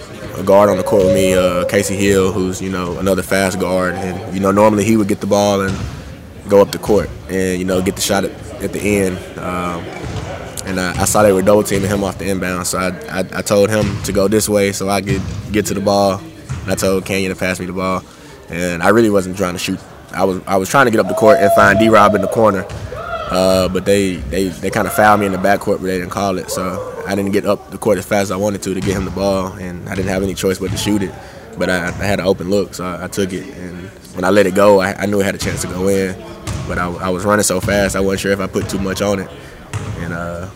guard 0.45 0.71
on 0.71 0.77
the 0.77 0.83
court 0.83 1.05
with 1.05 1.15
me, 1.15 1.35
uh, 1.35 1.65
Kasey 1.67 1.97
Hill, 1.97 2.33
who's 2.33 2.61
you 2.61 2.71
know 2.71 2.99
another 2.99 3.23
fast 3.23 3.61
guard, 3.61 3.95
and 3.95 4.35
you 4.35 4.41
know 4.41 4.51
normally 4.51 4.85
he 4.85 4.97
would 4.97 5.09
get 5.09 5.21
the 5.21 5.27
ball 5.27 5.61
and 5.61 5.77
go 6.49 6.61
up 6.61 6.73
the 6.73 6.79
court 6.79 7.09
and 7.29 7.59
you 7.59 7.65
know 7.65 7.81
get 7.83 7.97
the 7.97 8.03
shot 8.03 8.25
at, 8.25 8.31
at 8.63 8.73
the 8.73 8.81
end. 8.81 9.19
Um, 9.39 9.85
and 10.65 10.81
I, 10.81 11.03
I 11.03 11.05
saw 11.05 11.23
they 11.23 11.33
were 11.33 11.43
double 11.43 11.63
teaming 11.63 11.91
him 11.91 12.05
off 12.05 12.19
the 12.19 12.29
inbound, 12.29 12.67
so 12.67 12.79
I, 12.79 12.89
I, 13.09 13.19
I 13.21 13.43
told 13.43 13.71
him 13.71 14.03
to 14.05 14.13
go 14.13 14.29
this 14.29 14.49
way 14.49 14.73
so 14.73 14.89
I 14.89 15.01
could 15.01 15.23
get 15.51 15.67
to 15.67 15.75
the 15.75 15.81
ball. 15.81 16.21
And 16.63 16.71
I 16.71 16.77
told 16.77 17.05
Canyon 17.05 17.33
to 17.33 17.39
pass 17.39 17.59
me 17.59 17.67
the 17.67 17.73
ball, 17.73 18.05
and 18.49 18.83
I 18.83 18.91
really 18.91 19.11
wasn't 19.11 19.37
trying 19.37 19.55
to 19.55 19.59
shoot. 19.59 19.81
I 20.13 20.25
was 20.25 20.41
I 20.47 20.57
was 20.57 20.69
trying 20.69 20.87
to 20.87 20.91
get 20.91 21.01
up 21.01 21.09
the 21.09 21.15
court 21.15 21.39
and 21.39 21.51
find 21.55 21.79
D 21.79 21.89
Rob 21.89 22.15
in 22.15 22.21
the 22.21 22.29
corner, 22.29 22.65
uh, 22.71 23.69
but 23.69 23.85
they 23.85 24.17
they, 24.17 24.49
they 24.49 24.71
kind 24.71 24.87
of 24.87 24.93
fouled 24.93 25.21
me 25.21 25.27
in 25.27 25.33
the 25.33 25.39
backcourt, 25.39 25.79
but 25.79 25.83
they 25.83 25.99
didn't 25.99 26.11
call 26.11 26.39
it. 26.39 26.51
So 26.51 26.92
I 27.07 27.15
didn't 27.15 27.33
get 27.33 27.47
up 27.47 27.71
the 27.71 27.79
court 27.79 27.99
as 27.99 28.07
fast 28.07 28.25
as 28.25 28.31
I 28.31 28.37
wanted 28.37 28.63
to 28.63 28.75
to 28.75 28.81
get 28.81 28.97
him 28.97 29.05
the 29.05 29.11
ball, 29.11 29.53
and 29.55 29.89
I 29.89 29.95
didn't 29.95 30.11
have 30.11 30.23
any 30.23 30.35
choice 30.35 30.59
but 30.59 30.71
to 30.71 30.77
shoot 30.77 31.03
it. 31.03 31.13
But 31.59 31.69
I, 31.69 31.87
I 31.87 31.91
had 31.91 32.21
an 32.21 32.27
open 32.27 32.49
look, 32.49 32.75
so 32.75 32.85
I, 32.85 33.05
I 33.05 33.09
took 33.09 33.33
it. 33.33 33.47
And 33.57 33.89
when 34.15 34.25
I 34.25 34.31
let 34.31 34.47
it 34.47 34.55
go, 34.55 34.81
I, 34.81 34.95
I 34.95 35.07
knew 35.07 35.21
it 35.21 35.25
had 35.25 35.35
a 35.35 35.39
chance 35.39 35.63
to 35.63 35.69
go 35.69 35.89
in. 35.89 36.15
But 36.67 36.79
I, 36.79 36.87
I 36.87 37.09
was 37.11 37.25
running 37.25 37.43
so 37.43 37.61
fast, 37.61 37.97
I 37.97 38.01
wasn't 38.01 38.21
sure 38.21 38.33
if 38.33 38.41
I 38.41 38.47
put 38.47 38.69
too 38.69 38.79
much 38.79 39.03
on 39.03 39.19
it. 39.19 39.29
And 39.99 40.13
uh, 40.13 40.49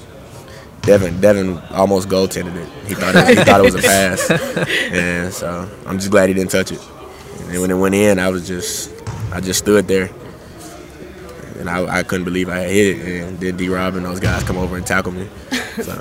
Devin 0.82 1.20
Devin 1.20 1.58
almost 1.70 2.08
goaltended 2.08 2.54
it. 2.54 2.68
He 2.86 2.94
thought 2.94 3.16
it, 3.16 3.36
he 3.36 3.44
thought 3.44 3.60
it 3.60 3.64
was 3.64 3.74
a 3.74 3.82
pass, 3.82 4.30
and 4.92 5.34
so 5.34 5.68
I'm 5.84 5.98
just 5.98 6.12
glad 6.12 6.28
he 6.28 6.34
didn't 6.34 6.52
touch 6.52 6.70
it. 6.70 6.80
And 7.40 7.50
then 7.50 7.60
when 7.60 7.70
it 7.72 7.74
went 7.74 7.94
in, 7.96 8.18
I 8.20 8.28
was 8.28 8.46
just 8.46 8.92
I 9.32 9.40
just 9.40 9.58
stood 9.58 9.88
there, 9.88 10.10
and 11.58 11.68
I, 11.68 11.98
I 11.98 12.02
couldn't 12.04 12.24
believe 12.24 12.48
I 12.48 12.58
had 12.58 12.70
hit 12.70 12.98
it. 12.98 13.22
And 13.24 13.40
then 13.40 13.56
D. 13.56 13.68
Rob 13.68 13.96
and 13.96 14.06
those 14.06 14.20
guys 14.20 14.44
come 14.44 14.58
over 14.58 14.76
and 14.76 14.86
tackle 14.86 15.10
me. 15.10 15.28
So 15.82 15.92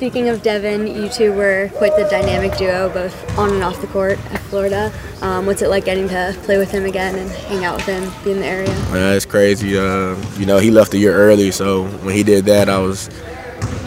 Speaking 0.00 0.30
of 0.30 0.42
Devin, 0.42 0.86
you 0.86 1.10
two 1.10 1.30
were 1.34 1.70
quite 1.74 1.94
the 1.94 2.04
dynamic 2.04 2.56
duo, 2.56 2.88
both 2.88 3.38
on 3.38 3.52
and 3.52 3.62
off 3.62 3.82
the 3.82 3.86
court 3.88 4.18
at 4.32 4.40
Florida. 4.40 4.90
Um, 5.20 5.44
what's 5.44 5.60
it 5.60 5.68
like 5.68 5.84
getting 5.84 6.08
to 6.08 6.34
play 6.44 6.56
with 6.56 6.70
him 6.70 6.86
again 6.86 7.16
and 7.16 7.30
hang 7.30 7.66
out 7.66 7.76
with 7.76 7.84
him, 7.84 8.10
be 8.24 8.30
in 8.30 8.38
the 8.38 8.46
area? 8.46 8.70
uh, 8.92 9.14
it's 9.14 9.26
crazy. 9.26 9.76
Uh, 9.76 10.16
you 10.38 10.46
know, 10.46 10.56
he 10.56 10.70
left 10.70 10.94
a 10.94 10.96
year 10.96 11.14
early, 11.14 11.50
so 11.50 11.84
when 11.98 12.14
he 12.14 12.22
did 12.22 12.46
that, 12.46 12.70
I 12.70 12.78
was 12.78 13.10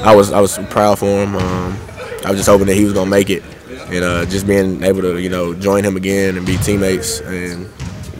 I 0.04 0.14
was 0.14 0.32
I 0.32 0.40
was 0.40 0.56
proud 0.70 1.00
for 1.00 1.08
him. 1.08 1.36
Um, 1.36 1.76
I 2.24 2.30
was 2.30 2.38
just 2.38 2.48
hoping 2.48 2.68
that 2.68 2.76
he 2.76 2.84
was 2.84 2.94
gonna 2.94 3.10
make 3.10 3.32
it, 3.32 3.42
and 3.90 4.04
uh, 4.04 4.24
just 4.26 4.46
being 4.46 4.84
able 4.84 5.02
to 5.02 5.18
you 5.18 5.30
know 5.30 5.56
join 5.56 5.84
him 5.84 5.98
again 5.98 6.38
and 6.38 6.46
be 6.46 6.58
teammates 6.58 7.22
and 7.22 7.68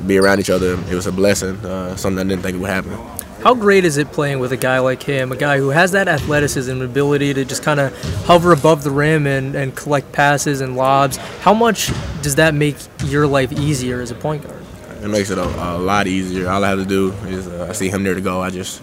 be 0.08 0.18
around 0.18 0.40
each 0.40 0.50
other, 0.50 0.80
it 0.90 0.96
was 0.96 1.06
a 1.06 1.12
blessing. 1.12 1.64
Uh, 1.64 1.96
something 1.96 2.26
I 2.26 2.28
didn't 2.28 2.42
think 2.42 2.60
would 2.60 2.72
happen. 2.72 2.98
How 3.44 3.54
great 3.54 3.84
is 3.84 3.98
it 3.98 4.10
playing 4.14 4.40
with 4.40 4.54
a 4.54 4.58
guy 4.58 4.80
like 4.80 5.04
him, 5.04 5.34
a 5.34 5.36
guy 5.36 5.58
who 5.58 5.68
has 5.68 5.92
that 5.92 6.08
athleticism 6.08 6.72
and 6.72 6.82
ability 6.82 7.34
to 7.34 7.44
just 7.44 7.62
kind 7.62 7.78
of 7.78 7.94
hover 8.24 8.54
above 8.54 8.86
the 8.86 8.90
rim 8.90 9.28
and, 9.28 9.54
and 9.54 9.76
collect 9.76 10.14
passes 10.14 10.62
and 10.62 10.78
lobs? 10.78 11.18
How 11.42 11.54
much 11.54 11.92
does 12.22 12.36
that 12.36 12.54
make 12.54 12.78
your 13.04 13.28
life 13.28 13.52
easier 13.52 14.00
as 14.00 14.12
a 14.12 14.16
point 14.16 14.48
guard? 14.48 14.64
It 15.02 15.10
makes 15.10 15.30
it 15.30 15.38
a, 15.38 15.44
a 15.44 15.78
lot 15.78 16.08
easier. 16.08 16.50
All 16.50 16.64
I 16.64 16.70
have 16.70 16.80
to 16.80 16.86
do 16.86 17.12
is 17.28 17.50
uh, 17.50 17.68
I 17.70 17.74
see 17.74 17.90
him 17.90 18.06
there 18.06 18.16
to 18.16 18.22
go. 18.22 18.42
I 18.42 18.50
just 18.50 18.82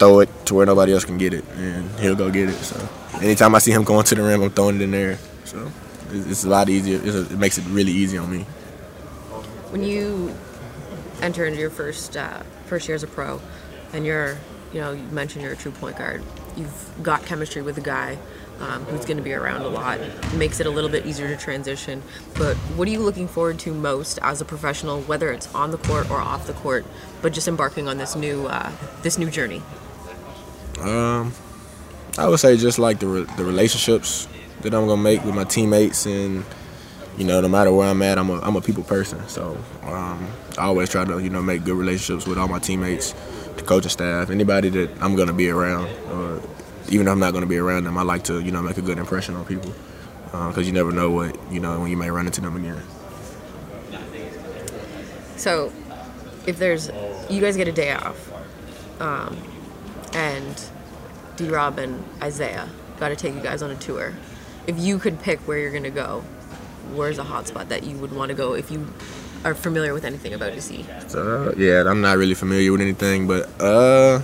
throw 0.00 0.18
it 0.18 0.28
to 0.46 0.56
where 0.56 0.66
nobody 0.66 0.92
else 0.92 1.04
can 1.04 1.16
get 1.16 1.32
it, 1.32 1.44
and 1.54 1.88
he'll 2.00 2.16
go 2.16 2.32
get 2.32 2.48
it. 2.48 2.56
So 2.56 2.88
anytime 3.22 3.54
I 3.54 3.60
see 3.60 3.70
him 3.70 3.84
going 3.84 4.04
to 4.06 4.14
the 4.16 4.24
rim, 4.24 4.42
I'm 4.42 4.50
throwing 4.50 4.74
it 4.74 4.82
in 4.82 4.90
there. 4.90 5.20
So 5.44 5.70
it's, 6.10 6.26
it's 6.26 6.44
a 6.44 6.48
lot 6.48 6.68
easier. 6.68 6.98
A, 6.98 7.20
it 7.20 7.38
makes 7.38 7.58
it 7.58 7.64
really 7.66 7.92
easy 7.92 8.18
on 8.18 8.28
me. 8.28 8.42
When 9.70 9.84
you 9.84 10.34
enter 11.22 11.46
into 11.46 11.60
your 11.60 11.70
first 11.70 12.16
uh, 12.16 12.42
first 12.66 12.88
year 12.88 12.96
as 12.96 13.04
a 13.04 13.06
pro, 13.06 13.40
and 13.92 14.04
you're, 14.04 14.38
you 14.72 14.80
know, 14.80 14.92
you 14.92 15.02
mentioned 15.04 15.42
you're 15.42 15.52
a 15.52 15.56
true 15.56 15.72
point 15.72 15.98
guard. 15.98 16.22
You've 16.56 16.90
got 17.02 17.24
chemistry 17.24 17.62
with 17.62 17.78
a 17.78 17.82
guy 17.82 18.18
um, 18.60 18.84
who's 18.86 19.04
going 19.04 19.16
to 19.16 19.22
be 19.22 19.32
around 19.32 19.62
a 19.62 19.68
lot. 19.68 20.00
Makes 20.34 20.60
it 20.60 20.66
a 20.66 20.70
little 20.70 20.90
bit 20.90 21.06
easier 21.06 21.28
to 21.28 21.36
transition. 21.36 22.02
But 22.36 22.56
what 22.76 22.88
are 22.88 22.90
you 22.90 23.00
looking 23.00 23.28
forward 23.28 23.58
to 23.60 23.72
most 23.72 24.18
as 24.22 24.40
a 24.40 24.44
professional, 24.44 25.02
whether 25.02 25.30
it's 25.32 25.52
on 25.54 25.70
the 25.70 25.78
court 25.78 26.10
or 26.10 26.20
off 26.20 26.46
the 26.46 26.52
court, 26.54 26.84
but 27.22 27.32
just 27.32 27.48
embarking 27.48 27.88
on 27.88 27.98
this 27.98 28.16
new 28.16 28.46
uh, 28.46 28.70
this 29.02 29.18
new 29.18 29.30
journey? 29.30 29.62
Um, 30.80 31.32
I 32.16 32.28
would 32.28 32.40
say 32.40 32.56
just 32.56 32.78
like 32.78 32.98
the 32.98 33.06
re- 33.06 33.26
the 33.36 33.44
relationships 33.44 34.28
that 34.62 34.74
I'm 34.74 34.86
gonna 34.86 35.00
make 35.00 35.24
with 35.24 35.34
my 35.34 35.44
teammates, 35.44 36.06
and 36.06 36.44
you 37.16 37.24
know, 37.24 37.40
no 37.40 37.48
matter 37.48 37.72
where 37.72 37.88
I'm 37.88 38.02
at, 38.02 38.18
I'm 38.18 38.30
a 38.30 38.40
I'm 38.40 38.56
a 38.56 38.60
people 38.60 38.82
person. 38.82 39.26
So 39.28 39.56
um, 39.84 40.28
I 40.56 40.64
always 40.64 40.88
try 40.88 41.04
to 41.04 41.18
you 41.18 41.30
know 41.30 41.42
make 41.42 41.64
good 41.64 41.76
relationships 41.76 42.26
with 42.26 42.38
all 42.38 42.48
my 42.48 42.58
teammates, 42.58 43.14
the 43.58 43.64
coaching 43.64 43.90
staff, 43.90 44.30
anybody 44.30 44.68
that 44.70 44.90
I'm 45.00 45.16
gonna 45.16 45.32
be 45.32 45.50
around, 45.50 45.88
or 46.10 46.40
even 46.88 47.06
if 47.06 47.12
I'm 47.12 47.20
not 47.20 47.32
gonna 47.32 47.46
be 47.46 47.58
around 47.58 47.84
them, 47.84 47.98
I 47.98 48.02
like 48.02 48.24
to 48.24 48.40
you 48.40 48.50
know 48.50 48.62
make 48.62 48.78
a 48.78 48.82
good 48.82 48.98
impression 48.98 49.34
on 49.34 49.44
people, 49.44 49.72
because 50.24 50.58
uh, 50.58 50.60
you 50.62 50.72
never 50.72 50.92
know 50.92 51.10
what 51.10 51.36
you 51.52 51.60
know 51.60 51.80
when 51.80 51.90
you 51.90 51.96
may 51.96 52.10
run 52.10 52.26
into 52.26 52.40
them 52.40 52.56
again. 52.56 52.82
So, 55.36 55.72
if 56.46 56.58
there's 56.58 56.90
you 57.28 57.40
guys 57.40 57.56
get 57.56 57.68
a 57.68 57.72
day 57.72 57.92
off, 57.92 58.32
um, 59.00 59.36
and 60.14 60.60
D 61.36 61.48
Rob 61.48 61.78
and 61.78 62.02
Isaiah 62.22 62.68
got 62.98 63.10
to 63.10 63.16
take 63.16 63.34
you 63.34 63.40
guys 63.40 63.62
on 63.62 63.70
a 63.70 63.76
tour. 63.76 64.14
If 64.66 64.78
you 64.78 64.98
could 64.98 65.20
pick 65.20 65.38
where 65.40 65.58
you're 65.58 65.72
gonna 65.72 65.90
go, 65.90 66.24
where's 66.94 67.18
a 67.18 67.24
hotspot 67.24 67.68
that 67.68 67.84
you 67.84 67.96
would 67.98 68.12
want 68.12 68.30
to 68.30 68.34
go 68.34 68.54
if 68.54 68.70
you 68.70 68.86
are 69.44 69.54
familiar 69.54 69.94
with 69.94 70.04
anything 70.04 70.34
about 70.34 70.52
DC? 70.52 71.10
So 71.10 71.54
yeah, 71.56 71.84
I'm 71.86 72.00
not 72.00 72.16
really 72.16 72.34
familiar 72.34 72.72
with 72.72 72.80
anything, 72.80 73.26
but 73.26 73.48
uh. 73.60 74.20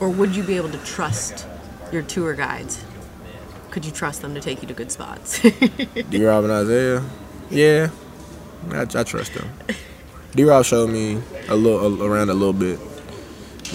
Or 0.00 0.08
would 0.08 0.34
you 0.34 0.42
be 0.42 0.56
able 0.56 0.70
to 0.70 0.78
trust 0.78 1.46
your 1.92 2.02
tour 2.02 2.34
guides? 2.34 2.84
Could 3.70 3.84
you 3.84 3.92
trust 3.92 4.20
them 4.22 4.34
to 4.34 4.40
take 4.40 4.60
you 4.60 4.68
to 4.68 4.74
good 4.74 4.90
spots? 4.90 5.40
D 6.10 6.24
Rob 6.24 6.44
and 6.44 6.52
Isaiah, 6.52 7.02
yeah, 7.50 7.88
I, 8.70 8.82
I 8.82 9.02
trust 9.02 9.34
them. 9.34 9.48
D 10.34 10.44
Rob 10.44 10.64
showed 10.64 10.90
me 10.90 11.22
a 11.48 11.56
little 11.56 12.02
around 12.02 12.30
a 12.30 12.34
little 12.34 12.52
bit. 12.52 12.78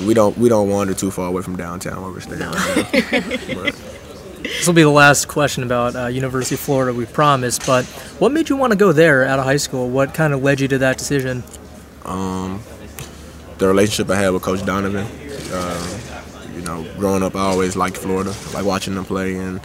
We 0.05 0.13
don't 0.13 0.37
we 0.37 0.49
don't 0.49 0.69
wander 0.69 0.93
too 0.93 1.11
far 1.11 1.27
away 1.27 1.41
from 1.41 1.55
downtown 1.55 2.01
where 2.01 2.11
we're 2.11 2.19
staying. 2.19 2.39
No. 2.39 2.51
but, 3.63 3.96
this 4.43 4.67
will 4.67 4.73
be 4.73 4.83
the 4.83 4.89
last 4.89 5.27
question 5.27 5.63
about 5.63 5.95
uh, 5.95 6.07
University 6.07 6.55
of 6.55 6.61
Florida, 6.61 6.93
we 6.93 7.05
promise. 7.05 7.59
But 7.59 7.85
what 8.19 8.31
made 8.31 8.49
you 8.49 8.55
want 8.55 8.71
to 8.71 8.77
go 8.77 8.91
there 8.91 9.25
out 9.25 9.39
of 9.39 9.45
high 9.45 9.57
school? 9.57 9.89
What 9.89 10.13
kind 10.13 10.33
of 10.33 10.43
led 10.43 10.59
you 10.59 10.67
to 10.69 10.77
that 10.79 10.97
decision? 10.97 11.43
Um, 12.05 12.61
the 13.57 13.67
relationship 13.67 14.09
I 14.09 14.15
had 14.15 14.29
with 14.29 14.43
Coach 14.43 14.65
Donovan. 14.65 15.07
Uh, 15.51 15.99
you 16.55 16.61
know, 16.61 16.85
growing 16.97 17.23
up, 17.23 17.35
I 17.35 17.41
always 17.41 17.75
liked 17.75 17.97
Florida. 17.97 18.33
like 18.53 18.65
watching 18.65 18.95
them 18.95 19.05
play, 19.05 19.35
and 19.35 19.61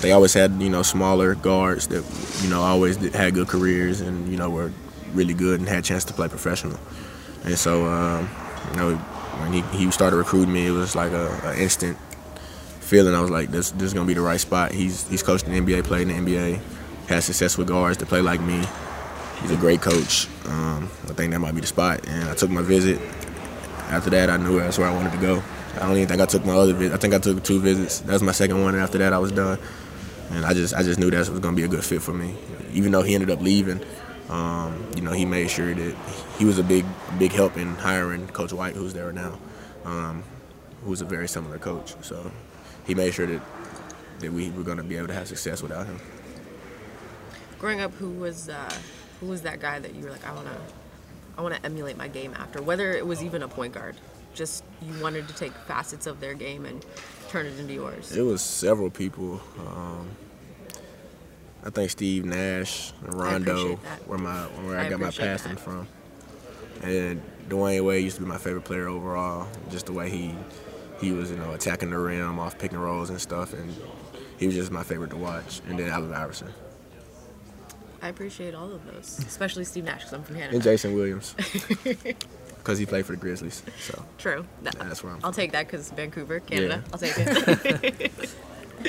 they 0.00 0.12
always 0.12 0.34
had 0.34 0.60
you 0.62 0.70
know 0.70 0.82
smaller 0.82 1.34
guards 1.34 1.88
that 1.88 2.04
you 2.42 2.50
know 2.50 2.62
always 2.62 2.96
had 3.14 3.34
good 3.34 3.48
careers 3.48 4.00
and 4.00 4.28
you 4.28 4.36
know 4.36 4.48
were 4.48 4.72
really 5.14 5.34
good 5.34 5.60
and 5.60 5.68
had 5.68 5.78
a 5.78 5.82
chance 5.82 6.04
to 6.04 6.12
play 6.12 6.28
professional. 6.28 6.78
And 7.44 7.58
so, 7.58 7.86
um, 7.86 8.28
you 8.70 8.76
know, 8.76 8.96
when 8.96 9.52
he, 9.52 9.60
he 9.76 9.90
started 9.90 10.16
recruiting 10.16 10.52
me, 10.52 10.66
it 10.66 10.70
was 10.70 10.94
like 10.94 11.12
a, 11.12 11.40
a 11.44 11.58
instant 11.58 11.96
feeling. 12.88 13.14
I 13.14 13.20
was 13.20 13.30
like, 13.30 13.50
this 13.50 13.70
this 13.72 13.84
is 13.84 13.94
gonna 13.94 14.06
be 14.06 14.14
the 14.14 14.20
right 14.20 14.40
spot. 14.40 14.72
He's 14.72 15.06
he's 15.08 15.22
coached 15.22 15.44
the 15.44 15.52
NBA, 15.52 15.84
played 15.84 16.08
in 16.08 16.24
the 16.24 16.32
NBA, 16.32 16.60
had 17.06 17.22
success 17.22 17.58
with 17.58 17.68
guards 17.68 17.98
to 17.98 18.06
play 18.06 18.20
like 18.20 18.40
me. 18.40 18.64
He's 19.42 19.50
a 19.50 19.56
great 19.56 19.80
coach. 19.80 20.26
Um, 20.46 20.90
I 21.04 21.12
think 21.12 21.32
that 21.32 21.38
might 21.38 21.54
be 21.54 21.60
the 21.60 21.66
spot. 21.66 22.06
And 22.08 22.28
I 22.28 22.34
took 22.34 22.50
my 22.50 22.62
visit. 22.62 23.00
After 23.90 24.10
that, 24.10 24.28
I 24.28 24.36
knew 24.36 24.58
that's 24.58 24.78
where 24.78 24.88
I 24.88 24.94
wanted 24.94 25.12
to 25.12 25.18
go. 25.18 25.42
I 25.76 25.86
don't 25.86 25.96
even 25.96 26.08
think 26.08 26.20
I 26.20 26.26
took 26.26 26.44
my 26.44 26.54
other 26.54 26.74
visit. 26.74 26.92
I 26.92 26.96
think 26.96 27.14
I 27.14 27.18
took 27.18 27.42
two 27.42 27.60
visits. 27.60 28.00
That 28.00 28.14
was 28.14 28.22
my 28.22 28.32
second 28.32 28.62
one, 28.62 28.74
and 28.74 28.82
after 28.82 28.98
that, 28.98 29.12
I 29.12 29.18
was 29.18 29.32
done. 29.32 29.58
And 30.30 30.44
I 30.44 30.52
just 30.52 30.74
I 30.74 30.82
just 30.82 30.98
knew 30.98 31.10
that 31.10 31.28
was 31.28 31.40
gonna 31.40 31.56
be 31.56 31.62
a 31.64 31.68
good 31.68 31.84
fit 31.84 32.02
for 32.02 32.12
me. 32.12 32.34
Even 32.72 32.92
though 32.92 33.02
he 33.02 33.14
ended 33.14 33.30
up 33.30 33.40
leaving, 33.40 33.80
um, 34.28 34.86
you 34.94 35.02
know, 35.02 35.12
he 35.12 35.24
made 35.24 35.50
sure 35.50 35.74
that 35.74 35.96
he 36.38 36.44
was 36.44 36.58
a 36.58 36.62
big 36.62 36.84
big 37.18 37.32
help 37.32 37.56
in 37.56 37.74
hiring 37.76 38.26
Coach 38.28 38.52
White, 38.52 38.74
who's 38.74 38.92
there 38.92 39.12
now, 39.12 39.38
um, 39.84 40.22
who's 40.84 41.00
a 41.00 41.06
very 41.06 41.28
similar 41.28 41.58
coach. 41.58 41.94
So 42.02 42.30
he 42.88 42.94
made 42.94 43.14
sure 43.14 43.26
that 43.26 43.40
that 44.18 44.32
we 44.32 44.50
were 44.50 44.64
going 44.64 44.78
to 44.78 44.82
be 44.82 44.96
able 44.96 45.06
to 45.06 45.14
have 45.14 45.28
success 45.28 45.62
without 45.62 45.86
him. 45.86 46.00
Growing 47.60 47.80
up, 47.80 47.92
who 47.94 48.10
was 48.10 48.48
uh, 48.48 48.72
who 49.20 49.26
was 49.26 49.42
that 49.42 49.60
guy 49.60 49.78
that 49.78 49.94
you 49.94 50.02
were 50.02 50.10
like, 50.10 50.26
I 50.26 50.32
want 50.32 50.46
to 50.46 50.58
I 51.36 51.42
want 51.42 51.54
to 51.54 51.64
emulate 51.64 51.96
my 51.96 52.08
game 52.08 52.34
after? 52.36 52.60
Whether 52.60 52.92
it 52.94 53.06
was 53.06 53.22
even 53.22 53.44
a 53.44 53.48
point 53.48 53.74
guard, 53.74 53.94
just 54.34 54.64
you 54.82 55.00
wanted 55.00 55.28
to 55.28 55.34
take 55.34 55.52
facets 55.52 56.06
of 56.06 56.18
their 56.18 56.34
game 56.34 56.64
and 56.64 56.84
turn 57.28 57.46
it 57.46 57.58
into 57.58 57.74
yours. 57.74 58.16
It 58.16 58.22
was 58.22 58.42
several 58.42 58.90
people. 58.90 59.40
Um, 59.58 60.08
I 61.64 61.70
think 61.70 61.90
Steve 61.90 62.24
Nash 62.24 62.92
and 63.04 63.14
Rondo 63.14 63.76
where 64.06 64.18
my 64.18 64.42
where 64.64 64.78
I, 64.78 64.86
I 64.86 64.88
got 64.88 65.00
my 65.00 65.10
passing 65.10 65.54
that. 65.54 65.60
from. 65.60 65.86
And 66.82 67.20
Dwyane 67.48 67.84
Wade 67.84 68.04
used 68.04 68.16
to 68.16 68.22
be 68.22 68.28
my 68.28 68.38
favorite 68.38 68.64
player 68.64 68.88
overall. 68.88 69.48
Just 69.70 69.86
the 69.86 69.92
way 69.92 70.08
he 70.08 70.34
he 71.00 71.12
was, 71.12 71.30
you 71.30 71.36
know, 71.36 71.52
attacking 71.52 71.90
the 71.90 71.98
rim 71.98 72.38
off 72.38 72.58
pick 72.58 72.72
and 72.72 72.82
rolls 72.82 73.10
and 73.10 73.20
stuff, 73.20 73.52
and 73.52 73.74
he 74.38 74.46
was 74.46 74.54
just 74.54 74.70
my 74.70 74.82
favorite 74.82 75.10
to 75.10 75.16
watch. 75.16 75.60
And 75.68 75.78
then 75.78 75.88
Allen 75.88 76.12
Iverson. 76.12 76.52
I 78.00 78.08
appreciate 78.08 78.54
all 78.54 78.72
of 78.72 78.84
those, 78.86 79.18
especially 79.26 79.64
Steve 79.64 79.84
Nash 79.84 80.00
because 80.00 80.12
I'm 80.12 80.22
from 80.22 80.36
Canada. 80.36 80.54
And 80.54 80.62
Jason 80.62 80.94
Williams, 80.94 81.34
because 82.58 82.78
he 82.78 82.86
played 82.86 83.06
for 83.06 83.12
the 83.12 83.18
Grizzlies. 83.18 83.62
So 83.80 84.04
true. 84.18 84.46
That, 84.62 84.78
that's 84.78 85.02
where 85.02 85.14
I'm. 85.14 85.20
I'll 85.24 85.32
take 85.32 85.52
that 85.52 85.66
because 85.66 85.90
Vancouver, 85.90 86.38
Canada. 86.40 86.84
Yeah. 86.84 86.90
I'll 86.92 86.98
take 86.98 87.14
it. 87.16 88.36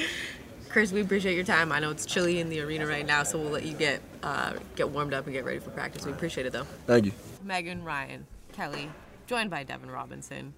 Chris, 0.70 0.92
we 0.92 1.02
appreciate 1.02 1.34
your 1.34 1.44
time. 1.44 1.72
I 1.72 1.80
know 1.80 1.90
it's 1.90 2.06
chilly 2.06 2.40
in 2.40 2.50
the 2.50 2.62
arena 2.62 2.86
right 2.86 3.06
now, 3.06 3.24
so 3.24 3.40
we'll 3.40 3.50
let 3.50 3.66
you 3.66 3.74
get 3.74 4.02
uh, 4.22 4.54
get 4.76 4.90
warmed 4.90 5.16
up 5.16 5.26
and 5.26 5.34
get 5.34 5.44
ready 5.44 5.58
for 5.58 5.72
practice. 5.72 6.06
We 6.06 6.12
appreciate 6.12 6.46
it 6.46 6.54
though. 6.54 6.68
Thank 6.86 7.06
you. 7.06 7.12
Megan, 7.44 7.84
Ryan, 7.84 8.28
Kelly, 8.52 8.92
joined 9.26 9.50
by 9.50 9.64
Devin 9.64 9.90
Robinson 9.90 10.54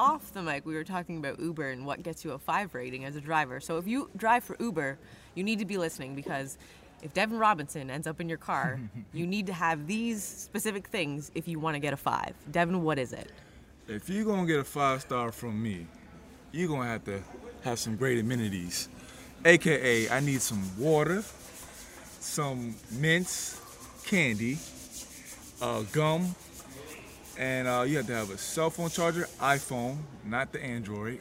off 0.00 0.32
the 0.32 0.42
mic, 0.42 0.64
we 0.64 0.74
were 0.74 0.82
talking 0.82 1.18
about 1.18 1.38
Uber 1.38 1.70
and 1.70 1.84
what 1.84 2.02
gets 2.02 2.24
you 2.24 2.32
a 2.32 2.38
five 2.38 2.74
rating 2.74 3.04
as 3.04 3.16
a 3.16 3.20
driver. 3.20 3.60
So 3.60 3.76
if 3.76 3.86
you 3.86 4.08
drive 4.16 4.42
for 4.42 4.56
Uber, 4.58 4.98
you 5.34 5.44
need 5.44 5.58
to 5.58 5.66
be 5.66 5.76
listening 5.76 6.14
because 6.14 6.56
if 7.02 7.12
Devin 7.12 7.38
Robinson 7.38 7.90
ends 7.90 8.06
up 8.06 8.18
in 8.18 8.26
your 8.26 8.38
car, 8.38 8.80
you 9.12 9.26
need 9.26 9.46
to 9.46 9.52
have 9.52 9.86
these 9.86 10.24
specific 10.24 10.88
things 10.88 11.30
if 11.34 11.46
you 11.46 11.60
want 11.60 11.74
to 11.74 11.80
get 11.80 11.92
a 11.92 11.98
five. 11.98 12.34
Devin, 12.50 12.82
what 12.82 12.98
is 12.98 13.12
it? 13.12 13.30
If 13.88 14.08
you're 14.08 14.24
gonna 14.24 14.46
get 14.46 14.60
a 14.60 14.64
five 14.64 15.02
star 15.02 15.32
from 15.32 15.62
me, 15.62 15.86
you're 16.50 16.68
gonna 16.68 16.88
have 16.88 17.04
to 17.04 17.20
have 17.62 17.78
some 17.78 17.96
great 17.96 18.18
amenities. 18.18 18.88
AKA, 19.44 20.08
I 20.08 20.20
need 20.20 20.40
some 20.40 20.62
water, 20.78 21.22
some 22.20 22.74
mints, 22.92 23.60
candy, 24.06 24.56
uh, 25.60 25.82
gum, 25.92 26.34
and 27.40 27.66
uh, 27.66 27.84
you 27.86 27.96
have 27.96 28.06
to 28.06 28.14
have 28.14 28.28
a 28.28 28.36
cell 28.36 28.68
phone 28.68 28.90
charger, 28.90 29.26
iPhone, 29.40 29.96
not 30.26 30.52
the 30.52 30.62
Android, 30.62 31.20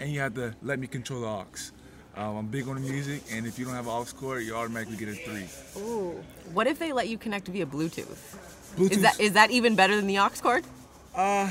and 0.00 0.10
you 0.10 0.20
have 0.20 0.34
to 0.34 0.54
let 0.62 0.78
me 0.78 0.86
control 0.86 1.20
the 1.20 1.26
aux. 1.26 1.44
Um, 2.16 2.36
I'm 2.36 2.46
big 2.46 2.66
on 2.66 2.76
the 2.76 2.80
music, 2.80 3.22
and 3.30 3.46
if 3.46 3.58
you 3.58 3.66
don't 3.66 3.74
have 3.74 3.86
an 3.86 3.92
aux 3.92 4.06
cord, 4.16 4.42
you 4.42 4.54
automatically 4.54 4.96
get 4.96 5.08
a 5.10 5.12
three. 5.12 5.46
Ooh. 5.82 6.24
What 6.54 6.66
if 6.66 6.78
they 6.78 6.94
let 6.94 7.08
you 7.08 7.18
connect 7.18 7.46
via 7.48 7.66
Bluetooth? 7.66 8.36
Bluetooth? 8.74 8.90
Is 8.92 9.02
that 9.02 9.20
is 9.20 9.32
that 9.34 9.50
even 9.50 9.76
better 9.76 9.94
than 9.96 10.06
the 10.06 10.18
aux 10.18 10.30
cord? 10.40 10.64
Uh, 11.14 11.50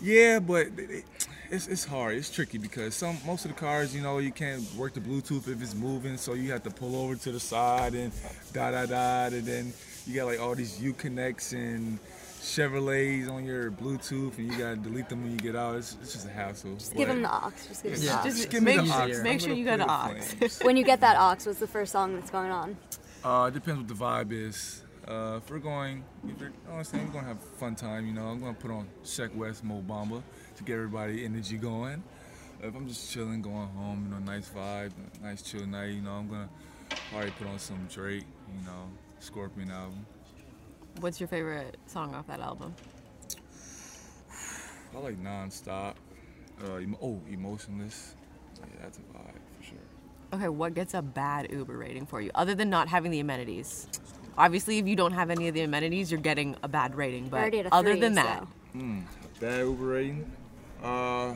yeah, 0.00 0.38
but 0.38 0.68
it, 0.78 1.04
it's, 1.50 1.68
it's 1.68 1.84
hard. 1.84 2.16
It's 2.16 2.30
tricky 2.30 2.56
because 2.56 2.94
some 2.94 3.18
most 3.26 3.44
of 3.44 3.50
the 3.50 3.56
cars, 3.58 3.94
you 3.94 4.00
know, 4.00 4.16
you 4.16 4.32
can't 4.32 4.64
work 4.76 4.94
the 4.94 5.00
Bluetooth 5.00 5.46
if 5.46 5.60
it's 5.60 5.74
moving, 5.74 6.16
so 6.16 6.32
you 6.32 6.50
have 6.52 6.62
to 6.62 6.70
pull 6.70 6.96
over 6.96 7.16
to 7.16 7.32
the 7.32 7.40
side 7.40 7.92
and 7.92 8.12
da 8.54 8.70
da 8.70 8.86
da, 8.86 9.26
and 9.26 9.44
then 9.44 9.74
you 10.06 10.14
got 10.14 10.24
like 10.24 10.40
all 10.40 10.54
these 10.54 10.78
Uconnects 10.78 11.52
and 11.52 11.98
Chevrolets 12.42 13.30
on 13.30 13.44
your 13.44 13.70
Bluetooth 13.70 14.36
and 14.36 14.52
you 14.52 14.58
gotta 14.58 14.74
delete 14.74 15.08
them 15.08 15.22
when 15.22 15.30
you 15.30 15.38
get 15.38 15.54
out. 15.54 15.76
It's, 15.76 15.96
it's 16.02 16.12
just 16.12 16.26
a 16.26 16.30
hassle. 16.30 16.74
Just 16.74 16.94
give 16.94 17.06
them 17.06 17.22
the 17.22 17.32
aux. 17.32 17.52
Just 17.68 17.84
give 17.84 17.92
them 17.92 18.04
the 18.04 18.18
aux. 18.18 18.24
Just, 18.24 18.50
give 18.50 18.62
make, 18.64 18.80
me 18.82 18.88
the 18.88 19.20
aux. 19.20 19.22
Make 19.22 19.40
sure 19.40 19.52
you 19.52 19.64
got 19.64 19.78
the 19.78 19.88
aux. 19.88 20.48
when 20.66 20.76
you 20.76 20.82
get 20.82 21.00
that 21.00 21.16
aux, 21.16 21.46
what's 21.46 21.60
the 21.60 21.68
first 21.68 21.92
song 21.92 22.16
that's 22.16 22.30
going 22.30 22.50
on? 22.50 22.76
Uh, 23.22 23.46
it 23.46 23.54
depends 23.54 23.78
what 23.78 23.88
the 23.88 23.94
vibe 23.94 24.32
is. 24.32 24.82
Uh, 25.06 25.36
if 25.36 25.48
we're 25.50 25.60
going, 25.60 26.02
if 26.28 26.40
we're, 26.40 26.52
honestly, 26.68 26.98
we're 26.98 27.12
gonna 27.12 27.28
have 27.28 27.36
a 27.36 27.56
fun 27.58 27.76
time. 27.76 28.06
You 28.06 28.12
know, 28.12 28.26
I'm 28.26 28.40
gonna 28.40 28.54
put 28.54 28.72
on 28.72 28.88
Sheck 29.04 29.32
West, 29.36 29.62
Mo 29.62 29.80
Bamba 29.80 30.20
to 30.56 30.64
get 30.64 30.74
everybody 30.74 31.24
energy 31.24 31.56
going. 31.56 32.02
If 32.60 32.74
I'm 32.74 32.88
just 32.88 33.12
chilling, 33.12 33.40
going 33.40 33.68
home, 33.68 34.04
you 34.04 34.14
know, 34.14 34.18
nice 34.18 34.48
vibe, 34.50 34.90
nice 35.22 35.42
chill 35.42 35.64
night. 35.64 35.92
You 35.92 36.02
know, 36.02 36.12
I'm 36.12 36.28
gonna 36.28 36.48
probably 37.10 37.30
put 37.30 37.46
on 37.46 37.60
some 37.60 37.86
Drake, 37.88 38.24
you 38.48 38.66
know, 38.66 38.90
Scorpion 39.20 39.70
album. 39.70 40.04
What's 41.00 41.20
your 41.20 41.28
favorite 41.28 41.76
song 41.86 42.14
off 42.14 42.26
that 42.28 42.40
album? 42.40 42.74
I 44.94 44.98
like 44.98 45.22
nonstop. 45.22 45.94
Uh, 46.62 46.78
emo- 46.78 46.98
oh, 47.02 47.20
emotionless. 47.30 48.14
Yeah, 48.60 48.66
that's 48.82 48.98
a 48.98 49.00
vibe 49.00 49.32
for 49.58 49.64
sure. 49.64 49.78
Okay, 50.34 50.48
what 50.48 50.74
gets 50.74 50.94
a 50.94 51.02
bad 51.02 51.50
Uber 51.50 51.76
rating 51.76 52.06
for 52.06 52.20
you, 52.20 52.30
other 52.34 52.54
than 52.54 52.70
not 52.70 52.88
having 52.88 53.10
the 53.10 53.20
amenities? 53.20 53.88
Obviously, 54.38 54.78
if 54.78 54.86
you 54.86 54.96
don't 54.96 55.12
have 55.12 55.30
any 55.30 55.48
of 55.48 55.54
the 55.54 55.62
amenities, 55.62 56.10
you're 56.10 56.20
getting 56.20 56.56
a 56.62 56.68
bad 56.68 56.94
rating. 56.94 57.28
But 57.28 57.40
already 57.40 57.60
at 57.60 57.66
a 57.66 57.74
other 57.74 57.92
three, 57.92 58.00
than 58.00 58.14
that, 58.14 58.40
so. 58.40 58.48
Hmm, 58.72 59.00
bad 59.40 59.60
Uber 59.60 59.84
rating. 59.84 60.32
Uh, 60.82 61.34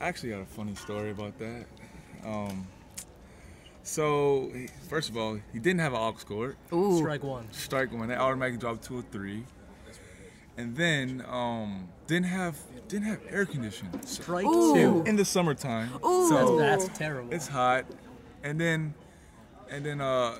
I 0.00 0.08
actually 0.08 0.30
got 0.30 0.40
a 0.40 0.46
funny 0.46 0.74
story 0.74 1.10
about 1.10 1.38
that. 1.38 1.66
Um, 2.24 2.66
so 3.90 4.52
first 4.88 5.10
of 5.10 5.16
all, 5.16 5.38
he 5.52 5.58
didn't 5.58 5.80
have 5.80 5.92
an 5.92 5.98
aux 5.98 6.16
cord. 6.24 6.56
Ooh. 6.72 6.98
Strike 6.98 7.24
one. 7.24 7.48
Strike 7.50 7.92
one. 7.92 8.08
That 8.08 8.18
automatically 8.18 8.58
dropped 8.58 8.84
to 8.84 8.98
a 8.98 9.02
three. 9.02 9.44
And 10.56 10.76
then 10.76 11.24
um, 11.28 11.88
didn't 12.06 12.26
have 12.26 12.56
didn't 12.86 13.06
have 13.06 13.20
air 13.28 13.46
conditioning. 13.46 14.00
Strike 14.04 14.44
in, 14.44 14.74
two. 14.74 15.02
in 15.06 15.16
the 15.16 15.24
summertime. 15.24 15.90
Ooh. 16.04 16.28
So 16.28 16.56
That's- 16.58 16.86
that's 16.86 16.98
terrible. 16.98 17.32
It's 17.34 17.48
hot. 17.48 17.84
And 18.44 18.60
then 18.60 18.94
and 19.70 19.84
then 19.84 20.00
uh 20.00 20.36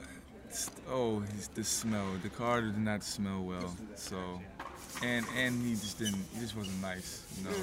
oh 0.89 1.23
the 1.55 1.65
smell. 1.65 2.07
The 2.23 2.29
car 2.29 2.61
did 2.61 2.79
not 2.79 3.03
smell 3.03 3.43
well. 3.43 3.75
So 3.97 4.41
and 5.03 5.27
and 5.37 5.61
he 5.65 5.73
just 5.73 5.99
didn't 5.99 6.25
he 6.35 6.41
just 6.41 6.57
wasn't 6.57 6.81
nice, 6.81 7.25
you 7.37 7.45
know. 7.45 7.57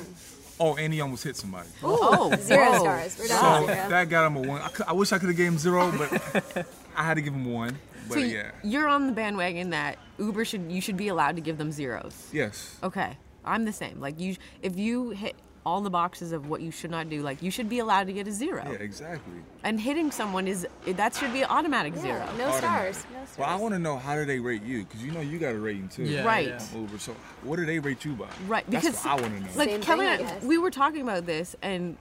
Oh, 0.60 0.76
and 0.76 0.92
he 0.94 1.02
almost 1.02 1.24
hit 1.24 1.36
somebody. 1.36 1.70
Oh, 1.84 2.36
Zero 2.40 2.72
whoa. 2.72 2.80
stars. 2.80 3.18
We're 3.20 3.26
So 3.28 3.34
down 3.36 3.66
zero. 3.68 3.90
that 3.90 4.10
got 4.10 4.28
him 4.28 4.36
a 4.38 4.42
one. 4.42 4.62
I, 4.62 4.70
I 4.88 4.94
wish 4.94 5.12
I 5.12 5.20
could 5.20 5.28
have 5.30 5.38
gave 5.38 5.48
him 5.50 5.58
zero, 5.60 5.92
but 5.98 6.66
I 6.96 7.04
had 7.04 7.14
to 7.16 7.22
give 7.22 7.34
him 7.34 7.46
one. 7.52 7.78
But 8.08 8.16
so 8.16 8.20
yeah, 8.22 8.52
you're 8.64 8.88
on 8.88 9.06
the 9.08 9.14
bandwagon 9.14 9.70
that 9.72 9.98
Uber 10.18 10.46
should 10.46 10.72
you 10.72 10.80
should 10.82 10.98
be 10.98 11.10
allowed 11.10 11.36
to 11.36 11.42
give 11.42 11.58
them 11.58 11.72
zeros. 11.72 12.30
yes. 12.32 12.78
Okay, 12.82 13.18
I'm 13.46 13.66
the 13.66 13.74
same. 13.74 14.00
Like 14.00 14.20
you, 14.20 14.36
if 14.62 14.78
you 14.78 15.10
hit 15.12 15.36
all 15.68 15.82
the 15.82 15.90
boxes 15.90 16.32
of 16.32 16.48
what 16.48 16.62
you 16.62 16.72
should 16.72 16.90
not 16.90 17.10
do, 17.10 17.22
like 17.22 17.42
you 17.44 17.52
should 17.52 17.68
be 17.68 17.80
allowed 17.80 18.08
to 18.08 18.14
get 18.14 18.26
a 18.26 18.32
zero. 18.32 18.64
Yeah, 18.66 18.78
exactly. 18.78 19.34
And 19.66 19.78
hitting 19.82 20.12
someone 20.12 20.48
is 20.48 20.66
that 20.86 21.14
should 21.14 21.34
be 21.34 21.42
an 21.42 21.50
automatic 21.50 21.94
zero. 21.98 22.20
No 22.38 22.46
Automatic. 22.46 22.56
stars. 22.96 23.06
No 23.12 23.26
stars. 23.26 23.38
Well, 23.38 23.50
I 23.50 23.56
want 23.56 23.74
to 23.74 23.80
know 23.80 23.98
how 23.98 24.16
do 24.16 24.24
they 24.24 24.40
rate 24.40 24.64
you? 24.64 24.86
Because 24.86 25.04
you 25.04 25.12
know 25.12 25.20
you 25.20 25.38
got 25.40 25.54
a 25.54 25.60
rating 25.60 25.90
too. 25.90 26.04
Yeah, 26.06 26.24
Right. 26.24 26.48
yeah. 26.48 26.64
Uber. 26.74 26.98
So 27.00 27.14
what 27.44 27.58
do 27.58 27.66
they 27.66 27.80
rate 27.80 28.06
you 28.06 28.14
by? 28.14 28.28
Right, 28.48 28.64
That's 28.70 28.86
because 28.86 29.04
what 29.04 29.20
I 29.20 29.22
want 29.22 29.34
to 29.36 29.40
know. 29.42 29.48
like 29.58 29.70
Same 29.70 29.82
Kelly, 29.82 30.06
thing, 30.06 30.08
I 30.08 30.14
and 30.20 30.28
I- 30.28 30.34
guess. 30.36 30.44
we 30.44 30.58
were 30.58 30.72
talking 30.72 31.02
about 31.02 31.26
this, 31.26 31.54
and 31.62 31.98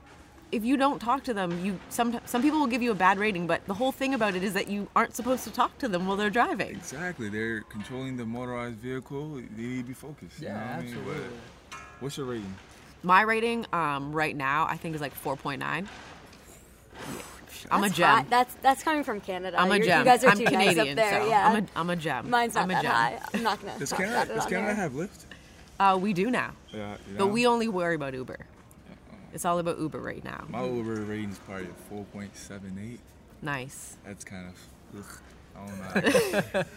if 0.53 0.65
you 0.65 0.77
don't 0.77 1.01
talk 1.01 1.25
to 1.25 1.35
them, 1.35 1.51
you 1.65 1.81
some 1.89 2.21
some 2.25 2.43
people 2.43 2.61
will 2.61 2.69
give 2.69 2.83
you 2.83 2.93
a 2.93 3.01
bad 3.07 3.19
rating, 3.19 3.49
but 3.49 3.67
the 3.67 3.75
whole 3.75 3.91
thing 3.91 4.15
about 4.15 4.37
it 4.37 4.45
is 4.45 4.53
that 4.53 4.69
you 4.69 4.87
aren't 4.95 5.17
supposed 5.17 5.43
to 5.43 5.51
talk 5.51 5.77
to 5.79 5.89
them 5.89 6.07
while 6.07 6.17
they're 6.17 6.31
driving. 6.31 6.71
Exactly. 6.71 7.29
They're 7.29 7.63
controlling 7.63 8.17
the 8.17 8.25
motorized 8.27 8.77
vehicle. 8.77 9.25
They 9.57 9.63
need 9.63 9.79
to 9.79 9.89
be 9.89 9.93
focused. 9.95 10.41
you 10.41 10.47
Yeah, 10.47 10.55
know 10.55 10.61
what 10.61 10.69
I 10.71 10.83
mean? 10.83 10.87
absolutely. 10.95 11.25
But 11.71 11.79
what's 11.99 12.17
your 12.17 12.27
rating? 12.27 12.55
My 13.03 13.23
rating 13.23 13.67
um, 13.73 14.13
right 14.13 14.35
now, 14.37 14.67
I 14.69 14.77
think, 14.77 14.95
is 14.95 15.01
like 15.01 15.15
4.9. 15.23 15.87
I'm 17.71 17.85
a 17.85 17.91
gem. 17.91 18.09
hot. 18.09 18.31
That's 18.31 18.55
that's 18.63 18.83
coming 18.83 19.03
from 19.05 19.21
Canada. 19.21 19.61
I'm 19.61 19.71
a 19.71 19.75
You're- 19.77 19.87
gem. 19.87 19.99
You 20.01 20.05
guys 20.05 20.23
are 20.25 20.29
I'm 20.29 20.39
too 20.39 20.45
Canadian, 20.45 20.77
nice 20.77 20.89
up 20.91 20.97
there. 20.97 21.21
so 21.23 21.29
yeah. 21.29 21.49
I'm 21.49 21.65
a, 21.65 21.67
I'm 21.77 21.91
a 21.91 21.97
gem. 21.97 22.31
Mine's 22.31 22.55
not 22.55 22.65
I'm 22.65 22.71
a 22.71 22.75
that 22.75 22.83
gem. 22.83 22.93
high. 22.93 23.19
I'm 23.35 23.43
not 23.43 23.61
gonna 23.61 23.79
Does 23.79 23.91
talk 23.91 23.99
Canada 23.99 24.17
about 24.23 24.31
it 24.31 24.35
does 24.35 24.45
on 24.45 24.51
Canada 24.51 24.67
here. 24.75 24.83
have 24.83 24.93
Lyft? 24.93 25.25
Uh, 25.79 25.99
we 26.01 26.13
do 26.13 26.31
now, 26.31 26.53
Yeah. 26.73 26.93
you 27.11 27.19
but 27.19 27.27
we 27.29 27.47
only 27.47 27.69
worry 27.69 27.95
about 27.97 28.15
Uber. 28.15 28.39
It's 29.35 29.45
all 29.45 29.59
about 29.59 29.79
Uber 29.79 29.99
right 30.01 30.23
now. 30.25 30.45
My 30.49 30.65
Uber 30.65 31.03
rating 31.03 31.31
is 31.31 31.39
probably 31.41 31.65
a 31.67 31.89
four 31.91 32.05
point 32.13 32.35
seven 32.37 32.79
eight. 32.83 33.01
Nice. 33.43 33.97
That's 34.07 34.25
kind 34.25 34.49
of. 34.49 35.01
Ugh, 35.01 35.19
I 35.57 36.01
don't 36.01 36.55
know. 36.55 36.63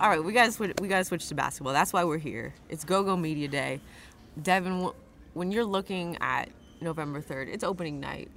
All 0.00 0.08
right, 0.08 0.22
we 0.22 0.32
gotta 0.32 0.52
switch. 0.52 0.72
We 0.80 0.86
gotta 0.86 1.04
switch 1.04 1.26
to 1.28 1.34
basketball. 1.34 1.72
That's 1.72 1.92
why 1.92 2.04
we're 2.04 2.18
here. 2.18 2.54
It's 2.68 2.84
Go 2.84 3.02
Go 3.02 3.16
Media 3.16 3.48
Day. 3.48 3.80
Devin, 4.42 4.90
when 5.34 5.50
you're 5.52 5.64
looking 5.64 6.16
at 6.20 6.50
November 6.80 7.20
third, 7.20 7.48
it's 7.48 7.64
opening 7.64 8.00
night. 8.00 8.30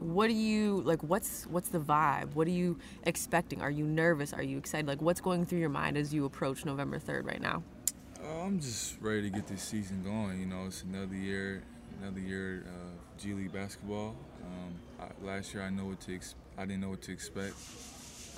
What 0.00 0.26
do 0.26 0.34
you 0.34 0.82
like? 0.82 1.02
What's 1.02 1.46
what's 1.46 1.68
the 1.68 1.78
vibe? 1.78 2.34
What 2.34 2.46
are 2.46 2.50
you 2.50 2.78
expecting? 3.04 3.62
Are 3.62 3.70
you 3.70 3.84
nervous? 3.84 4.32
Are 4.34 4.42
you 4.42 4.58
excited? 4.58 4.86
Like, 4.86 5.00
what's 5.00 5.20
going 5.20 5.46
through 5.46 5.60
your 5.60 5.70
mind 5.70 5.96
as 5.96 6.12
you 6.12 6.26
approach 6.26 6.64
November 6.64 6.98
third 6.98 7.24
right 7.24 7.40
now? 7.40 7.62
Uh, 8.22 8.42
I'm 8.42 8.60
just 8.60 9.00
ready 9.00 9.22
to 9.22 9.30
get 9.30 9.46
this 9.46 9.62
season 9.62 10.02
going. 10.04 10.38
You 10.40 10.46
know, 10.46 10.64
it's 10.66 10.82
another 10.82 11.14
year, 11.14 11.62
another 12.02 12.20
year 12.20 12.58
of 12.66 13.20
G 13.20 13.32
League 13.32 13.52
basketball. 13.52 14.14
Um, 14.44 14.74
I, 15.00 15.26
last 15.26 15.54
year, 15.54 15.62
I 15.62 15.70
know 15.70 15.86
what 15.86 16.00
to 16.02 16.14
ex- 16.14 16.34
I 16.58 16.66
didn't 16.66 16.82
know 16.82 16.90
what 16.90 17.02
to 17.02 17.12
expect 17.12 17.54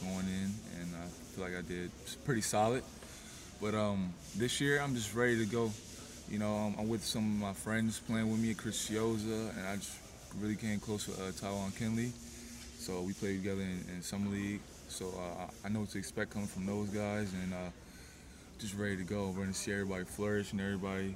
going 0.00 0.26
in, 0.28 0.54
and 0.80 0.94
I 0.94 1.08
feel 1.34 1.44
like 1.44 1.56
I 1.56 1.62
did 1.62 1.90
pretty 2.24 2.42
solid. 2.42 2.84
But 3.60 3.74
um, 3.74 4.14
this 4.36 4.60
year, 4.60 4.80
I'm 4.80 4.94
just 4.94 5.14
ready 5.14 5.38
to 5.38 5.46
go. 5.46 5.72
You 6.30 6.38
know, 6.40 6.54
I'm, 6.54 6.80
I'm 6.80 6.88
with 6.88 7.04
some 7.04 7.24
of 7.24 7.40
my 7.40 7.52
friends 7.52 8.00
playing 8.00 8.30
with 8.30 8.40
me, 8.40 8.52
Chris 8.54 8.88
Chiozza, 8.88 9.56
and 9.56 9.66
I 9.66 9.76
just 9.76 9.96
really 10.40 10.56
came 10.56 10.80
close 10.80 11.06
with 11.06 11.18
uh, 11.20 11.30
Tiwian 11.32 11.76
Kendley. 11.78 12.10
So 12.78 13.00
we 13.00 13.12
played 13.12 13.42
together 13.42 13.62
in, 13.62 13.84
in 13.94 14.02
summer 14.02 14.30
league. 14.30 14.60
So 14.88 15.06
uh, 15.06 15.50
I 15.64 15.68
know 15.68 15.80
what 15.80 15.90
to 15.90 15.98
expect 15.98 16.30
coming 16.32 16.48
from 16.48 16.66
those 16.66 16.88
guys, 16.88 17.32
and 17.32 17.54
uh, 17.54 17.70
just 18.58 18.74
ready 18.76 18.96
to 18.96 19.04
go. 19.04 19.28
We're 19.28 19.42
gonna 19.42 19.54
see 19.54 19.72
everybody 19.72 20.04
flourish 20.04 20.52
and 20.52 20.60
everybody 20.60 21.14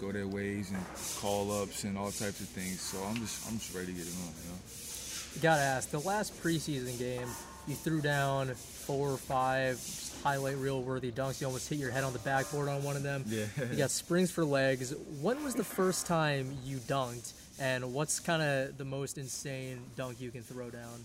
go 0.00 0.12
their 0.12 0.26
ways 0.26 0.70
and 0.70 0.82
call 1.20 1.62
ups 1.62 1.84
and 1.84 1.96
all 1.98 2.10
types 2.10 2.40
of 2.40 2.48
things. 2.48 2.80
So 2.80 2.98
I'm 3.04 3.16
just 3.16 3.46
I'm 3.46 3.58
just 3.58 3.74
ready 3.74 3.88
to 3.88 3.92
get 3.92 4.02
it 4.02 4.14
on. 4.14 4.32
You 4.42 4.50
know. 4.50 5.42
Gotta 5.42 5.62
ask, 5.62 5.90
the 5.90 6.00
last 6.00 6.42
preseason 6.42 6.98
game, 6.98 7.28
you 7.68 7.74
threw 7.74 8.00
down 8.00 8.48
four 8.48 9.10
or 9.10 9.16
five 9.16 9.78
highlight 10.22 10.56
reel 10.58 10.82
worthy 10.82 11.10
dunks. 11.10 11.40
You 11.40 11.46
almost 11.46 11.68
hit 11.68 11.78
your 11.78 11.90
head 11.90 12.04
on 12.04 12.12
the 12.12 12.18
backboard 12.20 12.68
on 12.68 12.82
one 12.82 12.96
of 12.96 13.02
them. 13.02 13.24
Yeah. 13.26 13.46
You 13.70 13.76
got 13.76 13.90
springs 13.90 14.30
for 14.30 14.44
legs. 14.44 14.94
When 15.20 15.42
was 15.44 15.54
the 15.54 15.64
first 15.64 16.06
time 16.06 16.56
you 16.64 16.78
dunked? 16.78 17.32
And 17.58 17.92
what's 17.92 18.20
kind 18.20 18.42
of 18.42 18.78
the 18.78 18.84
most 18.84 19.18
insane 19.18 19.80
dunk 19.96 20.20
you 20.20 20.30
can 20.30 20.42
throw 20.42 20.70
down? 20.70 21.04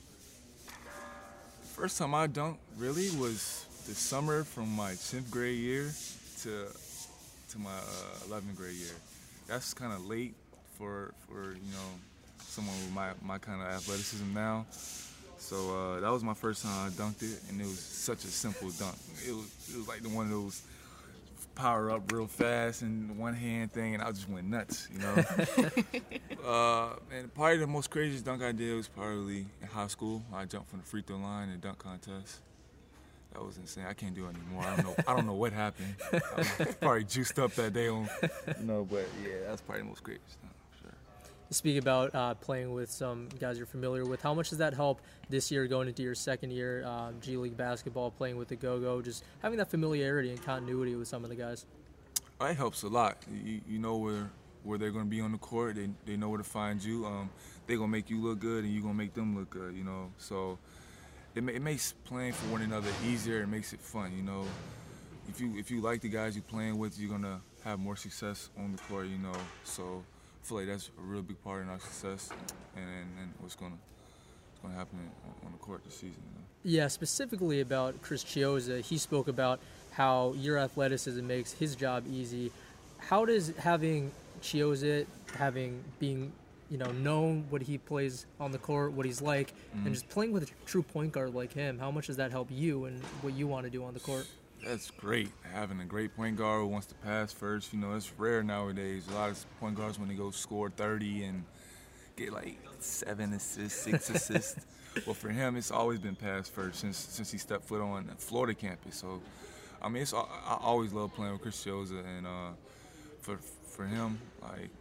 First 1.75 1.97
time 1.97 2.15
I 2.15 2.27
dunked 2.27 2.57
really 2.77 3.09
was 3.17 3.65
the 3.87 3.93
summer 3.93 4.43
from 4.43 4.73
my 4.73 4.91
10th 4.91 5.29
grade 5.29 5.59
year 5.59 5.91
to 6.43 6.67
to 7.49 7.59
my 7.59 7.69
uh, 7.69 8.29
11th 8.29 8.55
grade 8.55 8.75
year. 8.75 8.95
That's 9.47 9.73
kind 9.73 9.93
of 9.93 10.05
late 10.07 10.33
for 10.77 11.13
for 11.27 11.51
you 11.53 11.71
know 11.71 11.89
someone 12.39 12.75
with 12.77 12.93
my 12.93 13.09
my 13.21 13.37
kind 13.37 13.61
of 13.61 13.67
athleticism 13.67 14.33
now. 14.33 14.65
So 15.45 15.77
uh, 15.77 15.99
that 15.99 16.11
was 16.11 16.23
my 16.23 16.33
first 16.33 16.63
time 16.63 16.87
I 16.87 16.89
dunked 16.89 17.21
it, 17.21 17.39
and 17.49 17.61
it 17.61 17.65
was 17.65 17.77
such 17.77 18.23
a 18.23 18.29
simple 18.29 18.67
dunk. 18.71 18.95
It 19.27 19.31
was 19.31 19.69
it 19.71 19.77
was 19.77 19.87
like 19.87 20.01
the 20.01 20.09
one 20.09 20.25
of 20.25 20.31
those 20.31 20.63
power 21.53 21.91
up 21.91 22.11
real 22.11 22.25
fast 22.25 22.81
and 22.81 23.15
one 23.19 23.35
hand 23.35 23.71
thing, 23.71 23.93
and 23.93 24.01
I 24.01 24.09
just 24.11 24.27
went 24.27 24.47
nuts, 24.47 24.87
you 24.91 24.97
know. 24.97 25.13
uh, 26.49 26.95
and 27.15 27.31
probably 27.35 27.57
the 27.57 27.67
most 27.67 27.91
craziest 27.91 28.25
dunk 28.25 28.41
I 28.41 28.53
did 28.53 28.75
was 28.75 28.87
probably 28.87 29.45
in 29.61 29.67
high 29.67 29.85
school. 29.85 30.23
I 30.33 30.45
jumped 30.45 30.71
from 30.71 30.79
the 30.79 30.85
free 30.85 31.03
throw 31.05 31.17
line 31.17 31.49
in 31.49 31.55
a 31.55 31.57
dunk 31.57 31.77
contest. 31.77 32.41
That 33.33 33.45
was 33.45 33.57
insane. 33.57 33.85
I 33.87 33.93
can't 33.93 34.15
do 34.15 34.25
it 34.25 34.29
anymore. 34.29 34.63
I 34.63 34.75
don't 34.77 34.85
know. 34.85 34.95
I 35.07 35.15
don't 35.15 35.27
know 35.27 35.33
what 35.33 35.53
happened. 35.53 35.93
I 36.11 36.55
was 36.57 36.75
probably 36.79 37.03
juiced 37.03 37.37
up 37.37 37.53
that 37.53 37.71
day 37.71 37.87
on, 37.87 38.09
you 38.59 38.65
know. 38.65 38.83
But 38.89 39.05
yeah, 39.23 39.47
that's 39.47 39.61
probably 39.61 39.83
the 39.83 39.89
most 39.89 40.01
craziest 40.01 40.41
dunk. 40.41 40.53
Speak 41.51 41.77
about 41.79 42.13
uh, 42.15 42.33
playing 42.35 42.73
with 42.73 42.89
some 42.89 43.29
guys 43.39 43.57
you're 43.57 43.65
familiar 43.67 44.05
with. 44.05 44.21
How 44.21 44.33
much 44.33 44.49
does 44.49 44.57
that 44.59 44.73
help 44.73 45.01
this 45.29 45.51
year 45.51 45.67
going 45.67 45.87
into 45.87 46.03
your 46.03 46.15
second 46.15 46.51
year 46.51 46.85
um, 46.85 47.15
G 47.21 47.37
League 47.37 47.57
basketball, 47.57 48.11
playing 48.11 48.37
with 48.37 48.47
the 48.47 48.55
Go 48.55 48.79
Go, 48.79 49.01
just 49.01 49.23
having 49.41 49.57
that 49.57 49.69
familiarity 49.69 50.31
and 50.31 50.43
continuity 50.43 50.95
with 50.95 51.07
some 51.07 51.23
of 51.23 51.29
the 51.29 51.35
guys? 51.35 51.65
It 52.41 52.55
helps 52.55 52.83
a 52.83 52.87
lot. 52.87 53.17
You, 53.31 53.61
you 53.67 53.79
know 53.79 53.97
where 53.97 54.29
where 54.63 54.77
they're 54.77 54.91
going 54.91 55.05
to 55.05 55.09
be 55.09 55.21
on 55.21 55.31
the 55.31 55.37
court. 55.37 55.75
They, 55.75 55.89
they 56.05 56.17
know 56.17 56.29
where 56.29 56.39
to 56.39 56.43
find 56.43 56.83
you. 56.83 57.05
Um, 57.05 57.29
they're 57.67 57.77
going 57.77 57.89
to 57.89 57.91
make 57.91 58.09
you 58.09 58.21
look 58.21 58.39
good, 58.39 58.63
and 58.63 58.73
you're 58.73 58.81
going 58.81 58.95
to 58.95 58.97
make 58.97 59.13
them 59.13 59.37
look 59.37 59.49
good. 59.51 59.75
You 59.75 59.83
know, 59.83 60.11
so 60.17 60.57
it, 61.35 61.47
it 61.47 61.61
makes 61.61 61.93
playing 62.05 62.33
for 62.33 62.51
one 62.51 62.61
another 62.61 62.89
easier. 63.05 63.41
It 63.41 63.47
makes 63.47 63.73
it 63.73 63.79
fun. 63.79 64.11
You 64.15 64.23
know, 64.23 64.45
if 65.29 65.39
you 65.39 65.55
if 65.57 65.71
you 65.71 65.81
like 65.81 66.01
the 66.01 66.09
guys 66.09 66.35
you're 66.35 66.43
playing 66.43 66.77
with, 66.77 66.99
you're 66.99 67.11
gonna 67.11 67.41
have 67.63 67.79
more 67.79 67.95
success 67.95 68.49
on 68.57 68.71
the 68.71 68.77
court. 68.83 69.07
You 69.07 69.17
know, 69.19 69.35
so 69.63 70.03
I 70.45 70.47
feel 70.47 70.57
like 70.59 70.67
that's 70.67 70.91
a 70.95 71.01
real 71.01 71.23
big 71.23 71.43
part 71.43 71.63
in 71.63 71.69
our 71.69 71.79
success, 71.79 72.29
and 72.75 72.85
and, 72.85 73.09
and 73.19 73.33
what's 73.39 73.55
gonna 73.55 73.79
gonna 74.61 74.75
happen 74.75 74.99
on, 75.43 75.51
the 75.51 75.57
court 75.57 75.83
this 75.83 75.95
season. 75.95 76.21
You 76.23 76.37
know? 76.37 76.45
Yeah, 76.63 76.87
specifically 76.87 77.61
about 77.61 77.99
Chris 78.03 78.23
Chiozza, 78.23 78.81
he 78.81 78.99
spoke 78.99 79.27
about 79.27 79.59
how 79.91 80.33
your 80.37 80.59
athleticism 80.59 81.25
makes 81.25 81.51
his 81.51 81.75
job 81.75 82.03
easy. 82.07 82.51
How 82.99 83.25
does 83.25 83.53
having 83.57 84.11
Chiozza, 84.43 85.07
having 85.35 85.83
being 85.97 86.31
you 86.69 86.77
know, 86.77 86.91
known 86.91 87.45
what 87.49 87.61
he 87.61 87.77
plays 87.77 88.25
on 88.39 88.51
the 88.51 88.57
court, 88.57 88.91
what 88.91 89.05
he's 89.05 89.21
like, 89.21 89.53
Mhm. 89.75 89.85
and 89.85 89.93
just 89.93 90.09
playing 90.09 90.31
with 90.31 90.43
a 90.43 90.47
true 90.65 90.81
point 90.81 91.11
guard 91.11 91.33
like 91.35 91.53
him. 91.53 91.77
How 91.77 91.91
much 91.91 92.07
does 92.07 92.17
that 92.17 92.31
help 92.31 92.49
you 92.51 92.85
and 92.85 93.01
what 93.21 93.33
you 93.33 93.45
want 93.47 93.65
to 93.65 93.69
do 93.69 93.83
on 93.83 93.93
the 93.93 93.99
court? 93.99 94.27
That's 94.65 94.89
great. 94.89 95.29
Having 95.53 95.81
a 95.81 95.85
great 95.85 96.15
point 96.15 96.37
guard 96.37 96.61
who 96.61 96.67
wants 96.67 96.87
to 96.87 96.95
pass 96.95 97.31
first, 97.31 97.71
you 97.71 97.79
know, 97.79 97.93
it's 97.93 98.11
rare 98.17 98.41
nowadays. 98.41 99.07
A 99.11 99.13
lot 99.13 99.29
of 99.29 99.59
point 99.59 99.75
guards 99.75 99.99
when 99.99 100.09
they 100.09 100.15
go 100.15 100.31
score 100.31 100.71
30 100.71 101.23
and 101.25 101.43
get 102.15 102.33
like 102.33 102.57
seven 102.79 103.33
assists, 103.33 103.79
six 103.79 104.09
assists. 104.15 104.65
Well, 105.05 105.13
for 105.13 105.29
him, 105.29 105.55
it's 105.55 105.69
always 105.69 105.99
been 105.99 106.15
pass 106.15 106.49
first 106.49 106.79
since 106.79 106.97
since 106.97 107.31
he 107.31 107.37
stepped 107.37 107.65
foot 107.65 107.79
on 107.79 108.09
Florida 108.17 108.55
campus. 108.55 108.95
So, 108.95 109.21
I 109.83 109.87
mean, 109.87 110.01
it's 110.01 110.15
I 110.15 110.57
always 110.61 110.93
love 110.93 111.13
playing 111.13 111.33
with 111.33 111.43
Chris 111.43 111.63
Chiozza, 111.63 112.03
and 112.03 112.25
uh, 112.25 112.51
for 113.21 113.37
for 113.67 113.85
him, 113.85 114.19
like 114.41 114.71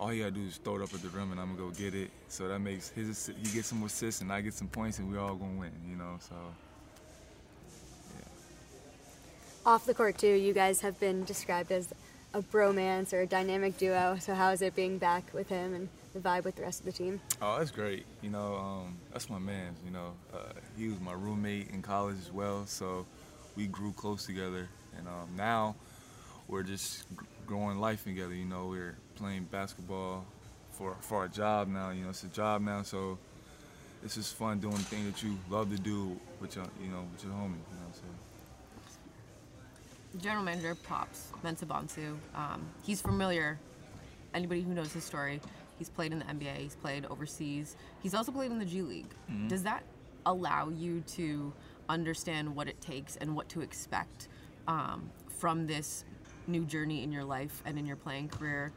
all 0.00 0.08
he 0.08 0.18
gotta 0.18 0.32
do 0.32 0.44
is 0.46 0.56
throw 0.56 0.76
it 0.76 0.82
up 0.82 0.92
at 0.94 1.00
the 1.00 1.10
rim, 1.10 1.30
and 1.30 1.40
I'm 1.40 1.54
gonna 1.54 1.68
go 1.68 1.70
get 1.70 1.94
it. 1.94 2.10
So 2.26 2.48
that 2.48 2.58
makes 2.58 2.88
his 2.88 3.30
he 3.40 3.54
gets 3.54 3.68
some 3.68 3.84
assists, 3.84 4.20
and 4.20 4.32
I 4.32 4.40
get 4.40 4.54
some 4.54 4.68
points, 4.68 4.98
and 4.98 5.08
we 5.12 5.16
all 5.16 5.36
gonna 5.36 5.60
win. 5.60 5.72
You 5.88 5.96
know, 5.96 6.16
so. 6.18 6.34
Off 9.64 9.86
the 9.86 9.94
court 9.94 10.18
too, 10.18 10.26
you 10.26 10.52
guys 10.52 10.80
have 10.80 10.98
been 10.98 11.22
described 11.22 11.70
as 11.70 11.92
a 12.34 12.42
bromance 12.42 13.12
or 13.12 13.20
a 13.20 13.26
dynamic 13.26 13.78
duo. 13.78 14.16
So 14.20 14.34
how 14.34 14.50
is 14.50 14.60
it 14.60 14.74
being 14.74 14.98
back 14.98 15.32
with 15.32 15.48
him 15.48 15.72
and 15.74 15.88
the 16.12 16.18
vibe 16.18 16.42
with 16.42 16.56
the 16.56 16.62
rest 16.62 16.80
of 16.80 16.86
the 16.86 16.92
team? 16.92 17.20
Oh, 17.40 17.58
that's 17.58 17.70
great. 17.70 18.04
You 18.22 18.30
know, 18.30 18.56
um, 18.56 18.98
that's 19.12 19.30
my 19.30 19.38
man. 19.38 19.76
You 19.84 19.92
know, 19.92 20.14
uh, 20.34 20.52
he 20.76 20.88
was 20.88 20.98
my 21.00 21.12
roommate 21.12 21.70
in 21.70 21.80
college 21.80 22.16
as 22.20 22.32
well, 22.32 22.66
so 22.66 23.06
we 23.56 23.68
grew 23.68 23.92
close 23.92 24.26
together. 24.26 24.68
And 24.98 25.06
um, 25.06 25.28
now 25.36 25.76
we're 26.48 26.64
just 26.64 27.04
growing 27.46 27.78
life 27.78 28.02
together. 28.02 28.34
You 28.34 28.46
know, 28.46 28.66
we're 28.66 28.96
playing 29.14 29.44
basketball 29.44 30.26
for 30.72 30.96
for 31.00 31.18
our 31.18 31.28
job 31.28 31.68
now. 31.68 31.90
You 31.90 32.02
know, 32.02 32.10
it's 32.10 32.24
a 32.24 32.28
job 32.28 32.62
now, 32.62 32.82
so 32.82 33.16
it's 34.04 34.16
just 34.16 34.34
fun 34.34 34.58
doing 34.58 34.74
the 34.74 34.82
thing 34.82 35.06
that 35.06 35.22
you 35.22 35.38
love 35.48 35.70
to 35.70 35.80
do 35.80 36.18
with 36.40 36.56
your, 36.56 36.64
you 36.82 36.88
know, 36.88 37.04
with 37.12 37.22
your 37.22 37.32
homie. 37.32 37.62
You 37.70 37.78
know. 37.80 37.81
General 40.18 40.44
manager 40.44 40.74
Pops 40.74 41.32
Mensah 41.44 41.64
Bonsu. 41.64 42.16
Um, 42.34 42.62
he's 42.82 43.00
familiar. 43.00 43.58
Anybody 44.34 44.62
who 44.62 44.72
knows 44.74 44.92
his 44.92 45.04
story, 45.04 45.40
he's 45.78 45.88
played 45.88 46.12
in 46.12 46.18
the 46.18 46.24
NBA. 46.26 46.56
He's 46.58 46.74
played 46.74 47.06
overseas. 47.06 47.76
He's 48.02 48.14
also 48.14 48.32
played 48.32 48.50
in 48.50 48.58
the 48.58 48.64
G 48.64 48.82
League. 48.82 49.14
Mhm. 49.30 49.48
Does 49.48 49.62
that 49.62 49.82
allow 50.26 50.68
you 50.68 51.00
to 51.08 51.52
understand 51.88 52.54
what 52.54 52.68
it 52.68 52.80
takes 52.80 53.16
and 53.16 53.34
what 53.34 53.48
to 53.50 53.60
expect 53.60 54.28
um, 54.68 55.10
from 55.28 55.66
this 55.66 56.04
new 56.46 56.64
journey 56.64 57.02
in 57.02 57.10
your 57.12 57.24
life 57.24 57.62
and 57.64 57.78
in 57.78 57.86
your 57.86 57.96
playing 57.96 58.28
career? 58.28 58.72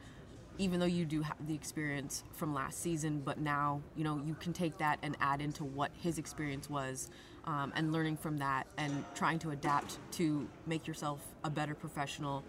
Even 0.57 0.79
though 0.79 0.85
you 0.85 1.05
do 1.05 1.21
have 1.21 1.35
the 1.47 1.53
experience 1.53 2.23
from 2.31 2.53
last 2.53 2.81
season, 2.81 3.21
but 3.23 3.39
now 3.39 3.81
you 3.95 4.03
know 4.03 4.21
you 4.25 4.35
can 4.35 4.53
take 4.53 4.77
that 4.77 4.99
and 5.01 5.17
add 5.19 5.41
into 5.41 5.63
what 5.63 5.91
his 6.01 6.17
experience 6.17 6.69
was, 6.69 7.09
um, 7.45 7.73
and 7.75 7.91
learning 7.91 8.17
from 8.17 8.37
that 8.37 8.67
and 8.77 9.03
trying 9.13 9.39
to 9.39 9.51
adapt 9.51 9.99
to 10.11 10.47
make 10.65 10.87
yourself 10.87 11.21
a 11.43 11.49
better 11.49 11.75
professional 11.75 12.43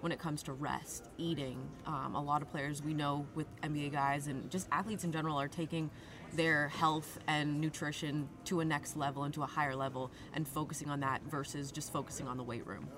when 0.00 0.12
it 0.12 0.18
comes 0.18 0.42
to 0.44 0.52
rest, 0.52 1.08
eating. 1.18 1.58
Um, 1.86 2.14
a 2.14 2.22
lot 2.22 2.42
of 2.42 2.50
players 2.50 2.82
we 2.82 2.94
know 2.94 3.26
with 3.34 3.46
NBA 3.62 3.92
guys 3.92 4.26
and 4.26 4.50
just 4.50 4.66
athletes 4.72 5.04
in 5.04 5.12
general 5.12 5.38
are 5.38 5.48
taking 5.48 5.90
their 6.32 6.68
health 6.68 7.18
and 7.26 7.60
nutrition 7.60 8.28
to 8.44 8.60
a 8.60 8.64
next 8.64 8.96
level 8.96 9.24
and 9.24 9.34
to 9.34 9.42
a 9.42 9.46
higher 9.46 9.76
level 9.76 10.10
and 10.32 10.46
focusing 10.46 10.88
on 10.88 11.00
that 11.00 11.22
versus 11.28 11.70
just 11.70 11.92
focusing 11.92 12.26
on 12.26 12.36
the 12.36 12.44
weight 12.44 12.66
room. 12.66 12.88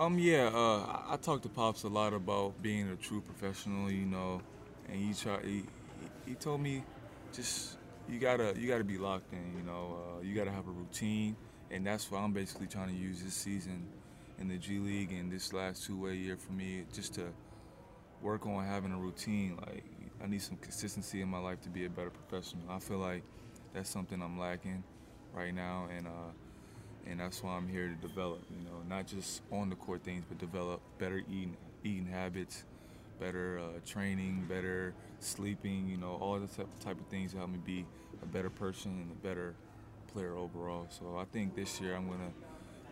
Um, 0.00 0.18
yeah, 0.18 0.46
uh, 0.54 1.02
I, 1.10 1.18
talked 1.18 1.42
to 1.42 1.50
Pops 1.50 1.82
a 1.84 1.88
lot 1.88 2.14
about 2.14 2.62
being 2.62 2.88
a 2.88 2.96
true 2.96 3.20
professional, 3.20 3.90
you 3.90 4.06
know, 4.06 4.42
and 4.88 4.96
he. 4.96 5.12
He, 5.12 5.50
he- 5.50 5.64
he 6.26 6.34
told 6.36 6.62
me, 6.62 6.84
just 7.34 7.78
you 8.08 8.18
gotta 8.20 8.54
you 8.56 8.68
gotta 8.68 8.84
be 8.84 8.98
locked 8.98 9.32
in, 9.32 9.54
you 9.58 9.64
know. 9.64 9.98
Uh, 9.98 10.22
you 10.22 10.34
gotta 10.34 10.50
have 10.52 10.68
a 10.68 10.70
routine, 10.70 11.36
and 11.70 11.86
that's 11.86 12.10
what 12.10 12.20
I'm 12.20 12.32
basically 12.32 12.68
trying 12.68 12.88
to 12.88 12.94
use 12.94 13.22
this 13.22 13.34
season 13.34 13.88
in 14.38 14.48
the 14.48 14.58
G 14.58 14.78
League 14.78 15.12
and 15.12 15.30
this 15.30 15.52
last 15.52 15.84
two-way 15.86 16.16
year 16.16 16.38
for 16.38 16.52
me, 16.52 16.86
just 16.94 17.14
to 17.16 17.34
work 18.22 18.46
on 18.46 18.64
having 18.64 18.92
a 18.92 18.98
routine. 18.98 19.58
Like 19.66 19.84
I 20.24 20.28
need 20.28 20.42
some 20.42 20.58
consistency 20.58 21.22
in 21.22 21.28
my 21.28 21.40
life 21.40 21.60
to 21.62 21.70
be 21.70 21.86
a 21.86 21.90
better 21.90 22.10
professional. 22.10 22.64
I 22.70 22.80
feel 22.80 22.98
like 22.98 23.24
that's 23.74 23.90
something 23.90 24.22
I'm 24.22 24.38
lacking 24.38 24.84
right 25.34 25.54
now, 25.54 25.88
and 25.96 26.08
uh, 26.08 26.32
and 27.06 27.20
that's 27.20 27.42
why 27.42 27.52
I'm 27.52 27.68
here 27.68 27.88
to 27.88 28.06
develop. 28.06 28.40
You 28.50 28.64
know, 28.64 28.82
not 28.88 29.06
just 29.06 29.42
on 29.50 29.70
the 29.70 29.76
court 29.76 30.02
things, 30.02 30.24
but 30.28 30.38
develop 30.38 30.80
better 30.98 31.18
eating 31.18 31.56
eating 31.84 32.06
habits, 32.06 32.64
better 33.18 33.58
uh, 33.58 33.80
training, 33.86 34.46
better 34.48 34.94
sleeping. 35.20 35.88
You 35.88 35.96
know, 35.96 36.18
all 36.20 36.38
the 36.38 36.46
type, 36.46 36.68
type 36.80 37.00
of 37.00 37.06
things 37.06 37.32
to 37.32 37.38
help 37.38 37.50
me 37.50 37.58
be 37.64 37.84
a 38.22 38.26
better 38.26 38.50
person 38.50 38.92
and 38.92 39.10
a 39.10 39.26
better 39.26 39.54
player 40.12 40.34
overall. 40.34 40.86
So 40.90 41.16
I 41.18 41.24
think 41.24 41.54
this 41.54 41.80
year 41.80 41.94
I'm 41.94 42.06
gonna 42.06 42.32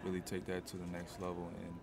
really 0.05 0.21
take 0.21 0.47
that 0.47 0.67
to 0.69 0.77
the 0.77 0.87
next 0.87 1.21
level. 1.21 1.51
And 1.65 1.75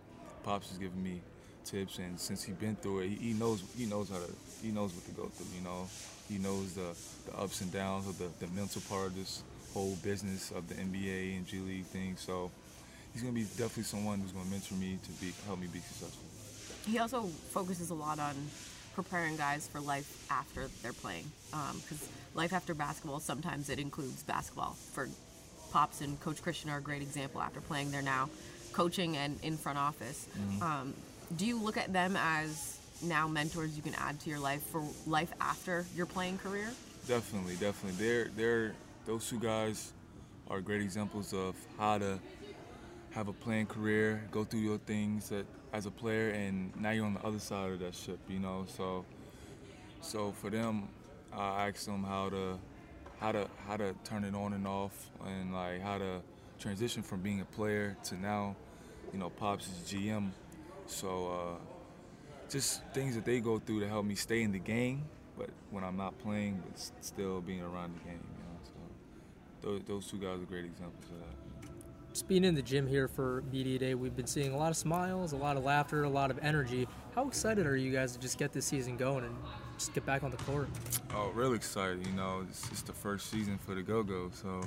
Pops 0.43 0.72
is 0.72 0.77
giving 0.77 1.03
me 1.03 1.22
tips, 1.64 1.97
and 1.97 2.19
since 2.19 2.43
he's 2.43 2.56
been 2.56 2.76
through 2.76 2.99
it, 2.99 3.10
he, 3.10 3.15
he 3.15 3.34
knows 3.34 3.64
he 3.77 3.85
knows 3.85 4.10
how 4.10 4.18
to 4.18 4.31
he 4.61 4.72
knows 4.72 4.93
what 4.93 5.06
to 5.06 5.11
go 5.11 5.27
through. 5.27 5.47
You 5.57 5.64
know, 5.64 5.88
he 6.30 6.38
knows 6.38 6.73
the, 6.73 6.95
the 7.26 7.38
ups 7.38 7.61
and 7.61 7.72
downs 7.72 8.07
of 8.07 8.18
the, 8.18 8.30
the 8.39 8.52
mental 8.53 8.81
part 8.89 9.07
of 9.07 9.15
this 9.15 9.43
whole 9.76 9.97
business 10.02 10.52
of 10.52 10.69
the 10.69 10.76
NBA 10.76 11.35
and 11.35 11.45
G 11.45 11.60
League 11.60 11.85
thing. 11.85 12.15
So 12.18 12.49
he's 13.14 13.22
gonna 13.22 13.34
be 13.34 13.43
definitely 13.43 13.84
someone 13.84 14.19
who's 14.22 14.31
gonna 14.31 14.49
mentor 14.49 14.76
me 14.76 14.97
to 15.03 15.11
be 15.22 15.34
help 15.45 15.60
me 15.60 15.68
be 15.68 15.80
successful. 15.80 16.23
He 16.88 16.97
also 16.97 17.23
focuses 17.52 17.89
a 17.89 17.93
lot 17.93 18.18
on 18.19 18.35
preparing 18.95 19.35
guys 19.35 19.68
for 19.68 19.81
life 19.81 20.26
after 20.31 20.69
they're 20.81 20.93
playing. 20.93 21.26
Because 21.52 22.07
life 22.34 22.53
after 22.53 22.73
basketball, 22.73 23.19
sometimes 23.19 23.69
it 23.69 23.77
includes 23.80 24.23
basketball. 24.23 24.77
For 24.93 25.10
Pops 25.72 25.99
and 25.99 26.18
Coach 26.22 26.41
Christian 26.41 26.69
are 26.69 26.77
a 26.77 26.81
great 26.81 27.02
example 27.02 27.41
after 27.41 27.60
playing 27.60 27.91
there 27.91 28.02
now, 28.02 28.30
coaching 28.72 29.18
and 29.18 29.38
in 29.43 29.57
front 29.57 29.77
office. 29.77 30.27
Mhm. 30.39 30.61
Um, 30.61 30.93
do 31.35 31.45
you 31.45 31.57
look 31.60 31.76
at 31.76 31.91
them 31.91 32.15
as 32.15 32.77
now 33.02 33.27
mentors 33.27 33.76
you 33.76 33.81
can 33.81 33.95
add 33.95 34.22
to 34.22 34.30
your 34.30 34.39
life 34.39 34.64
for 34.72 34.81
life 35.06 35.34
after 35.41 35.85
your 35.95 36.06
playing 36.06 36.38
career? 36.38 36.72
Definitely, 37.07 37.56
definitely. 37.57 37.97
They're 38.06 38.30
they're 38.30 38.76
those 39.06 39.30
two 39.30 39.40
guys 39.40 39.94
are 40.49 40.61
great 40.61 40.82
examples 40.82 41.34
of 41.34 41.56
how 41.77 41.98
to 41.98 42.19
have 43.11 43.27
a 43.27 43.34
playing 43.34 43.68
career, 43.68 44.23
go 44.32 44.44
through 44.44 44.60
your 44.60 44.77
things 44.80 45.30
that, 45.30 45.45
as 45.73 45.86
a 45.86 45.91
player, 45.91 46.32
and 46.32 46.76
now 46.80 46.91
you're 46.91 47.06
on 47.06 47.14
the 47.14 47.26
other 47.26 47.40
side 47.40 47.72
of 47.72 47.80
that 47.80 47.95
ship. 47.95 48.19
You 48.27 48.40
know, 48.40 48.65
so 48.68 49.06
so 50.02 50.32
for 50.32 50.49
them, 50.49 50.88
I 51.34 51.68
asked 51.68 51.86
them 51.86 52.03
how 52.03 52.30
to 52.30 52.60
how 53.19 53.32
to 53.32 53.48
how 53.68 53.77
to 53.77 53.95
turn 54.03 54.23
it 54.23 54.36
on 54.36 54.53
and 54.53 54.68
off, 54.68 55.10
and 55.26 55.53
like 55.53 55.82
how 55.82 55.98
to 55.98 56.22
transition 56.60 57.03
from 57.03 57.22
being 57.22 57.41
a 57.41 57.45
player 57.45 57.95
to 58.06 58.15
now, 58.15 58.56
you 59.14 59.19
know, 59.19 59.30
Pops 59.30 59.68
is 59.68 59.91
GM. 59.91 60.32
So 60.88 61.32
uh, 61.32 62.49
just 62.49 62.84
things 62.94 63.15
that 63.15 63.26
they 63.26 63.40
go 63.40 63.60
through 63.60 63.82
to 63.82 63.88
help 63.88 64.06
me 64.06 64.15
stay 64.15 64.41
in 64.41 64.52
the 64.52 64.60
game, 64.60 65.03
but 65.38 65.49
when 65.72 65.84
I'm 65.84 65.98
not 65.98 66.18
playing, 66.19 66.61
but 66.65 66.80
still 67.02 67.41
being 67.41 67.61
around 67.61 67.95
the 67.95 68.10
game. 68.10 68.24
You 69.65 69.71
know, 69.71 69.77
so 69.77 69.83
those, 69.85 69.87
those 69.87 70.07
two 70.07 70.17
guys 70.17 70.41
are 70.41 70.45
great 70.45 70.65
examples 70.65 71.03
of 71.11 71.19
that. 71.19 71.71
Just 72.13 72.27
being 72.27 72.45
in 72.45 72.55
the 72.55 72.61
gym 72.61 72.87
here 72.87 73.07
for 73.07 73.43
Media 73.51 73.77
Day, 73.77 73.93
we've 73.93 74.15
been 74.15 74.27
seeing 74.27 74.53
a 74.53 74.57
lot 74.57 74.69
of 74.69 74.77
smiles, 74.77 75.33
a 75.33 75.35
lot 75.35 75.57
of 75.57 75.65
laughter, 75.65 76.03
a 76.03 76.09
lot 76.09 76.31
of 76.31 76.39
energy. 76.41 76.87
How 77.13 77.27
excited 77.27 77.65
are 77.67 77.75
you 77.75 77.91
guys 77.91 78.13
to 78.13 78.19
just 78.19 78.37
get 78.37 78.53
this 78.53 78.65
season 78.65 78.95
going 78.95 79.25
and 79.25 79.35
just 79.77 79.93
get 79.93 80.05
back 80.05 80.23
on 80.23 80.31
the 80.31 80.37
court? 80.37 80.69
Oh, 81.13 81.31
really 81.35 81.55
excited! 81.55 82.05
You 82.05 82.13
know, 82.13 82.45
it's, 82.47 82.71
it's 82.71 82.83
the 82.83 82.93
first 82.93 83.29
season 83.29 83.57
for 83.57 83.75
the 83.75 83.81
Go-Go, 83.81 84.31
so 84.33 84.61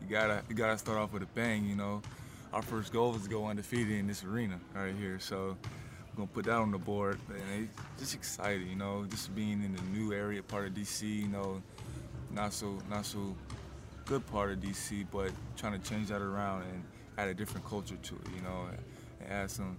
you 0.00 0.08
gotta 0.08 0.42
you 0.48 0.54
gotta 0.54 0.78
start 0.78 0.96
off 0.96 1.12
with 1.12 1.22
a 1.22 1.26
bang. 1.26 1.66
You 1.66 1.76
know, 1.76 2.00
our 2.54 2.62
first 2.62 2.94
goal 2.94 3.14
is 3.14 3.24
to 3.24 3.28
go 3.28 3.46
undefeated 3.46 3.98
in 3.98 4.06
this 4.06 4.24
arena 4.24 4.58
right 4.74 4.94
here. 4.98 5.18
So 5.18 5.56
we're 6.10 6.16
gonna 6.16 6.28
put 6.28 6.46
that 6.46 6.56
on 6.56 6.70
the 6.70 6.78
board, 6.78 7.18
and 7.28 7.64
it, 7.64 7.68
just 7.98 8.14
excited. 8.14 8.66
You 8.66 8.76
know, 8.76 9.04
just 9.10 9.34
being 9.34 9.62
in 9.62 9.74
the 9.74 9.82
new 9.82 10.14
area, 10.14 10.42
part 10.42 10.66
of 10.66 10.72
DC. 10.72 11.02
You 11.02 11.28
know, 11.28 11.62
not 12.30 12.54
so 12.54 12.78
not 12.88 13.04
so 13.04 13.36
good 14.06 14.26
part 14.28 14.50
of 14.52 14.60
DC, 14.60 15.06
but 15.12 15.30
trying 15.56 15.78
to 15.78 15.88
change 15.88 16.08
that 16.08 16.22
around 16.22 16.62
and 16.62 16.82
add 17.18 17.28
a 17.28 17.34
different 17.34 17.66
culture 17.66 17.96
to 17.96 18.14
it. 18.14 18.26
You 18.34 18.42
know, 18.42 18.68
and 18.70 19.30
add 19.30 19.50
some 19.50 19.76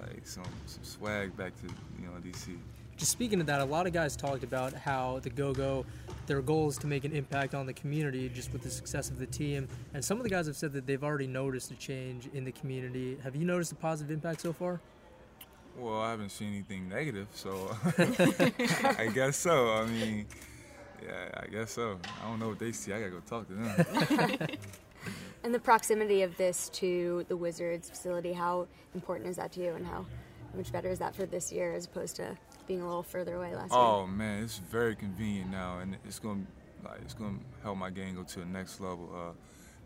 like 0.00 0.26
some 0.26 0.44
some 0.66 0.82
swag 0.84 1.36
back 1.36 1.54
to 1.60 1.66
you 2.00 2.06
know 2.06 2.12
DC. 2.22 2.56
Just 2.96 3.12
speaking 3.12 3.40
of 3.40 3.46
that, 3.46 3.60
a 3.60 3.64
lot 3.64 3.86
of 3.86 3.92
guys 3.92 4.16
talked 4.16 4.42
about 4.42 4.72
how 4.72 5.20
the 5.22 5.28
Go 5.28 5.52
Go, 5.52 5.84
their 6.26 6.40
goal 6.40 6.68
is 6.68 6.78
to 6.78 6.86
make 6.86 7.04
an 7.04 7.12
impact 7.12 7.54
on 7.54 7.66
the 7.66 7.74
community 7.74 8.30
just 8.30 8.52
with 8.54 8.62
the 8.62 8.70
success 8.70 9.10
of 9.10 9.18
the 9.18 9.26
team. 9.26 9.68
And 9.92 10.02
some 10.02 10.16
of 10.16 10.22
the 10.22 10.30
guys 10.30 10.46
have 10.46 10.56
said 10.56 10.72
that 10.72 10.86
they've 10.86 11.04
already 11.04 11.26
noticed 11.26 11.70
a 11.70 11.74
change 11.74 12.30
in 12.32 12.44
the 12.44 12.52
community. 12.52 13.18
Have 13.22 13.36
you 13.36 13.44
noticed 13.44 13.72
a 13.72 13.74
positive 13.74 14.10
impact 14.10 14.40
so 14.40 14.54
far? 14.54 14.80
Well, 15.76 16.00
I 16.00 16.10
haven't 16.10 16.30
seen 16.30 16.48
anything 16.48 16.88
negative, 16.88 17.28
so 17.34 17.76
I 18.98 19.10
guess 19.12 19.36
so. 19.36 19.74
I 19.74 19.84
mean, 19.84 20.26
yeah, 21.04 21.42
I 21.42 21.46
guess 21.46 21.72
so. 21.72 21.98
I 22.22 22.28
don't 22.28 22.38
know 22.38 22.48
what 22.48 22.58
they 22.58 22.72
see. 22.72 22.92
I 22.92 23.00
gotta 23.00 23.10
go 23.10 23.20
talk 23.20 23.48
to 23.48 23.54
them. 23.54 24.48
And 25.46 25.54
the 25.54 25.60
proximity 25.60 26.22
of 26.22 26.36
this 26.36 26.68
to 26.70 27.24
the 27.28 27.36
Wizards 27.36 27.88
facility, 27.88 28.32
how 28.32 28.66
important 28.96 29.28
is 29.28 29.36
that 29.36 29.52
to 29.52 29.60
you, 29.60 29.74
and 29.74 29.86
how 29.86 30.04
much 30.56 30.72
better 30.72 30.88
is 30.88 30.98
that 30.98 31.14
for 31.14 31.24
this 31.24 31.52
year 31.52 31.72
as 31.72 31.84
opposed 31.86 32.16
to 32.16 32.36
being 32.66 32.80
a 32.80 32.84
little 32.86 33.04
further 33.04 33.36
away 33.36 33.54
last 33.54 33.70
year? 33.70 33.80
Oh 33.80 34.08
man, 34.08 34.42
it's 34.42 34.58
very 34.58 34.96
convenient 34.96 35.52
now, 35.52 35.78
and 35.78 35.96
it's 36.04 36.18
gonna 36.18 36.44
like 36.84 37.00
it's 37.02 37.14
gonna 37.14 37.38
help 37.62 37.78
my 37.78 37.90
game 37.90 38.16
go 38.16 38.24
to 38.24 38.40
the 38.40 38.44
next 38.44 38.80
level. 38.80 39.08
Uh, 39.14 39.32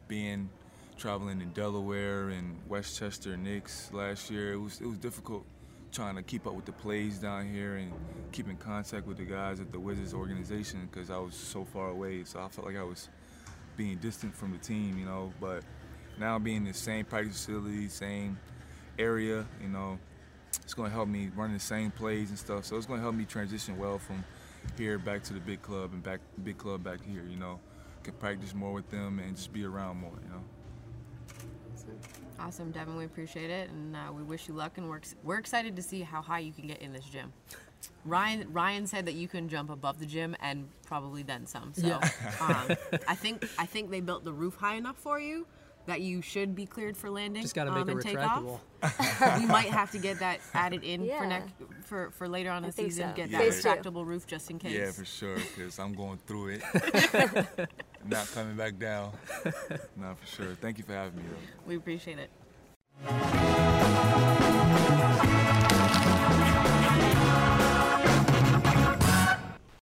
being 0.08 0.48
traveling 0.96 1.42
in 1.42 1.50
Delaware 1.50 2.30
and 2.30 2.56
Westchester 2.66 3.36
Knicks 3.36 3.90
last 3.92 4.30
year, 4.30 4.54
it 4.54 4.58
was 4.58 4.80
it 4.80 4.86
was 4.86 4.96
difficult 4.96 5.44
trying 5.92 6.16
to 6.16 6.22
keep 6.22 6.46
up 6.46 6.54
with 6.54 6.64
the 6.64 6.72
plays 6.72 7.18
down 7.18 7.52
here 7.52 7.76
and 7.76 7.92
keep 8.32 8.48
in 8.48 8.56
contact 8.56 9.06
with 9.06 9.16
the 9.16 9.24
guys 9.24 9.60
at 9.60 9.72
the 9.72 9.80
Wizards 9.80 10.14
organization 10.14 10.88
because 10.90 11.10
I 11.10 11.18
was 11.18 11.34
so 11.34 11.64
far 11.64 11.90
away. 11.90 12.24
So 12.24 12.40
I 12.40 12.48
felt 12.48 12.66
like 12.66 12.76
I 12.76 12.82
was 12.82 13.08
being 13.76 13.96
distant 13.98 14.34
from 14.34 14.52
the 14.52 14.58
team, 14.58 14.98
you 14.98 15.04
know. 15.04 15.32
But 15.40 15.62
now 16.18 16.38
being 16.38 16.58
in 16.58 16.64
the 16.64 16.74
same 16.74 17.04
practice 17.04 17.44
facility, 17.44 17.88
same 17.88 18.38
area, 18.98 19.46
you 19.60 19.68
know, 19.68 19.98
it's 20.62 20.74
going 20.74 20.90
to 20.90 20.94
help 20.94 21.08
me 21.08 21.30
run 21.34 21.52
the 21.52 21.60
same 21.60 21.90
plays 21.90 22.30
and 22.30 22.38
stuff. 22.38 22.64
So 22.64 22.76
it's 22.76 22.86
going 22.86 22.98
to 22.98 23.02
help 23.02 23.14
me 23.14 23.24
transition 23.24 23.78
well 23.78 23.98
from 23.98 24.24
here 24.76 24.98
back 24.98 25.22
to 25.24 25.32
the 25.32 25.40
big 25.40 25.62
club 25.62 25.92
and 25.92 26.02
back 26.02 26.20
big 26.44 26.58
club 26.58 26.84
back 26.84 27.04
here. 27.04 27.24
You 27.28 27.36
know, 27.36 27.60
can 28.02 28.14
practice 28.14 28.54
more 28.54 28.72
with 28.72 28.88
them 28.90 29.18
and 29.18 29.36
just 29.36 29.52
be 29.52 29.64
around 29.64 29.98
more. 29.98 30.18
You 30.22 30.30
know. 30.30 30.44
Awesome, 32.40 32.70
Devin. 32.70 32.96
We 32.96 33.04
appreciate 33.04 33.50
it, 33.50 33.68
and 33.70 33.94
uh, 33.94 34.12
we 34.12 34.22
wish 34.22 34.48
you 34.48 34.54
luck. 34.54 34.78
And 34.78 34.88
we're 34.88 34.96
ex- 34.96 35.14
we're 35.22 35.38
excited 35.38 35.76
to 35.76 35.82
see 35.82 36.00
how 36.00 36.22
high 36.22 36.38
you 36.40 36.52
can 36.52 36.66
get 36.66 36.80
in 36.80 36.92
this 36.92 37.04
gym. 37.04 37.32
Ryan 38.04 38.46
Ryan 38.52 38.86
said 38.86 39.06
that 39.06 39.14
you 39.14 39.28
can 39.28 39.48
jump 39.48 39.70
above 39.70 39.98
the 39.98 40.06
gym 40.06 40.34
and 40.40 40.68
probably 40.86 41.22
then 41.22 41.46
some. 41.46 41.72
So 41.74 41.86
Yeah. 41.86 41.96
um, 42.40 42.76
I 43.08 43.14
think 43.14 43.46
I 43.58 43.66
think 43.66 43.90
they 43.90 44.00
built 44.00 44.24
the 44.24 44.32
roof 44.32 44.56
high 44.56 44.76
enough 44.76 44.96
for 44.96 45.20
you 45.20 45.46
that 45.86 46.02
you 46.02 46.20
should 46.22 46.54
be 46.54 46.66
cleared 46.66 46.96
for 46.96 47.10
landing. 47.10 47.42
Just 47.42 47.54
gotta 47.54 47.70
um, 47.72 47.86
make 47.86 47.96
it 47.96 48.04
retractable. 48.04 48.60
we 49.40 49.46
might 49.46 49.70
have 49.70 49.90
to 49.92 49.98
get 49.98 50.18
that 50.20 50.40
added 50.54 50.84
in 50.84 51.02
Yeah. 51.04 51.18
for 51.18 51.26
next 51.26 51.52
for 51.84 52.10
for 52.10 52.28
later 52.28 52.50
on 52.50 52.58
in 52.58 52.64
I 52.64 52.68
the 52.68 52.72
season. 52.82 53.10
so. 53.10 53.14
Get 53.16 53.30
Yeah. 53.30 53.38
that 53.38 53.48
retractable 53.50 54.04
roof 54.06 54.26
just 54.26 54.50
in 54.50 54.58
case. 54.58 54.72
Yeah, 54.72 54.90
for 54.92 55.04
sure, 55.04 55.36
because 55.36 55.78
I'm 55.78 55.94
going 55.94 56.18
through 56.26 56.58
it. 56.60 57.68
not 58.08 58.30
coming 58.32 58.56
back 58.56 58.78
down. 58.78 59.12
not 59.96 60.18
for 60.18 60.26
sure. 60.26 60.54
Thank 60.60 60.78
you 60.78 60.84
for 60.84 60.92
having 60.92 61.16
me. 61.16 61.24
Though. 61.28 61.36
We 61.66 61.76
appreciate 61.76 62.18
it. 62.18 62.30